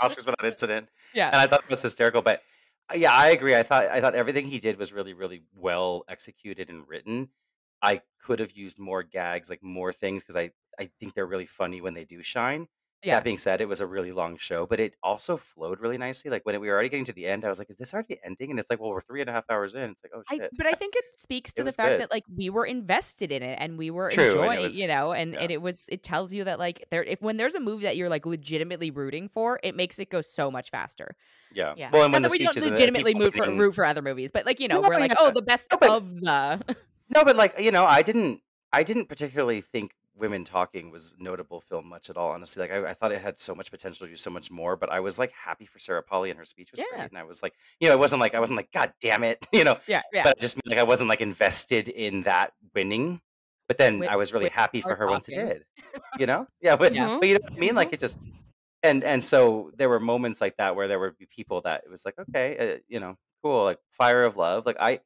Oscars 0.00 0.24
without 0.26 0.44
incident. 0.44 0.88
Yeah. 1.14 1.26
and 1.28 1.36
I 1.36 1.46
thought 1.46 1.64
it 1.64 1.70
was 1.70 1.82
hysterical. 1.82 2.22
But 2.22 2.42
uh, 2.90 2.96
yeah, 2.96 3.12
I 3.12 3.28
agree. 3.30 3.54
I 3.56 3.62
thought 3.62 3.86
I 3.86 4.00
thought 4.00 4.14
everything 4.14 4.46
he 4.46 4.58
did 4.60 4.78
was 4.78 4.92
really, 4.92 5.12
really 5.12 5.42
well 5.54 6.04
executed 6.08 6.70
and 6.70 6.88
written. 6.88 7.28
I 7.82 8.00
could 8.24 8.38
have 8.40 8.52
used 8.52 8.78
more 8.78 9.02
gags, 9.02 9.50
like 9.50 9.62
more 9.62 9.92
things, 9.92 10.22
because 10.22 10.36
I 10.36 10.52
I 10.80 10.88
think 10.98 11.14
they're 11.14 11.26
really 11.26 11.46
funny 11.46 11.80
when 11.80 11.94
they 11.94 12.04
do 12.04 12.22
shine. 12.22 12.68
Yeah. 13.04 13.14
That 13.14 13.22
being 13.24 13.38
said, 13.38 13.60
it 13.60 13.68
was 13.68 13.80
a 13.80 13.86
really 13.86 14.10
long 14.10 14.36
show, 14.38 14.66
but 14.66 14.80
it 14.80 14.94
also 15.04 15.36
flowed 15.36 15.78
really 15.80 15.98
nicely. 15.98 16.32
Like 16.32 16.44
when 16.44 16.60
we 16.60 16.66
were 16.66 16.74
already 16.74 16.88
getting 16.88 17.04
to 17.04 17.12
the 17.12 17.26
end, 17.26 17.44
I 17.44 17.48
was 17.48 17.60
like, 17.60 17.70
"Is 17.70 17.76
this 17.76 17.94
already 17.94 18.18
ending?" 18.24 18.50
And 18.50 18.58
it's 18.58 18.68
like, 18.70 18.80
"Well, 18.80 18.90
we're 18.90 19.00
three 19.00 19.20
and 19.20 19.30
a 19.30 19.32
half 19.32 19.44
hours 19.48 19.74
in." 19.74 19.90
It's 19.90 20.02
like, 20.02 20.10
"Oh 20.16 20.22
I, 20.28 20.36
shit!" 20.36 20.50
but 20.56 20.66
I 20.66 20.72
think 20.72 20.94
it 20.96 21.04
speaks 21.16 21.52
to 21.52 21.62
It 21.62 21.66
the 21.66 21.72
fact 21.72 21.90
good. 21.90 22.00
that 22.00 22.10
like 22.10 22.24
we 22.34 22.50
were 22.50 22.66
invested 22.66 23.30
in 23.30 23.44
it 23.44 23.56
and 23.60 23.78
we 23.78 23.90
were 23.92 24.10
True, 24.10 24.24
and 24.24 24.30
it 24.32 24.38
enjoying, 24.40 24.62
was- 24.62 24.80
you 24.80 24.88
know, 24.88 25.12
and, 25.12 25.32
yeah. 25.32 25.40
and 25.40 25.50
it 25.52 25.62
was 25.62 25.84
it 25.88 26.02
tells 26.02 26.34
you 26.34 26.42
that 26.44 26.58
like 26.58 26.86
there 26.90 27.04
if 27.04 27.22
when 27.22 27.36
there's 27.36 27.54
a 27.54 27.60
movie 27.60 27.84
that 27.84 27.96
you're 27.96 28.08
like 28.08 28.26
legitimately 28.26 28.90
rooting 28.90 29.28
for, 29.28 29.60
it 29.62 29.76
makes 29.76 30.00
it 30.00 30.10
go 30.10 30.20
so 30.20 30.50
much 30.50 30.70
faster. 30.70 31.14
yeah. 31.54 31.74
Yeah. 31.76 31.90
Well, 31.92 32.02
and 32.02 32.10
Not 32.12 32.22
when 32.22 32.30
we 32.32 32.38
don't 32.38 32.50
speeches 32.52 32.64
and 32.64 32.72
the 32.72 32.80
legitimately 32.80 33.14
move 33.14 33.34
root 33.34 33.44
for, 33.44 33.52
root 33.52 33.74
for 33.76 33.84
other 33.84 34.02
movies, 34.02 34.32
but 34.32 34.44
like 34.44 34.58
you 34.58 34.66
know, 34.66 34.80
No, 34.80 34.88
we're 34.88 34.98
like, 34.98 35.12
oh, 35.16 35.30
the 35.30 35.40
best 35.42 35.68
No, 35.70 35.78
but- 35.80 35.90
of 35.90 36.14
the. 36.20 36.76
No, 37.14 37.24
but 37.24 37.36
like 37.36 37.60
you 37.60 37.70
know, 37.70 37.84
I 37.84 38.02
didn't. 38.02 38.40
I 38.70 38.82
didn't 38.82 39.06
particularly 39.08 39.60
think 39.62 39.92
women 40.18 40.44
talking 40.44 40.90
was 40.90 41.12
notable 41.18 41.60
film 41.60 41.88
much 41.88 42.10
at 42.10 42.16
all. 42.16 42.30
Honestly, 42.30 42.60
like 42.60 42.70
I, 42.72 42.90
I 42.90 42.92
thought 42.94 43.12
it 43.12 43.20
had 43.20 43.38
so 43.40 43.54
much 43.54 43.70
potential 43.70 44.06
to 44.06 44.10
do 44.12 44.16
so 44.16 44.30
much 44.30 44.50
more. 44.50 44.76
But 44.76 44.90
I 44.90 45.00
was 45.00 45.18
like 45.18 45.32
happy 45.32 45.66
for 45.66 45.78
Sarah 45.78 46.02
Polley 46.02 46.30
and 46.30 46.38
her 46.38 46.44
speech 46.44 46.70
was 46.70 46.80
Yeah. 46.80 46.86
great, 46.96 47.08
and 47.10 47.18
I 47.18 47.24
was 47.24 47.42
like, 47.42 47.54
you 47.80 47.88
know, 47.88 47.94
it 47.94 47.98
wasn't 47.98 48.20
like 48.20 48.34
I 48.34 48.40
wasn't 48.40 48.56
like, 48.56 48.72
God 48.72 48.92
damn 49.00 49.24
it, 49.24 49.46
you 49.52 49.64
know. 49.64 49.78
yeah, 49.86 50.02
yeah. 50.12 50.24
But 50.24 50.38
I 50.38 50.40
just 50.40 50.56
mean, 50.56 50.70
like 50.76 50.78
I 50.78 50.84
wasn't 50.84 51.08
like 51.08 51.20
invested 51.20 51.88
in 51.88 52.22
that 52.22 52.52
winning. 52.74 53.20
But 53.68 53.76
then 53.76 53.94
Wi- 53.94 54.12
I 54.12 54.16
was 54.16 54.32
really 54.32 54.44
with 54.46 54.52
happy 54.54 54.80
for 54.80 54.94
her 54.94 55.06
once 55.08 55.28
it 55.28 55.34
talking. 55.34 55.48
did. 55.48 55.64
You 56.18 56.24
know? 56.26 56.46
Yeah, 56.62 56.76
but, 56.76 56.94
Yeah. 56.94 57.18
but 57.20 57.28
you 57.28 57.34
know 57.34 57.40
what 57.42 57.52
I 57.52 57.58
mean? 57.58 57.74
Like 57.74 57.92
it 57.92 58.00
just 58.00 58.18
and 58.82 59.04
and 59.04 59.22
so 59.24 59.70
there 59.76 59.88
were 59.90 60.00
moments 60.00 60.40
like 60.40 60.56
that 60.56 60.74
where 60.74 60.88
there 60.88 60.98
would 60.98 61.18
be 61.18 61.26
people 61.26 61.60
that 61.62 61.82
it 61.84 61.90
was 61.90 62.04
like, 62.06 62.14
okay, 62.18 62.74
uh, 62.76 62.78
you 62.88 62.98
know, 62.98 63.16
cool, 63.42 63.64
like 63.64 63.78
Fire 63.90 64.22
of 64.22 64.36
Love. 64.38 64.64
Like 64.64 64.76
I 64.80 65.00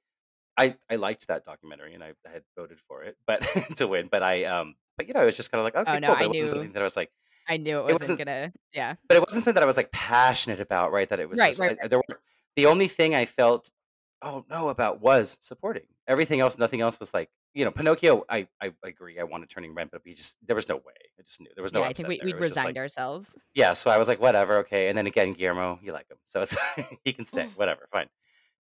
I 0.57 0.77
I 0.89 0.97
liked 0.97 1.27
that 1.29 1.45
documentary 1.45 1.95
and 1.95 2.05
I, 2.05 2.13
I 2.27 2.31
had 2.33 2.43
voted 2.57 2.79
for 2.87 3.03
it, 3.03 3.17
but 3.27 3.41
to 3.79 3.89
win. 3.89 4.09
But 4.13 4.23
I 4.23 4.45
um 4.45 4.75
but 4.97 5.09
you 5.09 5.15
know, 5.15 5.23
it 5.23 5.27
was 5.27 5.37
just 5.37 5.51
kind 5.51 5.61
of 5.61 5.65
like, 5.65 5.77
okay, 5.77 5.97
Oh, 5.97 5.99
no, 5.99 6.07
cool. 6.09 6.15
But 6.17 6.21
I 6.23 6.25
it 6.25 6.29
wasn't 6.29 6.43
knew- 6.45 6.49
something 6.49 6.73
that 6.73 6.81
I 6.83 6.85
was 6.85 6.97
like 6.97 7.11
I 7.49 7.57
knew 7.57 7.81
it 7.81 7.91
it 7.91 7.93
wasn't, 7.95 8.19
gonna. 8.19 8.53
Yeah, 8.73 8.95
but 9.09 9.17
it 9.17 9.21
wasn't 9.21 9.43
something 9.45 9.55
that 9.55 9.63
I 9.65 9.67
was 9.67 9.77
like 9.77 9.91
passionate 9.91 10.61
about, 10.61 10.93
right? 10.93 11.09
That 11.09 11.19
it 11.21 11.29
was 11.29 11.39
Right, 11.41 11.49
just 11.51 11.61
right, 11.61 11.77
I- 11.83 11.89
there 11.89 11.99
were 11.99 12.21
the 12.57 12.67
only 12.67 12.87
thing 12.89 13.15
I 13.15 13.25
felt 13.25 13.71
oh 14.25 14.45
no 14.49 14.69
about 14.69 15.01
was 15.01 15.37
supporting. 15.41 15.83
Everything 16.07 16.39
else, 16.41 16.57
nothing 16.59 16.81
else 16.81 17.01
was 17.01 17.13
like 17.13 17.29
you 17.55 17.65
know 17.65 17.71
Pinocchio. 17.73 18.25
I 18.29 18.47
I 18.61 18.73
agree. 18.85 19.19
I 19.19 19.25
wanted 19.25 19.49
turning 19.51 19.75
red, 19.75 19.91
but 19.91 20.03
we 20.05 20.15
just 20.15 20.37
there 20.47 20.55
was 20.55 20.69
no 20.69 20.77
way. 20.77 20.95
I 21.19 21.23
just 21.23 21.41
knew 21.41 21.49
there 21.57 21.63
was 21.65 21.73
no. 21.73 21.81
yeah. 21.81 21.89
I 21.89 21.93
think 21.93 22.07
we 22.09 22.21
we 22.25 22.33
resigned 22.33 22.67
like- 22.69 22.77
ourselves. 22.77 23.37
yeah, 23.55 23.73
so 23.73 23.91
I 23.91 23.99
was 23.99 24.07
like, 24.07 24.21
whatever, 24.21 24.59
okay. 24.59 24.89
And 24.89 24.97
then 24.97 25.07
again, 25.09 25.33
Guillermo, 25.33 25.81
you 25.83 25.93
like 25.93 26.09
him, 26.09 26.19
so 26.27 26.43
it's 26.43 26.57
he 27.05 27.13
can 27.13 27.25
stay, 27.25 27.49
whatever, 27.57 27.89
fine. 27.91 28.07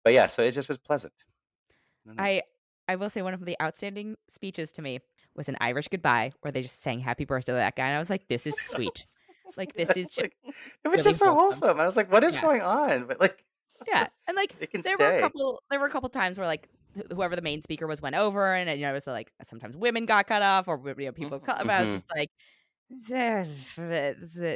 But 0.04 0.14
yeah, 0.14 0.26
so 0.26 0.42
it 0.42 0.52
just 0.52 0.68
was 0.68 0.80
pleasant. 0.80 1.14
I 2.18 2.42
I 2.88 2.96
will 2.96 3.10
say 3.10 3.22
one 3.22 3.34
of 3.34 3.46
the 3.46 3.56
outstanding 3.62 4.16
speeches 4.28 4.72
to 4.74 4.82
me 4.82 5.00
was 5.36 5.50
an 5.50 5.58
Irish 5.62 5.88
goodbye 5.88 6.32
where 6.42 6.52
they 6.52 6.62
just 6.62 6.82
sang 6.82 7.00
happy 7.00 7.26
birthday 7.26 7.52
to 7.54 7.58
that 7.58 7.76
guy 7.76 7.88
and 7.88 7.96
I 7.96 8.00
was 8.00 8.10
like 8.10 8.28
this 8.28 8.46
is 8.48 8.56
sweet. 8.60 9.04
Like, 9.58 9.74
this 9.74 9.90
is 9.90 9.98
It's 10.06 10.16
ju- 10.16 10.22
like, 10.22 10.34
it 10.46 10.88
was 10.88 11.00
really 11.00 11.04
just 11.04 11.20
so 11.20 11.34
wholesome. 11.34 11.68
wholesome. 11.68 11.80
I 11.82 11.86
was 11.86 11.98
like, 11.98 12.10
what 12.10 12.24
is 12.24 12.34
Yeah. 12.36 12.42
going 12.44 12.62
on? 12.62 13.08
But 13.08 13.20
like, 13.20 13.44
yeah. 13.86 14.08
And 14.28 14.38
like 14.38 14.56
it 14.62 14.72
can 14.72 14.80
there 14.82 14.96
were 14.98 15.18
a 15.18 15.20
couple 15.20 15.62
there 15.70 15.82
were 15.82 15.86
a 15.86 15.90
couple 15.90 16.08
times 16.08 16.38
where 16.40 16.48
like 16.48 16.70
whoever 17.14 17.36
the 17.36 17.42
main 17.42 17.62
speaker 17.62 17.86
was 17.86 18.02
went 18.02 18.16
over 18.16 18.54
and 18.56 18.70
you 18.80 18.86
know 18.86 18.92
it 18.92 18.94
was 18.94 19.06
like 19.06 19.34
sometimes 19.44 19.76
women 19.76 20.06
got 20.06 20.28
cut 20.28 20.42
off 20.44 20.70
or 20.70 20.82
you 20.98 21.08
know 21.08 21.12
people 21.12 21.40
cut 21.42 21.58
but 21.58 21.70
I 21.72 21.82
was 21.82 21.90
Mhm. 21.90 21.94
just 21.94 22.06
like 22.16 22.32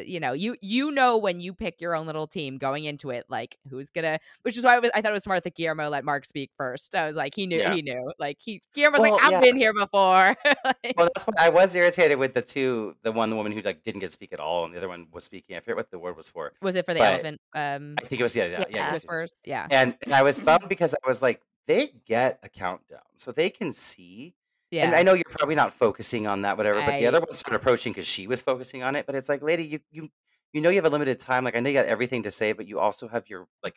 you 0.06 0.20
know 0.20 0.34
you 0.34 0.56
you 0.62 0.92
know 0.92 1.18
when 1.18 1.40
you 1.40 1.54
pick 1.54 1.82
your 1.82 1.96
own 1.96 2.06
little 2.06 2.28
team 2.28 2.58
going 2.58 2.86
into 2.86 3.10
it 3.10 3.26
like 3.30 3.58
who's 3.70 3.90
gonna 3.90 4.20
which 4.44 4.58
is 4.58 4.64
why 4.64 4.76
I, 4.76 4.80
was, 4.80 4.92
I 4.94 5.02
thought 5.02 5.12
it 5.12 5.14
was 5.14 5.24
smart 5.24 5.44
that 5.44 5.56
Guillermo 5.56 5.90
let 5.90 6.04
Mark 6.06 6.26
speak 6.26 6.52
first 6.58 6.96
I 6.96 7.06
was 7.06 7.16
like 7.16 7.36
he 7.36 7.48
knew 7.48 7.58
Yeah. 7.60 7.74
he 7.74 7.82
knew 7.82 8.12
like 8.20 8.38
he 8.40 8.62
Guillermo's 8.74 9.02
Well, 9.02 9.14
like 9.14 9.24
I've 9.24 9.32
yeah. 9.32 9.42
been 9.42 9.56
here 9.56 9.74
before 9.74 10.36
Like, 10.66 10.94
Well, 10.98 11.10
that's 11.14 11.26
why 11.26 11.46
I 11.46 11.50
was 11.50 11.74
irritated 11.76 12.18
with 12.18 12.34
the 12.34 12.42
two. 12.42 12.96
The 13.04 13.12
one, 13.12 13.30
the 13.30 13.36
woman 13.36 13.52
who 13.52 13.62
like 13.62 13.84
didn't 13.84 14.00
get 14.02 14.08
to 14.08 14.12
speak 14.12 14.34
at 14.34 14.40
all, 14.40 14.66
and 14.66 14.74
the 14.74 14.78
other 14.78 14.88
one 14.90 15.08
was 15.12 15.24
speaking. 15.24 15.56
I 15.56 15.60
forget 15.62 15.76
what 15.78 15.92
the 15.92 16.00
word 16.00 16.18
was 16.18 16.30
for. 16.30 16.52
was 16.62 16.76
it 16.76 16.86
for 16.86 16.94
the 16.94 17.02
elephant 17.02 17.40
um 17.56 17.96
I 18.00 18.06
think 18.06 18.20
it 18.20 18.24
was 18.24 18.36
yeah, 18.36 18.46
yeah, 18.48 18.64
yeah. 18.70 18.94
Whispers 18.94 19.32
yeah 19.46 19.68
And, 19.72 19.96
and 20.04 20.14
I 20.14 20.24
was 20.24 20.40
bummed 20.40 20.66
because 20.70 20.94
I 20.94 21.08
was 21.08 21.22
like, 21.22 21.42
they 21.68 21.92
get 22.06 22.40
a 22.44 22.50
countdown, 22.50 23.02
so 23.18 23.32
they 23.32 23.50
can 23.50 23.74
see. 23.74 24.34
Yeah 24.72 24.86
And 24.86 24.96
I 24.96 25.04
know 25.04 25.14
you're 25.14 25.24
probably 25.30 25.56
not 25.56 25.72
focusing 25.74 26.28
on 26.28 26.42
that, 26.44 26.58
whatever. 26.58 26.82
But 26.82 27.00
the 27.00 27.08
other 27.08 27.20
one 27.20 27.34
started 27.34 27.56
approaching 27.58 27.94
because 27.94 28.08
she 28.08 28.28
was 28.28 28.42
focusing 28.42 28.84
on 28.84 28.96
it. 28.96 29.06
But 29.06 29.16
it's 29.16 29.30
like, 29.30 29.42
lady, 29.42 29.64
you 29.66 29.80
you 29.92 30.10
you 30.54 30.62
know 30.62 30.70
you 30.70 30.76
have 30.76 30.86
a 30.86 30.90
limited 30.90 31.20
time. 31.20 31.44
Like 31.44 31.56
I 31.56 31.60
know 31.60 31.70
you 31.70 31.76
got 31.76 31.86
everything 31.86 32.24
to 32.24 32.32
say, 32.32 32.54
but 32.54 32.68
you 32.68 32.80
also 32.80 33.08
have 33.08 33.30
your 33.30 33.48
like 33.64 33.76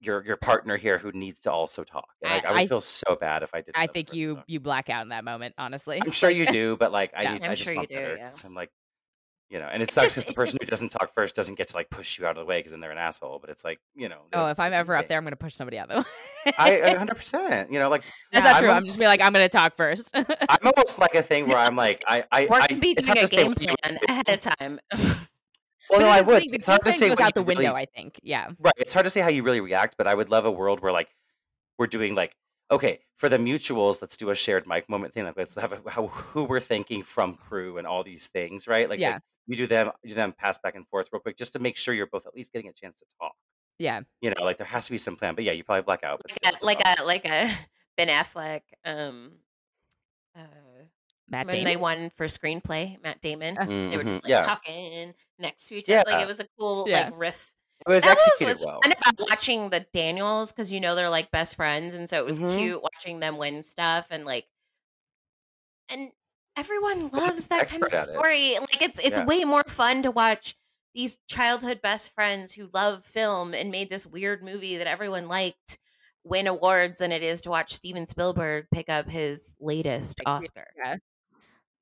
your 0.00 0.24
your 0.24 0.36
partner 0.36 0.76
here 0.76 0.98
who 0.98 1.12
needs 1.12 1.40
to 1.40 1.52
also 1.52 1.84
talk. 1.84 2.08
And 2.22 2.32
like, 2.32 2.44
I- 2.44 2.48
I, 2.48 2.52
would 2.52 2.60
I- 2.62 2.66
feel 2.66 2.80
so 2.80 3.16
bad 3.16 3.42
if 3.42 3.54
I 3.54 3.60
didn't. 3.60 3.76
I 3.78 3.86
think 3.86 4.14
you 4.14 4.36
talk. 4.36 4.44
you 4.46 4.60
black 4.60 4.88
out 4.88 5.02
in 5.02 5.10
that 5.10 5.24
moment 5.24 5.54
honestly 5.58 6.00
I'm 6.04 6.10
sure 6.22 6.30
you 6.30 6.46
do, 6.46 6.76
but 6.76 6.90
like 6.92 7.12
I 7.14 7.22
Yeah. 7.24 7.32
need, 7.34 7.44
I'm 7.44 7.50
I 7.50 7.54
just 7.54 7.66
sure 7.68 7.76
want 7.76 7.88
do, 7.90 7.94
better 7.96 8.16
yeah. 8.16 8.32
I'm 8.44 8.54
like, 8.54 8.70
you 9.50 9.58
know, 9.58 9.66
and 9.66 9.82
it 9.82 9.90
sucks 9.90 10.14
because 10.14 10.24
the 10.26 10.32
person 10.32 10.58
who 10.60 10.66
doesn't 10.66 10.90
talk 10.90 11.12
first 11.12 11.34
doesn't 11.34 11.56
get 11.56 11.68
to 11.68 11.76
like 11.76 11.90
push 11.90 12.18
you 12.18 12.24
out 12.24 12.30
of 12.30 12.36
the 12.36 12.44
way 12.44 12.60
because 12.60 12.70
then 12.70 12.80
they're 12.80 12.92
an 12.92 12.98
asshole. 12.98 13.38
But 13.40 13.50
it's 13.50 13.64
like, 13.64 13.80
you 13.96 14.08
know, 14.08 14.20
oh 14.32 14.46
if 14.46 14.60
I'm 14.60 14.72
ever 14.72 14.94
up 14.96 15.08
there 15.08 15.18
I'm 15.18 15.24
gonna 15.24 15.34
push 15.36 15.54
somebody 15.54 15.76
out 15.78 15.90
of 15.90 16.04
the 16.44 16.50
way 16.50 16.52
I 16.56 16.80
100, 16.92 17.14
percent 17.16 17.72
you 17.72 17.78
know, 17.80 17.88
like 17.90 18.02
That's 18.32 18.44
Yeah, 18.44 18.52
not 18.52 18.54
I'm 18.56 18.60
true. 18.62 18.68
I'm 18.68 18.74
almost- 18.76 18.86
just 18.90 19.00
be 19.00 19.06
like, 19.06 19.20
I'm 19.20 19.32
gonna 19.32 19.48
talk 19.48 19.76
first. 19.76 20.10
I'm 20.14 20.26
almost 20.64 20.98
like 21.00 21.14
a 21.16 21.22
thing 21.22 21.48
where 21.48 21.58
I'm 21.58 21.74
like, 21.86 22.04
I, 22.06 22.24
I, 22.30 22.46
Or 22.46 22.60
I 22.60 22.66
can 22.68 22.78
be 22.80 22.90
it's 22.96 23.02
doing 23.06 23.18
a 23.18 23.26
game 23.26 23.52
plan 23.52 23.98
ahead 24.08 24.28
of 24.28 24.40
time. 24.40 24.78
Well, 24.92 25.08
But 25.90 25.98
no, 26.00 26.08
I 26.08 26.20
would. 26.20 26.42
thing, 26.42 26.54
It's 26.54 26.66
hard 26.68 26.84
to 26.84 26.92
say 26.92 27.08
goes 27.08 27.18
out 27.18 27.34
the 27.34 27.42
window. 27.42 27.62
really- 27.72 27.82
I 27.82 27.86
think. 27.86 28.20
Yeah. 28.22 28.50
Right. 28.60 28.74
It's 28.76 28.92
hard 28.94 29.04
to 29.04 29.10
say 29.10 29.20
how 29.20 29.28
you 29.28 29.42
really 29.42 29.60
react, 29.60 29.96
but 29.98 30.06
I 30.06 30.14
would 30.14 30.28
love 30.28 30.46
a 30.46 30.50
world 30.52 30.80
where 30.80 30.92
like 30.92 31.08
we're 31.78 31.88
doing 31.88 32.14
like 32.14 32.36
okay 32.70 33.00
for 33.16 33.28
the 33.28 33.36
mutuals, 33.38 34.00
let's 34.00 34.16
do 34.16 34.30
a 34.30 34.34
shared 34.34 34.66
mic 34.66 34.88
moment 34.88 35.12
thing. 35.12 35.24
Like 35.24 35.36
let's 35.36 35.54
have 35.56 35.72
a, 35.72 35.90
how, 35.90 36.06
who 36.06 36.44
we're 36.44 36.60
thinking 36.60 37.02
from 37.02 37.34
crew 37.34 37.78
and 37.78 37.86
all 37.86 38.02
these 38.02 38.28
things, 38.28 38.66
right? 38.66 38.88
Like, 38.88 38.98
Yeah. 39.00 39.12
like, 39.14 39.22
you 39.46 39.56
do 39.56 39.66
them, 39.66 39.90
you 40.02 40.10
do 40.10 40.14
them 40.14 40.32
pass 40.32 40.58
back 40.58 40.74
and 40.76 40.86
forth 40.88 41.08
real 41.12 41.20
quick 41.20 41.36
just 41.36 41.52
to 41.54 41.58
make 41.58 41.76
sure 41.76 41.92
you're 41.94 42.06
both 42.06 42.26
at 42.26 42.34
least 42.34 42.52
getting 42.52 42.68
a 42.70 42.72
chance 42.72 43.00
to 43.00 43.06
talk. 43.20 43.34
Yeah. 43.78 44.00
You 44.20 44.30
know, 44.30 44.44
like 44.44 44.58
there 44.58 44.66
has 44.66 44.86
to 44.86 44.92
be 44.92 44.98
some 44.98 45.16
plan. 45.16 45.34
But 45.34 45.44
yeah, 45.44 45.52
you 45.52 45.64
probably 45.64 45.82
black 45.82 46.04
out. 46.04 46.20
But 46.22 46.32
still, 46.32 46.52
like 46.62 46.80
it's 46.80 47.00
a, 47.00 47.04
like 47.04 47.24
a 47.24 47.24
like 47.24 47.24
a 47.30 47.50
Ben 47.96 48.08
Affleck. 48.08 48.60
Um, 48.84 49.32
uh, 50.36 50.42
Matt 51.28 51.46
when 51.46 51.52
Damon. 51.56 51.64
they 51.64 51.76
won 51.76 52.10
for 52.10 52.26
screenplay, 52.26 53.02
Matt 53.02 53.20
Damon. 53.20 53.56
Uh, 53.58 53.64
They 53.66 53.96
were 53.96 54.04
Mhm, 54.04 54.08
just 54.08 54.24
like 54.24 54.30
yeah, 54.30 54.42
talking 54.42 55.14
next 55.38 55.66
to 55.68 55.76
each 55.76 55.88
other. 55.88 56.02
Like 56.06 56.22
it 56.22 56.26
was 56.26 56.40
a 56.40 56.46
cool 56.58 56.86
Yeah. 56.88 57.04
like 57.04 57.14
riff. 57.18 57.52
It 57.86 57.88
was 57.88 58.04
That 58.04 58.16
was 58.16 58.26
executed 58.28 58.58
well. 58.66 58.80
fun 58.82 58.92
about 58.92 59.28
watching 59.30 59.70
the 59.70 59.80
Daniels 59.92 60.52
because 60.52 60.72
you 60.72 60.80
know 60.80 60.94
they're 60.94 61.10
like 61.10 61.30
best 61.30 61.54
friends, 61.56 61.94
and 61.94 62.08
so 62.08 62.18
it 62.18 62.26
was 62.26 62.40
Mhm. 62.40 62.56
cute 62.58 62.82
watching 62.82 63.20
them 63.20 63.36
win 63.38 63.62
stuff 63.62 64.08
and 64.10 64.24
like, 64.24 64.46
and 65.88 66.12
everyone 66.56 67.08
loves 67.08 67.48
that 67.48 67.68
kind 67.68 67.82
of 67.82 67.92
at 67.92 67.98
it. 68.00 68.02
story. 68.04 68.58
Like 68.58 68.82
it's 68.82 68.98
it's 69.00 69.18
Yeah. 69.18 69.24
way 69.26 69.44
more 69.44 69.64
fun 69.64 70.02
to 70.02 70.10
watch 70.10 70.56
these 70.94 71.18
childhood 71.28 71.80
best 71.82 72.10
friends 72.10 72.52
who 72.54 72.68
love 72.72 73.04
film 73.04 73.54
and 73.54 73.70
made 73.70 73.90
this 73.90 74.06
weird 74.06 74.42
movie 74.42 74.76
that 74.76 74.86
everyone 74.86 75.28
liked 75.28 75.78
win 76.24 76.46
awards 76.46 76.98
than 76.98 77.12
it 77.12 77.22
is 77.22 77.40
to 77.42 77.50
watch 77.50 77.72
Steven 77.74 78.06
Spielberg 78.06 78.66
pick 78.72 78.88
up 78.88 79.08
his 79.08 79.56
latest 79.60 80.18
Oscar. 80.26 80.66
Yeah. 80.76 80.96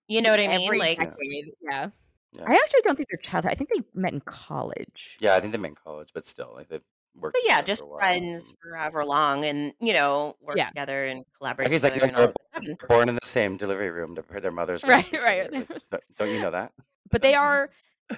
You 0.09 0.23
know 0.23 0.31
what 0.31 0.41
I 0.41 0.47
mean? 0.49 0.63
Every 0.67 0.79
Like 0.79 0.99
decade. 0.99 1.53
Yeah. 1.61 1.91
Yeah. 2.33 2.45
I 2.47 2.55
actually 2.55 2.81
don't 2.85 2.97
think 2.97 3.09
they're 3.11 3.19
childhood. 3.31 3.53
I 3.53 3.55
think 3.55 3.71
they 3.75 3.83
met 3.95 4.13
in 4.13 4.21
college. 4.21 5.17
Yeah, 5.21 5.35
I 5.35 5.41
think 5.41 5.53
they 5.53 5.59
met 5.59 5.69
in 5.71 5.75
college, 5.75 6.11
but 6.13 6.27
still, 6.27 6.53
like 6.55 6.69
they've 6.69 6.83
worked. 7.17 7.35
But 7.35 7.43
yeah, 7.51 7.63
just 7.63 7.83
for 7.83 7.99
friends 7.99 8.53
forever 8.63 9.05
long, 9.05 9.45
and 9.45 9.73
you 9.81 9.93
know, 9.95 10.37
work 10.43 10.57
Yeah. 10.57 10.67
together 10.69 11.07
and 11.07 11.21
I 11.21 11.25
collaborate 11.39 11.71
guess 11.71 11.83
like 11.85 11.95
together. 11.95 12.13
they're 12.13 12.25
and 12.27 12.35
all 12.55 12.63
they're 12.63 12.75
that. 12.81 12.89
born 12.89 13.09
in 13.09 13.15
the 13.15 13.21
same 13.25 13.57
delivery 13.57 13.91
room 13.91 14.15
to 14.17 14.41
their 14.41 14.51
mothers. 14.51 14.83
Right, 14.87 15.11
right. 15.13 15.53
Like, 15.53 15.69
don't- 15.91 16.03
Don't 16.17 16.31
you 16.31 16.41
know 16.41 16.51
that? 16.51 16.73
But 17.11 17.23
they 17.23 17.35
are 17.47 17.71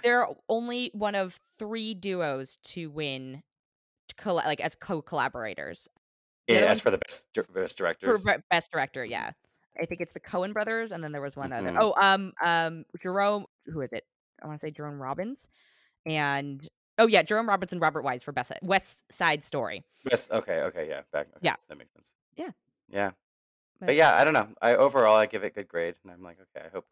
they're 0.03 0.27
only 0.49 0.91
one 0.95 1.15
of 1.15 1.39
three 1.59 1.95
duos 1.95 2.59
to 2.65 2.91
win 2.91 3.43
to 4.19 4.33
like 4.33 4.61
as 4.61 4.75
co-collaborators 4.75 5.89
The 6.49 6.55
other 6.57 6.65
Yeah, 6.65 6.71
as 6.73 6.77
one's- 6.77 6.81
for 6.81 6.91
the 6.91 6.99
best 6.99 7.27
dir- 7.33 7.47
best 7.55 7.77
for 7.79 7.85
directors. 7.85 8.25
be- 8.25 8.33
best 8.51 8.73
director. 8.73 9.05
Yeah, 9.05 9.31
I 9.81 9.87
think 9.87 10.01
it's 10.01 10.13
the 10.13 10.21
Coen 10.21 10.53
brothers, 10.53 10.91
and 10.93 11.03
then 11.05 11.13
there 11.13 11.21
was 11.23 11.37
one 11.37 11.53
other. 11.53 11.71
Mhm. 11.71 11.77
Oh, 11.81 11.95
um, 12.01 12.33
um, 12.43 12.85
Jerome. 13.01 13.47
Who 13.67 13.81
is 13.81 13.93
it? 13.93 14.05
I 14.43 14.47
want 14.47 14.59
to 14.61 14.67
say 14.67 14.71
Jerome 14.71 15.01
Robbins, 15.01 15.49
and 16.07 16.67
oh 16.99 17.07
yeah, 17.07 17.23
Jerome 17.23 17.49
Robbins 17.49 17.73
and 17.73 17.81
Robert 17.81 18.03
Wise 18.03 18.23
for 18.25 18.33
best 18.33 18.53
West 18.63 19.05
Side 19.13 19.43
Story. 19.45 19.85
Best, 20.05 20.31
okay, 20.31 20.61
okay, 20.63 20.89
yeah, 20.89 21.03
back. 21.13 21.27
Okay, 21.29 21.39
Yeah. 21.43 21.57
that 21.69 21.77
makes 21.79 21.93
sense. 21.93 22.13
Yeah. 22.37 22.51
yeah. 22.91 23.11
But, 23.79 23.87
But- 23.87 23.95
yeah, 23.97 24.15
I 24.17 24.25
don't 24.25 24.33
know. 24.35 24.49
I 24.63 24.75
overall 24.75 25.17
I 25.17 25.27
give 25.27 25.45
it 25.45 25.55
good 25.55 25.69
grade, 25.69 25.95
and 26.03 26.13
I'm 26.13 26.23
like, 26.23 26.39
okay, 26.57 26.67
I 26.67 26.71
hope 26.71 26.87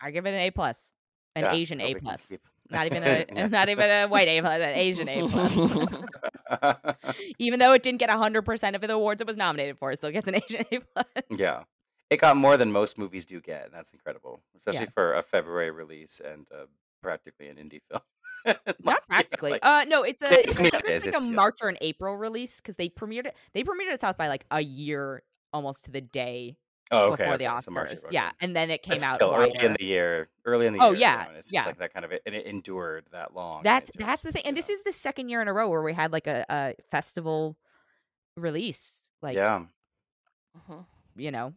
I 0.00 0.10
give 0.10 0.26
it 0.26 0.30
an 0.30 0.40
A 0.40 0.50
plus, 0.50 0.92
an 1.36 1.44
yeah, 1.44 1.52
Asian 1.52 1.80
A 1.80 1.94
plus, 1.94 2.26
keep- 2.28 2.40
not 2.70 2.86
even 2.86 3.02
a 3.04 3.26
Yeah. 3.32 3.48
not 3.48 3.68
even 3.68 3.88
a 3.90 4.06
white 4.06 4.28
A 4.28 4.40
plus, 4.40 4.60
an 4.60 4.68
Asian 4.70 5.08
A 5.08 5.28
plus. 5.28 5.54
even 7.38 7.58
though 7.60 7.72
it 7.72 7.82
didn't 7.82 7.98
get 8.00 8.10
hundred 8.10 8.42
percent 8.42 8.74
of 8.76 8.82
the 8.82 8.92
awards 8.92 9.20
it 9.20 9.26
was 9.26 9.36
nominated 9.36 9.78
for, 9.78 9.92
it 9.92 9.98
still 9.98 10.10
gets 10.10 10.26
an 10.28 10.34
Asian 10.42 10.64
A 10.72 10.78
plus. 10.80 11.06
yeah, 11.30 11.62
it 12.10 12.20
got 12.20 12.36
more 12.36 12.56
than 12.56 12.70
most 12.72 12.98
movies 12.98 13.26
do 13.26 13.40
get, 13.40 13.64
and 13.66 13.72
that's 13.74 13.92
incredible, 13.92 14.40
especially 14.56 14.86
Yeah. 14.86 14.90
for 14.94 15.14
a 15.14 15.22
February 15.22 15.70
release 15.70 16.20
and 16.24 16.46
uh, 16.52 16.66
practically 17.02 17.48
an 17.48 17.56
indie 17.56 17.80
film. 17.90 18.02
Like, 18.46 18.60
you 18.66 18.74
know, 18.84 18.92
Not 18.92 19.06
practically. 19.08 19.50
like- 19.52 19.64
uh, 19.64 19.84
no, 19.88 20.02
it's 20.02 20.20
a 20.20 20.26
It's 20.30 20.58
it's, 20.58 20.60
it's 20.60 20.74
it 20.74 20.86
is, 20.90 21.06
like 21.06 21.14
it's, 21.14 21.24
a 21.24 21.28
yeah. 21.28 21.32
March 21.34 21.58
or 21.62 21.68
an 21.70 21.78
April 21.80 22.14
release 22.16 22.58
because 22.60 22.76
they 22.76 22.90
premiered 22.90 23.26
it. 23.26 23.34
They 23.54 23.62
premiered 23.62 23.92
it 23.94 24.00
South 24.02 24.18
by 24.18 24.28
like 24.28 24.44
a 24.50 24.60
year, 24.60 25.22
almost 25.52 25.86
to 25.86 25.90
the 25.90 26.02
day 26.02 26.58
oh, 26.90 27.12
okay, 27.12 27.22
before 27.24 27.38
the 27.38 27.48
okay, 27.50 27.60
so 27.62 27.70
March, 27.70 27.90
Oscars. 27.92 28.04
Yeah, 28.10 28.32
and 28.42 28.54
then 28.54 28.70
it 28.70 28.82
came 28.82 28.98
But 28.98 29.04
out 29.04 29.14
still 29.14 29.32
early 29.34 29.56
in 29.58 29.74
the 29.78 29.84
year. 29.84 30.28
Early 30.44 30.66
in 30.66 30.74
the 30.74 30.80
Oh, 30.82 30.90
year. 30.90 31.00
yeah, 31.00 31.24
though, 31.24 31.28
and 31.30 31.38
it's 31.38 31.50
yeah. 31.50 31.60
just 31.60 31.66
like 31.68 31.78
that 31.78 31.94
kind 31.94 32.04
of 32.04 32.12
it, 32.12 32.20
and 32.26 32.34
it 32.34 32.44
endured 32.44 33.06
that 33.12 33.34
long. 33.34 33.62
That's 33.62 33.88
it 33.88 33.96
that's 33.96 34.20
the 34.20 34.30
thing, 34.30 34.42
you 34.44 34.48
and 34.50 34.56
this 34.58 34.68
is 34.68 34.82
the 34.82 34.92
second 34.92 35.30
year 35.30 35.40
in 35.40 35.48
a 35.48 35.52
row 35.54 35.70
where 35.70 35.80
we 35.82 35.94
had 35.94 36.12
like 36.12 36.26
a, 36.26 36.44
a 36.50 36.74
festival 36.90 37.56
release. 38.36 39.00
Like 39.22 39.36
yeah. 39.36 39.64
Mhm. 40.68 40.84
you 41.16 41.30
know 41.30 41.54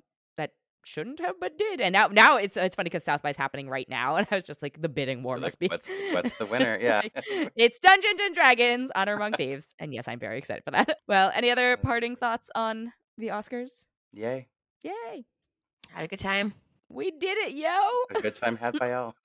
shouldn't 0.87 1.19
have 1.19 1.35
but 1.39 1.57
did, 1.57 1.81
and 1.81 1.93
now 1.93 2.07
now 2.07 2.37
it's 2.37 2.55
it's 2.57 2.75
funny 2.75 2.89
because 2.89 3.03
South 3.03 3.21
by 3.21 3.29
is 3.31 3.37
happening 3.37 3.69
right 3.69 3.87
now, 3.89 4.15
and 4.17 4.25
I 4.31 4.35
was 4.35 4.45
just 4.45 4.61
like 4.61 4.81
the 4.81 4.89
bidding 4.89 5.21
war 5.23 5.35
You're 5.35 5.41
must 5.41 5.55
like, 5.55 5.59
be. 5.59 5.67
what's- 5.73 5.89
what's 6.13 6.33
the 6.35 6.45
winner? 6.53 6.77
Yeah. 6.79 7.01
like, 7.03 7.51
it's 7.55 7.79
Dungeons 7.79 8.19
and 8.21 8.33
Dragons: 8.35 8.91
Honor 8.95 9.13
Among 9.15 9.33
Thieves, 9.33 9.73
and 9.79 9.93
yes, 9.93 10.07
I'm 10.07 10.19
very 10.19 10.37
excited 10.37 10.63
for 10.63 10.71
that. 10.71 10.99
Well, 11.07 11.31
any 11.35 11.51
other 11.51 11.77
parting 11.77 12.15
thoughts 12.15 12.49
on 12.55 12.93
the 13.17 13.27
Oscars? 13.27 13.85
Yay! 14.13 14.47
Yay, 14.83 15.25
Had 15.89 16.05
a 16.05 16.07
good 16.07 16.19
time. 16.19 16.53
we 16.89 17.11
did 17.11 17.37
it, 17.39 17.51
yo! 17.53 17.69
A 18.15 18.21
good 18.21 18.35
time 18.35 18.55
had 18.57 18.77
by 18.79 18.93
all. 18.93 19.15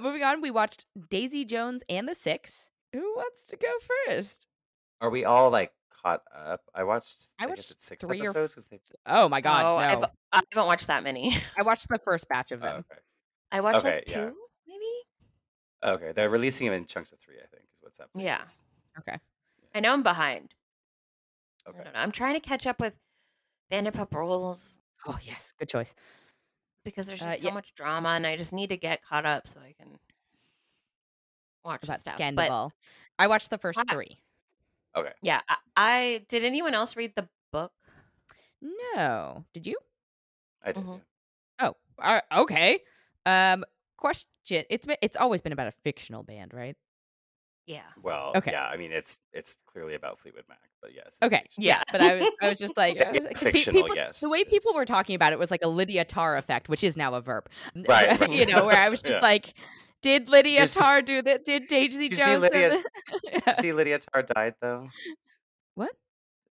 Moving 0.00 0.22
on, 0.22 0.40
we 0.40 0.50
watched 0.50 0.86
Daisy 1.10 1.44
Jones 1.44 1.82
and 1.88 2.08
the 2.08 2.14
Six. 2.14 2.70
Who 2.92 3.00
wants 3.16 3.46
to 3.48 3.56
go 3.56 3.68
first? 4.06 4.46
Are 5.00 5.10
we 5.10 5.24
all 5.24 5.50
like 5.50 5.72
caught 6.04 6.22
up? 6.34 6.60
I 6.74 6.84
watched. 6.84 7.34
I 7.38 7.44
I, 7.44 7.46
watched 7.46 7.56
guess 7.56 7.70
it's 7.70 7.86
six 7.86 8.04
three 8.04 8.20
episodes. 8.20 8.54
'cause 8.54 8.66
they, 8.66 8.80
Oh 9.06 9.28
my 9.28 9.40
god, 9.40 9.64
oh, 9.64 9.78
no! 9.80 10.02
I've, 10.06 10.10
I 10.32 10.40
haven't 10.52 10.66
watched 10.66 10.86
that 10.88 11.02
many. 11.02 11.36
I 11.58 11.62
watched 11.62 11.88
the 11.88 11.98
first 11.98 12.28
batch 12.28 12.50
of 12.52 12.62
oh, 12.62 12.66
them. 12.66 12.84
okay. 12.90 13.00
I 13.52 13.60
watched 13.60 13.78
Okay, 13.78 13.96
like 13.96 14.08
yeah. 14.10 14.14
two, 14.30 14.36
maybe. 14.66 15.94
Okay, 15.96 16.12
they're 16.12 16.30
releasing 16.30 16.66
them 16.66 16.74
in 16.74 16.86
chunks 16.86 17.12
of 17.12 17.18
three. 17.20 17.36
I 17.36 17.46
think 17.46 17.64
is 17.72 17.78
what's 17.80 17.98
happening. 17.98 18.26
Yeah. 18.26 18.44
Okay. 18.98 19.18
I 19.74 19.80
know 19.80 19.92
I'm 19.92 20.02
behind. 20.02 20.54
I 21.66 21.70
Okay. 21.70 21.82
don't 21.84 21.92
know. 21.94 22.00
I'm 22.00 22.12
trying 22.12 22.34
to 22.34 22.40
catch 22.40 22.66
up 22.66 22.80
with 22.80 22.98
Vanderpump 23.72 24.12
Rules 24.12 24.78
Oh 25.06 25.18
yes, 25.22 25.52
good 25.58 25.68
choice. 25.68 25.94
because 26.84 27.06
there's 27.06 27.20
Uh, 27.22 27.26
just 27.30 27.42
so 27.42 27.48
yeah. 27.48 27.54
much 27.54 27.74
drama, 27.74 28.10
and 28.10 28.26
I 28.26 28.36
just 28.36 28.52
need 28.52 28.68
to 28.68 28.76
get 28.76 29.02
caught 29.02 29.26
up 29.26 29.46
so 29.48 29.60
I 29.60 29.72
can 29.78 29.98
watch 31.64 31.82
About 31.84 32.00
stuff. 32.00 32.14
But 32.14 32.18
Scandal. 32.18 32.72
I 33.18 33.26
watched 33.26 33.50
the 33.50 33.58
first 33.58 33.78
Ah. 33.78 33.84
three. 33.92 34.18
Okay. 34.96 35.12
yeah, 35.22 35.40
I, 35.48 35.56
I 35.76 36.24
did. 36.28 36.44
Anyone 36.44 36.74
else 36.74 36.96
read 36.96 37.12
the 37.16 37.28
book? 37.52 37.72
No, 38.94 39.44
did 39.52 39.66
you? 39.66 39.76
I 40.62 40.72
did. 40.72 40.84
Mhm. 40.84 41.00
Oh, 41.60 41.74
uh, 41.98 42.20
okay. 42.38 42.80
Um, 43.26 43.64
question. 43.96 44.64
It's 44.70 44.86
been 44.86 44.96
it's 45.02 45.16
always 45.16 45.40
been 45.40 45.52
about 45.52 45.68
a 45.68 45.72
fictional 45.72 46.22
band, 46.22 46.54
right? 46.54 46.76
Yeah. 47.66 47.80
Well, 48.02 48.32
Okay. 48.36 48.52
yeah. 48.52 48.66
I 48.66 48.76
mean, 48.76 48.92
it's 48.92 49.18
it's 49.32 49.56
clearly 49.66 49.94
about 49.94 50.18
Fleetwood 50.18 50.44
Mac, 50.48 50.58
but 50.82 50.94
yes. 50.94 51.18
Okay, 51.22 51.38
fictional. 51.42 51.66
yeah. 51.66 51.82
But 51.90 52.00
I 52.02 52.14
was 52.16 52.28
I 52.42 52.48
was 52.48 52.58
just 52.58 52.76
like 52.76 52.96
Yeah, 52.96 53.12
yeah, 53.14 53.20
'cause 53.32 53.42
pe- 53.44 53.52
fictional, 53.52 53.82
people, 53.82 53.96
yes, 53.96 54.20
the 54.20 54.28
way 54.28 54.40
it 54.40 54.50
people 54.50 54.72
were 54.74 54.84
talking 54.84 55.14
about 55.16 55.32
it 55.32 55.38
was 55.38 55.50
like 55.50 55.62
a 55.62 55.68
Lydia 55.68 56.04
Tár 56.04 56.38
effect, 56.38 56.68
which 56.68 56.84
is 56.84 56.96
now 56.96 57.14
a 57.14 57.20
verb. 57.20 57.48
Right, 57.88 58.20
right. 58.20 58.30
you 58.32 58.46
know, 58.46 58.66
where 58.66 58.76
I 58.78 58.88
was 58.90 59.02
just 59.02 59.14
Yeah. 59.14 59.20
like, 59.20 59.54
did 60.04 60.28
Lydia 60.28 60.68
see- 60.68 60.80
Tár 60.80 61.04
do 61.04 61.22
that? 61.22 61.44
Did 61.44 61.66
Daisy 61.68 62.04
you 62.12 62.16
see 62.16 62.24
Jones? 62.24 62.42
Lydia- 62.42 62.72
and 62.72 62.84
Did 62.84 62.84
the- 63.24 63.42
you 63.48 63.54
see 63.64 63.72
Lydia 63.72 63.98
Tár 64.06 64.26
died 64.26 64.54
though. 64.60 64.88
what? 65.74 65.90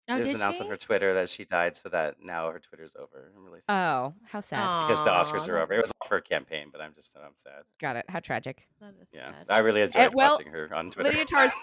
Oh, 0.09 0.15
it 0.15 0.19
was 0.19 0.27
did 0.27 0.35
announced 0.37 0.57
she? 0.57 0.63
on 0.63 0.69
her 0.69 0.77
Twitter 0.77 1.13
that 1.13 1.29
she 1.29 1.45
died, 1.45 1.77
so 1.77 1.87
that 1.89 2.15
now 2.21 2.49
her 2.51 2.59
Twitter's 2.59 2.91
over. 2.99 3.31
I'm 3.37 3.45
really 3.45 3.61
sad 3.61 3.73
Oh, 3.93 4.13
how 4.25 4.41
sad. 4.41 4.87
because 4.87 5.03
the 5.03 5.09
Oscars 5.11 5.47
Aw, 5.47 5.53
are 5.53 5.59
over. 5.59 5.73
It 5.73 5.81
was 5.81 5.91
all 6.01 6.07
for 6.07 6.17
a 6.17 6.21
campaign, 6.21 6.67
but 6.71 6.81
I'm 6.81 6.93
just 6.95 7.15
I'm 7.15 7.31
sad. 7.35 7.61
Got 7.79 7.95
it. 7.97 8.05
How 8.09 8.19
tragic. 8.19 8.63
That 8.81 8.93
is 9.01 9.07
Yeah, 9.13 9.31
sad. 9.31 9.45
I 9.49 9.59
really 9.59 9.81
enjoyed 9.81 10.13
well, 10.13 10.33
watching 10.33 10.51
her 10.51 10.73
on 10.73 10.89
Twitter. 10.91 11.09
Lydia 11.11 11.25
Tár's 11.25 11.53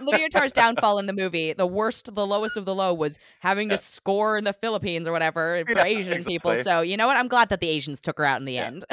Lydia 0.00 0.28
Tár's 0.28 0.52
downfall 0.52 0.98
in 0.98 1.06
the 1.06 1.12
movie, 1.12 1.52
the 1.54 1.66
worst, 1.66 2.14
the 2.14 2.26
lowest 2.26 2.56
of 2.56 2.64
the 2.64 2.74
low, 2.74 2.92
was 2.92 3.18
having 3.40 3.70
Yeah. 3.70 3.76
to 3.76 3.82
score 3.82 4.36
in 4.36 4.44
the 4.44 4.52
Philippines 4.52 5.06
or 5.08 5.12
whatever 5.12 5.62
for 5.66 5.72
Yeah, 5.72 5.84
Asian 5.84 6.22
people. 6.24 6.50
exactly. 6.50 6.70
So 6.70 6.80
you 6.82 6.96
know 6.96 7.06
what? 7.06 7.16
I'm 7.16 7.28
glad 7.28 7.48
that 7.50 7.60
the 7.60 7.68
Asians 7.68 8.00
took 8.00 8.18
her 8.18 8.24
out 8.24 8.40
in 8.40 8.44
the 8.44 8.54
Yeah. 8.54 8.66
end. 8.66 8.84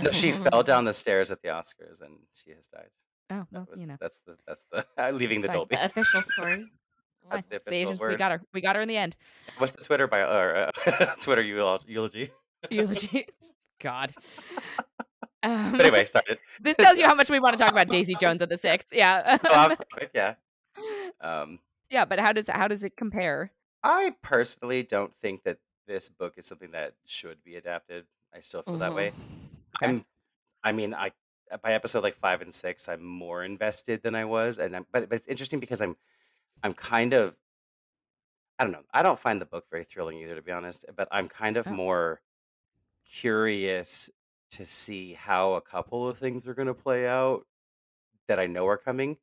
No, 0.00 0.10
she 0.10 0.30
fell 0.52 0.62
down 0.62 0.84
the 0.84 0.92
stairs 0.92 1.30
at 1.30 1.40
the 1.42 1.48
Oscars 1.48 2.02
and 2.02 2.18
she 2.34 2.50
has 2.52 2.68
died. 2.68 2.90
oh 3.30 3.46
well, 3.50 3.66
was, 3.70 3.80
you 3.80 3.86
know, 3.86 3.96
That's 4.00 4.20
the 4.26 4.36
that's 4.46 4.66
the 4.70 4.84
leaving 5.12 5.38
It's 5.38 5.42
the 5.44 5.48
fine. 5.48 5.56
Dolby. 5.56 5.76
The 5.76 5.84
official 5.86 6.22
story. 6.22 6.66
That's 7.30 7.46
the 7.46 7.56
official 7.56 7.92
Asians. 7.92 8.00
We 8.00 8.16
got 8.16 8.32
her. 8.32 8.42
We 8.52 8.60
got 8.60 8.76
her 8.76 8.82
in 8.82 8.88
the 8.88 8.96
end. 8.96 9.16
What's 9.58 9.72
the 9.72 9.84
Twitter 9.84 10.06
bio 10.06 10.30
or 10.30 10.56
uh, 10.56 11.14
Twitter 11.20 11.42
eulogy? 11.42 12.30
Eulogy. 12.70 13.26
God. 13.80 14.12
Um, 15.42 15.72
But 15.72 15.82
anyway, 15.82 16.04
started. 16.04 16.38
this 16.60 16.76
tells 16.76 16.98
you 16.98 17.06
how 17.06 17.14
much 17.14 17.28
we 17.28 17.40
want 17.40 17.56
to 17.56 17.62
talk 17.62 17.72
about 17.72 17.88
Daisy 17.88 18.14
Jones 18.14 18.40
and 18.40 18.50
the 18.50 18.56
Six. 18.56 18.86
Yeah. 18.92 19.38
Oh, 19.44 19.74
yeah. 20.14 20.34
Um, 21.20 21.58
yeah, 21.90 22.04
but 22.04 22.18
how 22.18 22.32
does 22.32 22.48
how 22.48 22.68
does 22.68 22.82
it 22.82 22.96
compare? 22.96 23.52
I 23.82 24.14
personally 24.22 24.82
don't 24.82 25.14
think 25.14 25.44
that 25.44 25.58
this 25.86 26.08
book 26.08 26.34
is 26.38 26.46
something 26.46 26.70
that 26.72 26.94
should 27.04 27.42
be 27.44 27.56
adapted. 27.56 28.06
I 28.34 28.40
still 28.40 28.62
feel 28.62 28.78
that 28.78 28.94
way. 28.94 29.12
Okay. 29.82 29.92
I'm, 29.92 30.04
I 30.62 30.72
mean, 30.72 30.94
I 30.94 31.12
by 31.62 31.74
episode 31.74 32.02
like 32.02 32.14
five 32.14 32.40
and 32.40 32.52
six, 32.52 32.88
I'm 32.88 33.04
more 33.04 33.44
invested 33.44 34.02
than 34.02 34.14
I 34.14 34.24
was, 34.24 34.58
and 34.58 34.74
I'm, 34.74 34.86
but 34.92 35.08
but 35.08 35.16
it's 35.16 35.28
interesting 35.28 35.60
because 35.60 35.80
I'm, 35.80 35.96
I'm 36.64 36.74
kind 36.74 37.14
of, 37.14 37.36
I 38.58 38.64
don't 38.64 38.72
know, 38.72 38.84
I 38.92 39.02
don't 39.02 39.18
find 39.18 39.40
the 39.40 39.46
book 39.46 39.66
very 39.70 39.84
thrilling 39.84 40.18
either, 40.18 40.36
to 40.36 40.42
be 40.42 40.52
honest. 40.52 40.86
But 40.96 41.08
I'm 41.12 41.28
kind 41.28 41.56
of 41.56 41.68
Oh. 41.68 41.70
more 41.70 42.22
curious 43.06 44.10
to 44.52 44.66
see 44.66 45.14
how 45.14 45.54
a 45.54 45.62
couple 45.62 46.08
of 46.08 46.18
things 46.18 46.46
are 46.48 46.54
going 46.54 46.68
to 46.68 46.74
play 46.74 47.06
out 47.06 47.46
that 48.28 48.40
I 48.40 48.46
know 48.46 48.66
are 48.68 48.78
coming. 48.78 49.18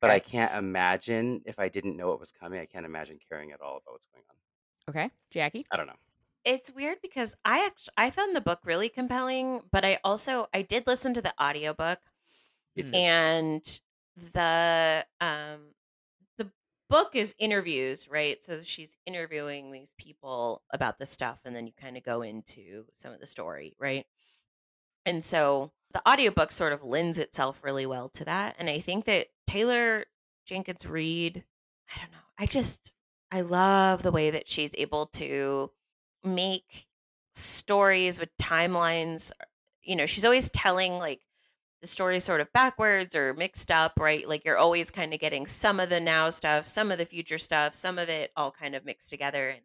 But 0.00 0.10
I 0.10 0.18
Okay. 0.18 0.20
can't 0.20 0.54
imagine 0.54 1.42
if 1.46 1.58
I 1.58 1.68
didn't 1.68 1.96
know 1.96 2.12
it 2.12 2.20
was 2.20 2.32
coming. 2.32 2.60
I 2.60 2.66
can't 2.66 2.86
imagine 2.86 3.18
caring 3.28 3.52
at 3.52 3.60
all 3.60 3.78
about 3.78 3.92
what's 3.92 4.06
going 4.06 4.24
on. 4.30 4.36
Okay, 4.88 5.10
Jacque. 5.30 5.66
I 5.70 5.76
don't 5.76 5.86
know. 5.86 5.96
It's 6.44 6.70
weird 6.72 7.00
because 7.02 7.36
I 7.44 7.66
actually 7.66 7.94
I 7.96 8.10
found 8.10 8.36
the 8.36 8.40
book 8.40 8.60
really 8.64 8.88
compelling, 8.88 9.62
but 9.72 9.84
I 9.84 9.98
also 10.04 10.48
I 10.54 10.62
did 10.62 10.86
listen 10.86 11.14
to 11.14 11.22
the 11.22 11.34
audiobook 11.42 12.00
Me 12.76 12.82
Mm. 12.82 12.84
too. 12.84 13.02
and 13.02 13.80
the 14.16 15.06
um 15.20 15.74
the 15.84 15.85
book 16.88 17.14
is 17.14 17.34
interviews, 17.38 18.08
right? 18.08 18.42
So 18.42 18.60
she's 18.62 18.98
interviewing 19.06 19.72
these 19.72 19.94
people 19.98 20.62
about 20.72 20.98
the 20.98 21.06
stuff 21.06 21.42
and 21.44 21.54
then 21.54 21.66
you 21.66 21.72
kind 21.72 21.96
of 21.96 22.02
go 22.04 22.22
into 22.22 22.86
some 22.94 23.12
of 23.12 23.20
the 23.20 23.26
story, 23.26 23.74
right? 23.78 24.06
And 25.04 25.24
so 25.24 25.72
the 25.92 26.06
audiobook 26.08 26.52
sort 26.52 26.72
of 26.72 26.82
lends 26.82 27.18
itself 27.18 27.62
really 27.62 27.86
well 27.86 28.08
to 28.10 28.24
that. 28.24 28.56
And 28.58 28.68
I 28.68 28.78
think 28.80 29.04
that 29.04 29.28
Taylor 29.46 30.06
Jenkins 30.46 30.86
Reid, 30.86 31.44
I 31.94 32.00
don't 32.00 32.10
know, 32.12 32.18
I 32.38 32.46
just 32.46 32.92
I 33.30 33.40
love 33.42 34.02
the 34.02 34.12
way 34.12 34.30
that 34.30 34.48
she's 34.48 34.74
able 34.76 35.06
to 35.08 35.70
make 36.24 36.88
stories 37.34 38.18
with 38.18 38.36
timelines. 38.38 39.32
You 39.82 39.96
know, 39.96 40.06
she's 40.06 40.24
always 40.24 40.48
telling 40.50 40.94
like 40.98 41.22
the 41.80 41.86
story 41.86 42.20
sort 42.20 42.40
of 42.40 42.52
backwards 42.52 43.14
or 43.14 43.34
mixed 43.34 43.70
up, 43.70 43.94
right? 43.98 44.28
Like 44.28 44.44
you're 44.44 44.58
always 44.58 44.90
kind 44.90 45.12
of 45.12 45.20
getting 45.20 45.46
some 45.46 45.78
of 45.78 45.90
the 45.90 46.00
now 46.00 46.30
stuff, 46.30 46.66
some 46.66 46.90
of 46.90 46.98
the 46.98 47.04
future 47.04 47.38
stuff, 47.38 47.74
some 47.74 47.98
of 47.98 48.08
it 48.08 48.32
all 48.36 48.50
kind 48.50 48.74
of 48.74 48.84
mixed 48.84 49.10
together. 49.10 49.50
And 49.50 49.60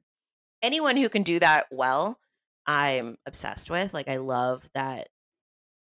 anyone 0.62 0.98
who 0.98 1.10
can 1.10 1.24
do 1.24 1.40
that 1.40 1.68
well, 1.72 2.20
I'm 2.66 3.18
obsessed 3.26 3.70
with. 3.70 3.94
Like 3.94 4.08
I 4.08 4.18
love 4.18 4.70
that 4.74 5.10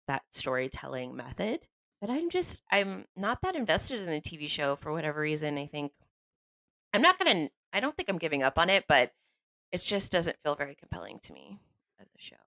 that 0.07 0.23
storytelling 0.31 1.15
method. 1.15 1.61
But 2.01 2.09
I'm 2.09 2.29
just 2.29 2.61
I'm 2.71 3.05
not 3.15 3.41
that 3.41 3.55
invested 3.55 4.01
in 4.01 4.07
the 4.07 4.21
TV 4.21 4.47
show 4.49 4.75
for 4.75 4.91
whatever 4.91 5.21
reason. 5.21 5.57
I 5.57 5.65
think 5.65 5.91
I'm 6.93 7.01
not 7.01 7.17
gonna. 7.17 7.49
I 7.73 7.79
don't 7.79 7.95
think 7.95 8.09
I'm 8.09 8.17
giving 8.17 8.43
up 8.43 8.57
on 8.57 8.69
it, 8.69 8.85
but 8.87 9.11
it 9.71 9.81
just 9.81 10.11
doesn't 10.11 10.37
feel 10.43 10.55
very 10.55 10.75
compelling 10.75 11.19
to 11.23 11.33
me 11.33 11.59
as 11.99 12.07
a 12.07 12.21
show. 12.21 12.44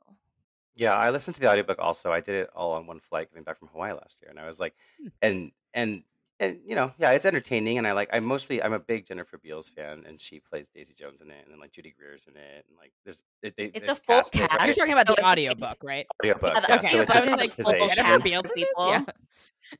Yeah, 0.78 0.94
I 0.94 1.10
listened 1.10 1.34
to 1.34 1.40
the 1.40 1.50
audiobook 1.50 1.78
also. 1.80 2.12
I 2.12 2.20
did 2.20 2.36
it 2.36 2.50
all 2.54 2.72
on 2.74 2.86
one 2.86 3.00
flight 3.00 3.28
coming 3.30 3.42
back 3.44 3.58
from 3.58 3.68
Hawaii 3.68 3.92
last 3.92 4.16
year, 4.22 4.30
and 4.30 4.38
I 4.38 4.46
was 4.46 4.58
like, 4.60 4.74
Hmm. 5.00 5.08
and 5.22 5.52
and 5.74 6.02
and 6.40 6.60
you 6.64 6.76
know, 6.76 6.92
yeah, 6.98 7.10
it's 7.10 7.26
entertaining, 7.26 7.78
and 7.78 7.86
I 7.86 7.90
like. 7.92 8.10
I 8.12 8.20
mostly, 8.20 8.62
I'm 8.62 8.72
a 8.72 8.78
big 8.78 9.04
Jennifer 9.06 9.38
Beals 9.38 9.68
fan, 9.68 10.04
and 10.06 10.20
she 10.20 10.38
plays 10.38 10.68
Daisy 10.68 10.94
Jones 10.94 11.20
in 11.20 11.30
it, 11.32 11.42
and 11.42 11.52
then 11.52 11.58
like 11.58 11.72
Judy 11.72 11.92
Greer's 11.98 12.26
in 12.28 12.36
it, 12.36 12.64
and 12.68 12.78
like 12.78 12.92
there's 13.04 13.24
it, 13.42 13.54
they, 13.56 13.64
It's 13.74 13.88
a 13.88 13.96
full 13.96 14.20
casted 14.20 14.42
cast. 14.42 14.54
right? 14.56 14.66
You're 14.66 14.74
talking 14.76 14.92
about 14.92 15.08
So 15.08 15.14
the 15.14 15.18
it's- 15.20 15.32
audiobook, 15.32 15.78
right? 15.82 16.06
audiobook. 16.22 16.54
Yeah, 16.54 16.60
the 16.60 16.66
Yeah, 16.68 16.76
okay. 16.76 16.88
so 16.90 17.00
it's 17.02 17.14
I 17.14 17.18
a 17.18 17.20
was 17.30 17.40
like, 17.40 17.50
full 17.50 17.64
dramatization. 17.64 18.04
cast 18.04 18.24
Beals 18.24 18.38
of 18.38 18.44
in 18.44 18.50
this? 18.54 18.54
people. 18.54 18.88
Yeah. 18.90 19.04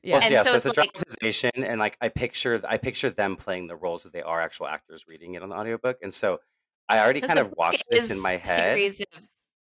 Yeah. 0.03 0.13
Well, 0.13 0.21
so 0.21 0.25
And 0.27 0.33
yeah, 0.33 0.43
so 0.43 0.49
so 0.49 0.55
it's, 0.57 0.65
it's 0.67 0.77
a 0.77 0.81
like- 0.81 0.93
dramatization, 0.93 1.63
and 1.63 1.79
like 1.79 1.97
I 2.01 2.09
picture, 2.09 2.61
I 2.67 2.77
picture 2.77 3.09
them 3.09 3.35
playing 3.37 3.67
the 3.67 3.75
roles 3.77 4.05
as 4.05 4.11
they 4.11 4.21
are 4.21 4.39
actual 4.39 4.67
actors 4.67 5.07
reading 5.07 5.33
it 5.35 5.41
on 5.41 5.49
the 5.49 5.55
audiobook, 5.55 5.97
and 6.03 6.13
so 6.13 6.41
I 6.89 6.99
already 6.99 7.21
'Cause 7.21 7.27
kind 7.29 7.37
the 7.37 7.43
of 7.43 7.49
book 7.51 7.57
watched 7.57 7.85
this 7.89 8.11
in 8.11 8.17
is 8.17 8.23
my 8.23 8.33
a 8.33 8.37
head, 8.37 8.73
series 8.75 9.01
of- 9.01 9.07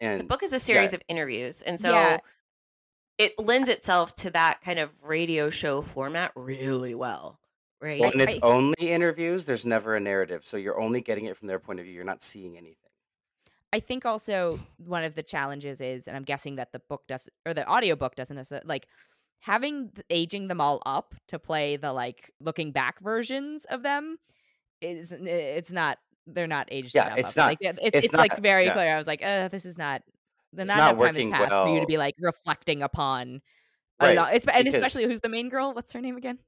the 0.02 0.24
book 0.24 0.42
is 0.42 0.52
a 0.52 0.58
series 0.60 0.92
of 0.92 1.02
interviews, 1.08 1.62
and 1.62 1.80
so 1.80 1.90
Yeah. 1.92 2.18
it 3.18 3.38
lends 3.38 3.68
itself 3.68 4.14
to 4.16 4.30
that 4.30 4.60
kind 4.62 4.78
of 4.78 4.90
radio 5.02 5.50
show 5.50 5.82
format 5.82 6.32
really 6.34 6.94
well, 6.94 7.38
right? 7.80 8.00
well, 8.00 8.10
and 8.10 8.22
it's 8.22 8.36
only 8.42 8.74
interviews. 8.80 9.46
There's 9.46 9.64
never 9.66 9.94
a 9.96 10.00
narrative, 10.00 10.44
so 10.44 10.56
you're 10.56 10.80
only 10.80 11.00
getting 11.00 11.26
it 11.26 11.36
from 11.36 11.48
their 11.48 11.58
point 11.58 11.78
of 11.78 11.84
view. 11.86 11.94
You're 11.94 12.04
not 12.04 12.22
seeing 12.22 12.56
anything. 12.56 12.76
I 13.72 13.80
think 13.80 14.04
also 14.04 14.60
one 14.76 15.02
of 15.04 15.14
the 15.14 15.22
challenges 15.22 15.80
is, 15.80 16.06
and 16.06 16.16
I'm 16.16 16.24
guessing 16.24 16.56
that 16.56 16.72
the 16.72 16.78
book 16.80 17.02
does 17.08 17.28
or 17.46 17.54
the 17.54 17.68
audiobook 17.70 18.16
doesn't 18.16 18.36
necessarily 18.36 18.66
like 18.66 18.86
having 19.40 19.90
aging 20.10 20.48
them 20.48 20.60
all 20.60 20.82
up 20.84 21.14
to 21.28 21.38
play 21.38 21.76
the 21.76 21.92
like 21.92 22.30
looking 22.40 22.70
back 22.70 23.00
versions 23.00 23.64
of 23.66 23.82
them 23.82 24.18
is 24.80 25.12
it's 25.12 25.72
not 25.72 25.98
they're 26.26 26.46
not 26.46 26.68
aged 26.70 26.94
Yeah, 26.94 27.06
enough 27.08 27.18
it's 27.18 27.36
up. 27.36 27.36
not- 27.36 27.46
Like 27.48 27.58
it's, 27.60 27.78
it's 27.82 28.06
it's, 28.06 28.14
like 28.14 28.38
very 28.40 28.66
yeah. 28.66 28.74
clear. 28.74 28.94
I 28.94 28.98
was 28.98 29.06
like, 29.06 29.22
uh, 29.24 29.48
this 29.48 29.64
is 29.64 29.76
not. 29.78 30.02
The 30.54 30.64
not 30.66 30.76
not 30.76 30.90
enough 30.94 31.14
time 31.16 31.32
has 31.32 31.48
passed 31.48 31.50
for 31.64 31.74
you 31.74 31.80
to 31.80 31.86
be 31.86 31.96
like 31.96 32.14
reflecting 32.20 32.82
upon. 32.82 33.40
Right, 34.00 34.18
and 34.18 34.40
because- 34.64 34.74
especially 34.74 35.04
who's 35.06 35.20
the 35.20 35.28
main 35.28 35.48
girl? 35.48 35.72
What's 35.74 35.92
her 35.92 36.00
name 36.00 36.16
again? 36.16 36.38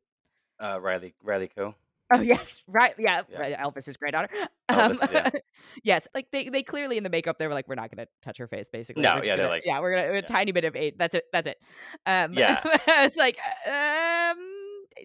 Uh, 0.60 0.78
Riley 0.80 1.14
Riley 1.22 1.48
Keough. 1.56 1.74
Oh 2.12 2.20
yes, 2.20 2.62
right. 2.68 2.94
Yeah, 2.98 3.22
Yeah. 3.30 3.38
right, 3.38 3.56
Elvis's 3.56 3.96
granddaughter. 3.96 4.28
Elvis, 4.68 5.02
Um, 5.02 5.08
yeah. 5.10 5.30
yes, 5.84 6.06
like 6.14 6.30
they 6.32 6.48
they 6.50 6.62
clearly 6.62 6.98
in 6.98 7.02
the 7.02 7.08
makeup 7.10 7.38
they 7.38 7.46
were 7.46 7.54
like, 7.54 7.66
we're 7.66 7.74
not 7.76 7.90
going 7.90 8.04
to 8.06 8.10
touch 8.22 8.36
her 8.38 8.46
face. 8.46 8.68
Basically, 8.70 9.02
No, 9.02 9.14
We're 9.14 9.24
yeah, 9.24 9.30
they're 9.30 9.36
gonna- 9.38 9.48
like- 9.48 9.62
yeah, 9.64 9.80
we're 9.80 9.96
gonna 9.96 10.12
a 10.12 10.14
yeah. 10.16 10.20
tiny 10.20 10.52
bit 10.52 10.64
of 10.64 10.76
eight. 10.76 10.98
That's 10.98 11.14
it. 11.14 11.24
That's 11.32 11.46
it. 11.48 11.56
Um, 12.04 12.34
Yeah. 12.34 12.60
it's 12.88 13.16
like, 13.16 13.38
um, 13.66 14.36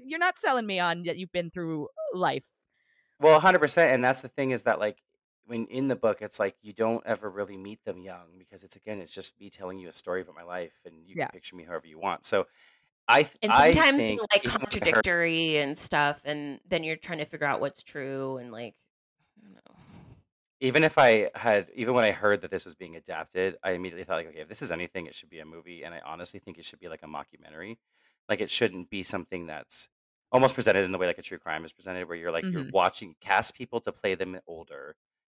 you're 0.03 0.19
not 0.19 0.37
selling 0.39 0.65
me 0.67 0.79
on 0.79 1.03
that 1.03 1.17
you've 1.17 1.31
been 1.31 1.49
through 1.49 1.87
life. 2.13 2.43
Well, 3.19 3.39
hundred 3.39 3.59
percent, 3.59 3.91
and 3.93 4.03
that's 4.03 4.21
the 4.21 4.29
thing 4.29 4.51
is 4.51 4.63
that 4.63 4.79
like 4.79 5.03
when 5.45 5.65
in 5.67 5.87
the 5.87 5.95
book, 5.95 6.21
it's 6.21 6.39
like 6.39 6.57
you 6.61 6.73
don't 6.73 7.05
ever 7.05 7.29
really 7.29 7.57
meet 7.57 7.83
them 7.83 8.01
young 8.01 8.37
because 8.37 8.63
it's 8.63 8.75
again, 8.75 8.99
it's 9.01 9.13
just 9.13 9.39
me 9.39 9.49
telling 9.49 9.79
you 9.79 9.89
a 9.89 9.93
story 9.93 10.21
about 10.21 10.35
my 10.35 10.43
life, 10.43 10.79
and 10.85 11.07
you 11.07 11.15
Yeah. 11.15 11.29
can 11.29 11.29
picture 11.29 11.55
me 11.55 11.63
however 11.65 11.87
you 11.87 11.99
want. 11.99 12.25
So, 12.25 12.47
I 13.07 13.23
th- 13.23 13.37
and 13.41 13.55
I 13.55 13.81
sometimes 13.81 14.05
think 14.05 14.21
they're 14.21 14.25
like 14.33 14.43
even 14.43 14.61
I 14.81 15.01
contradictory 15.01 15.57
and 15.57 15.77
stuff, 15.77 16.21
and 16.25 16.59
then 16.65 16.83
you're 16.83 16.95
trying 16.97 17.19
to 17.19 17.25
figure 17.25 17.47
out 17.47 17.61
what's 17.61 17.83
true 17.83 18.37
and 18.37 18.51
like, 18.51 18.75
I 19.39 19.43
don't 19.43 19.55
know. 19.55 19.75
even 20.61 20.83
if 20.83 20.97
I 20.97 21.31
had, 21.35 21.69
even 21.73 21.93
when 21.93 22.03
I 22.03 22.11
heard 22.11 22.41
that 22.41 22.51
this 22.51 22.65
was 22.65 22.75
being 22.75 22.95
adapted, 22.95 23.57
I 23.63 23.71
immediately 23.71 24.03
thought 24.03 24.15
like, 24.15 24.27
okay, 24.27 24.39
if 24.41 24.49
this 24.49 24.61
is 24.61 24.71
anything, 24.71 25.05
it 25.05 25.15
should 25.15 25.29
be 25.29 25.39
a 25.39 25.45
movie, 25.45 25.83
and 25.83 25.93
I 25.95 25.99
honestly 26.01 26.39
think 26.39 26.57
it 26.57 26.65
should 26.65 26.79
be 26.79 26.89
like 26.89 27.03
a 27.03 27.07
mockumentary. 27.07 27.77
Like 28.27 28.41
it 28.41 28.49
shouldn't 28.49 28.89
be 28.89 29.03
something 29.03 29.47
that's 29.47 29.89
almost 30.31 30.55
presented 30.55 30.85
in 30.85 30.91
the 30.91 30.97
way 30.97 31.07
like 31.07 31.17
a 31.17 31.23
true 31.23 31.39
crime 31.39 31.65
is 31.65 31.73
presented, 31.73 32.07
where 32.07 32.17
you're 32.17 32.31
like 32.31 32.47
you're 32.51 32.63
Mhm. 32.63 32.71
watching 32.71 33.15
cast 33.21 33.55
people 33.55 33.79
to 33.81 33.91
play 33.91 34.15
them 34.15 34.39
older, 34.47 34.95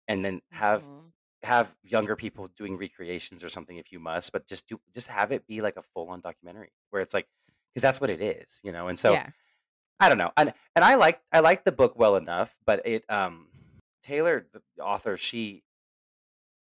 and 0.09 0.25
then 0.25 0.43
have 0.51 0.89
Mhm. 0.89 1.13
have 1.45 1.77
younger 1.83 2.17
people 2.17 2.49
doing 2.57 2.77
recreations 2.77 3.43
or 3.45 3.49
something 3.49 3.77
if 3.77 3.93
you 3.93 3.99
must, 4.01 4.33
but 4.33 4.47
just 4.47 4.67
do 4.69 4.81
just 4.95 5.09
have 5.09 5.33
it 5.33 5.47
be 5.47 5.61
like 5.63 5.77
a 5.77 5.83
full 5.83 6.09
on 6.11 6.21
documentary 6.21 6.73
where 6.91 7.03
it's 7.03 7.15
like 7.15 7.29
because 7.75 7.83
that's 7.83 8.01
what 8.01 8.11
it 8.11 8.21
is, 8.23 8.61
you 8.65 8.73
know. 8.73 8.89
And 8.89 8.99
so 8.99 9.21
yeah, 9.21 9.31
I 10.01 10.09
don't 10.09 10.19
know, 10.19 10.33
and 10.37 10.53
and 10.77 10.85
I 10.85 10.97
like 10.97 11.23
I 11.33 11.41
like 11.41 11.65
the 11.65 11.73
book 11.73 11.95
well 11.97 12.17
enough, 12.17 12.59
but 12.67 12.83
it 12.87 13.05
um 13.11 13.51
Taylor 14.03 14.47
the 14.53 14.63
author 14.83 15.17
she 15.17 15.65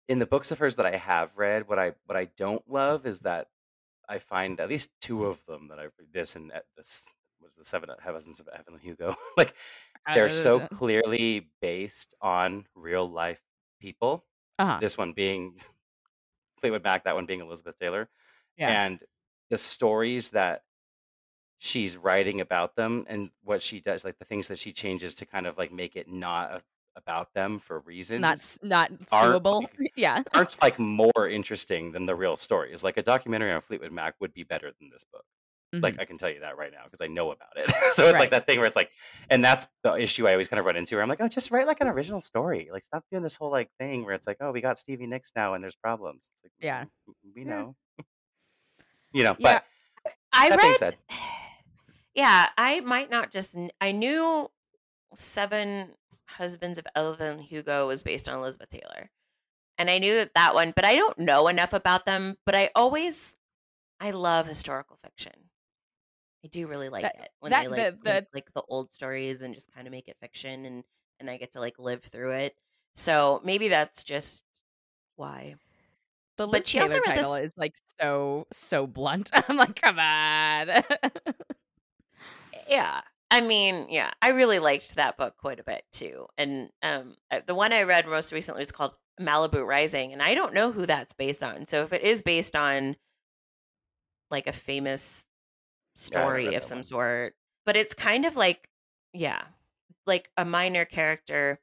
in 0.08 0.20
the 0.20 0.26
books 0.26 0.52
of 0.52 0.60
hers 0.60 0.76
that 0.78 0.86
I 0.86 0.96
have 0.98 1.38
read, 1.38 1.68
what 1.68 1.80
I 1.80 1.94
what 2.06 2.18
I 2.18 2.26
don't 2.26 2.68
love 2.70 3.06
is 3.06 3.22
that 3.22 3.50
I 4.10 4.20
find 4.20 4.60
at 4.60 4.70
least 4.70 4.92
two 5.02 5.26
of 5.26 5.46
them 5.46 5.70
that 5.70 5.80
I've 5.80 5.94
this 6.12 6.36
and 6.36 6.52
uh, 6.52 6.62
this 7.48 7.58
was 7.58 7.66
the 7.66 7.70
seven 7.70 7.90
husbands 8.04 8.40
of 8.40 8.48
Evelyn 8.50 8.80
Hugo 8.82 9.16
like 9.38 9.54
they're 10.14 10.30
so 10.30 10.62
Uh, 10.62 10.68
clearly 10.68 11.50
based 11.62 12.14
on 12.22 12.66
real 12.76 13.10
life 13.10 13.42
people 13.80 14.24
uh-huh. 14.60 14.80
this 14.82 14.98
one 14.98 15.14
being 15.14 15.56
Fleetwood 16.60 16.84
Mac, 16.84 17.04
that 17.04 17.14
one 17.16 17.28
being 17.28 17.42
Elizabeth 17.42 17.78
Taylor, 17.80 18.10
Yeah. 18.58 18.70
and 18.86 19.04
the 19.52 19.58
stories 19.60 20.32
that 20.32 20.64
she's 21.60 21.96
writing 21.96 22.42
about 22.42 22.76
them 22.76 23.06
and 23.08 23.30
what 23.44 23.62
she 23.62 23.80
does, 23.80 24.04
like 24.04 24.18
the 24.18 24.26
things 24.26 24.48
that 24.48 24.58
she 24.58 24.72
changes 24.72 25.14
to 25.16 25.26
kind 25.26 25.46
of 25.46 25.58
like 25.60 25.72
make 25.72 25.96
it 25.96 26.08
not 26.10 26.52
a, 26.52 26.62
about 26.96 27.32
them 27.36 27.60
for 27.60 27.80
reasons, 27.82 28.22
not 28.22 28.40
not 28.64 28.92
suable. 29.12 29.62
like- 29.62 29.92
yeah, 29.96 30.24
aren't 30.34 30.60
like 30.64 30.80
more 30.80 31.28
interesting 31.30 31.92
than 31.92 32.08
the 32.08 32.16
real 32.16 32.36
stories. 32.36 32.84
Like 32.84 32.98
a 32.98 33.04
documentary 33.04 33.52
on 33.52 33.62
Fleetwood 33.62 33.92
Mac 33.92 34.16
would 34.20 34.34
be 34.34 34.44
better 34.44 34.72
than 34.80 34.90
this 34.90 35.04
book. 35.04 35.26
Like 35.74 35.96
Mhm. 35.96 36.00
I 36.00 36.06
can 36.06 36.18
tell 36.18 36.30
you 36.30 36.40
that 36.40 36.56
right 36.58 36.72
now 36.72 36.84
because 36.86 37.02
I 37.02 37.08
know 37.08 37.32
about 37.32 37.50
it. 37.58 37.70
so 37.94 38.04
it's 38.06 38.14
Right. 38.14 38.20
like 38.20 38.30
that 38.32 38.46
thing 38.46 38.58
where 38.60 38.68
it's 38.68 38.76
like, 38.78 38.90
and 39.30 39.44
that's 39.44 39.68
the 39.84 39.94
issue 39.96 40.26
I 40.28 40.32
always 40.32 40.48
kind 40.48 40.60
of 40.62 40.66
run 40.66 40.78
into. 40.78 40.96
Where 40.96 41.04
I'm 41.04 41.10
like, 41.10 41.20
oh, 41.22 41.28
just 41.28 41.52
write 41.52 41.68
like 41.68 41.82
an 41.82 41.88
original 41.90 42.22
story. 42.22 42.70
Like 42.72 42.84
stop 42.86 43.04
doing 43.12 43.22
this 43.24 43.36
whole 43.36 43.52
like 43.52 43.70
thing 43.80 44.06
where 44.06 44.14
it's 44.14 44.28
like, 44.28 44.38
oh, 44.40 44.52
we 44.52 44.62
got 44.62 44.78
Stevie 44.78 45.08
Nicks 45.08 45.32
now 45.36 45.54
and 45.56 45.64
there's 45.64 45.76
problems. 45.76 46.32
It's 46.34 46.44
like, 46.44 46.54
Yeah. 46.60 46.86
"Mm, 47.10 47.14
we 47.36 47.42
Yeah. 47.42 47.48
know. 47.50 47.76
you 49.14 49.24
know, 49.24 49.36
Yeah. 49.40 49.60
but 50.06 50.14
I 50.32 50.50
that 50.50 50.60
being 50.60 50.70
read. 50.72 50.78
said, 50.78 50.98
Yeah, 52.16 52.50
I 52.58 52.80
might 52.80 53.10
not 53.12 53.32
just. 53.32 53.56
I 53.82 53.92
knew 53.92 54.50
Seven 55.16 55.94
Husbands 56.28 56.78
of 56.80 56.88
Evelyn 56.96 57.40
Hugo 57.40 57.88
was 57.88 58.02
based 58.04 58.28
on 58.28 58.38
Elizabeth 58.40 58.70
Taylor, 58.70 59.12
and 59.78 59.90
I 59.90 60.00
knew 60.00 60.16
that 60.16 60.34
that 60.34 60.54
one, 60.56 60.72
but 60.76 60.84
I 60.86 60.96
don't 60.96 61.20
know 61.20 61.48
enough 61.48 61.74
about 61.74 62.06
them. 62.06 62.38
But 62.46 62.56
I 62.56 62.72
always, 62.74 63.36
I 64.00 64.10
love 64.12 64.48
historical 64.48 64.98
fiction. 65.04 65.47
I 66.44 66.48
do 66.48 66.68
really 66.68 66.90
like 66.90 67.04
That- 67.04 67.16
it 67.16 67.30
when 67.40 67.52
that- 67.52 67.64
they 67.64 67.68
like 67.68 67.78
the- 67.78 67.98
the- 68.04 68.22
take, 68.22 68.26
like 68.34 68.54
the 68.54 68.64
old 68.70 68.94
stories 68.94 69.42
and 69.42 69.54
just 69.54 69.72
kind 69.74 69.88
of 69.88 69.92
make 69.92 70.08
it 70.08 70.18
fiction, 70.20 70.66
and 70.66 70.84
and 71.20 71.30
I 71.30 71.38
get 71.38 71.54
to 71.54 71.60
like 71.60 71.80
live 71.80 72.04
through 72.04 72.34
it. 72.34 72.56
So 72.94 73.42
maybe 73.44 73.70
that's 73.70 74.04
just 74.04 74.44
why. 75.16 75.56
the 76.38 76.48
but 76.48 76.68
she 76.68 76.80
also 76.80 76.98
read 76.98 77.06
title 77.06 77.34
this- 77.34 77.54
is 77.54 77.58
like 77.58 77.76
so 78.00 78.46
so 78.52 78.86
blunt. 78.88 79.32
I'm 79.50 79.58
like, 79.58 79.80
come 79.82 80.00
on. 80.00 80.70
yeah 82.70 83.02
i 83.32 83.42
mean 83.42 83.88
yeah 83.90 84.12
i 84.22 84.30
really 84.30 84.60
liked 84.60 84.96
that 84.96 85.18
book 85.18 85.36
quite 85.38 85.60
a 85.60 85.64
bit 85.64 85.84
too 85.92 86.28
and 86.38 86.70
um 86.84 87.16
uh, 87.32 87.40
the 87.46 87.56
one 87.56 87.74
i 87.74 87.84
read 87.84 88.08
most 88.08 88.32
recently 88.34 88.60
was 88.62 88.72
called 88.72 88.92
malibu 89.20 89.66
rising 89.66 90.14
and 90.14 90.22
i 90.22 90.34
don't 90.36 90.54
know 90.54 90.72
who 90.72 90.86
that's 90.86 91.14
based 91.14 91.44
on 91.44 91.66
so 91.66 91.84
if 91.84 91.94
it 91.94 92.02
is 92.04 92.22
based 92.22 92.56
on 92.56 92.96
like 94.30 94.48
a 94.48 94.52
famous 94.52 95.08
Yeah, 95.08 95.08
I 95.08 95.22
haven't 95.22 95.37
story 95.98 96.54
of 96.56 96.64
some 96.64 96.80
one. 96.80 96.84
sort 96.84 97.36
but 97.66 97.76
it's 97.76 97.94
kind 97.94 98.26
of 98.26 98.36
like 98.36 98.70
yeah 99.14 99.42
like 100.06 100.30
a 100.38 100.46
minor 100.46 100.86
character 100.86 101.60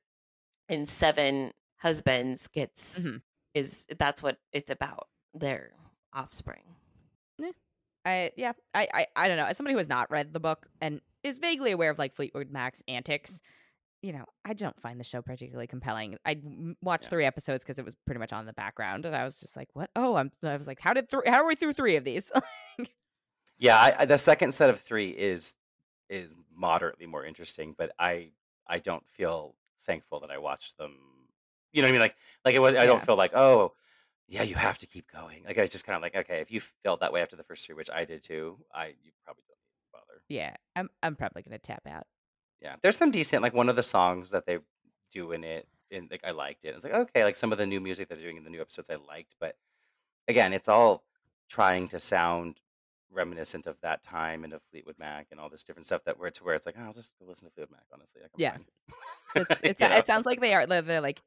in 0.68 0.86
seven 0.86 1.52
husbands 1.80 2.48
gets 2.48 3.06
Mhm. 3.06 3.22
is 3.54 3.86
that's 3.98 4.22
what 4.22 4.38
it's 4.52 4.70
about 4.70 5.08
their 5.34 5.72
offspring 6.12 6.62
Yeah. 7.38 7.50
I 8.06 8.32
yeah, 8.36 8.52
I, 8.74 8.86
I 8.92 9.06
I 9.16 9.28
don't 9.28 9.38
know. 9.38 9.46
As 9.46 9.56
somebody 9.56 9.72
who 9.72 9.78
has 9.78 9.88
not 9.88 10.10
read 10.10 10.32
the 10.34 10.40
book 10.40 10.66
and 10.82 11.00
is 11.22 11.38
vaguely 11.38 11.70
aware 11.72 11.88
of 11.90 11.98
like 11.98 12.14
Fleetwood 12.14 12.50
Mac's 12.50 12.82
antics, 12.86 13.40
you 14.02 14.12
know, 14.12 14.26
I 14.44 14.52
don't 14.52 14.78
find 14.78 15.00
the 15.00 15.04
show 15.04 15.22
particularly 15.22 15.66
compelling. 15.66 16.18
I 16.26 16.38
watched 16.82 17.04
Yeah. 17.04 17.10
three 17.10 17.24
episodes 17.24 17.64
because 17.64 17.78
it 17.78 17.84
was 17.84 17.94
pretty 18.04 18.18
much 18.18 18.30
on 18.34 18.44
the 18.44 18.52
background, 18.52 19.06
and 19.06 19.16
I 19.16 19.24
was 19.24 19.40
just 19.40 19.56
like, 19.56 19.68
"What? 19.72 19.88
Oh, 19.96 20.16
I'm." 20.16 20.30
I 20.42 20.54
was 20.54 20.66
like, 20.66 20.80
"How 20.80 20.92
did 20.92 21.08
three? 21.08 21.22
How 21.26 21.36
are 21.42 21.46
we 21.46 21.54
through 21.54 21.72
three 21.72 21.96
of 21.96 22.04
these?" 22.04 22.30
yeah, 23.64 23.76
I, 23.78 24.02
I, 24.02 24.04
the 24.06 24.18
second 24.18 24.52
set 24.52 24.70
of 24.70 24.80
three 24.80 25.10
is 25.10 25.54
is 26.08 26.36
moderately 26.54 27.06
more 27.06 27.24
interesting, 27.24 27.74
but 27.76 27.92
I 27.98 28.32
I 28.66 28.78
don't 28.78 29.06
feel 29.08 29.56
thankful 29.86 30.20
that 30.20 30.30
I 30.30 30.38
watched 30.38 30.78
them. 30.78 30.92
You 31.72 31.82
know 31.82 31.88
what 31.88 31.90
I 31.90 31.92
mean? 31.92 32.00
Like 32.00 32.16
like 32.44 32.54
it 32.54 32.60
was. 32.60 32.74
I 32.76 32.86
don't 32.86 33.00
Yeah. 33.00 33.06
feel 33.06 33.16
like 33.16 33.32
oh 33.34 33.74
yeah, 34.28 34.42
you 34.42 34.54
have 34.56 34.78
to 34.78 34.86
keep 34.86 35.10
going. 35.10 35.44
Like 35.44 35.58
I 35.58 35.62
was 35.62 35.70
just 35.70 35.86
kind 35.86 35.96
of 35.96 36.02
like 36.02 36.16
okay, 36.16 36.40
if 36.40 36.50
you 36.50 36.60
felt 36.60 37.00
that 37.00 37.12
way 37.12 37.22
after 37.22 37.36
the 37.36 37.44
first 37.44 37.66
three, 37.66 37.74
which 37.76 37.90
I 37.90 38.04
did 38.04 38.22
too, 38.22 38.58
I 38.72 38.88
you 38.88 39.12
probably 39.24 39.44
don't 39.48 39.58
need 39.58 39.80
to 39.80 39.88
bother. 39.92 40.22
yeah, 40.28 40.54
I'm 40.76 40.90
I'm 41.02 41.16
probably 41.16 41.42
gonna 41.42 41.58
tap 41.58 41.82
out. 41.86 42.06
Yeah, 42.60 42.76
there's 42.82 42.96
some 42.96 43.10
decent 43.10 43.42
like 43.42 43.52
one 43.54 43.68
of 43.68 43.76
the 43.76 43.82
songs 43.82 44.30
that 44.30 44.46
they 44.46 44.58
do 45.12 45.32
in 45.32 45.44
it, 45.44 45.68
and 45.90 46.10
like 46.10 46.24
I 46.24 46.30
liked 46.30 46.64
it. 46.64 46.74
It's 46.74 46.84
like 46.84 46.94
okay, 46.94 47.24
like 47.24 47.36
some 47.36 47.52
of 47.52 47.58
the 47.58 47.66
new 47.66 47.80
music 47.80 48.08
that 48.08 48.14
they're 48.16 48.24
doing 48.24 48.36
in 48.38 48.44
the 48.44 48.50
new 48.50 48.60
episodes 48.60 48.90
I 48.90 48.96
liked, 48.96 49.34
but 49.40 49.56
again, 50.28 50.52
it's 50.54 50.68
all 50.68 51.04
trying 51.48 51.88
to 51.88 51.98
sound 52.00 52.60
reminiscent 53.14 53.66
of 53.66 53.76
that 53.82 54.02
time 54.02 54.44
and 54.44 54.52
of 54.52 54.62
Fleetwood 54.70 54.98
Mac 54.98 55.28
and 55.30 55.40
all 55.40 55.48
this 55.48 55.62
different 55.64 55.86
stuff 55.86 56.04
that 56.04 56.18
we're 56.18 56.30
to 56.30 56.44
where 56.44 56.54
it's 56.54 56.66
like, 56.66 56.74
oh, 56.78 56.84
I'll 56.84 56.92
just 56.92 57.12
go 57.20 57.26
listen 57.26 57.46
to 57.48 57.54
Fleetwood 57.54 57.72
Mac. 57.76 57.86
Honestly, 57.92 58.20
Yeah. 58.36 58.52
fine. 58.52 58.64
It's, 59.36 59.60
it's 59.64 59.80
it 59.80 60.06
sounds 60.06 60.26
like 60.26 60.40
they 60.40 60.54
are 60.54 60.66
they're, 60.66 61.00
like 61.00 61.20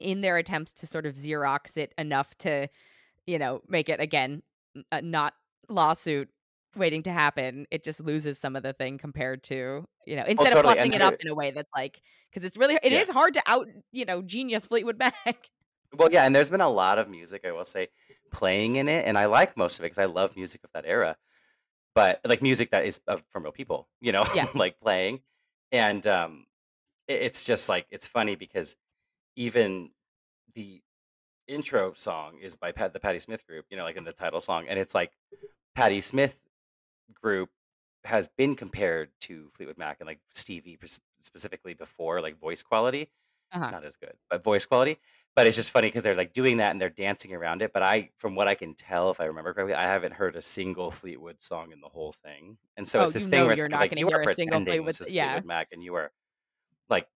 in 0.00 0.20
their 0.20 0.36
attempts 0.36 0.72
to 0.74 0.86
sort 0.86 1.06
of 1.06 1.14
xerox 1.14 1.76
it 1.76 1.92
enough 1.98 2.36
to, 2.38 2.68
you 3.26 3.38
know, 3.38 3.60
make 3.68 3.88
it 3.88 4.00
again 4.00 4.42
uh, 4.90 5.00
not 5.02 5.34
lawsuit 5.68 6.28
waiting 6.74 7.02
to 7.04 7.12
happen. 7.12 7.66
It 7.70 7.84
just 7.84 8.00
loses 8.00 8.38
some 8.38 8.56
of 8.56 8.62
the 8.62 8.72
thing 8.72 8.98
compared 8.98 9.42
to 9.44 9.84
you 10.06 10.16
know 10.16 10.24
instead 10.26 10.52
Oh, 10.52 10.62
totally, 10.62 10.78
of 10.78 10.86
plussing 10.86 10.94
it 10.94 11.02
up 11.02 11.14
in 11.20 11.28
a 11.28 11.34
way 11.34 11.50
that's 11.52 11.70
like 11.76 12.00
because 12.30 12.44
it's 12.46 12.56
really 12.56 12.78
it 12.82 12.92
is 12.92 13.08
Yeah. 13.08 13.12
hard 13.12 13.34
to 13.34 13.42
out 13.46 13.68
you 13.92 14.04
know 14.04 14.22
genius 14.22 14.66
Fleetwood 14.66 14.98
Mac. 14.98 15.48
Well, 15.94 16.10
yeah, 16.12 16.24
and 16.24 16.34
there's 16.34 16.50
been 16.50 16.60
a 16.60 16.68
lot 16.70 16.98
of 16.98 17.08
music 17.08 17.44
I 17.44 17.52
will 17.52 17.64
say 17.64 17.88
playing 18.30 18.76
in 18.76 18.88
it, 18.88 19.04
and 19.06 19.18
I 19.18 19.26
like 19.26 19.56
most 19.56 19.78
of 19.78 19.84
it 19.84 19.86
because 19.86 19.98
I 19.98 20.06
love 20.06 20.36
music 20.36 20.62
of 20.64 20.70
that 20.72 20.86
era. 20.86 21.16
But 21.94 22.20
like 22.24 22.42
music 22.42 22.70
that 22.72 22.84
is 22.86 23.00
of, 23.08 23.24
from 23.30 23.44
real 23.44 23.52
people, 23.52 23.88
you 24.00 24.12
know, 24.12 24.24
Yeah. 24.34 24.46
like 24.54 24.80
playing, 24.80 25.22
and 25.72 26.06
um, 26.06 26.46
it- 27.08 27.22
it's 27.22 27.44
just 27.46 27.68
like 27.68 27.86
it's 27.90 28.06
funny 28.08 28.36
because 28.36 28.76
even 29.36 29.92
the 30.54 30.82
intro 31.48 31.92
song 31.94 32.38
is 32.40 32.56
by 32.56 32.72
Pat, 32.72 32.92
the 32.94 33.00
Patti 33.00 33.18
Smith 33.20 33.46
group, 33.46 33.66
you 33.70 33.76
know, 33.78 33.84
like 33.84 33.96
in 33.96 34.04
the 34.04 34.12
title 34.12 34.40
song, 34.40 34.68
and 34.68 34.78
it's 34.78 34.94
like 34.94 35.12
Patti 35.76 36.00
Smith 36.00 36.42
group 37.12 37.50
has 38.04 38.28
been 38.28 38.56
compared 38.56 39.10
to 39.20 39.50
Fleetwood 39.54 39.78
Mac 39.78 40.00
and 40.00 40.06
like 40.06 40.20
Stevie 40.30 40.78
specifically 41.20 41.74
before, 41.74 42.20
like 42.20 42.38
voice 42.38 42.62
quality 42.62 43.10
Uh-huh. 43.52 43.70
not 43.70 43.84
as 43.84 43.96
good, 43.96 44.14
but 44.30 44.44
voice 44.44 44.66
quality. 44.66 44.98
But 45.34 45.46
it's 45.46 45.56
just 45.56 45.70
funny 45.70 45.88
because 45.88 46.02
they're 46.02 46.14
like 46.14 46.34
doing 46.34 46.58
that 46.58 46.72
and 46.72 46.80
they're 46.80 46.90
dancing 46.90 47.32
around 47.32 47.62
it. 47.62 47.72
But 47.72 47.82
I, 47.82 48.10
from 48.18 48.34
what 48.34 48.48
I 48.48 48.54
can 48.54 48.74
tell, 48.74 49.08
if 49.10 49.18
I 49.20 49.24
remember 49.24 49.54
correctly, 49.54 49.74
I 49.74 49.84
haven't 49.86 50.12
heard 50.12 50.36
a 50.36 50.42
single 50.42 50.90
Fleetwood 50.90 51.42
song 51.42 51.72
in 51.72 51.80
the 51.80 51.88
whole 51.88 52.12
thing. 52.12 52.58
And 52.76 52.86
so 52.86 52.98
Oh, 52.98 53.02
it's 53.02 53.12
this 53.12 53.26
thing 53.26 53.40
where 53.42 53.52
it's 53.52 53.60
you're 53.60 53.68
not 53.70 53.80
like 53.80 53.98
you 53.98 54.08
are 54.10 54.20
hear 54.20 54.30
a 54.30 54.34
single 54.34 54.62
Fleetwood- 54.64 55.08
yeah. 55.08 55.32
Fleetwood 55.32 55.46
Mac, 55.48 55.68
and 55.72 55.82
you 55.82 55.94
are 55.94 56.12
like 56.90 57.06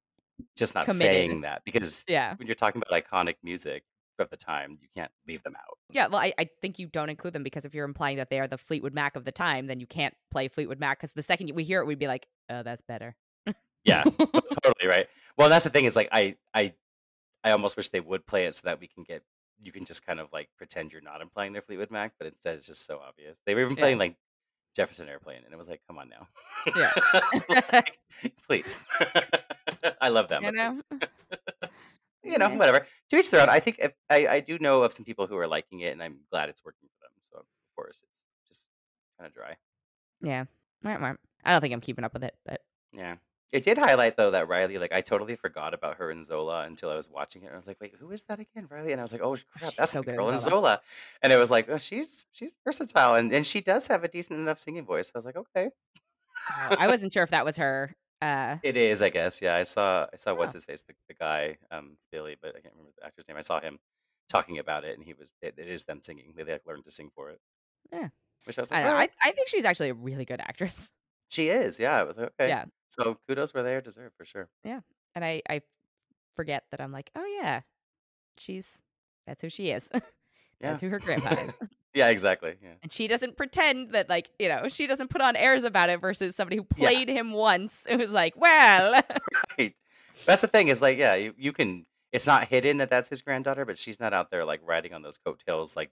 just 0.57 0.75
not 0.75 0.87
Committed. 0.87 1.01
saying 1.07 1.41
that 1.43 1.63
because 1.67 2.05
Yeah. 2.09 2.35
when 2.37 2.47
you're 2.47 2.55
talking 2.55 2.81
about 2.87 3.05
iconic 3.05 3.35
music 3.43 3.85
of 4.19 4.31
the 4.31 4.37
time, 4.39 4.79
you 4.81 4.89
can't 4.97 5.13
leave 5.29 5.43
them 5.43 5.55
out. 5.55 5.77
Yeah, 5.91 6.07
well, 6.07 6.23
I, 6.23 6.33
I 6.39 6.49
think 6.63 6.79
you 6.79 6.87
don't 6.87 7.11
include 7.11 7.35
them 7.35 7.43
because 7.43 7.67
if 7.67 7.75
you're 7.75 7.85
implying 7.85 8.17
that 8.17 8.31
they 8.31 8.41
are 8.41 8.49
the 8.49 8.57
Fleetwood 8.57 8.95
Mac 8.95 9.15
of 9.17 9.27
the 9.27 9.33
time, 9.33 9.67
then 9.67 9.79
you 9.79 9.87
can't 9.87 10.15
play 10.31 10.49
Fleetwood 10.49 10.81
Mac 10.81 10.99
because 11.01 11.13
the 11.13 11.23
second 11.23 11.51
we 11.55 11.65
hear 11.65 11.83
it, 11.83 11.87
we'd 11.87 11.99
be 11.99 12.07
like, 12.07 12.27
oh, 12.49 12.63
that's 12.63 12.81
better. 12.81 13.15
Yeah, 13.85 14.03
totally 14.63 14.89
right. 14.89 15.07
Well, 15.37 15.51
that's 15.51 15.65
the 15.65 15.71
thing 15.71 15.85
is 15.85 15.95
like 15.95 16.09
I, 16.13 16.37
I, 16.55 16.73
I 17.47 17.53
almost 17.53 17.77
wish 17.77 17.89
they 17.91 18.01
would 18.01 18.27
play 18.27 18.47
it 18.47 18.55
so 18.57 18.63
that 18.65 18.81
we 18.81 18.89
can 18.89 19.05
get 19.05 19.23
you 19.63 19.73
can 19.73 19.87
just 19.87 20.05
kind 20.05 20.21
of 20.21 20.29
like 20.33 20.51
pretend 20.59 20.93
you're 20.93 21.01
not 21.01 21.23
implying 21.23 21.53
their 21.55 21.63
Fleetwood 21.63 21.91
Mac, 21.91 22.13
but 22.19 22.27
instead 22.27 22.59
it's 22.59 22.67
just 22.67 22.85
so 22.85 22.99
obvious. 23.07 23.41
They 23.47 23.55
were 23.55 23.63
even 23.63 23.77
Yeah. 23.77 23.81
playing 23.83 23.99
like 23.99 24.17
Jefferson 24.75 25.09
Airplane, 25.09 25.43
and 25.45 25.53
it 25.55 25.57
was 25.57 25.69
like, 25.71 25.81
come 25.87 25.97
on 25.97 26.11
now, 26.11 26.29
Yeah. 26.77 26.91
Like, 27.73 27.99
please. 28.47 28.79
I 30.03 30.09
love 30.11 30.29
them. 30.33 30.43
you 30.43 30.53
know? 30.53 30.75
you 32.23 32.37
know, 32.39 32.49
Yeah. 32.51 32.57
whatever. 32.59 32.87
To 33.11 33.17
each 33.17 33.31
their 33.31 33.41
own. 33.43 33.49
I 33.49 33.61
think 33.61 33.79
if 33.79 33.93
I, 34.11 34.27
I 34.27 34.41
do 34.41 34.59
know 34.59 34.83
of 34.83 34.93
some 34.93 35.07
people 35.07 35.27
who 35.27 35.37
are 35.39 35.47
liking 35.47 35.81
it, 35.81 35.93
and 35.93 36.03
I'm 36.03 36.19
glad 36.31 36.49
it's 36.51 36.63
working 36.65 36.89
for 36.93 37.05
them. 37.05 37.13
So 37.23 37.39
of 37.39 37.47
course 37.77 38.03
it's 38.07 38.25
just 38.47 38.67
kind 39.19 39.27
of 39.29 39.33
dry. 39.33 39.57
Yeah. 40.21 40.45
I 40.85 41.53
don't 41.53 41.61
think 41.63 41.73
I'm 41.73 41.81
keeping 41.81 42.05
up 42.05 42.13
with 42.13 42.25
it, 42.25 42.35
but 42.45 42.61
Yeah. 42.93 43.17
It 43.53 43.63
did 43.63 43.79
highlight 43.79 44.17
though 44.17 44.33
that 44.33 44.49
Riley, 44.49 44.77
like 44.79 44.93
I 44.93 45.01
totally 45.01 45.37
forgot 45.37 45.73
about 45.73 45.99
her 45.99 46.11
in 46.11 46.25
Zola 46.25 46.65
until 46.65 46.91
I 46.91 46.95
was 46.97 47.09
watching 47.09 47.43
it. 47.45 47.51
I 47.53 47.57
was 47.57 47.67
like, 47.67 47.79
wait, 47.81 47.95
who 47.99 48.11
is 48.11 48.25
that 48.25 48.41
again, 48.41 48.67
Riley? 48.69 48.93
And 48.93 49.01
I 49.01 49.05
was 49.05 49.13
like, 49.13 49.23
oh 49.23 49.37
crap, 49.57 49.71
She's 49.71 49.77
that's 49.77 49.93
so 49.93 50.01
the 50.01 50.07
good 50.07 50.17
girl 50.17 50.31
in 50.31 50.39
Zola. 50.39 50.51
Zola. 50.61 50.81
And 51.23 51.33
it 51.33 51.37
was 51.37 51.51
like, 51.51 51.69
oh, 51.71 51.79
she's 51.79 52.25
she's 52.33 52.57
versatile, 52.65 53.15
and 53.15 53.33
and 53.33 53.47
she 53.47 53.61
does 53.61 53.87
have 53.87 54.03
a 54.05 54.09
decent 54.09 54.41
enough 54.41 54.59
singing 54.59 54.85
voice. 54.85 55.13
I 55.15 55.19
was 55.19 55.25
like, 55.25 55.37
okay, 55.37 55.71
uh, 56.59 56.77
I 56.79 56.87
wasn't 56.89 57.13
sure 57.13 57.23
if 57.23 57.31
that 57.31 57.45
was 57.45 57.57
her. 57.57 57.95
Uh, 58.21 58.57
it 58.63 58.77
is, 58.77 59.01
I 59.03 59.11
guess. 59.11 59.41
Yeah, 59.41 59.55
I 59.55 59.63
saw 59.63 60.07
I 60.13 60.17
saw 60.17 60.35
what's 60.35 60.55
Oh. 60.55 60.57
his 60.57 60.65
face, 60.65 60.83
the, 60.83 60.95
the 61.09 61.15
guy, 61.15 61.59
um, 61.71 61.99
Billy, 62.11 62.37
but 62.41 62.51
I 62.57 62.61
can't 62.61 62.75
remember 62.75 62.93
the 62.99 63.07
actor's 63.07 63.29
name. 63.29 63.37
I 63.37 63.43
saw 63.43 63.61
him 63.61 63.79
talking 64.29 64.59
about 64.59 64.85
it, 64.85 64.97
and 64.97 65.05
he 65.07 65.13
was 65.15 65.31
it, 65.41 65.55
it 65.57 65.69
is 65.69 65.85
them 65.85 66.01
singing. 66.03 66.33
They 66.37 66.45
like 66.45 66.63
learned 66.67 66.85
to 66.87 66.91
sing 66.91 67.11
for 67.15 67.31
it. 67.31 67.39
Yeah. 67.93 68.09
Which 68.45 68.59
I 68.59 68.63
was 68.63 68.73
I 68.73 68.77
like, 68.77 68.85
don't 68.85 68.93
know. 68.95 68.99
I, 69.01 69.09
I 69.23 69.33
think 69.33 69.49
she's 69.49 69.65
actually 69.65 69.91
a 69.91 69.95
really 69.95 70.25
good 70.25 70.41
actress. 70.41 70.91
She 71.29 71.49
is. 71.49 71.79
Yeah, 71.79 71.97
I 71.97 72.03
was 72.03 72.17
like, 72.17 72.33
okay. 72.39 72.49
Yeah. 72.49 72.65
So 72.91 73.19
kudos 73.29 73.53
where 73.55 73.63
they 73.63 73.75
are 73.75 73.81
deserved 73.81 74.15
for 74.17 74.25
sure. 74.25 74.49
Yeah. 74.65 74.81
And 75.15 75.25
I, 75.25 75.43
I 75.49 75.63
forget 76.35 76.65
that 76.71 76.81
I'm 76.81 76.93
like, 76.93 77.11
oh, 77.17 77.39
yeah, 77.41 77.61
she's, 78.39 78.79
that's 79.27 79.43
who 79.43 79.51
she 79.51 79.71
is. 79.71 79.91
That's 80.59 80.81
who 80.81 80.89
her 80.89 80.99
grandpa 80.99 81.35
is. 81.35 81.55
Yeah, 81.95 82.09
exactly. 82.09 82.57
Yeah. 82.63 82.75
And 82.83 82.93
she 82.93 83.09
doesn't 83.09 83.39
pretend 83.39 83.93
that, 83.93 84.11
like, 84.11 84.29
you 84.39 84.51
know, 84.51 84.69
she 84.69 84.87
doesn't 84.87 85.09
put 85.09 85.23
on 85.23 85.35
airs 85.35 85.65
about 85.65 85.89
it 85.89 85.99
versus 85.99 86.37
somebody 86.37 86.57
who 86.57 86.63
played 86.63 87.09
him 87.09 87.33
once. 87.33 87.87
It 87.89 87.97
was 87.97 88.11
like, 88.11 88.35
well, 88.37 89.01
right. 89.59 89.75
That's 90.27 90.43
the 90.43 90.49
thing 90.49 90.69
is 90.69 90.83
like, 90.83 90.99
yeah, 90.99 91.15
you, 91.15 91.33
you 91.39 91.55
can. 91.55 91.87
It's 92.13 92.27
not 92.27 92.49
hidden 92.49 92.77
that 92.79 92.91
that's 92.91 93.09
his 93.09 93.23
granddaughter, 93.23 93.65
but 93.65 93.79
she's 93.79 93.99
not 93.99 94.13
out 94.13 94.31
there 94.31 94.45
like 94.45 94.61
riding 94.63 94.93
on 94.93 95.01
those 95.01 95.17
coattails 95.17 95.75
like 95.75 95.91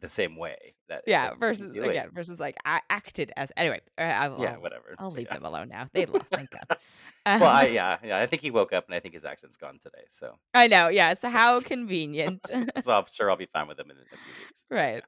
the 0.00 0.08
same 0.08 0.36
way. 0.36 0.74
That 0.88 1.02
yeah, 1.06 1.30
like, 1.30 1.38
versus, 1.40 1.72
do 1.72 1.82
again, 1.84 2.10
versus 2.12 2.38
like, 2.40 2.56
I 2.64 2.80
acted 2.90 3.32
as, 3.36 3.50
anyway, 3.56 3.80
I, 3.96 4.04
I'll, 4.12 4.40
yeah, 4.40 4.56
whatever. 4.56 4.94
I'll 4.98 5.10
leave 5.10 5.26
yeah. 5.30 5.34
them 5.34 5.44
alone 5.44 5.68
now. 5.68 5.88
They 5.92 6.06
lost, 6.06 6.26
thank 6.26 6.50
God. 6.50 6.76
Well, 7.24 7.44
I 7.44 7.68
Um, 7.68 7.72
yeah 7.74 7.98
yeah. 8.02 8.18
I 8.18 8.26
think 8.26 8.42
he 8.42 8.50
woke 8.50 8.72
up 8.72 8.86
and 8.86 8.96
I 8.96 8.98
think 9.00 9.14
his 9.14 9.24
accent's 9.24 9.56
gone 9.56 9.78
today. 9.80 10.02
So, 10.10 10.34
I 10.54 10.66
know, 10.66 10.88
yeah. 10.88 11.14
So 11.14 11.30
how 11.30 11.60
convenient. 11.60 12.50
so 12.80 12.92
I'm 12.92 13.04
sure 13.12 13.30
I'll 13.30 13.36
be 13.36 13.46
fine 13.46 13.68
with 13.68 13.78
him 13.78 13.90
in 13.92 13.96
a 13.96 14.00
few 14.00 14.18
weeks. 14.44 14.66
right. 14.68 15.04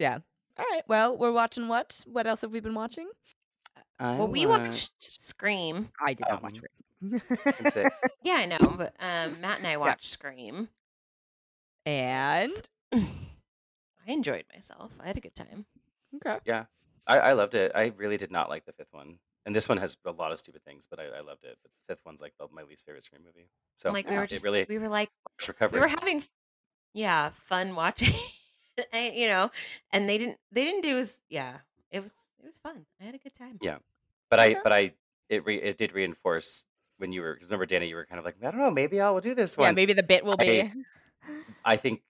Yeah. 0.00 0.18
All 0.58 0.64
right. 0.72 0.82
Well, 0.88 1.16
we're 1.16 1.30
watching 1.30 1.68
what? 1.68 2.00
What 2.06 2.26
else 2.26 2.40
have 2.40 2.50
we 2.50 2.58
been 2.58 2.74
watching? 2.74 3.08
I 4.00 4.16
Well, 4.18 4.26
we 4.26 4.46
want- 4.46 4.64
watched 4.64 4.94
Scream. 5.00 5.90
I 6.04 6.14
did 6.14 6.26
not 6.28 6.42
watch 6.42 6.54
Um, 6.54 7.20
Scream. 7.20 7.70
Scream. 7.70 7.90
Yeah, 8.24 8.32
I 8.34 8.46
know, 8.46 8.58
but 8.76 8.94
um, 8.98 9.40
Matt 9.40 9.58
and 9.58 9.66
I 9.68 9.76
watched 9.76 10.06
Scream. 10.10 10.68
and 11.86 12.50
Six. 12.50 12.68
I 14.06 14.12
enjoyed 14.12 14.44
myself. 14.52 14.92
I 15.00 15.06
had 15.06 15.16
a 15.16 15.20
good 15.20 15.34
time. 15.34 15.66
okay. 16.16 16.38
Yeah, 16.44 16.64
I, 17.06 17.18
I 17.18 17.32
loved 17.32 17.54
it. 17.54 17.72
I 17.74 17.92
really 17.96 18.16
did 18.16 18.30
not 18.30 18.48
like 18.48 18.64
the 18.66 18.72
fifth 18.72 18.92
one, 18.92 19.18
and 19.46 19.54
this 19.54 19.68
one 19.68 19.78
has 19.78 19.96
a 20.04 20.10
lot 20.12 20.32
of 20.32 20.38
stupid 20.38 20.62
things, 20.64 20.86
but 20.88 20.98
I, 21.00 21.04
I 21.06 21.20
loved 21.20 21.44
it. 21.44 21.58
But 21.62 21.70
the 21.72 21.94
fifth 21.94 22.04
one's 22.04 22.20
like 22.20 22.34
the, 22.38 22.48
my 22.52 22.62
least 22.62 22.84
favorite 22.86 23.04
Scream 23.04 23.22
movie. 23.24 23.48
So 23.76 23.90
like 23.92 24.06
we 24.06 24.12
yeah, 24.12 24.20
were 24.20 24.24
it 24.26 24.30
just, 24.30 24.44
really 24.44 24.66
we 24.68 24.78
were 24.78 24.88
like, 24.88 25.10
it's 25.38 25.48
we 25.72 25.80
were 25.80 25.88
having, 25.88 26.18
f- 26.18 26.30
yeah, 26.92 27.30
fun 27.30 27.74
watching. 27.74 28.12
and, 28.92 29.14
you 29.14 29.26
know, 29.28 29.50
and 29.92 30.08
they 30.08 30.18
didn't, 30.18 30.38
they 30.52 30.64
didn't 30.64 30.82
do 30.82 30.98
as, 30.98 31.20
yeah, 31.28 31.58
it 31.90 32.02
was, 32.02 32.30
it 32.42 32.46
was 32.46 32.58
fun. 32.58 32.86
I 33.00 33.04
had 33.04 33.14
a 33.14 33.18
good 33.18 33.34
time. 33.34 33.58
Yeah. 33.62 33.78
but 34.30 34.40
I 34.40 34.54
but 34.62 34.72
I 34.72 34.92
it 35.28 35.44
re, 35.44 35.56
it 35.60 35.78
did 35.78 35.92
reinforce 35.92 36.64
when 36.98 37.12
you 37.12 37.22
were 37.22 37.34
because 37.34 37.48
remember 37.48 37.66
Danny, 37.66 37.88
you 37.88 37.96
were 37.96 38.06
kind 38.06 38.18
of 38.18 38.24
like 38.24 38.36
I 38.42 38.50
don't 38.50 38.60
know, 38.60 38.70
maybe 38.70 39.00
I 39.00 39.10
will 39.10 39.20
do 39.20 39.34
this 39.34 39.56
one. 39.56 39.68
Yeah, 39.68 39.72
maybe 39.72 39.92
the 39.92 40.02
bit 40.02 40.24
will 40.24 40.36
be. 40.36 40.60
I- 40.62 40.72
I 41.64 41.76
think 41.76 42.02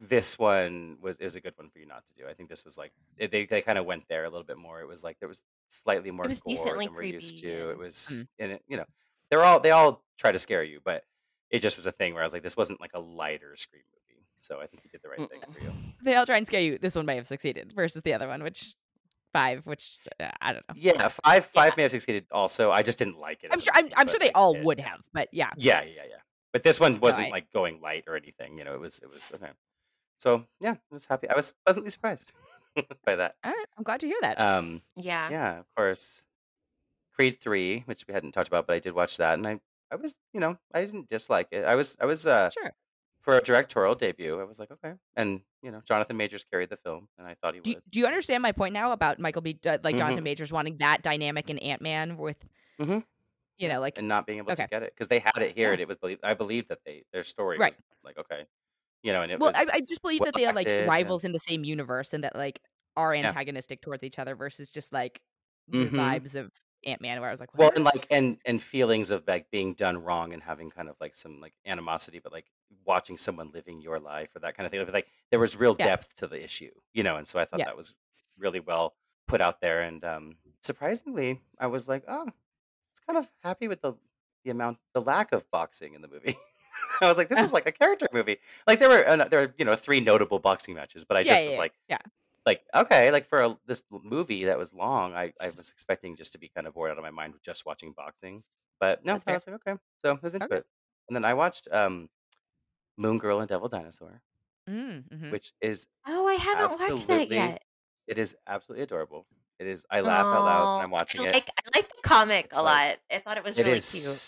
this 0.00 0.38
one 0.38 0.96
was 1.00 1.16
is 1.18 1.34
a 1.34 1.40
good 1.40 1.54
one 1.56 1.68
for 1.70 1.78
you 1.80 1.86
not 1.86 2.06
to 2.06 2.14
do. 2.14 2.28
I 2.28 2.32
think 2.34 2.48
this 2.48 2.64
was 2.64 2.78
like 2.78 2.92
it, 3.16 3.30
they 3.30 3.46
they 3.46 3.62
kind 3.62 3.78
of 3.78 3.84
went 3.84 4.04
there 4.08 4.24
a 4.24 4.30
little 4.30 4.44
bit 4.46 4.56
more. 4.58 4.80
It 4.80 4.86
was 4.88 5.02
like 5.02 5.18
there 5.18 5.28
was 5.28 5.42
slightly 5.68 6.10
more 6.10 6.24
It 6.24 6.28
was 6.28 6.40
gore 6.40 6.54
decently 6.54 6.86
than 6.86 6.94
we're 6.94 7.02
used 7.02 7.38
to. 7.38 7.48
It 7.48 7.70
and- 7.70 7.78
was 7.78 7.94
Mm. 7.96 8.26
and 8.38 8.52
it, 8.52 8.62
you 8.68 8.76
know 8.76 8.84
they're 9.30 9.42
all 9.44 9.60
they 9.60 9.70
all 9.72 10.02
try 10.16 10.32
to 10.32 10.38
scare 10.38 10.62
you, 10.62 10.80
but 10.84 11.04
it 11.50 11.60
just 11.60 11.76
was 11.76 11.86
a 11.86 11.92
thing 11.92 12.14
where 12.14 12.22
I 12.22 12.26
was 12.26 12.32
like 12.32 12.42
this 12.42 12.56
wasn't 12.56 12.80
like 12.80 12.92
a 12.94 13.00
lighter 13.00 13.56
scream 13.56 13.82
movie. 13.92 14.22
So 14.40 14.60
I 14.60 14.66
think 14.66 14.84
you 14.84 14.90
did 14.90 15.02
the 15.02 15.08
right 15.08 15.18
thing 15.18 15.40
Mm-mm. 15.40 15.52
for 15.54 15.60
you. 15.64 15.72
They 16.02 16.14
all 16.14 16.24
try 16.26 16.36
and 16.36 16.46
scare 16.46 16.60
you. 16.60 16.78
This 16.78 16.94
one 16.94 17.04
may 17.06 17.16
have 17.16 17.26
succeeded 17.26 17.72
versus 17.74 18.02
the 18.02 18.14
other 18.14 18.28
one, 18.28 18.42
which 18.44 18.74
five, 19.32 19.66
which 19.66 19.98
uh, 20.20 20.30
I 20.40 20.52
don't 20.52 20.64
know. 20.68 20.74
Yeah, 20.76 21.08
five 21.08 21.44
five 21.44 21.76
may 21.76 21.82
have 21.82 21.90
succeeded. 21.90 22.26
Also, 22.30 22.70
I 22.70 22.82
just 22.82 22.98
didn't 22.98 23.18
like 23.18 23.42
it. 23.42 23.50
I'm 23.52 23.58
as 23.58 23.62
a 23.62 23.64
sure. 23.64 23.72
I'm, 23.74 23.84
movie, 23.86 23.94
I'm 23.96 24.06
but 24.06 24.10
sure 24.12 24.20
they 24.20 24.32
all 24.32 24.56
would 24.62 24.78
have, 24.78 25.00
but 25.12 25.28
yeah. 25.32 25.50
Yeah, 25.56 25.82
yeah, 25.82 26.02
yeah. 26.08 26.16
But 26.52 26.62
this 26.62 26.78
one 26.80 27.00
wasn't 27.00 27.26
I- 27.26 27.30
like 27.30 27.50
going 27.52 27.80
light 27.80 28.04
or 28.06 28.16
anything. 28.16 28.56
You 28.56 28.64
know, 28.64 28.74
it 28.74 28.80
was 28.80 29.00
it 29.00 29.10
was 29.10 29.32
okay. 29.34 29.50
So 30.18 30.44
yeah, 30.60 30.72
I 30.72 30.94
was 30.94 31.06
happy. 31.06 31.28
I 31.30 31.34
was 31.36 31.54
pleasantly 31.64 31.90
surprised 31.90 32.32
by 33.04 33.16
that. 33.16 33.36
All 33.44 33.50
right, 33.52 33.66
I'm 33.76 33.84
glad 33.84 34.00
to 34.00 34.06
hear 34.06 34.18
that. 34.20 34.40
Um, 34.40 34.82
Yeah. 34.96 35.30
yeah, 35.30 35.58
of 35.60 35.66
course. 35.76 36.24
Creed 37.14 37.40
three, 37.40 37.82
which 37.86 38.04
we 38.06 38.14
hadn't 38.14 38.32
talked 38.32 38.48
about, 38.48 38.66
but 38.66 38.74
I 38.74 38.78
did 38.78 38.92
watch 38.94 39.16
that, 39.16 39.34
and 39.34 39.46
I 39.46 39.60
I 39.90 39.96
was 39.96 40.18
you 40.32 40.40
know 40.40 40.58
I 40.74 40.84
didn't 40.84 41.08
dislike 41.08 41.48
it. 41.50 41.64
I 41.64 41.74
was 41.74 41.96
I 42.00 42.06
was 42.06 42.26
uh 42.26 42.50
sure. 42.50 42.72
for 43.22 43.36
a 43.36 43.40
directorial 43.42 43.94
debut. 43.96 44.38
I 44.40 44.44
was 44.44 44.58
like 44.60 44.70
okay, 44.70 44.94
and 45.16 45.40
you 45.62 45.70
know 45.72 45.80
Jonathan 45.84 46.16
Majors 46.16 46.44
carried 46.44 46.68
the 46.70 46.76
film, 46.76 47.08
and 47.18 47.26
I 47.26 47.34
thought 47.34 47.54
he 47.54 47.60
Do, 47.60 47.74
would. 47.74 47.82
do 47.90 47.98
you 48.00 48.06
understand 48.06 48.42
my 48.42 48.52
point 48.52 48.72
now 48.72 48.92
about 48.92 49.18
Michael 49.18 49.42
B. 49.42 49.58
Uh, 49.66 49.78
like. 49.82 49.96
Jonathan 49.96 50.22
Majors 50.22 50.52
wanting 50.52 50.76
that 50.78 51.02
dynamic 51.02 51.50
in 51.50 51.58
Ant 51.58 51.82
Man 51.82 52.16
with, 52.18 52.36
Mhm. 52.80 53.04
you 53.56 53.68
know, 53.68 53.80
like 53.80 53.98
and 53.98 54.06
not 54.06 54.24
being 54.26 54.38
able 54.38 54.52
Okay. 54.52 54.62
to 54.64 54.68
get 54.68 54.82
it 54.84 54.92
because 54.94 55.08
they 55.08 55.18
had 55.18 55.38
it 55.38 55.56
here, 55.56 55.68
Yeah. 55.68 55.72
and 55.72 55.80
it 55.80 55.88
was 55.88 55.96
believe 55.98 56.20
I 56.22 56.34
believe 56.34 56.68
that 56.68 56.78
they 56.84 57.02
their 57.12 57.24
story 57.24 57.58
Right. 57.58 57.72
was 57.72 57.78
like 58.04 58.18
okay, 58.18 58.46
you 59.02 59.12
know, 59.12 59.22
and 59.22 59.32
it 59.32 59.40
well, 59.40 59.52
I, 59.54 59.66
I 59.74 59.80
just 59.80 60.02
believe 60.02 60.24
that 60.24 60.34
they 60.34 60.44
are 60.44 60.52
like 60.52 60.66
well-acted 60.66 60.80
and- 60.80 60.88
rivals 60.88 61.24
in 61.24 61.32
the 61.32 61.38
same 61.38 61.64
universe 61.64 62.12
and 62.12 62.24
that 62.24 62.36
like 62.36 62.60
are 62.96 63.14
Yeah. 63.14 63.26
antagonistic 63.26 63.80
towards 63.80 64.02
each 64.04 64.18
other 64.18 64.34
versus 64.34 64.70
just 64.70 64.92
like 64.92 65.20
the 65.68 65.86
Mhm. 65.86 65.90
vibes 65.90 66.34
of 66.34 66.50
Ant 66.84 67.00
Man, 67.00 67.20
where 67.20 67.28
I 67.28 67.32
was 67.32 67.40
like, 67.40 67.56
well 67.56 67.72
and 67.74 67.84
like 67.84 68.06
and 68.10 68.38
and 68.44 68.62
feelings 68.62 69.10
of 69.10 69.24
like 69.26 69.50
being 69.50 69.74
done 69.74 69.98
wrong 69.98 70.32
and 70.32 70.42
having 70.42 70.70
kind 70.70 70.88
of 70.88 70.96
like 71.00 71.14
some 71.14 71.40
like 71.40 71.54
animosity 71.66 72.20
but 72.20 72.32
like 72.32 72.46
watching 72.84 73.16
someone 73.16 73.50
living 73.52 73.80
your 73.80 73.98
life 73.98 74.30
or 74.36 74.40
that 74.40 74.56
kind 74.56 74.64
of 74.66 74.70
thing 74.70 74.86
like 74.92 75.08
there 75.30 75.40
was 75.40 75.56
real 75.56 75.74
Yeah. 75.78 75.86
depth 75.86 76.14
to 76.16 76.26
the 76.28 76.42
issue 76.42 76.70
you 76.92 77.02
know 77.02 77.16
and 77.16 77.26
so 77.26 77.38
i 77.40 77.44
thought 77.44 77.58
Yeah. 77.60 77.66
that 77.66 77.76
was 77.76 77.94
really 78.36 78.60
well 78.60 78.94
put 79.26 79.40
out 79.40 79.60
there. 79.60 79.82
And 79.82 80.02
um, 80.04 80.36
surprisingly, 80.62 81.42
I 81.58 81.66
was 81.66 81.86
like, 81.88 82.04
oh, 82.08 82.20
I 82.22 82.24
was 82.24 83.00
kind 83.06 83.18
of 83.18 83.30
happy 83.42 83.68
with 83.68 83.82
the 83.82 83.92
the 84.44 84.50
amount, 84.50 84.78
the 84.94 85.00
lack 85.02 85.32
of 85.32 85.50
boxing 85.50 85.94
in 85.94 86.00
the 86.02 86.08
movie. 86.08 86.36
I 87.02 87.08
was 87.08 87.16
like, 87.16 87.28
this 87.28 87.42
is 87.42 87.52
like 87.54 87.66
a 87.66 87.72
character 87.72 88.08
movie. 88.12 88.38
Like 88.66 88.78
there 88.80 88.88
were 88.88 89.06
uh, 89.06 89.28
there 89.28 89.40
were 89.48 89.54
you 89.58 89.64
know 89.64 89.76
three 89.76 90.00
notable 90.00 90.38
boxing 90.38 90.74
matches, 90.74 91.04
but 91.04 91.16
I 91.16 91.22
Yeah, 91.22 91.24
just 91.24 91.44
yeah, 91.44 91.46
was 91.46 91.56
yeah, 91.56 91.64
like, 91.64 91.74
yeah. 91.88 91.98
like 92.46 92.64
okay, 92.74 93.10
like 93.12 93.26
for 93.26 93.40
a, 93.42 93.58
this 93.66 93.84
movie 93.90 94.44
that 94.46 94.58
was 94.58 94.74
long, 94.74 95.14
I 95.14 95.32
I 95.40 95.50
was 95.50 95.70
expecting 95.70 96.16
just 96.16 96.32
to 96.32 96.38
be 96.38 96.48
kind 96.48 96.66
of 96.66 96.74
bored 96.74 96.90
out 96.90 96.98
of 96.98 97.04
my 97.04 97.10
mind 97.10 97.34
with 97.34 97.42
just 97.42 97.66
watching 97.66 97.92
boxing. 97.92 98.44
But 98.80 99.04
no, 99.04 99.12
That's 99.12 99.24
I 99.26 99.32
fair. 99.32 99.34
was 99.34 99.46
like, 99.46 99.56
okay, 99.56 99.76
so 99.98 100.14
I 100.14 100.18
was 100.22 100.34
into 100.34 100.54
Okay. 100.54 100.56
it. 100.56 100.66
And 101.08 101.16
then 101.16 101.24
I 101.24 101.34
watched 101.34 101.68
um, 101.72 102.10
Moon 102.98 103.18
Girl 103.18 103.40
and 103.40 103.48
Devil 103.48 103.68
Dinosaur, 103.68 104.22
Mm, 104.68 105.08
mhm. 105.10 105.38
which 105.38 105.52
is 105.60 105.86
Oh, 106.06 106.26
I 106.28 106.34
haven't 106.34 106.78
watched 106.78 107.08
that 107.08 107.28
absolutely 107.28 107.30
yet. 107.30 107.64
it 108.06 108.18
is 108.18 108.36
absolutely 108.46 108.84
adorable. 108.84 109.26
It 109.58 109.66
is. 109.68 109.86
I 109.90 110.02
laugh 110.02 110.28
out 110.32 110.44
loud 110.44 110.70
when 110.74 110.82
Oh, 110.82 110.86
I'm 110.86 110.90
watching 110.92 111.22
I 111.22 111.24
it. 111.24 111.36
like 111.36 111.48
I 111.50 111.62
like 111.78 111.88
the 111.88 112.02
comic 112.02 112.48
It's 112.48 112.60
a 112.60 112.62
like 112.62 112.82
lot. 112.82 112.98
I 113.10 113.18
thought 113.18 113.36
it 113.36 113.44
was 113.44 113.58
it 113.58 113.66
really 113.66 113.80
is 113.80 113.82
cute. 113.82 114.22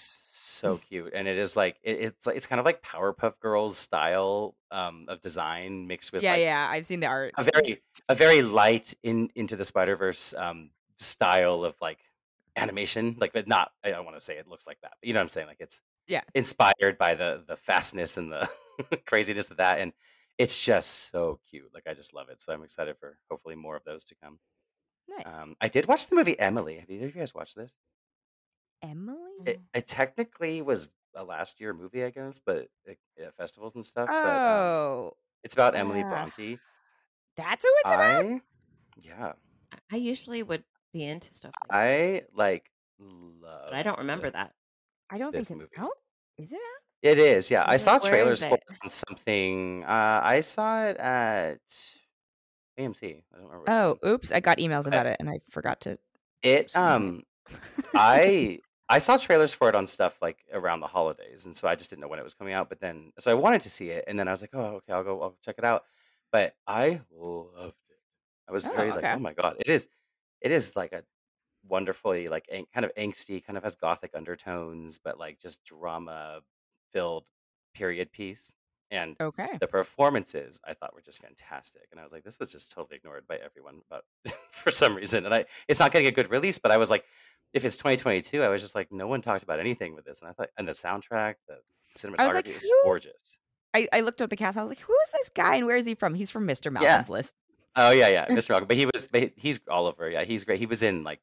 So 0.50 0.78
cute, 0.88 1.12
and 1.14 1.26
it 1.28 1.38
is 1.38 1.56
like 1.56 1.76
it, 1.82 1.98
it's 2.00 2.26
like 2.26 2.36
it's 2.36 2.46
kind 2.46 2.58
of 2.58 2.64
like 2.66 2.82
Powerpuff 2.82 3.38
Girls 3.40 3.76
style 3.76 4.54
um, 4.70 5.06
of 5.08 5.20
design 5.20 5.86
mixed 5.86 6.12
with 6.12 6.22
Yeah, 6.22 6.32
like 6.32 6.40
yeah. 6.42 6.68
I've 6.70 6.84
seen 6.86 7.00
the 7.00 7.06
art. 7.06 7.32
a 7.38 7.44
very 7.44 7.82
a 8.08 8.14
very 8.14 8.42
light 8.42 8.94
in 9.02 9.30
into 9.34 9.56
the 9.56 9.64
Spider 9.64 9.96
Verse 9.96 10.34
um, 10.34 10.70
style 10.96 11.64
of 11.64 11.74
like 11.80 11.98
animation. 12.56 13.16
Like, 13.18 13.32
but 13.32 13.46
not. 13.48 13.70
I 13.84 13.90
don't 13.90 14.04
want 14.04 14.16
to 14.16 14.20
say 14.22 14.36
it 14.36 14.48
looks 14.48 14.66
like 14.66 14.78
that, 14.82 14.92
but 15.00 15.06
you 15.06 15.12
know 15.14 15.20
what 15.20 15.24
I'm 15.24 15.28
saying. 15.28 15.46
Like 15.46 15.60
it's 15.60 15.82
Yeah. 16.06 16.22
inspired 16.34 16.98
by 16.98 17.14
the 17.14 17.42
the 17.46 17.56
fastness 17.56 18.16
and 18.16 18.30
the 18.32 18.48
craziness 19.06 19.50
of 19.50 19.56
that, 19.58 19.78
and 19.78 19.92
it's 20.38 20.64
just 20.64 21.10
so 21.10 21.38
cute. 21.50 21.70
Like 21.74 21.86
I 21.86 21.94
just 21.94 22.14
love 22.14 22.28
it. 22.30 22.40
So 22.40 22.52
I'm 22.52 22.62
excited 22.62 22.96
for 22.98 23.18
hopefully 23.30 23.54
more 23.56 23.76
of 23.76 23.84
those 23.84 24.04
to 24.06 24.14
come. 24.22 24.38
Nice. 25.08 25.26
Um, 25.26 25.56
I 25.60 25.68
did 25.68 25.86
watch 25.86 26.06
the 26.06 26.14
movie 26.16 26.38
Emily. 26.38 26.78
Have 26.78 26.88
either 26.90 27.06
of 27.06 27.14
you 27.14 27.20
guys 27.20 27.34
watched 27.34 27.56
this? 27.56 27.76
Emily? 28.82 29.18
It, 29.46 29.60
it 29.74 29.86
technically 29.86 30.62
was 30.62 30.92
a 31.14 31.24
last 31.24 31.60
year 31.60 31.72
movie, 31.74 32.04
I 32.04 32.10
guess, 32.10 32.40
but 32.44 32.68
it, 32.84 32.98
at 33.22 33.36
festivals 33.36 33.74
and 33.74 33.84
stuff. 33.84 34.08
But 34.08 34.14
um, 34.16 34.32
Oh, 34.32 35.16
it's 35.44 35.54
about 35.54 35.74
Emily 35.76 36.02
uh, 36.02 36.08
Bronte. 36.08 36.58
that's 37.36 37.64
who 37.64 37.70
it's 37.84 37.94
about. 37.94 38.24
I 38.26 38.40
yeah, 39.02 39.32
I 39.90 39.96
usually 39.96 40.42
would 40.42 40.64
be 40.92 41.04
into 41.04 41.32
stuff 41.34 41.52
like 41.62 41.70
that, 41.70 41.88
I 41.88 42.22
like 42.34 42.70
but 42.98 43.72
I 43.72 43.82
don't 43.82 43.98
remember 43.98 44.28
that. 44.30 44.52
I 45.10 45.16
don't 45.18 45.32
think 45.32 45.40
this 45.46 45.50
it's 45.50 45.60
movie. 45.60 45.70
out. 45.78 45.90
Is 46.38 46.52
it 46.52 46.56
out? 46.56 46.60
It 47.02 47.18
is, 47.18 47.50
yeah. 47.50 47.62
I 47.62 47.70
Where- 47.70 47.78
saw 47.78 47.98
where 47.98 48.10
trailers 48.10 48.44
for 48.44 48.54
it? 48.56 48.62
it 48.68 48.76
on 48.82 48.90
something. 48.90 49.84
Uh, 49.84 50.20
I 50.22 50.42
saw 50.42 50.84
it 50.84 50.98
at 50.98 51.60
AMC. 52.78 53.22
I 53.32 53.36
don't 53.38 53.46
remember. 53.46 53.60
Which 53.60 53.70
Oh, 53.70 53.98
one. 54.02 54.12
oops! 54.12 54.32
I 54.32 54.40
got 54.40 54.58
emails 54.58 54.84
But 54.84 54.92
about 54.94 55.06
it, 55.06 55.16
and 55.20 55.30
I 55.30 55.40
forgot 55.50 55.80
to. 55.82 55.98
it. 56.42 56.76
um 56.76 57.22
I 57.94 58.58
I 58.90 58.98
saw 58.98 59.16
trailers 59.16 59.54
for 59.54 59.68
it 59.70 59.76
on 59.76 59.86
stuff 59.86 60.20
like 60.22 60.44
around 60.52 60.80
the 60.80 60.88
holidays, 60.88 61.46
and 61.46 61.56
so 61.56 61.68
I 61.68 61.76
just 61.76 61.90
didn't 61.90 62.02
know 62.02 62.08
when 62.08 62.18
it 62.18 62.24
was 62.24 62.34
coming 62.34 62.54
out. 62.54 62.68
But 62.68 62.80
then, 62.80 63.12
so 63.20 63.30
I 63.30 63.34
wanted 63.34 63.62
to 63.62 63.70
see 63.70 63.90
it, 63.90 64.04
and 64.08 64.18
then 64.18 64.28
I 64.28 64.32
was 64.32 64.42
like, 64.42 64.50
oh, 64.54 64.76
okay, 64.76 64.92
I'll 64.92 65.04
go, 65.04 65.22
I'll 65.22 65.38
check 65.44 65.56
it 65.58 65.64
out. 65.64 65.84
But 66.32 66.56
I 66.66 67.02
loved 67.10 67.76
it. 67.90 67.98
I 68.48 68.52
was 68.52 68.66
Oh, 68.66 68.68
very 68.68 68.92
like, 68.92 69.06
okay. 69.06 69.14
oh 69.14 69.18
my 69.18 69.32
god, 69.34 69.56
it 69.60 69.68
is, 69.70 69.88
it 70.40 70.52
is 70.52 70.76
like 70.76 70.92
a 70.92 71.04
wonderfully 71.64 72.28
like 72.28 72.46
ang- 72.50 72.66
kind 72.72 72.84
of 72.86 72.94
angsty, 72.96 73.44
kind 73.44 73.56
of 73.58 73.64
has 73.64 73.76
gothic 73.76 74.12
undertones, 74.14 74.98
but 74.98 75.18
like 75.18 75.38
just 75.40 75.64
drama 75.64 76.42
filled 76.92 77.26
period 77.74 78.12
piece. 78.12 78.54
And 78.90 79.16
Okay. 79.20 79.60
the 79.60 79.68
performances 79.68 80.60
I 80.64 80.74
thought 80.74 80.94
were 80.94 81.02
just 81.02 81.20
fantastic, 81.22 81.88
and 81.90 82.00
I 82.00 82.02
was 82.02 82.12
like, 82.12 82.24
this 82.24 82.38
was 82.40 82.50
just 82.52 82.72
totally 82.72 82.96
ignored 82.96 83.26
by 83.28 83.36
everyone, 83.36 83.82
but 83.90 84.04
for 84.52 84.70
some 84.70 84.94
reason, 84.94 85.26
and 85.26 85.34
I 85.34 85.46
it's 85.68 85.80
not 85.80 85.92
getting 85.92 86.08
a 86.08 86.12
good 86.12 86.30
release. 86.30 86.58
But 86.58 86.72
I 86.72 86.78
was 86.78 86.90
like, 86.90 87.04
if 87.52 87.64
it's 87.64 87.76
2022, 87.76 88.42
I 88.42 88.48
was 88.48 88.62
just 88.62 88.74
like, 88.74 88.90
no 88.92 89.06
one 89.06 89.20
talked 89.22 89.42
about 89.42 89.60
anything 89.60 89.94
with 89.94 90.04
this, 90.04 90.20
and 90.20 90.28
I 90.28 90.32
thought, 90.32 90.50
and 90.56 90.66
the 90.68 90.72
soundtrack, 90.72 91.34
the 91.48 91.58
cinematography 91.98 92.34
like, 92.34 92.48
is 92.48 92.62
who- 92.62 92.80
gorgeous. 92.84 93.38
I, 93.72 93.86
I 93.92 94.00
looked 94.00 94.20
up 94.20 94.30
the 94.30 94.36
cast. 94.36 94.58
I 94.58 94.62
was 94.62 94.70
like, 94.70 94.80
who 94.80 94.92
is 95.04 95.10
this 95.12 95.28
guy, 95.28 95.54
and 95.56 95.66
where 95.66 95.76
is 95.76 95.86
he 95.86 95.94
from? 95.94 96.14
He's 96.14 96.30
from 96.30 96.46
Mr. 96.46 96.66
Yeah. 96.66 96.70
Malcolm's 96.70 97.08
List. 97.08 97.34
Oh 97.76 97.90
yeah, 97.92 98.08
yeah, 98.08 98.26
Mr. 98.30 98.50
Malcolm, 98.50 98.66
but 98.68 98.76
he 98.76 98.86
was, 98.86 99.06
but 99.08 99.22
he- 99.22 99.32
he's 99.36 99.60
Oliver. 99.68 100.10
Yeah, 100.10 100.24
he's 100.24 100.44
great. 100.44 100.58
He 100.58 100.66
was 100.66 100.82
in 100.82 101.04
like 101.04 101.20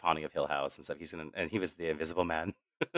Haunting 0.00 0.24
of 0.24 0.32
Hill 0.32 0.46
House 0.46 0.76
and 0.78 0.84
stuff. 0.84 0.98
He's 0.98 1.12
in, 1.12 1.30
and 1.34 1.50
he 1.50 1.58
was 1.58 1.74
the 1.74 1.88
Invisible 1.88 2.24
Man. 2.24 2.54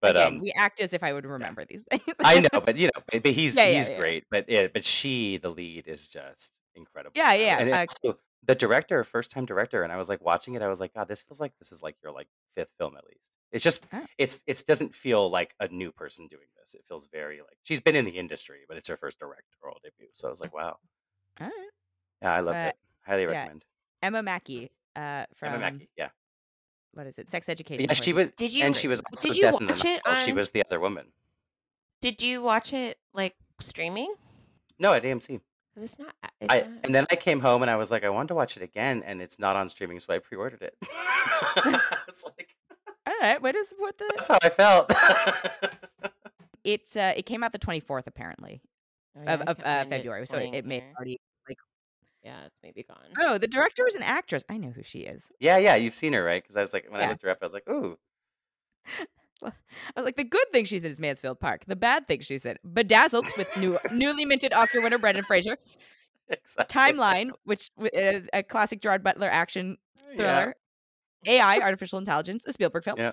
but 0.00 0.16
Again, 0.16 0.26
um, 0.34 0.38
we 0.40 0.52
act 0.56 0.80
as 0.80 0.92
if 0.92 1.02
I 1.02 1.12
would 1.12 1.26
remember 1.26 1.64
these 1.64 1.82
things. 1.90 2.02
I 2.20 2.40
know, 2.40 2.60
but 2.64 2.76
you 2.76 2.86
know, 2.86 3.02
but, 3.10 3.22
but 3.22 3.32
he's 3.32 3.56
Yeah, 3.56 3.66
yeah, 3.66 3.76
he's 3.76 3.90
yeah. 3.90 3.98
great. 3.98 4.24
But 4.30 4.48
yeah, 4.48 4.68
but 4.72 4.84
she, 4.84 5.36
the 5.38 5.50
lead, 5.50 5.88
is 5.88 6.08
just 6.08 6.52
incredible. 6.76 7.12
Yeah, 7.16 7.34
yeah, 7.34 7.58
And 7.58 7.70
uh, 7.74 7.76
also 8.04 8.18
the 8.44 8.54
director, 8.54 9.04
first 9.04 9.30
time 9.30 9.44
director, 9.46 9.82
and 9.82 9.92
I 9.92 9.96
was 9.96 10.08
like 10.08 10.22
watching 10.24 10.54
it. 10.54 10.62
I 10.62 10.68
was 10.68 10.80
like, 10.80 10.94
God, 10.94 11.08
this 11.08 11.22
feels 11.22 11.40
like 11.40 11.52
this 11.58 11.72
is 11.72 11.82
like 11.82 11.96
your 12.02 12.12
like 12.12 12.28
fifth 12.54 12.70
film 12.78 12.96
at 12.96 13.04
least. 13.04 13.30
It's 13.52 13.64
just 13.64 13.82
Oh. 13.92 14.04
it's 14.16 14.40
it 14.46 14.62
doesn't 14.66 14.94
feel 14.94 15.28
like 15.28 15.54
a 15.60 15.68
new 15.68 15.90
person 15.92 16.26
doing 16.28 16.46
this. 16.58 16.74
It 16.74 16.84
feels 16.88 17.06
very 17.12 17.38
like 17.40 17.58
she's 17.64 17.80
been 17.80 17.96
in 17.96 18.04
the 18.04 18.12
industry, 18.12 18.60
but 18.68 18.76
it's 18.76 18.88
her 18.88 18.96
first 18.96 19.18
directorial 19.18 19.78
debut. 19.82 20.08
So 20.14 20.28
I 20.28 20.30
was 20.30 20.40
like, 20.40 20.54
wow, 20.54 20.78
All 21.40 21.46
right. 21.46 21.52
yeah, 22.22 22.32
I 22.34 22.40
love 22.40 22.54
Uh, 22.54 22.68
it. 22.68 22.76
Highly 23.04 23.22
yeah, 23.22 23.28
recommend. 23.28 23.64
Emma 24.02 24.22
Mackey 24.22 24.70
uh, 24.96 25.24
from 25.34 25.48
Emma 25.48 25.58
Mackey, 25.58 25.88
yeah, 25.96 26.08
what 26.94 27.06
is 27.06 27.18
it? 27.18 27.30
Sex 27.30 27.48
Education. 27.48 27.86
yeah, 27.88 27.92
she 27.94 28.12
was, 28.12 28.28
Did 28.36 28.54
you 28.54 28.64
and 28.64 28.76
she 28.76 28.88
was 28.88 29.00
also 29.12 29.28
did 29.28 29.36
you 29.38 29.50
watch 29.52 29.62
it 29.84 30.00
Nutshell. 30.06 30.24
She 30.24 30.32
was 30.32 30.50
the 30.50 30.62
other 30.64 30.78
woman. 30.80 31.06
Did 32.00 32.22
you 32.22 32.42
watch 32.42 32.72
it 32.72 32.98
like 33.12 33.34
streaming? 33.60 34.14
No, 34.78 34.92
at 34.94 35.02
AMC. 35.02 35.40
'Cause 35.80 35.92
It's 35.92 35.98
not. 35.98 36.14
It's 36.40 36.52
I 36.52 36.60
not. 36.60 36.70
and 36.84 36.94
then 36.94 37.06
I 37.10 37.16
came 37.16 37.40
home 37.40 37.62
and 37.62 37.70
I 37.70 37.76
was 37.76 37.90
like, 37.90 38.04
I 38.04 38.10
wanted 38.10 38.28
to 38.28 38.34
watch 38.34 38.56
it 38.56 38.62
again, 38.62 39.02
and 39.04 39.20
it's 39.22 39.38
not 39.38 39.56
on 39.56 39.68
streaming, 39.68 39.98
so 40.00 40.12
I 40.14 40.18
pre-ordered 40.18 40.62
it. 40.62 40.74
it's 42.08 42.24
like 42.24 42.54
All 43.06 43.14
right, 43.20 43.40
way 43.40 43.52
to 43.52 43.64
support 43.64 43.96
the. 43.98 44.10
that's 44.14 44.28
how 44.28 44.38
I 44.42 44.48
felt. 44.48 44.92
It's 46.62 46.94
uh, 46.94 47.14
it 47.16 47.22
came 47.24 47.42
out 47.42 47.52
the 47.52 47.58
twenty 47.58 47.80
fourth 47.80 48.06
apparently 48.06 48.60
Oh, 49.16 49.22
yeah, 49.24 49.32
of, 49.34 49.40
of 49.42 49.60
uh, 49.64 49.84
February, 49.86 50.26
so 50.26 50.36
it, 50.36 50.54
it 50.56 50.66
may 50.66 50.76
here. 50.80 50.92
already. 50.96 51.18
Yeah, 52.22 52.44
it's 52.44 52.58
maybe 52.62 52.82
gone. 52.82 52.98
Oh, 53.18 53.38
the 53.38 53.48
director 53.48 53.86
is 53.88 53.94
an 53.94 54.02
actress. 54.02 54.44
I 54.50 54.58
know 54.58 54.68
who 54.68 54.82
she 54.82 55.00
is. 55.00 55.24
yeah, 55.40 55.56
yeah, 55.56 55.76
you've 55.76 55.94
seen 55.94 56.12
her, 56.12 56.22
right? 56.22 56.42
Because 56.42 56.54
I 56.56 56.60
was 56.60 56.74
like, 56.74 56.86
when 56.90 57.00
I 57.00 57.08
looked 57.08 57.22
her 57.22 57.30
up, 57.30 57.38
I 57.40 57.44
was 57.46 57.54
like, 57.54 57.66
ooh, 57.68 57.96
I 59.46 59.52
was 59.96 60.04
like, 60.04 60.16
the 60.16 60.24
good 60.24 60.46
thing 60.52 60.64
she 60.64 60.78
said 60.80 60.90
is 60.90 61.00
Mansfield 61.00 61.40
Park. 61.40 61.62
The 61.66 61.76
bad 61.76 62.06
thing 62.08 62.20
she 62.20 62.38
said, 62.38 62.58
Bedazzled 62.72 63.26
with 63.36 63.48
new 63.56 63.78
newly 63.92 64.24
minted 64.24 64.52
Oscar 64.52 64.80
winner 64.82 64.98
Brendan 64.98 65.24
Fraser. 65.24 65.56
exactly. 66.28 66.76
Timeline, 66.78 67.30
which 67.44 67.70
is 67.92 68.28
a 68.32 68.42
classic 68.42 68.80
Gerard 68.80 69.02
Butler 69.02 69.28
action 69.28 69.76
Yeah. 70.10 70.16
thriller. 70.16 70.54
AI, 71.26 71.58
artificial 71.58 71.98
intelligence, 71.98 72.46
a 72.46 72.52
Spielberg 72.52 72.82
film. 72.84 72.96
Yeah. 72.98 73.12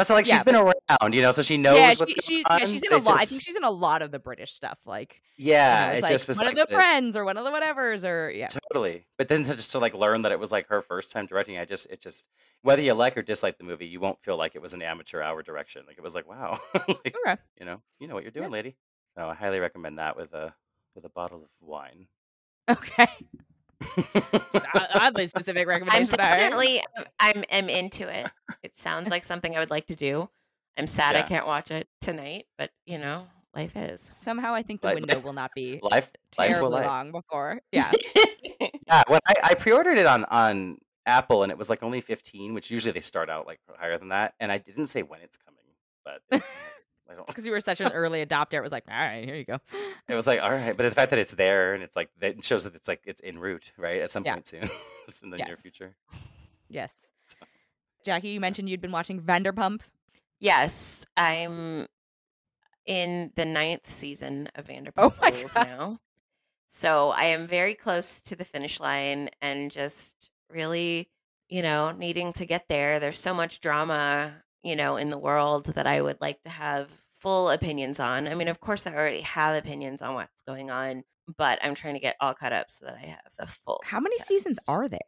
But 0.00 0.06
so 0.06 0.14
like 0.14 0.26
Yeah, 0.26 0.36
she's 0.36 0.44
been 0.44 0.56
around, 0.56 1.12
you 1.14 1.20
know, 1.20 1.32
so 1.32 1.42
she 1.42 1.58
knows 1.58 1.76
yeah, 1.76 1.88
what's 1.88 2.24
she, 2.24 2.42
going 2.42 2.42
she, 2.42 2.44
on. 2.44 2.58
yeah, 2.60 2.64
she's 2.64 2.82
in 2.82 2.92
a 2.94 2.96
it 2.96 3.04
lot. 3.04 3.20
I 3.20 3.26
think 3.26 3.42
she's 3.42 3.54
in 3.56 3.64
a 3.64 3.70
lot 3.70 4.00
of 4.00 4.10
the 4.10 4.18
British 4.18 4.54
stuff, 4.54 4.78
like 4.86 5.20
yeah, 5.36 5.90
it 5.92 5.98
it's 5.98 6.08
just 6.08 6.24
like 6.24 6.28
was 6.28 6.38
one 6.38 6.46
like 6.46 6.56
of 6.56 6.66
the 6.68 6.70
the- 6.72 6.74
friends 6.74 7.16
or 7.18 7.24
one 7.26 7.36
of 7.36 7.44
the 7.44 7.50
whatevers 7.50 8.08
or 8.08 8.30
yeah. 8.30 8.48
Totally. 8.72 9.04
But 9.18 9.28
then 9.28 9.44
to 9.44 9.50
just 9.54 9.72
to 9.72 9.78
like 9.78 9.92
learn 9.92 10.22
that 10.22 10.32
it 10.32 10.38
was 10.40 10.50
like 10.50 10.68
her 10.68 10.80
first 10.80 11.12
time 11.12 11.26
directing, 11.26 11.58
I 11.58 11.66
just 11.66 11.86
it 11.90 12.00
just 12.00 12.26
whether 12.62 12.80
you 12.80 12.94
like 12.94 13.14
or 13.18 13.22
dislike 13.22 13.58
the 13.58 13.64
movie, 13.64 13.86
you 13.86 14.00
won't 14.00 14.18
feel 14.22 14.38
like 14.38 14.54
it 14.54 14.62
was 14.62 14.72
an 14.72 14.80
amateur 14.80 15.20
hour 15.20 15.42
direction. 15.42 15.82
Like 15.86 15.98
it 15.98 16.02
was 16.02 16.14
like, 16.14 16.26
wow. 16.26 16.58
like, 16.88 17.14
Okay. 17.26 17.36
you 17.58 17.66
know, 17.66 17.82
you 17.98 18.08
know 18.08 18.14
what 18.14 18.22
you're 18.24 18.30
doing, 18.32 18.50
lady. 18.50 18.76
So 19.18 19.28
I 19.28 19.34
highly 19.34 19.58
recommend 19.60 19.98
that 19.98 20.16
with 20.16 20.32
a 20.32 20.54
with 20.94 21.04
a 21.04 21.10
bottle 21.10 21.42
of 21.42 21.50
wine. 21.60 22.06
Okay. 22.70 23.06
O- 23.82 24.86
Oddly 24.94 25.26
specific 25.26 25.62
I'm 25.62 25.68
recommendation. 25.68 26.08
but 26.10 26.18
definitely. 26.18 26.80
Um, 26.98 27.04
I'm. 27.18 27.44
I'm 27.50 27.68
into 27.68 28.08
it. 28.08 28.26
It 28.62 28.76
sounds 28.76 29.10
like 29.10 29.24
something 29.24 29.56
I 29.56 29.60
would 29.60 29.70
like 29.70 29.86
to 29.86 29.96
do. 29.96 30.28
I'm 30.78 30.86
sad 30.86 31.16
I 31.16 31.22
can't 31.22 31.46
watch 31.46 31.70
it 31.70 31.88
tonight, 32.00 32.46
but 32.58 32.70
you 32.86 32.98
know, 32.98 33.26
life 33.54 33.76
is. 33.76 34.10
Somehow 34.14 34.54
I 34.54 34.62
think 34.62 34.80
the 34.80 34.88
Life- 34.88 34.94
window 34.96 35.18
will 35.24 35.32
not 35.32 35.50
be 35.54 35.80
life 35.82 36.10
life 36.38 36.48
terribly 36.50 36.70
life. 36.70 36.86
long 36.86 37.10
before. 37.12 37.60
Yeah. 37.72 37.90
Yeah, 38.86 39.02
when 39.08 39.20
I, 39.26 39.34
I 39.44 39.54
pre-ordered 39.54 39.98
it 39.98 40.06
on 40.06 40.24
on 40.26 40.78
Apple 41.06 41.42
and 41.42 41.50
it 41.52 41.56
was 41.58 41.70
like 41.70 41.82
only 41.82 42.00
15, 42.00 42.54
which 42.54 42.70
usually 42.70 42.92
they 42.92 43.00
start 43.00 43.30
out 43.30 43.46
like 43.46 43.58
higher 43.78 43.96
than 43.98 44.08
that, 44.08 44.34
and 44.40 44.50
I 44.52 44.58
didn't 44.58 44.88
say 44.88 45.02
when 45.02 45.20
it's 45.22 45.36
coming, 45.38 45.64
but 46.04 46.20
it's 46.30 46.44
coming. 46.44 46.69
I 47.10 47.14
don't 47.14 47.26
Because 47.26 47.44
you 47.44 47.52
were 47.52 47.60
such 47.60 47.80
an 47.80 47.90
early 47.92 48.24
adopter, 48.24 48.54
it 48.54 48.62
was 48.62 48.70
like, 48.72 48.84
all 48.88 48.94
right, 48.96 49.24
here 49.24 49.34
you 49.34 49.44
go. 49.44 49.58
It 50.08 50.14
was 50.14 50.26
like, 50.26 50.40
all 50.40 50.50
right, 50.50 50.76
but 50.76 50.84
the 50.84 50.90
fact 50.92 51.10
that 51.10 51.18
it's 51.18 51.32
there 51.32 51.74
and 51.74 51.82
it's 51.82 51.96
like 51.96 52.08
that 52.20 52.38
it 52.38 52.44
shows 52.44 52.64
that 52.64 52.74
it's 52.74 52.86
like 52.88 53.00
it's 53.04 53.20
en 53.24 53.38
route, 53.38 53.72
right? 53.76 54.00
At 54.00 54.10
some 54.10 54.24
Yeah. 54.24 54.34
point 54.34 54.46
soon, 54.46 54.70
just 55.06 55.22
in 55.24 55.30
the 55.30 55.38
near 55.38 55.56
future. 55.56 55.96
Yes. 56.68 56.90
So- 57.26 57.36
Jacque, 58.04 58.24
you 58.24 58.38
mentioned 58.40 58.68
you'd 58.70 58.80
been 58.80 58.92
watching 58.92 59.20
Vanderpump. 59.20 59.80
yes, 60.38 61.04
I'm 61.16 61.86
in 62.86 63.30
the 63.36 63.44
ninth 63.44 63.86
season 63.88 64.48
of 64.54 64.66
Vanderpump 64.66 65.14
Oh 65.20 65.30
Rules 65.30 65.52
God. 65.54 65.66
now. 65.66 66.00
So 66.68 67.10
I 67.10 67.24
am 67.24 67.46
very 67.46 67.74
close 67.74 68.20
to 68.22 68.36
the 68.36 68.44
finish 68.44 68.78
line 68.80 69.28
and 69.42 69.70
just 69.70 70.30
really, 70.50 71.08
you 71.48 71.62
know, 71.62 71.90
needing 71.90 72.32
to 72.34 72.46
get 72.46 72.68
there. 72.68 73.00
There's 73.00 73.20
so 73.20 73.34
much 73.34 73.60
drama, 73.60 74.32
you 74.62 74.76
know, 74.76 74.96
in 74.96 75.10
the 75.10 75.18
world 75.18 75.66
that 75.66 75.86
I 75.86 76.00
would 76.00 76.20
like 76.20 76.40
to 76.42 76.48
have 76.48 76.88
full 77.20 77.50
opinions 77.50 78.00
on. 78.00 78.26
I 78.28 78.34
mean, 78.34 78.48
of 78.48 78.60
course, 78.60 78.86
I 78.86 78.94
already 78.94 79.20
have 79.22 79.56
opinions 79.56 80.02
on 80.02 80.14
what's 80.14 80.42
going 80.42 80.70
on, 80.70 81.04
but 81.36 81.58
I'm 81.62 81.74
trying 81.74 81.94
to 81.94 82.00
get 82.00 82.16
all 82.20 82.34
caught 82.34 82.52
up 82.52 82.70
so 82.70 82.86
that 82.86 82.94
I 82.94 83.06
have 83.06 83.20
the 83.38 83.46
full. 83.46 83.80
How 83.84 84.00
many 84.00 84.18
seasons 84.18 84.58
are 84.68 84.88
there? 84.88 85.00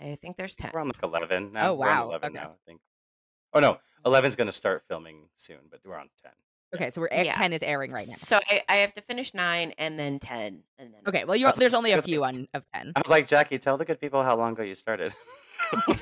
I 0.00 0.16
think 0.16 0.36
there's 0.36 0.56
ten. 0.56 0.70
We're 0.74 0.80
on 0.80 0.88
like 0.88 1.02
eleven 1.02 1.52
now. 1.52 1.70
Oh, 1.70 1.74
We're 1.74 1.86
wow. 1.86 2.08
eleven 2.08 2.30
Okay. 2.30 2.38
now, 2.44 2.50
I 2.50 2.56
think. 2.66 2.80
Oh 3.56 3.60
no, 3.60 3.78
11's 4.04 4.34
going 4.34 4.48
to 4.48 4.52
start 4.52 4.82
filming 4.88 5.28
soon, 5.36 5.58
but 5.70 5.78
we're 5.84 5.96
on 5.96 6.08
ten. 6.22 6.32
Okay, 6.74 6.90
so 6.90 7.00
we're 7.00 7.08
at 7.12 7.24
Yeah. 7.24 7.34
10 7.34 7.52
is 7.52 7.62
airing 7.62 7.92
right 7.92 8.08
now. 8.08 8.14
So 8.16 8.40
I, 8.50 8.62
I 8.68 8.74
have 8.78 8.92
to 8.94 9.00
finish 9.02 9.32
nine 9.32 9.72
and 9.78 9.96
then 9.96 10.18
ten 10.18 10.64
and 10.76 10.92
then. 10.92 11.02
Okay, 11.06 11.24
well, 11.24 11.36
you're, 11.36 11.46
That's- 11.46 11.60
there's 11.60 11.74
only 11.74 11.92
a 11.92 12.00
few 12.02 12.18
good. 12.18 12.24
on 12.34 12.48
of 12.52 12.64
10. 12.74 12.92
I 12.96 13.00
was 13.00 13.08
like, 13.10 13.28
Jacque, 13.28 13.50
tell 13.60 13.76
the 13.78 13.84
good 13.84 14.00
people 14.00 14.24
how 14.24 14.36
long 14.36 14.54
ago 14.54 14.64
you 14.64 14.74
started. 14.74 15.14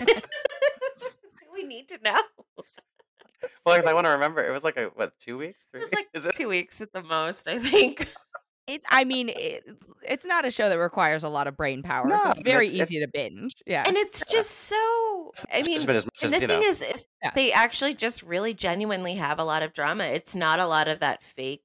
we 1.52 1.62
need 1.64 1.88
to 1.88 1.98
know. 2.02 2.20
Well, 3.64 3.74
because 3.76 3.86
I 3.86 3.94
want 3.94 4.06
to 4.06 4.10
remember. 4.10 4.46
It 4.46 4.50
was 4.52 4.64
like 4.64 4.76
a 4.76 4.86
what, 4.94 5.12
two 5.18 5.38
weeks, 5.38 5.66
three? 5.70 5.80
It 5.80 5.84
was 5.84 5.92
like 5.92 6.06
Is 6.14 6.26
it? 6.26 6.34
two 6.34 6.48
weeks 6.48 6.80
at 6.80 6.92
the 6.92 7.02
most, 7.02 7.46
I 7.48 7.58
think. 7.58 8.08
It's, 8.68 8.86
I 8.88 9.02
mean, 9.02 9.28
it, 9.28 9.64
it's 10.02 10.24
not 10.24 10.44
a 10.44 10.50
show 10.50 10.68
that 10.68 10.78
requires 10.78 11.24
a 11.24 11.28
lot 11.28 11.48
of 11.48 11.56
brain 11.56 11.82
power, 11.82 12.08
so 12.08 12.30
it's 12.30 12.40
very 12.40 12.66
it's- 12.66 12.74
it's- 12.74 12.90
easy 12.92 13.00
to 13.00 13.08
binge. 13.12 13.54
Yeah. 13.66 13.82
And 13.86 13.96
it's 13.96 14.24
just 14.24 14.50
so. 14.50 15.32
I 15.52 15.62
mean, 15.62 15.74
just 15.74 15.86
been 15.88 15.96
as 15.96 16.06
much 16.06 16.22
and 16.22 16.32
as 16.32 16.38
the 16.38 16.40
you 16.42 16.46
thing 16.46 16.60
know. 16.60 16.66
is, 16.66 16.80
is 16.82 17.04
Yeah. 17.22 17.32
they 17.34 17.50
actually 17.52 17.94
just 17.94 18.22
really 18.22 18.54
genuinely 18.54 19.14
have 19.14 19.40
a 19.40 19.44
lot 19.44 19.64
of 19.64 19.72
drama. 19.72 20.04
It's 20.04 20.36
not 20.36 20.60
a 20.60 20.66
lot 20.66 20.86
of 20.86 21.00
that 21.00 21.24
fake 21.24 21.64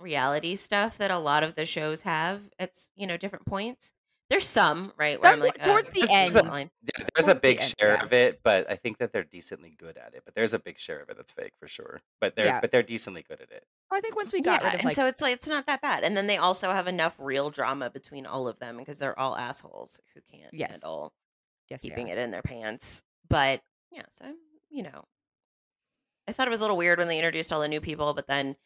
reality 0.00 0.54
stuff 0.56 0.96
that 0.98 1.10
a 1.10 1.18
lot 1.18 1.42
of 1.42 1.54
the 1.54 1.66
shows 1.66 2.02
have. 2.02 2.40
It's 2.58 2.90
you 2.96 3.06
know 3.06 3.16
different 3.18 3.44
points. 3.44 3.92
There's 4.30 4.44
some 4.46 4.92
right 4.98 5.20
where 5.20 5.32
I'm 5.32 5.40
like 5.40 5.58
towards 5.58 5.88
uh, 5.88 5.90
the 5.94 6.00
this 6.00 6.10
end. 6.10 6.26
is 6.28 6.34
fine. 6.34 6.70
Yeah, 6.82 7.04
there's 7.14 7.28
a 7.28 7.30
towards 7.32 7.34
the 7.34 7.34
big 7.36 7.60
end, 7.60 7.74
share 7.78 7.94
yeah. 7.94 8.04
of 8.04 8.12
it, 8.12 8.40
but 8.42 8.70
I 8.70 8.76
think 8.76 8.98
that 8.98 9.12
they're 9.12 9.24
decently 9.24 9.74
good 9.78 9.96
at 9.96 10.12
it. 10.14 10.22
But 10.24 10.34
there's 10.34 10.52
a 10.52 10.58
big 10.58 10.78
share 10.78 11.00
of 11.00 11.08
it 11.08 11.16
that's 11.16 11.32
fake 11.32 11.52
for 11.58 11.66
sure. 11.66 12.00
But 12.20 12.36
they're 12.36 12.46
Yeah. 12.46 12.60
but 12.60 12.70
they're 12.70 12.82
decently 12.82 13.24
good 13.26 13.40
at 13.40 13.50
it. 13.50 13.64
I 13.90 14.00
think 14.00 14.16
once 14.16 14.32
we 14.32 14.42
got 14.42 14.60
yeah, 14.60 14.66
rid 14.66 14.74
of 14.74 14.80
and 14.80 14.84
like 14.86 14.96
so 14.96 15.06
it's 15.06 15.22
like 15.22 15.32
it's 15.34 15.48
not 15.48 15.66
that 15.66 15.80
bad. 15.80 16.04
And 16.04 16.14
then 16.14 16.26
they 16.26 16.36
also 16.36 16.70
have 16.70 16.86
enough 16.86 17.16
real 17.18 17.48
drama 17.48 17.88
between 17.88 18.26
all 18.26 18.48
of 18.48 18.58
them 18.58 18.76
because 18.76 18.98
they're 18.98 19.18
all 19.18 19.34
assholes 19.34 19.98
who 20.14 20.20
can't 20.30 20.52
Yes. 20.52 20.72
handle 20.72 21.14
yes, 21.70 21.80
keeping 21.80 22.08
it 22.08 22.18
in 22.18 22.30
their 22.30 22.42
pants. 22.42 23.02
But 23.30 23.62
yeah, 23.90 24.02
so 24.12 24.26
you 24.68 24.82
know, 24.82 25.04
I 26.28 26.32
thought 26.32 26.46
it 26.48 26.50
was 26.50 26.60
a 26.60 26.64
little 26.64 26.76
weird 26.76 26.98
when 26.98 27.08
they 27.08 27.16
introduced 27.16 27.50
all 27.50 27.60
the 27.60 27.68
new 27.68 27.80
people, 27.80 28.12
but 28.12 28.26
then 28.26 28.56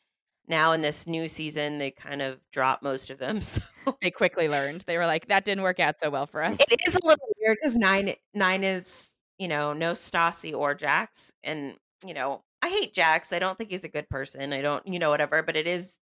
now 0.48 0.72
in 0.72 0.80
this 0.80 1.06
new 1.06 1.28
season 1.28 1.78
they 1.78 1.90
kind 1.90 2.20
of 2.22 2.38
dropped 2.50 2.82
most 2.82 3.10
of 3.10 3.18
them. 3.18 3.40
So 3.84 3.96
They 4.00 4.10
quickly 4.12 4.48
learned. 4.48 4.84
They 4.86 4.96
were 4.96 5.06
like, 5.06 5.26
that 5.26 5.44
didn't 5.44 5.64
work 5.64 5.80
out 5.80 5.98
so 6.00 6.08
well 6.08 6.26
for 6.26 6.42
us. 6.42 6.56
it 6.70 6.80
is 6.86 6.94
a 6.94 7.04
little 7.04 7.26
weird 7.40 7.58
because 7.60 7.74
nine 7.76 8.14
nine 8.32 8.62
is 8.62 9.14
you 9.38 9.48
know 9.48 9.72
no 9.72 9.92
Stassi 9.92 10.54
or 10.54 10.74
Jax, 10.74 11.32
and 11.42 11.74
you 12.06 12.14
know 12.14 12.42
I 12.62 12.68
hate 12.68 12.94
Jax. 12.94 13.32
I 13.32 13.40
don't 13.40 13.58
think 13.58 13.70
he's 13.70 13.82
a 13.84 13.88
good 13.88 14.08
person. 14.08 14.52
I 14.52 14.60
don't 14.62 14.86
you 14.86 14.98
know 15.00 15.10
whatever, 15.10 15.42
but 15.42 15.56
it 15.56 15.66
is 15.66 15.98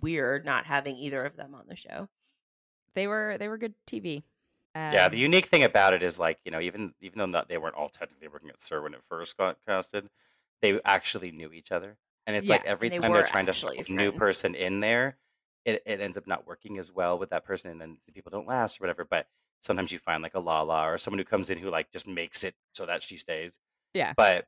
weird 0.00 0.44
not 0.44 0.64
having 0.66 0.96
either 0.96 1.24
of 1.24 1.36
them 1.36 1.54
on 1.54 1.64
the 1.68 1.74
show. 1.76 2.08
They 2.94 3.06
were 3.08 3.36
they 3.38 3.48
were 3.48 3.58
good 3.58 3.74
TV. 3.86 4.22
yeah, 4.76 5.06
Um, 5.06 5.10
the 5.10 5.18
unique 5.18 5.46
thing 5.46 5.64
about 5.64 5.92
it 5.94 6.04
is 6.04 6.20
like 6.20 6.38
you 6.44 6.52
know 6.52 6.60
even 6.60 6.94
even 7.00 7.18
though 7.18 7.26
not, 7.26 7.48
they 7.48 7.58
weren't 7.58 7.74
all 7.74 7.88
technically 7.88 8.28
working 8.28 8.50
at 8.50 8.60
SUR 8.60 8.82
when 8.82 8.94
it 8.94 9.00
first 9.08 9.36
got 9.36 9.56
casted, 9.66 10.08
they 10.62 10.78
actually 10.84 11.32
knew 11.32 11.50
each 11.52 11.72
other. 11.72 11.96
And 12.26 12.36
it's 12.36 12.48
like 12.48 12.64
every 12.64 12.88
they 12.88 12.98
time 12.98 13.12
they're 13.12 13.22
trying 13.24 13.46
to 13.46 13.50
actually 13.50 13.76
put 13.76 13.88
a 13.88 13.92
new 13.92 14.10
friends. 14.10 14.18
person 14.18 14.54
in 14.54 14.80
there, 14.80 15.18
it, 15.64 15.82
it 15.86 16.00
ends 16.00 16.16
up 16.16 16.26
not 16.26 16.46
working 16.46 16.78
as 16.78 16.90
well 16.90 17.18
with 17.18 17.30
that 17.30 17.44
person, 17.44 17.70
and 17.70 17.80
then 17.80 17.96
the 18.06 18.12
people 18.12 18.30
don't 18.30 18.46
last 18.46 18.80
or 18.80 18.84
whatever. 18.84 19.04
But 19.04 19.26
sometimes 19.60 19.92
you 19.92 19.98
find 19.98 20.22
like 20.22 20.34
a 20.34 20.40
Lala 20.40 20.90
or 20.90 20.98
someone 20.98 21.18
who 21.18 21.24
comes 21.24 21.50
in 21.50 21.58
who 21.58 21.70
like 21.70 21.90
just 21.92 22.06
makes 22.06 22.44
it 22.44 22.54
so 22.72 22.86
that 22.86 23.02
she 23.02 23.16
stays. 23.16 23.58
Yeah. 23.92 24.12
But 24.16 24.46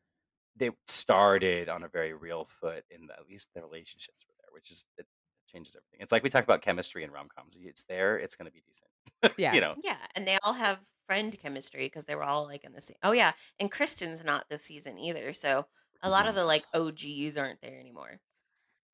they 0.57 0.71
started 0.87 1.69
on 1.69 1.83
a 1.83 1.89
very 1.89 2.13
real 2.15 2.47
foot 2.47 2.85
in 2.91 3.07
the, 3.07 3.15
at 3.15 3.29
least 3.29 3.49
the 3.55 3.63
relationships 3.63 4.25
were 4.27 4.35
there, 4.41 4.53
which 4.53 4.71
is 4.71 4.87
it 4.99 5.07
changes 5.51 5.77
everything. 5.77 6.01
It's 6.03 6.13
like 6.13 6.23
we 6.23 6.31
talk 6.31 6.45
about 6.45 6.63
chemistry 6.63 7.05
in 7.05 7.11
rom 7.11 7.29
coms. 7.37 7.59
It's 7.61 7.85
there, 7.85 8.19
it's 8.19 8.37
going 8.37 8.47
to 8.47 8.53
be 8.53 8.63
decent. 8.67 8.91
Yeah. 9.39 9.55
you 9.55 9.61
know. 9.61 9.75
Yeah, 9.83 9.97
and 10.15 10.27
they 10.27 10.39
all 10.43 10.53
have 10.53 10.79
friend 11.07 11.37
chemistry 11.41 11.87
because 11.87 12.05
they 12.05 12.15
were 12.15 12.23
all 12.23 12.45
like 12.45 12.65
in 12.65 12.73
the 12.73 12.81
same. 12.81 12.97
Oh 13.03 13.13
yeah, 13.13 13.33
and 13.59 13.71
Kristen's 13.71 14.25
not 14.25 14.45
this 14.49 14.63
season 14.63 14.99
either, 14.99 15.33
so 15.33 15.67
a 16.03 16.11
lot 16.11 16.27
of 16.27 16.33
Mhm. 16.33 16.37
the 16.37 16.45
like 16.45 16.65
OGs 16.75 17.37
aren't 17.37 17.61
there 17.61 17.79
anymore. 17.79 18.21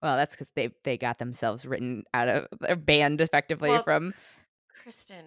Well, 0.03 0.17
that's 0.17 0.35
because 0.35 0.49
they 0.55 0.71
they 0.85 0.97
got 0.97 1.19
themselves 1.19 1.65
written 1.65 2.05
out 2.13 2.29
of 2.29 2.49
their 2.61 2.77
banned 2.77 3.21
effectively 3.21 3.71
Well- 3.71 3.83
from. 3.85 4.15
Kristen, 4.83 5.25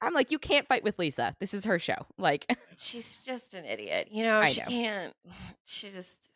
I'm 0.00 0.14
like, 0.14 0.30
you 0.30 0.38
can't 0.38 0.66
fight 0.66 0.82
with 0.82 0.98
Lisa. 0.98 1.34
This 1.40 1.52
is 1.54 1.64
her 1.64 1.78
show. 1.78 2.06
Like, 2.18 2.46
she's 2.78 3.18
just 3.20 3.54
an 3.54 3.64
idiot. 3.64 4.08
You 4.10 4.22
know, 4.24 4.40
I 4.40 4.50
she 4.50 4.60
know. 4.60 4.66
can't. 4.66 5.14
She 5.64 5.90
just 5.90 6.28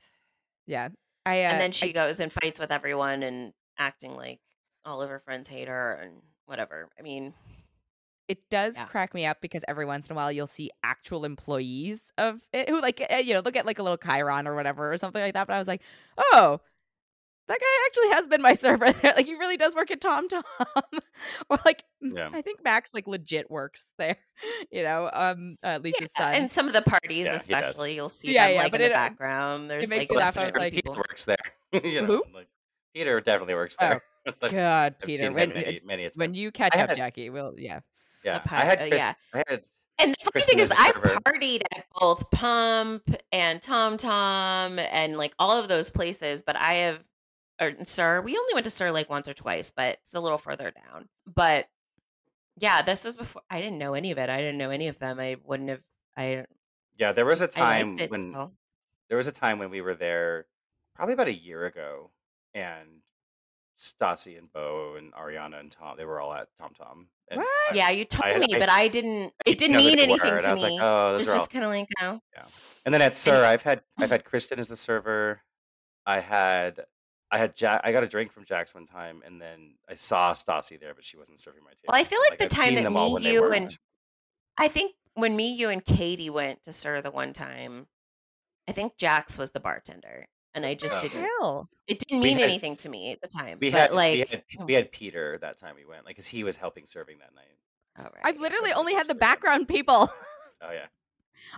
yeah. 0.66 0.89
I 1.26 1.45
uh, 1.45 1.49
and 1.51 1.61
then 1.61 1.70
I- 1.70 1.72
she 1.72 1.93
goes 1.93 2.20
and 2.20 2.33
fights 2.33 2.59
with 2.59 2.70
everyone 2.72 3.22
and 3.22 3.53
acting 3.78 4.14
like 4.16 4.41
all 4.85 5.01
of 5.03 5.09
her 5.11 5.20
friends 5.20 5.49
hate 5.49 5.68
her 5.68 5.93
and 5.93 6.22
whatever. 6.47 6.89
I 6.99 7.03
mean, 7.03 7.33
it 8.31 8.49
does 8.51 8.76
Yeah. 8.76 8.85
crack 8.87 9.12
me 9.14 9.26
up 9.26 9.39
because 9.41 9.62
every 9.68 9.85
once 9.85 10.07
in 10.09 10.12
a 10.12 10.16
while 10.16 10.31
you'll 10.33 10.47
see 10.47 10.70
actual 10.83 11.24
employees 11.24 12.12
of 12.16 12.41
it 12.53 12.68
who 12.68 12.81
like 12.81 13.05
eh, 13.11 13.18
you 13.18 13.35
know 13.35 13.41
they'll 13.41 13.53
get 13.53 13.66
like 13.66 13.78
a 13.78 13.83
little 13.83 13.99
chyron 13.99 14.47
or 14.47 14.55
whatever 14.55 14.93
or 14.93 14.97
something 14.97 15.20
like 15.20 15.35
that. 15.35 15.47
But 15.47 15.55
I 15.55 15.59
was 15.59 15.68
like, 15.68 15.83
oh, 16.33 16.61
that 17.49 17.59
guy 17.59 17.66
actually 17.87 18.11
has 18.16 18.26
been 18.28 18.41
my 18.43 18.53
server 18.64 18.93
there. 18.93 19.12
Like 19.16 19.26
he 19.26 19.35
really 19.35 19.57
does 19.57 19.74
work 19.74 19.91
at 19.91 20.01
Tom 20.01 20.28
Tom, 20.28 20.43
or 21.51 21.59
like 21.64 21.83
Yeah. 22.01 22.31
I 22.33 22.43
think 22.43 22.62
Max 22.62 22.95
like 22.95 23.07
legit 23.09 23.51
works 23.51 23.87
there. 23.99 24.16
You 24.72 24.85
know, 24.85 25.11
um, 25.12 25.57
uh, 25.62 25.81
Lisa's 25.83 26.11
yeah, 26.18 26.24
son. 26.31 26.35
and 26.35 26.51
some 26.51 26.66
of 26.66 26.72
the 26.72 26.81
parties, 26.83 27.26
Yeah, 27.26 27.35
especially, 27.35 27.95
you'll 27.95 28.09
see 28.09 28.33
Yeah, 28.33 28.47
them 28.47 28.55
yeah, 28.55 28.62
like 28.62 28.72
but 28.72 28.81
in 28.81 28.85
the 28.87 28.91
it, 28.93 28.97
uh, 28.97 29.09
background. 29.09 29.68
There's 29.70 29.91
makes 29.91 30.05
like 30.05 30.11
me 30.11 30.16
laugh. 30.16 30.39
I 30.39 30.45
was 30.47 30.57
like- 30.57 30.72
Peter 30.72 30.83
people. 30.91 30.97
works 30.97 31.24
there. 31.26 31.37
you 31.85 32.01
know, 32.01 32.07
Who? 32.07 32.24
like 32.33 32.47
Peter 32.95 33.20
definitely 33.20 33.55
works 33.55 33.76
Oh, 33.81 33.89
there. 33.89 34.03
It's 34.26 34.41
like, 34.41 34.53
God, 34.53 34.95
I've 35.01 35.07
Peter, 35.07 35.31
when 35.33 35.51
him 35.51 35.55
many, 35.57 35.81
many 35.85 36.09
when 36.14 36.33
you 36.35 36.51
catch 36.53 36.74
I 36.76 36.83
up, 36.83 36.89
had- 36.91 36.97
Jacque, 36.99 37.16
we'll 37.33 37.55
yeah. 37.59 37.81
Yeah, 38.24 38.40
I 38.46 38.64
had 38.64 38.80
uh, 38.80 38.88
Chris, 38.88 39.06
yeah. 39.06 39.14
I 39.34 39.42
had 39.48 39.62
And 39.98 40.14
the 40.14 40.30
funny 40.32 40.44
thing 40.44 40.58
is, 40.58 40.70
I've 40.70 40.94
partied 40.94 41.62
at 41.74 41.86
both 41.98 42.30
Pump 42.30 43.14
and 43.32 43.60
Tom 43.62 43.96
Tom 43.96 44.78
and 44.78 45.16
like 45.16 45.34
all 45.38 45.58
of 45.58 45.68
those 45.68 45.90
places, 45.90 46.42
but 46.42 46.56
I 46.56 46.74
have, 46.74 47.04
or 47.60 47.72
SUR, 47.82 48.22
we 48.22 48.36
only 48.36 48.54
went 48.54 48.64
to 48.64 48.70
SUR 48.70 48.92
like 48.92 49.10
once 49.10 49.28
or 49.28 49.34
twice, 49.34 49.72
but 49.74 49.98
it's 50.02 50.14
a 50.14 50.20
little 50.20 50.38
further 50.38 50.70
down. 50.70 51.08
But 51.32 51.68
yeah, 52.58 52.82
this 52.82 53.04
was 53.04 53.16
before 53.16 53.42
I 53.50 53.60
didn't 53.60 53.78
know 53.78 53.94
any 53.94 54.10
of 54.10 54.18
it. 54.18 54.28
I 54.28 54.38
didn't 54.38 54.58
know 54.58 54.70
any 54.70 54.88
of 54.88 54.98
them. 54.98 55.18
I 55.18 55.36
wouldn't 55.44 55.70
have. 55.70 55.80
I 56.16 56.44
yeah. 56.98 57.12
There 57.12 57.26
was 57.26 57.40
a 57.40 57.46
time 57.46 57.94
it. 57.98 58.10
when 58.10 58.32
so. 58.32 58.52
there 59.08 59.16
was 59.16 59.26
a 59.26 59.32
time 59.32 59.58
when 59.58 59.70
we 59.70 59.80
were 59.80 59.94
there, 59.94 60.46
probably 60.94 61.14
about 61.14 61.28
a 61.28 61.34
year 61.34 61.64
ago, 61.64 62.10
and 62.54 63.00
Stassi 63.78 64.36
and 64.36 64.52
Beau 64.52 64.94
and 64.98 65.12
Ariana 65.14 65.58
and 65.58 65.70
Tom, 65.70 65.96
they 65.96 66.04
were 66.04 66.20
all 66.20 66.34
at 66.34 66.48
Tom 66.58 66.72
Tom. 66.76 67.06
And 67.31 67.39
What? 67.39 67.47
I- 67.70 67.74
Yeah, 67.74 67.91
you 67.91 68.05
told 68.05 68.24
I- 68.35 68.39
me, 68.39 68.55
I- 68.55 68.59
but 68.59 68.68
I 68.68 68.89
didn't. 68.89 69.33
I 69.47 69.51
It 69.51 69.59
didn't 69.59 69.76
mean 69.76 69.99
anything 69.99 70.18
were, 70.31 70.35
and 70.37 70.41
to 70.43 70.49
I 70.49 70.51
was 70.53 70.62
me. 70.64 70.70
like, 70.72 70.83
oh, 70.83 71.09
it 71.09 71.12
those 71.12 71.18
was 71.18 71.28
are 71.28 71.31
all. 71.33 71.39
just 71.39 71.51
kind 71.53 71.64
of 71.64 71.70
like, 71.70 71.89
oh, 72.01 72.20
And 72.85 72.95
then 72.95 73.03
at 73.03 73.14
SUR, 73.14 73.45
I've 73.45 73.62
had 73.62 73.83
I've 73.99 74.11
had 74.11 74.24
Kristen 74.24 74.59
as 74.59 74.70
a 74.70 74.76
server. 74.76 75.43
I 76.07 76.20
had 76.20 76.85
I 77.31 77.39
had 77.39 77.55
Jack. 77.55 77.83
I 77.85 77.93
got 77.93 78.03
a 78.03 78.09
drink 78.09 78.33
from 78.33 78.45
Jax 78.45 78.74
one 78.74 78.87
time, 78.87 79.22
and 79.24 79.41
then 79.41 79.74
I 79.89 79.95
saw 79.95 80.35
Stassi 80.35 80.81
there, 80.81 80.95
but 80.95 81.05
she 81.05 81.16
wasn't 81.16 81.39
serving 81.39 81.62
my 81.62 81.70
table. 81.70 81.83
Well, 81.89 82.01
I 82.01 82.05
feel 82.05 82.18
like 82.28 82.39
the 82.39 82.45
I've 82.45 82.51
time 82.51 82.74
that 82.74 82.91
me, 82.91 83.33
you, 83.33 83.51
and 83.53 83.76
I 84.59 84.66
think 84.68 84.95
when 85.14 85.37
me, 85.37 85.55
you, 85.55 85.68
and 85.68 85.85
Katie 85.85 86.31
went 86.31 86.62
to 86.64 86.72
SUR 86.72 87.01
the 87.03 87.11
one 87.12 87.33
time, 87.33 87.87
I 88.66 88.72
think 88.72 88.97
Jax 88.97 89.39
was 89.39 89.53
the 89.53 89.61
bartender, 89.61 90.26
and 90.55 90.64
I 90.66 90.74
just 90.74 90.94
Oh. 90.96 91.01
didn't. 91.01 91.22
Hell, 91.40 91.68
It 91.86 91.98
didn't 92.01 92.22
mean 92.22 92.38
had- 92.38 92.44
anything 92.51 92.76
to 92.78 92.88
me 92.88 93.12
at 93.12 93.20
the 93.20 93.28
time. 93.28 93.59
we 93.61 93.70
but 93.70 93.80
had 93.80 93.92
like, 93.92 94.12
we 94.14 94.18
had 94.20 94.66
we 94.66 94.74
had 94.74 94.92
Peter 94.92 95.38
that 95.42 95.59
time 95.59 95.74
we 95.76 95.84
went, 95.84 96.05
like, 96.05 96.14
because 96.16 96.26
he 96.28 96.44
was 96.44 96.57
helping 96.57 96.86
serving 96.86 97.18
that 97.18 97.34
night. 97.34 97.57
oh, 97.98 98.03
right, 98.05 98.12
I've 98.24 98.38
literally 98.38 98.72
only 98.72 98.94
had 98.94 99.07
the 99.07 99.14
first 99.14 99.18
three, 99.20 99.26
yeah. 99.26 99.30
background 99.34 99.68
people. 99.68 100.09
Oh 100.62 100.72
yeah, 100.72 100.86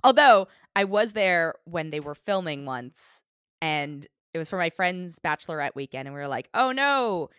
Although 0.05 0.47
I 0.77 0.85
was 0.85 1.13
there 1.13 1.55
when 1.65 1.91
they 1.91 1.99
were 1.99 2.15
filming 2.15 2.65
once, 2.67 3.25
and 3.61 4.07
it 4.33 4.39
was 4.39 4.49
for 4.49 4.57
my 4.57 4.71
friend's 4.71 5.19
bachelorette 5.19 5.75
weekend, 5.75 6.07
and 6.07 6.15
we 6.15 6.21
were 6.21 6.29
like, 6.29 6.49
"Oh 6.55 6.71
no, 6.71 7.31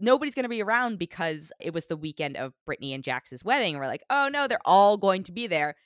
nobody's 0.00 0.34
going 0.34 0.42
to 0.42 0.48
be 0.48 0.60
around 0.60 0.98
because 0.98 1.52
it 1.60 1.72
was 1.72 1.86
the 1.86 1.96
weekend 1.96 2.36
of 2.36 2.52
Brittany 2.66 2.92
and 2.94 3.04
Jax's 3.04 3.44
wedding." 3.44 3.74
And 3.74 3.80
we're 3.80 3.86
like, 3.86 4.02
"Oh 4.10 4.28
no, 4.28 4.48
they're 4.48 4.58
all 4.64 4.96
going 4.96 5.22
to 5.22 5.30
be 5.32 5.46
there, 5.46 5.76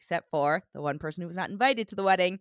except 0.00 0.30
for 0.30 0.64
the 0.72 0.80
one 0.80 0.98
person 0.98 1.20
who 1.20 1.26
was 1.26 1.36
not 1.36 1.50
invited 1.50 1.86
to 1.88 1.94
the 1.94 2.02
wedding, 2.02 2.38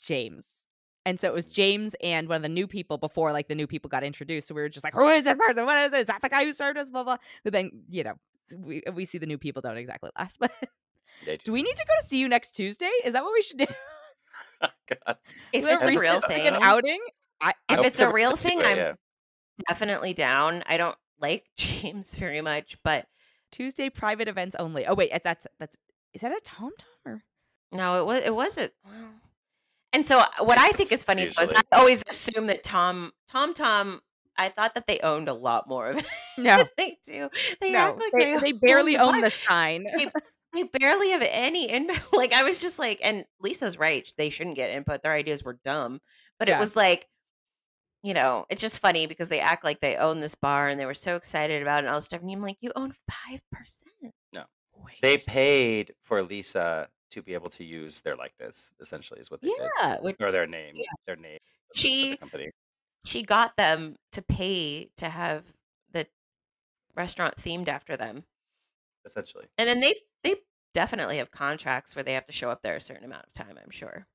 James." 0.00 0.65
And 1.06 1.20
so 1.20 1.28
it 1.28 1.32
was 1.32 1.44
James 1.44 1.94
and 2.02 2.28
one 2.28 2.36
of 2.36 2.42
the 2.42 2.48
new 2.48 2.66
people 2.66 2.98
before, 2.98 3.32
like 3.32 3.46
the 3.46 3.54
new 3.54 3.68
people 3.68 3.88
got 3.88 4.02
introduced. 4.02 4.48
So 4.48 4.56
we 4.56 4.60
were 4.60 4.68
just 4.68 4.82
like, 4.82 4.92
"Who 4.92 5.08
is 5.08 5.22
this 5.22 5.36
person? 5.38 5.64
What 5.64 5.84
is 5.84 5.90
this? 5.92 6.00
Is 6.02 6.06
that 6.08 6.20
the 6.20 6.28
guy 6.28 6.44
who 6.44 6.52
served 6.52 6.76
us?" 6.76 6.90
Blah 6.90 7.04
blah. 7.04 7.16
But 7.44 7.52
then 7.52 7.70
you 7.88 8.02
know, 8.02 8.14
we 8.58 8.82
we 8.92 9.04
see 9.04 9.18
the 9.18 9.26
new 9.26 9.38
people 9.38 9.62
don't 9.62 9.76
exactly 9.76 10.10
last, 10.18 10.38
but. 10.40 10.50
Do 11.44 11.52
we 11.52 11.62
need 11.62 11.76
to 11.76 11.84
go 11.86 11.92
to 12.00 12.06
see 12.06 12.18
you 12.18 12.28
next 12.28 12.50
Tuesday? 12.50 12.90
Is 13.04 13.12
that 13.12 13.22
what 13.22 13.32
we 13.32 13.40
should 13.40 13.58
do? 13.58 13.66
God. 14.60 15.16
if 15.52 15.64
We'll 15.64 15.78
it's 15.78 15.96
a 15.96 15.98
real 15.98 16.10
out, 16.10 16.22
like 16.22 16.30
thing, 16.30 16.46
an 16.46 16.58
outing. 16.60 17.00
I, 17.40 17.54
if 17.70 17.76
hope 17.76 17.86
it's 17.86 18.00
a 18.00 18.12
real 18.12 18.36
thing, 18.36 18.60
it, 18.60 18.66
I'm 18.66 18.76
yeah. 18.76 18.92
definitely 19.68 20.12
down. 20.12 20.62
I 20.66 20.76
don't 20.76 20.96
like 21.20 21.44
James 21.56 22.16
very 22.16 22.40
much, 22.40 22.76
but 22.82 23.06
Tuesday 23.50 23.88
private 23.88 24.28
events 24.28 24.56
only. 24.58 24.86
Oh 24.86 24.94
wait, 24.94 25.12
that's 25.22 25.46
that's 25.58 25.76
is 26.12 26.20
that 26.22 26.32
a 26.32 26.40
Tom 26.42 26.72
Tom 26.78 27.12
or 27.12 27.22
no, 27.72 28.00
it 28.00 28.06
was 28.06 28.22
it 28.24 28.34
wasn't. 28.34 28.72
Well, 28.84 29.10
and 29.96 30.06
so 30.06 30.18
uh, 30.18 30.26
what 30.44 30.58
I 30.58 30.68
think 30.68 30.92
is 30.92 31.02
funny 31.02 31.24
though 31.24 31.42
is 31.42 31.54
I 31.54 31.62
always 31.72 32.04
assume 32.06 32.48
that 32.48 32.62
Tom 32.62 33.12
Tom 33.30 33.54
Tom 33.54 34.00
I 34.36 34.50
thought 34.50 34.74
that 34.74 34.86
they 34.86 35.00
owned 35.00 35.28
a 35.28 35.32
lot 35.32 35.66
more 35.66 35.88
of 35.88 35.98
it. 35.98 36.06
No, 36.36 36.62
they 36.76 36.98
do. 37.06 37.30
They 37.62 37.72
no, 37.72 37.78
act 37.78 37.98
like 37.98 38.12
they, 38.12 38.34
they, 38.34 38.40
they 38.40 38.52
barely 38.52 38.98
own 38.98 39.14
own 39.14 39.20
the 39.22 39.30
sign. 39.30 39.86
They, 39.96 40.10
they 40.52 40.64
barely 40.64 41.12
have 41.12 41.22
any 41.26 41.70
input. 41.70 41.96
Like 42.12 42.34
I 42.34 42.44
was 42.44 42.60
just 42.60 42.78
like, 42.78 43.00
and 43.02 43.24
Lisa's 43.40 43.78
right. 43.78 44.06
They 44.18 44.28
shouldn't 44.28 44.56
get 44.56 44.68
input. 44.70 45.00
Their 45.00 45.14
ideas 45.14 45.42
were 45.42 45.58
dumb. 45.64 46.02
But 46.38 46.48
Yeah. 46.48 46.56
it 46.56 46.60
was 46.60 46.76
like, 46.76 47.08
you 48.02 48.12
know, 48.12 48.44
it's 48.50 48.60
just 48.60 48.80
funny 48.80 49.06
because 49.06 49.30
they 49.30 49.40
act 49.40 49.64
like 49.64 49.80
they 49.80 49.96
own 49.96 50.20
this 50.20 50.34
bar 50.34 50.68
and 50.68 50.78
they 50.78 50.84
were 50.84 50.92
so 50.92 51.16
excited 51.16 51.62
about 51.62 51.78
it 51.78 51.86
and 51.86 51.88
all 51.88 51.96
this 51.96 52.04
stuff. 52.04 52.20
And 52.20 52.30
I'm 52.30 52.42
like, 52.42 52.58
you 52.60 52.72
own 52.76 52.92
five 52.92 53.40
percent. 53.50 54.12
No. 54.34 54.44
Wait. 54.74 55.00
They 55.00 55.16
paid 55.16 55.94
for 56.02 56.22
Lisa 56.22 56.88
to 57.16 57.22
be 57.22 57.34
able 57.34 57.48
to 57.50 57.64
use 57.64 58.00
their 58.02 58.14
likeness. 58.16 58.72
Essentially, 58.80 59.20
is 59.20 59.30
what 59.30 59.40
they 59.40 59.48
did, 59.48 59.70
Yeah, 59.80 59.96
which 60.00 60.16
or 60.20 60.30
their 60.30 60.46
name, 60.46 60.74
yeah. 60.76 60.84
their 61.06 61.16
name. 61.16 61.36
of 61.36 61.74
the- 61.74 61.80
She- 61.80 62.16
company. 62.18 62.50
she 63.06 63.22
got 63.22 63.56
them 63.56 63.96
to 64.12 64.22
pay 64.22 64.90
to 64.96 65.08
have 65.08 65.44
the 65.92 66.06
restaurant 66.94 67.36
themed 67.36 67.68
after 67.68 67.96
them. 67.96 68.24
Essentially, 69.04 69.46
And 69.58 69.68
then 69.68 69.80
they 69.80 69.94
they 70.22 70.34
definitely 70.74 71.16
have 71.18 71.30
contracts 71.30 71.94
where 71.96 72.02
they 72.02 72.12
have 72.14 72.26
to 72.26 72.32
show 72.32 72.50
up 72.50 72.62
there 72.62 72.76
a 72.76 72.80
certain 72.80 73.04
amount 73.04 73.24
of 73.26 73.32
time, 73.32 73.56
I'm 73.62 73.70
sure. 73.70 74.06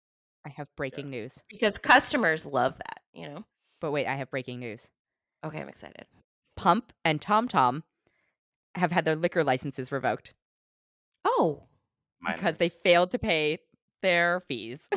I 0.46 0.50
have 0.50 0.68
breaking 0.76 1.10
news. 1.10 1.42
Because 1.50 1.78
customers 1.78 2.46
love 2.46 2.78
that, 2.78 3.02
you 3.14 3.28
know. 3.30 3.46
But 3.80 3.92
wait, 3.92 4.06
I 4.08 4.16
have 4.16 4.30
breaking 4.30 4.60
news. 4.60 4.90
Okay, 5.44 5.60
I'm 5.60 5.70
excited. 5.70 6.06
Pump 6.56 6.94
and 7.06 7.22
Tom 7.22 7.48
Tom 7.48 7.84
have 8.76 8.92
had 8.92 9.06
their 9.06 9.16
liquor 9.16 9.44
licenses 9.44 9.92
revoked 9.92 10.34
Oh. 11.26 11.68
Minor. 12.22 12.38
because 12.38 12.58
they 12.58 12.70
failed 12.70 13.12
to 13.12 13.20
pay 13.20 13.58
their 14.02 14.40
fees. 14.48 14.88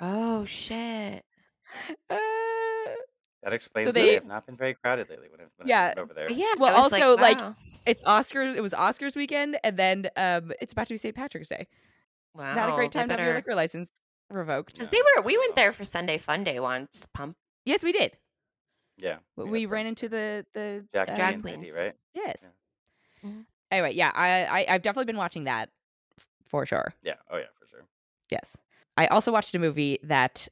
Oh 0.00 0.44
shit. 0.46 1.24
Uh, 2.10 2.16
that 3.42 3.52
explains 3.52 3.86
why 3.86 3.92
they- 3.92 4.06
they 4.08 4.14
have 4.14 4.26
not 4.26 4.46
been 4.46 4.56
very 4.56 4.74
crowded 4.74 5.08
lately. 5.10 5.28
When 5.30 5.40
I've, 5.40 5.50
when 5.56 5.68
Yeah. 5.68 5.94
Been 5.94 6.02
over 6.04 6.14
there, 6.14 6.30
Yeah. 6.30 6.52
Well, 6.58 6.76
also, 6.76 7.16
like, 7.16 7.38
wow. 7.38 7.56
it's 7.86 8.02
Oscars. 8.02 8.54
It 8.56 8.60
was 8.60 8.72
Oscars 8.72 9.16
weekend, 9.16 9.58
and 9.64 9.76
then 9.76 10.08
um, 10.16 10.52
it's 10.60 10.72
about 10.72 10.86
to 10.88 10.94
be 10.94 10.98
St. 10.98 11.14
Patrick's 11.14 11.48
Day. 11.48 11.66
wow, 12.34 12.54
Not 12.54 12.68
a 12.70 12.72
great 12.72 12.92
they 12.92 13.00
time 13.00 13.08
to 13.08 13.16
have 13.16 13.24
your 13.24 13.34
liquor 13.34 13.54
license 13.54 13.90
revoked. 14.30 14.72
Because 14.74 14.90
No, 14.92 14.98
they 14.98 15.02
were, 15.16 15.22
we 15.26 15.36
went 15.38 15.56
there 15.56 15.72
for 15.72 15.84
Sunday 15.84 16.18
Fun 16.18 16.44
Day 16.44 16.60
once. 16.60 17.06
Pump. 17.14 17.36
Yes, 17.64 17.82
we 17.84 17.92
did. 17.92 18.16
yeah, 18.98 19.16
We, 19.36 19.44
we 19.44 19.66
ran 19.66 19.86
friends 19.86 20.02
into 20.02 20.08
the 20.08 20.46
the 20.54 20.84
Jack 20.92 21.08
uh, 21.10 21.14
Drag 21.14 21.34
and 21.34 21.44
Mindy, 21.44 21.66
queens. 21.68 21.78
right? 21.78 21.94
Yes. 22.14 22.48
Yeah. 23.22 23.30
Mhm. 23.30 23.44
Anyway, 23.70 23.94
yeah, 23.94 24.10
I, 24.14 24.44
I 24.44 24.66
I've 24.74 24.82
definitely 24.82 25.06
been 25.06 25.16
watching 25.16 25.44
that 25.44 25.68
f- 25.68 25.70
for 26.52 26.64
sure. 26.66 26.94
Yeah. 27.02 27.14
Oh 27.30 27.36
yeah, 27.38 27.46
for 27.58 27.66
sure. 27.68 27.84
Yes. 28.30 28.56
I 28.96 29.06
also 29.08 29.32
watched 29.32 29.54
a 29.56 29.58
movie 29.58 29.98
that 30.04 30.46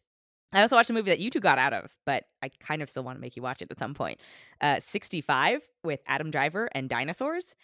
I 0.53 0.63
also 0.63 0.75
watched 0.75 0.91
a 0.91 0.93
movie 0.93 1.11
that 1.13 1.21
you 1.21 1.31
two 1.31 1.39
got 1.39 1.59
out 1.59 1.73
of, 1.73 1.95
but 2.07 2.25
I 2.43 2.51
kind 2.59 2.83
of 2.83 2.91
still 2.91 3.05
want 3.05 3.17
to 3.19 3.21
make 3.21 3.37
you 3.37 3.43
watch 3.43 3.63
it 3.63 3.71
at 3.71 3.79
some 3.79 3.95
point. 3.95 4.19
Uh 4.61 4.81
65 4.81 5.63
with 5.85 6.01
Adam 6.09 6.33
Driver 6.33 6.69
and 6.73 6.89
dinosaurs. 6.89 7.55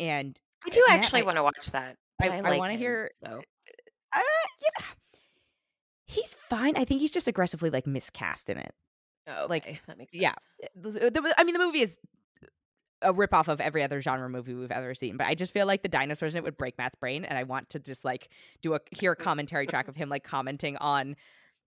And 0.00 0.40
I 0.64 0.70
do 0.70 0.82
Matt, 0.88 0.98
actually 1.00 1.20
I- 1.22 1.24
want 1.24 1.36
to 1.36 1.42
watch 1.42 1.70
that. 1.72 1.96
I- 2.22 2.28
I 2.28 2.40
like 2.40 2.58
wanna 2.58 2.76
hear- 2.76 3.10
So 3.22 3.42
uh 4.14 4.20
yeah. 4.62 4.84
He's 6.06 6.34
fine. 6.34 6.76
I 6.76 6.84
think 6.84 7.00
he's 7.00 7.10
just 7.10 7.26
aggressively 7.28 7.70
like 7.70 7.86
miscast 7.86 8.48
in 8.50 8.58
it. 8.58 8.72
oh, 9.28 9.46
like, 9.48 9.64
that 9.86 9.98
makes 9.98 10.12
sense. 10.12 10.22
yeah. 10.22 10.34
The- 10.74 11.10
the- 11.10 11.34
I 11.36 11.44
mean 11.44 11.54
the 11.54 11.58
movie 11.58 11.80
is 11.80 11.98
a 13.02 13.12
ripoff 13.12 13.48
of 13.48 13.60
every 13.60 13.82
other 13.82 14.00
genre 14.00 14.28
movie 14.28 14.54
we've 14.54 14.70
ever 14.70 14.94
seen, 14.94 15.16
but 15.16 15.26
I 15.26 15.34
just 15.34 15.52
feel 15.52 15.66
like 15.66 15.82
the 15.82 15.88
dinosaurs 15.88 16.34
in 16.34 16.38
it 16.38 16.44
would 16.44 16.56
break 16.56 16.78
Matt's 16.78 16.96
brain, 16.96 17.24
and 17.24 17.36
I 17.36 17.42
want 17.44 17.70
to 17.70 17.78
just 17.78 18.04
like 18.04 18.28
do 18.62 18.74
a 18.74 18.80
hear 18.90 19.12
a 19.12 19.16
commentary 19.16 19.66
track 19.66 19.88
of 19.88 19.96
him 19.96 20.08
like 20.08 20.24
commenting 20.24 20.76
on 20.78 21.16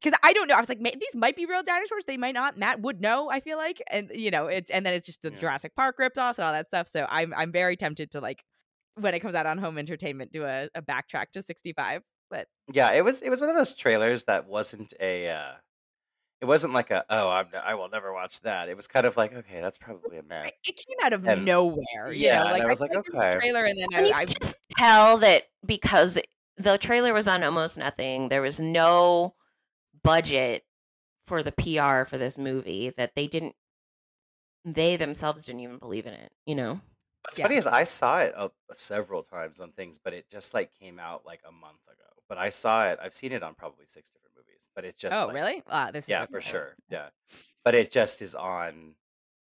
because 0.02 0.18
I 0.24 0.34
don't 0.34 0.48
know. 0.48 0.56
I 0.56 0.60
was 0.60 0.70
like, 0.70 0.80
these 0.82 1.16
might 1.16 1.36
be 1.36 1.46
real 1.46 1.64
dinosaurs. 1.64 2.04
They 2.06 2.18
might 2.18 2.34
not. 2.34 2.58
Matt 2.58 2.82
would 2.82 3.02
know. 3.02 3.30
I 3.30 3.40
feel 3.40 3.58
like, 3.58 3.82
and 3.90 4.12
you 4.14 4.30
know, 4.30 4.48
it's 4.48 4.70
and 4.70 4.86
then 4.86 4.94
it's 4.94 5.06
just 5.06 5.22
the 5.22 5.32
Yeah. 5.32 5.40
Jurassic 5.40 5.76
Park 5.76 5.98
ripoffs 6.00 6.38
and 6.38 6.46
all 6.46 6.52
that 6.54 6.68
stuff. 6.68 6.88
So 6.88 7.08
I'm 7.10 7.34
I'm 7.34 7.52
very 7.52 7.76
tempted 7.78 8.12
to 8.12 8.20
like 8.20 8.44
when 8.96 9.14
it 9.14 9.20
comes 9.20 9.36
out 9.36 9.46
on 9.46 9.58
home 9.58 9.78
entertainment 9.78 10.32
do 10.32 10.44
a, 10.46 10.70
a 10.76 10.82
backtrack 10.82 11.32
to 11.34 11.42
65. 11.42 12.02
But 12.30 12.48
Yeah, 12.72 12.92
it 12.92 13.04
was 13.04 13.22
it 13.22 13.30
was 13.30 13.42
one 13.42 13.50
of 13.50 13.56
those 13.56 13.74
trailers 13.76 14.24
that 14.26 14.48
wasn't 14.48 14.94
a 15.00 15.30
uh 15.30 15.54
it 16.42 16.46
wasn't 16.46 16.74
like 16.74 16.92
a 16.92 17.06
oh 17.10 17.30
I'm 17.30 17.48
I 17.64 17.76
will 17.76 17.90
never 17.90 18.14
watch 18.14 18.42
that. 18.42 18.70
It 18.70 18.76
was 18.78 18.88
kind 18.88 19.06
of 19.06 19.16
like 19.18 19.34
okay, 19.34 19.62
that's 19.62 19.78
probably 19.78 20.18
a 20.18 20.24
mess. 20.24 20.52
it 20.66 20.76
came 20.76 20.98
out 21.04 21.14
of 21.14 21.26
And- 21.26 21.46
nowhere. 21.46 22.12
You 22.12 22.26
yeah, 22.26 22.44
know, 22.44 22.52
like 22.52 22.64
I 22.64 22.68
was 22.68 22.80
like, 22.82 22.92
feel 22.92 23.04
there 23.14 23.30
okay. 23.30 23.40
trailer, 23.40 23.66
and 23.66 23.78
then 23.80 23.88
And 23.94 24.08
you 24.08 24.14
I, 24.14 24.20
I 24.20 24.26
just 24.26 24.56
tell 24.78 25.18
that 25.20 25.44
because 25.66 26.20
the 26.58 26.78
trailer 26.78 27.14
was 27.14 27.28
on 27.28 27.44
almost 27.44 27.78
nothing, 27.78 28.30
there 28.30 28.42
was 28.42 28.60
no 28.60 29.36
budget 30.04 30.64
for 31.26 31.42
the 31.42 31.52
PR 31.52 32.08
for 32.08 32.18
this 32.18 32.38
movie 32.38 32.92
that 32.98 33.16
they 33.16 33.28
didn't 33.28 33.56
they 34.64 34.96
themselves 34.96 35.46
didn't 35.46 35.62
even 35.62 35.78
believe 35.78 36.06
in 36.06 36.14
it, 36.14 36.32
you 36.46 36.56
know. 36.56 36.82
What's 37.26 37.40
Yeah. 37.40 37.46
funny 37.46 37.58
is 37.58 37.66
I 37.66 37.84
saw 37.86 38.20
it 38.20 38.34
uh, 38.38 38.50
several 38.72 39.24
times 39.24 39.60
on 39.60 39.72
things, 39.72 39.98
but 39.98 40.14
it 40.14 40.30
just 40.30 40.54
like 40.54 40.72
came 40.80 41.00
out 41.00 41.26
like 41.26 41.42
a 41.48 41.52
month 41.52 41.80
ago. 41.88 42.04
But 42.30 42.38
I 42.38 42.50
saw 42.50 42.86
it. 42.88 43.00
I've 43.02 43.16
seen 43.16 43.32
it 43.32 43.42
on 43.42 43.56
probably 43.56 43.86
six 43.88 44.10
different 44.12 44.34
movies. 44.38 44.70
But 44.76 44.86
it 44.86 44.96
just 44.98 45.16
oh 45.20 45.28
like, 45.28 45.36
really? 45.36 45.64
Uh, 45.68 45.90
this 45.92 46.08
Yeah, 46.08 46.26
for 46.28 46.40
sure. 46.40 46.76
Yeah, 46.90 47.10
but 47.64 47.74
it 47.74 47.90
just 47.90 48.22
is 48.22 48.36
on. 48.36 48.94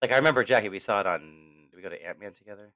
Like 0.02 0.10
I 0.10 0.16
remember 0.16 0.42
Jacque, 0.42 0.68
we 0.70 0.80
saw 0.80 1.00
it 1.00 1.06
on. 1.06 1.68
Did 1.70 1.76
we 1.76 1.82
go 1.82 1.88
to 1.90 2.04
Ant 2.04 2.18
Man 2.18 2.32
together? 2.32 2.72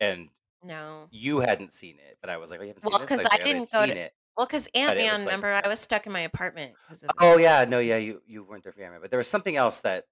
And 0.00 0.28
No. 0.62 1.06
you 1.10 1.40
hadn't 1.40 1.72
seen 1.72 1.96
it, 1.98 2.18
but 2.20 2.28
I 2.30 2.36
was 2.36 2.50
like, 2.50 2.60
"Oh, 2.60 2.64
you 2.64 2.68
haven't 2.68 2.82
seen 2.82 2.90
Well, 2.92 2.98
this?" 3.00 3.08
'cause 3.08 3.24
Like, 3.24 3.32
I 3.32 3.36
"I 3.36 3.38
haven't 3.38 3.54
didn't 3.62 3.72
go 3.72 3.78
seen 3.86 3.94
to- 3.94 4.00
it. 4.02 4.12
Well, 4.36 4.46
because 4.46 4.68
Ant 4.74 4.96
Man, 4.98 5.12
was, 5.12 5.24
like- 5.24 5.26
remember, 5.26 5.60
I 5.64 5.68
was 5.68 5.80
stuck 5.80 6.06
in 6.06 6.12
my 6.12 6.20
apartment. 6.20 6.74
of 6.90 7.00
the- 7.00 7.10
Oh 7.18 7.38
yeah, 7.38 7.64
no, 7.64 7.78
yeah, 7.80 7.96
you 7.96 8.22
you 8.26 8.44
weren't 8.44 8.62
there 8.62 8.72
for 8.72 8.82
Ant 8.82 8.92
Man, 8.92 9.00
but 9.00 9.10
there 9.10 9.18
was 9.18 9.28
something 9.28 9.56
else 9.56 9.80
that 9.80 10.04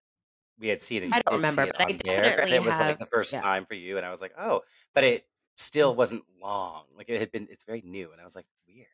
we 0.59 0.69
had 0.69 0.81
seen. 0.81 1.05
it. 1.05 1.13
I 1.13 1.19
you 1.19 1.23
don't 1.27 1.41
did 1.43 1.51
see 1.51 1.53
remember, 1.53 1.63
it 1.63 1.77
but 1.79 1.81
I 1.81 1.91
on 1.91 1.99
there, 2.05 2.15
and 2.25 2.25
definitely 2.25 2.57
it 2.57 2.65
was 2.65 2.79
like 2.79 2.89
have- 2.89 2.99
the 2.99 3.07
first 3.07 3.33
yeah. 3.33 3.41
time 3.41 3.67
for 3.67 3.75
you, 3.75 3.97
and 3.97 4.07
I 4.07 4.11
was 4.11 4.21
like, 4.21 4.33
oh, 4.39 4.63
but 4.95 5.05
it 5.05 5.27
still 5.57 5.93
mm. 5.93 5.97
wasn't 5.97 6.25
long. 6.43 6.85
Like 6.97 7.09
it 7.09 7.19
had 7.21 7.33
been, 7.33 7.49
it's 7.51 7.65
very 7.65 7.83
new, 7.85 8.13
and 8.13 8.21
I 8.21 8.25
was 8.25 8.37
like, 8.37 8.47
weird. 8.67 8.87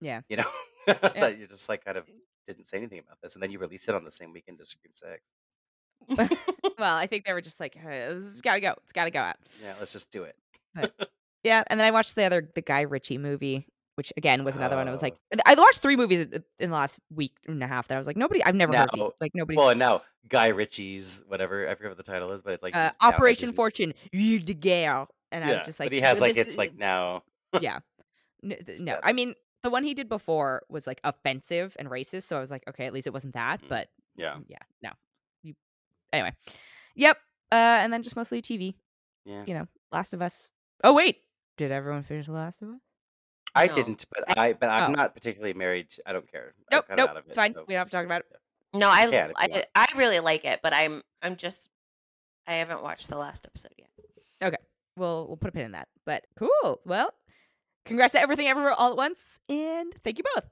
Yeah. 0.00 0.20
you 0.28 0.36
know, 0.36 0.50
Yeah. 0.86 0.94
that 1.14 1.38
you 1.38 1.46
just 1.46 1.68
like 1.68 1.84
kind 1.84 1.98
of 1.98 2.08
didn't 2.46 2.64
say 2.64 2.78
anything 2.78 2.98
about 2.98 3.18
this, 3.22 3.34
and 3.34 3.42
then 3.42 3.50
you 3.50 3.58
released 3.58 3.88
it 3.88 3.94
on 3.94 4.04
the 4.04 4.10
same 4.10 4.32
weekend 4.32 4.60
as 4.60 4.70
Scream 4.70 4.92
Six. 4.92 5.34
well, 6.78 6.96
I 6.96 7.06
think 7.06 7.24
they 7.24 7.32
were 7.32 7.40
just 7.40 7.60
like, 7.60 7.74
"Hey, 7.74 8.06
this 8.14 8.22
has 8.22 8.40
got 8.40 8.54
to 8.54 8.60
go. 8.60 8.74
It's 8.84 8.92
got 8.92 9.04
to 9.04 9.10
go 9.10 9.20
out. 9.20 9.36
Yeah, 9.62 9.74
let's 9.80 9.92
just 9.92 10.12
do 10.12 10.22
it. 10.22 10.36
Yeah, 11.44 11.64
and 11.68 11.78
then 11.78 11.86
I 11.86 11.90
watched 11.90 12.14
the 12.14 12.24
other 12.24 12.48
the 12.54 12.60
Guy 12.60 12.82
Ritchie 12.82 13.18
movie, 13.18 13.66
which 13.98 14.12
again 14.16 14.44
was 14.44 14.54
another 14.56 14.76
one. 14.76 14.86
I 14.88 14.92
was 14.92 15.02
Oh. 15.02 15.06
like, 15.06 15.18
I 15.44 15.54
watched 15.56 15.80
three 15.80 15.96
movies 15.96 16.28
in 16.60 16.70
the 16.70 16.74
last 16.76 16.98
week 17.12 17.32
and 17.46 17.62
a 17.62 17.66
half 17.66 17.88
that 17.88 17.96
I 17.96 17.98
was 17.98 18.06
like, 18.06 18.16
nobody, 18.16 18.42
I've 18.44 18.54
never 18.54 18.74
heard 18.74 18.88
these. 18.94 19.04
Like 19.20 19.32
nobody. 19.34 19.56
Well, 19.56 19.70
and 19.70 19.78
now 19.78 20.02
Guy 20.28 20.46
Ritchie's 20.46 21.24
whatever 21.26 21.68
I 21.68 21.74
forget 21.74 21.90
what 21.90 21.96
the 21.98 22.10
title 22.10 22.30
is, 22.32 22.40
but 22.40 22.54
it's 22.54 22.62
like 22.62 22.74
uh, 22.76 22.84
he's 22.90 22.92
now 23.02 23.06
has 23.08 23.14
Operation 23.14 23.52
Fortune, 23.52 23.92
you 24.12 24.38
de 24.38 24.54
guerre, 24.54 25.06
and 25.32 25.44
I 25.44 25.52
was 25.52 25.66
just 25.66 25.78
like, 25.80 25.88
but 25.88 25.92
he 25.94 26.00
has 26.00 26.20
like 26.20 26.36
it's 26.36 26.50
is- 26.50 26.58
like 26.58 26.76
now. 26.78 27.24
yeah, 27.60 27.80
N- 28.44 28.50
th- 28.50 28.62
It's 28.68 28.82
no, 28.82 28.98
I 29.02 29.12
mean 29.12 29.34
the 29.62 29.70
one 29.70 29.82
he 29.82 29.92
did 29.94 30.08
before 30.08 30.62
was 30.68 30.86
like 30.86 31.00
offensive 31.02 31.76
and 31.78 31.88
racist, 31.90 32.22
so 32.24 32.36
I 32.36 32.40
was 32.40 32.50
like, 32.50 32.62
okay, 32.68 32.86
at 32.86 32.92
least 32.92 33.06
it 33.08 33.12
wasn't 33.12 33.34
that, 33.34 33.60
Mm. 33.62 33.68
but 33.68 33.88
Yeah, 34.16 34.36
yeah, 34.46 34.58
no, 34.82 34.90
you 35.42 35.54
anyway, 36.12 36.32
yep, 36.94 37.16
uh, 37.50 37.54
and 37.82 37.92
then 37.92 38.02
just 38.04 38.14
mostly 38.16 38.40
TV, 38.42 38.74
yeah. 39.24 39.42
you 39.46 39.54
know, 39.54 39.66
Last 39.90 40.12
of 40.14 40.22
Us. 40.22 40.50
Oh 40.84 40.94
wait, 40.94 41.16
did 41.56 41.72
everyone 41.72 42.02
finish 42.04 42.26
The 42.26 42.32
Last 42.32 42.62
of 42.62 42.68
Us? 42.68 42.80
I 43.58 43.66
No. 43.66 43.74
didn't, 43.74 44.04
but 44.10 44.38
I 44.38 44.52
but 44.54 44.68
I'm 44.68 44.90
Oh. 44.90 44.94
not 44.94 45.14
particularly 45.14 45.54
married. 45.54 45.90
To, 45.90 46.02
I 46.08 46.12
don't 46.12 46.30
care. 46.30 46.54
I'm 46.70 46.76
Nope, 46.76 46.86
kinda 46.88 47.02
nope, 47.02 47.10
out 47.10 47.16
of 47.18 47.24
it's 47.26 47.32
it, 47.32 47.40
fine. 47.40 47.54
so- 47.54 47.64
We 47.66 47.74
don't 47.74 47.80
have 47.80 47.90
to 47.90 47.96
talk 47.96 48.04
about 48.06 48.20
it. 48.22 48.26
no, 48.74 48.88
I, 48.90 49.00
can 49.04 49.08
if 49.08 49.12
you 49.14 49.34
I 49.36 49.46
want. 49.48 49.66
I 49.74 49.86
really 49.96 50.20
like 50.20 50.44
it, 50.44 50.60
but 50.62 50.72
I'm 50.74 51.02
I'm 51.22 51.36
just 51.36 51.68
I 52.46 52.52
haven't 52.54 52.82
watched 52.82 53.08
the 53.08 53.18
last 53.18 53.44
episode 53.46 53.72
yet. 53.76 53.88
Okay. 54.42 54.62
We'll 54.96 55.26
we'll 55.26 55.36
put 55.36 55.48
a 55.50 55.52
pin 55.52 55.66
in 55.66 55.72
that. 55.72 55.88
But 56.06 56.24
cool. 56.36 56.80
Well, 56.84 57.12
congrats 57.84 58.12
to 58.12 58.20
everything 58.20 58.48
everywhere 58.48 58.72
all 58.72 58.90
at 58.90 58.96
once, 58.96 59.38
and 59.48 59.92
thank 60.04 60.18
you 60.18 60.24
both. 60.34 60.44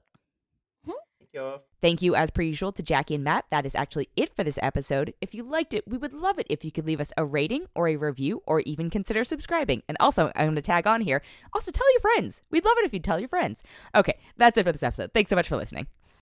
Thank 1.79 2.01
you. 2.01 2.07
You, 2.07 2.15
as 2.15 2.31
per 2.31 2.41
usual, 2.41 2.71
to 2.71 2.81
Jacque 2.81 3.11
and 3.11 3.21
Matt. 3.21 3.45
That 3.51 3.65
is 3.65 3.75
actually 3.75 4.07
it 4.15 4.33
for 4.33 4.43
this 4.43 4.57
episode. 4.61 5.13
If 5.19 5.35
you 5.35 5.43
liked 5.43 5.73
it, 5.73 5.85
we 5.85 5.97
would 5.97 6.13
love 6.13 6.39
it 6.39 6.47
if 6.49 6.63
you 6.63 6.71
could 6.71 6.87
leave 6.87 7.01
us 7.01 7.11
a 7.17 7.25
rating 7.25 7.65
or 7.75 7.89
a 7.89 7.97
review 7.97 8.41
or 8.45 8.61
even 8.61 8.89
consider 8.89 9.25
subscribing. 9.25 9.83
And 9.89 9.97
also, 9.99 10.31
I'm 10.35 10.45
going 10.45 10.55
to 10.55 10.61
tag 10.61 10.87
on 10.87 11.01
here. 11.01 11.21
Also, 11.53 11.69
tell 11.71 11.91
your 11.91 11.99
friends. 11.99 12.43
We'd 12.49 12.63
love 12.63 12.77
it 12.77 12.85
if 12.85 12.93
you'd 12.93 13.03
tell 13.03 13.19
your 13.19 13.27
friends. 13.27 13.61
Okay, 13.93 14.17
that's 14.37 14.57
it 14.57 14.63
for 14.63 14.71
this 14.71 14.83
episode. 14.83 15.11
Thanks 15.13 15.29
so 15.29 15.35
much 15.35 15.49
for 15.49 15.57
listening. 15.57 15.87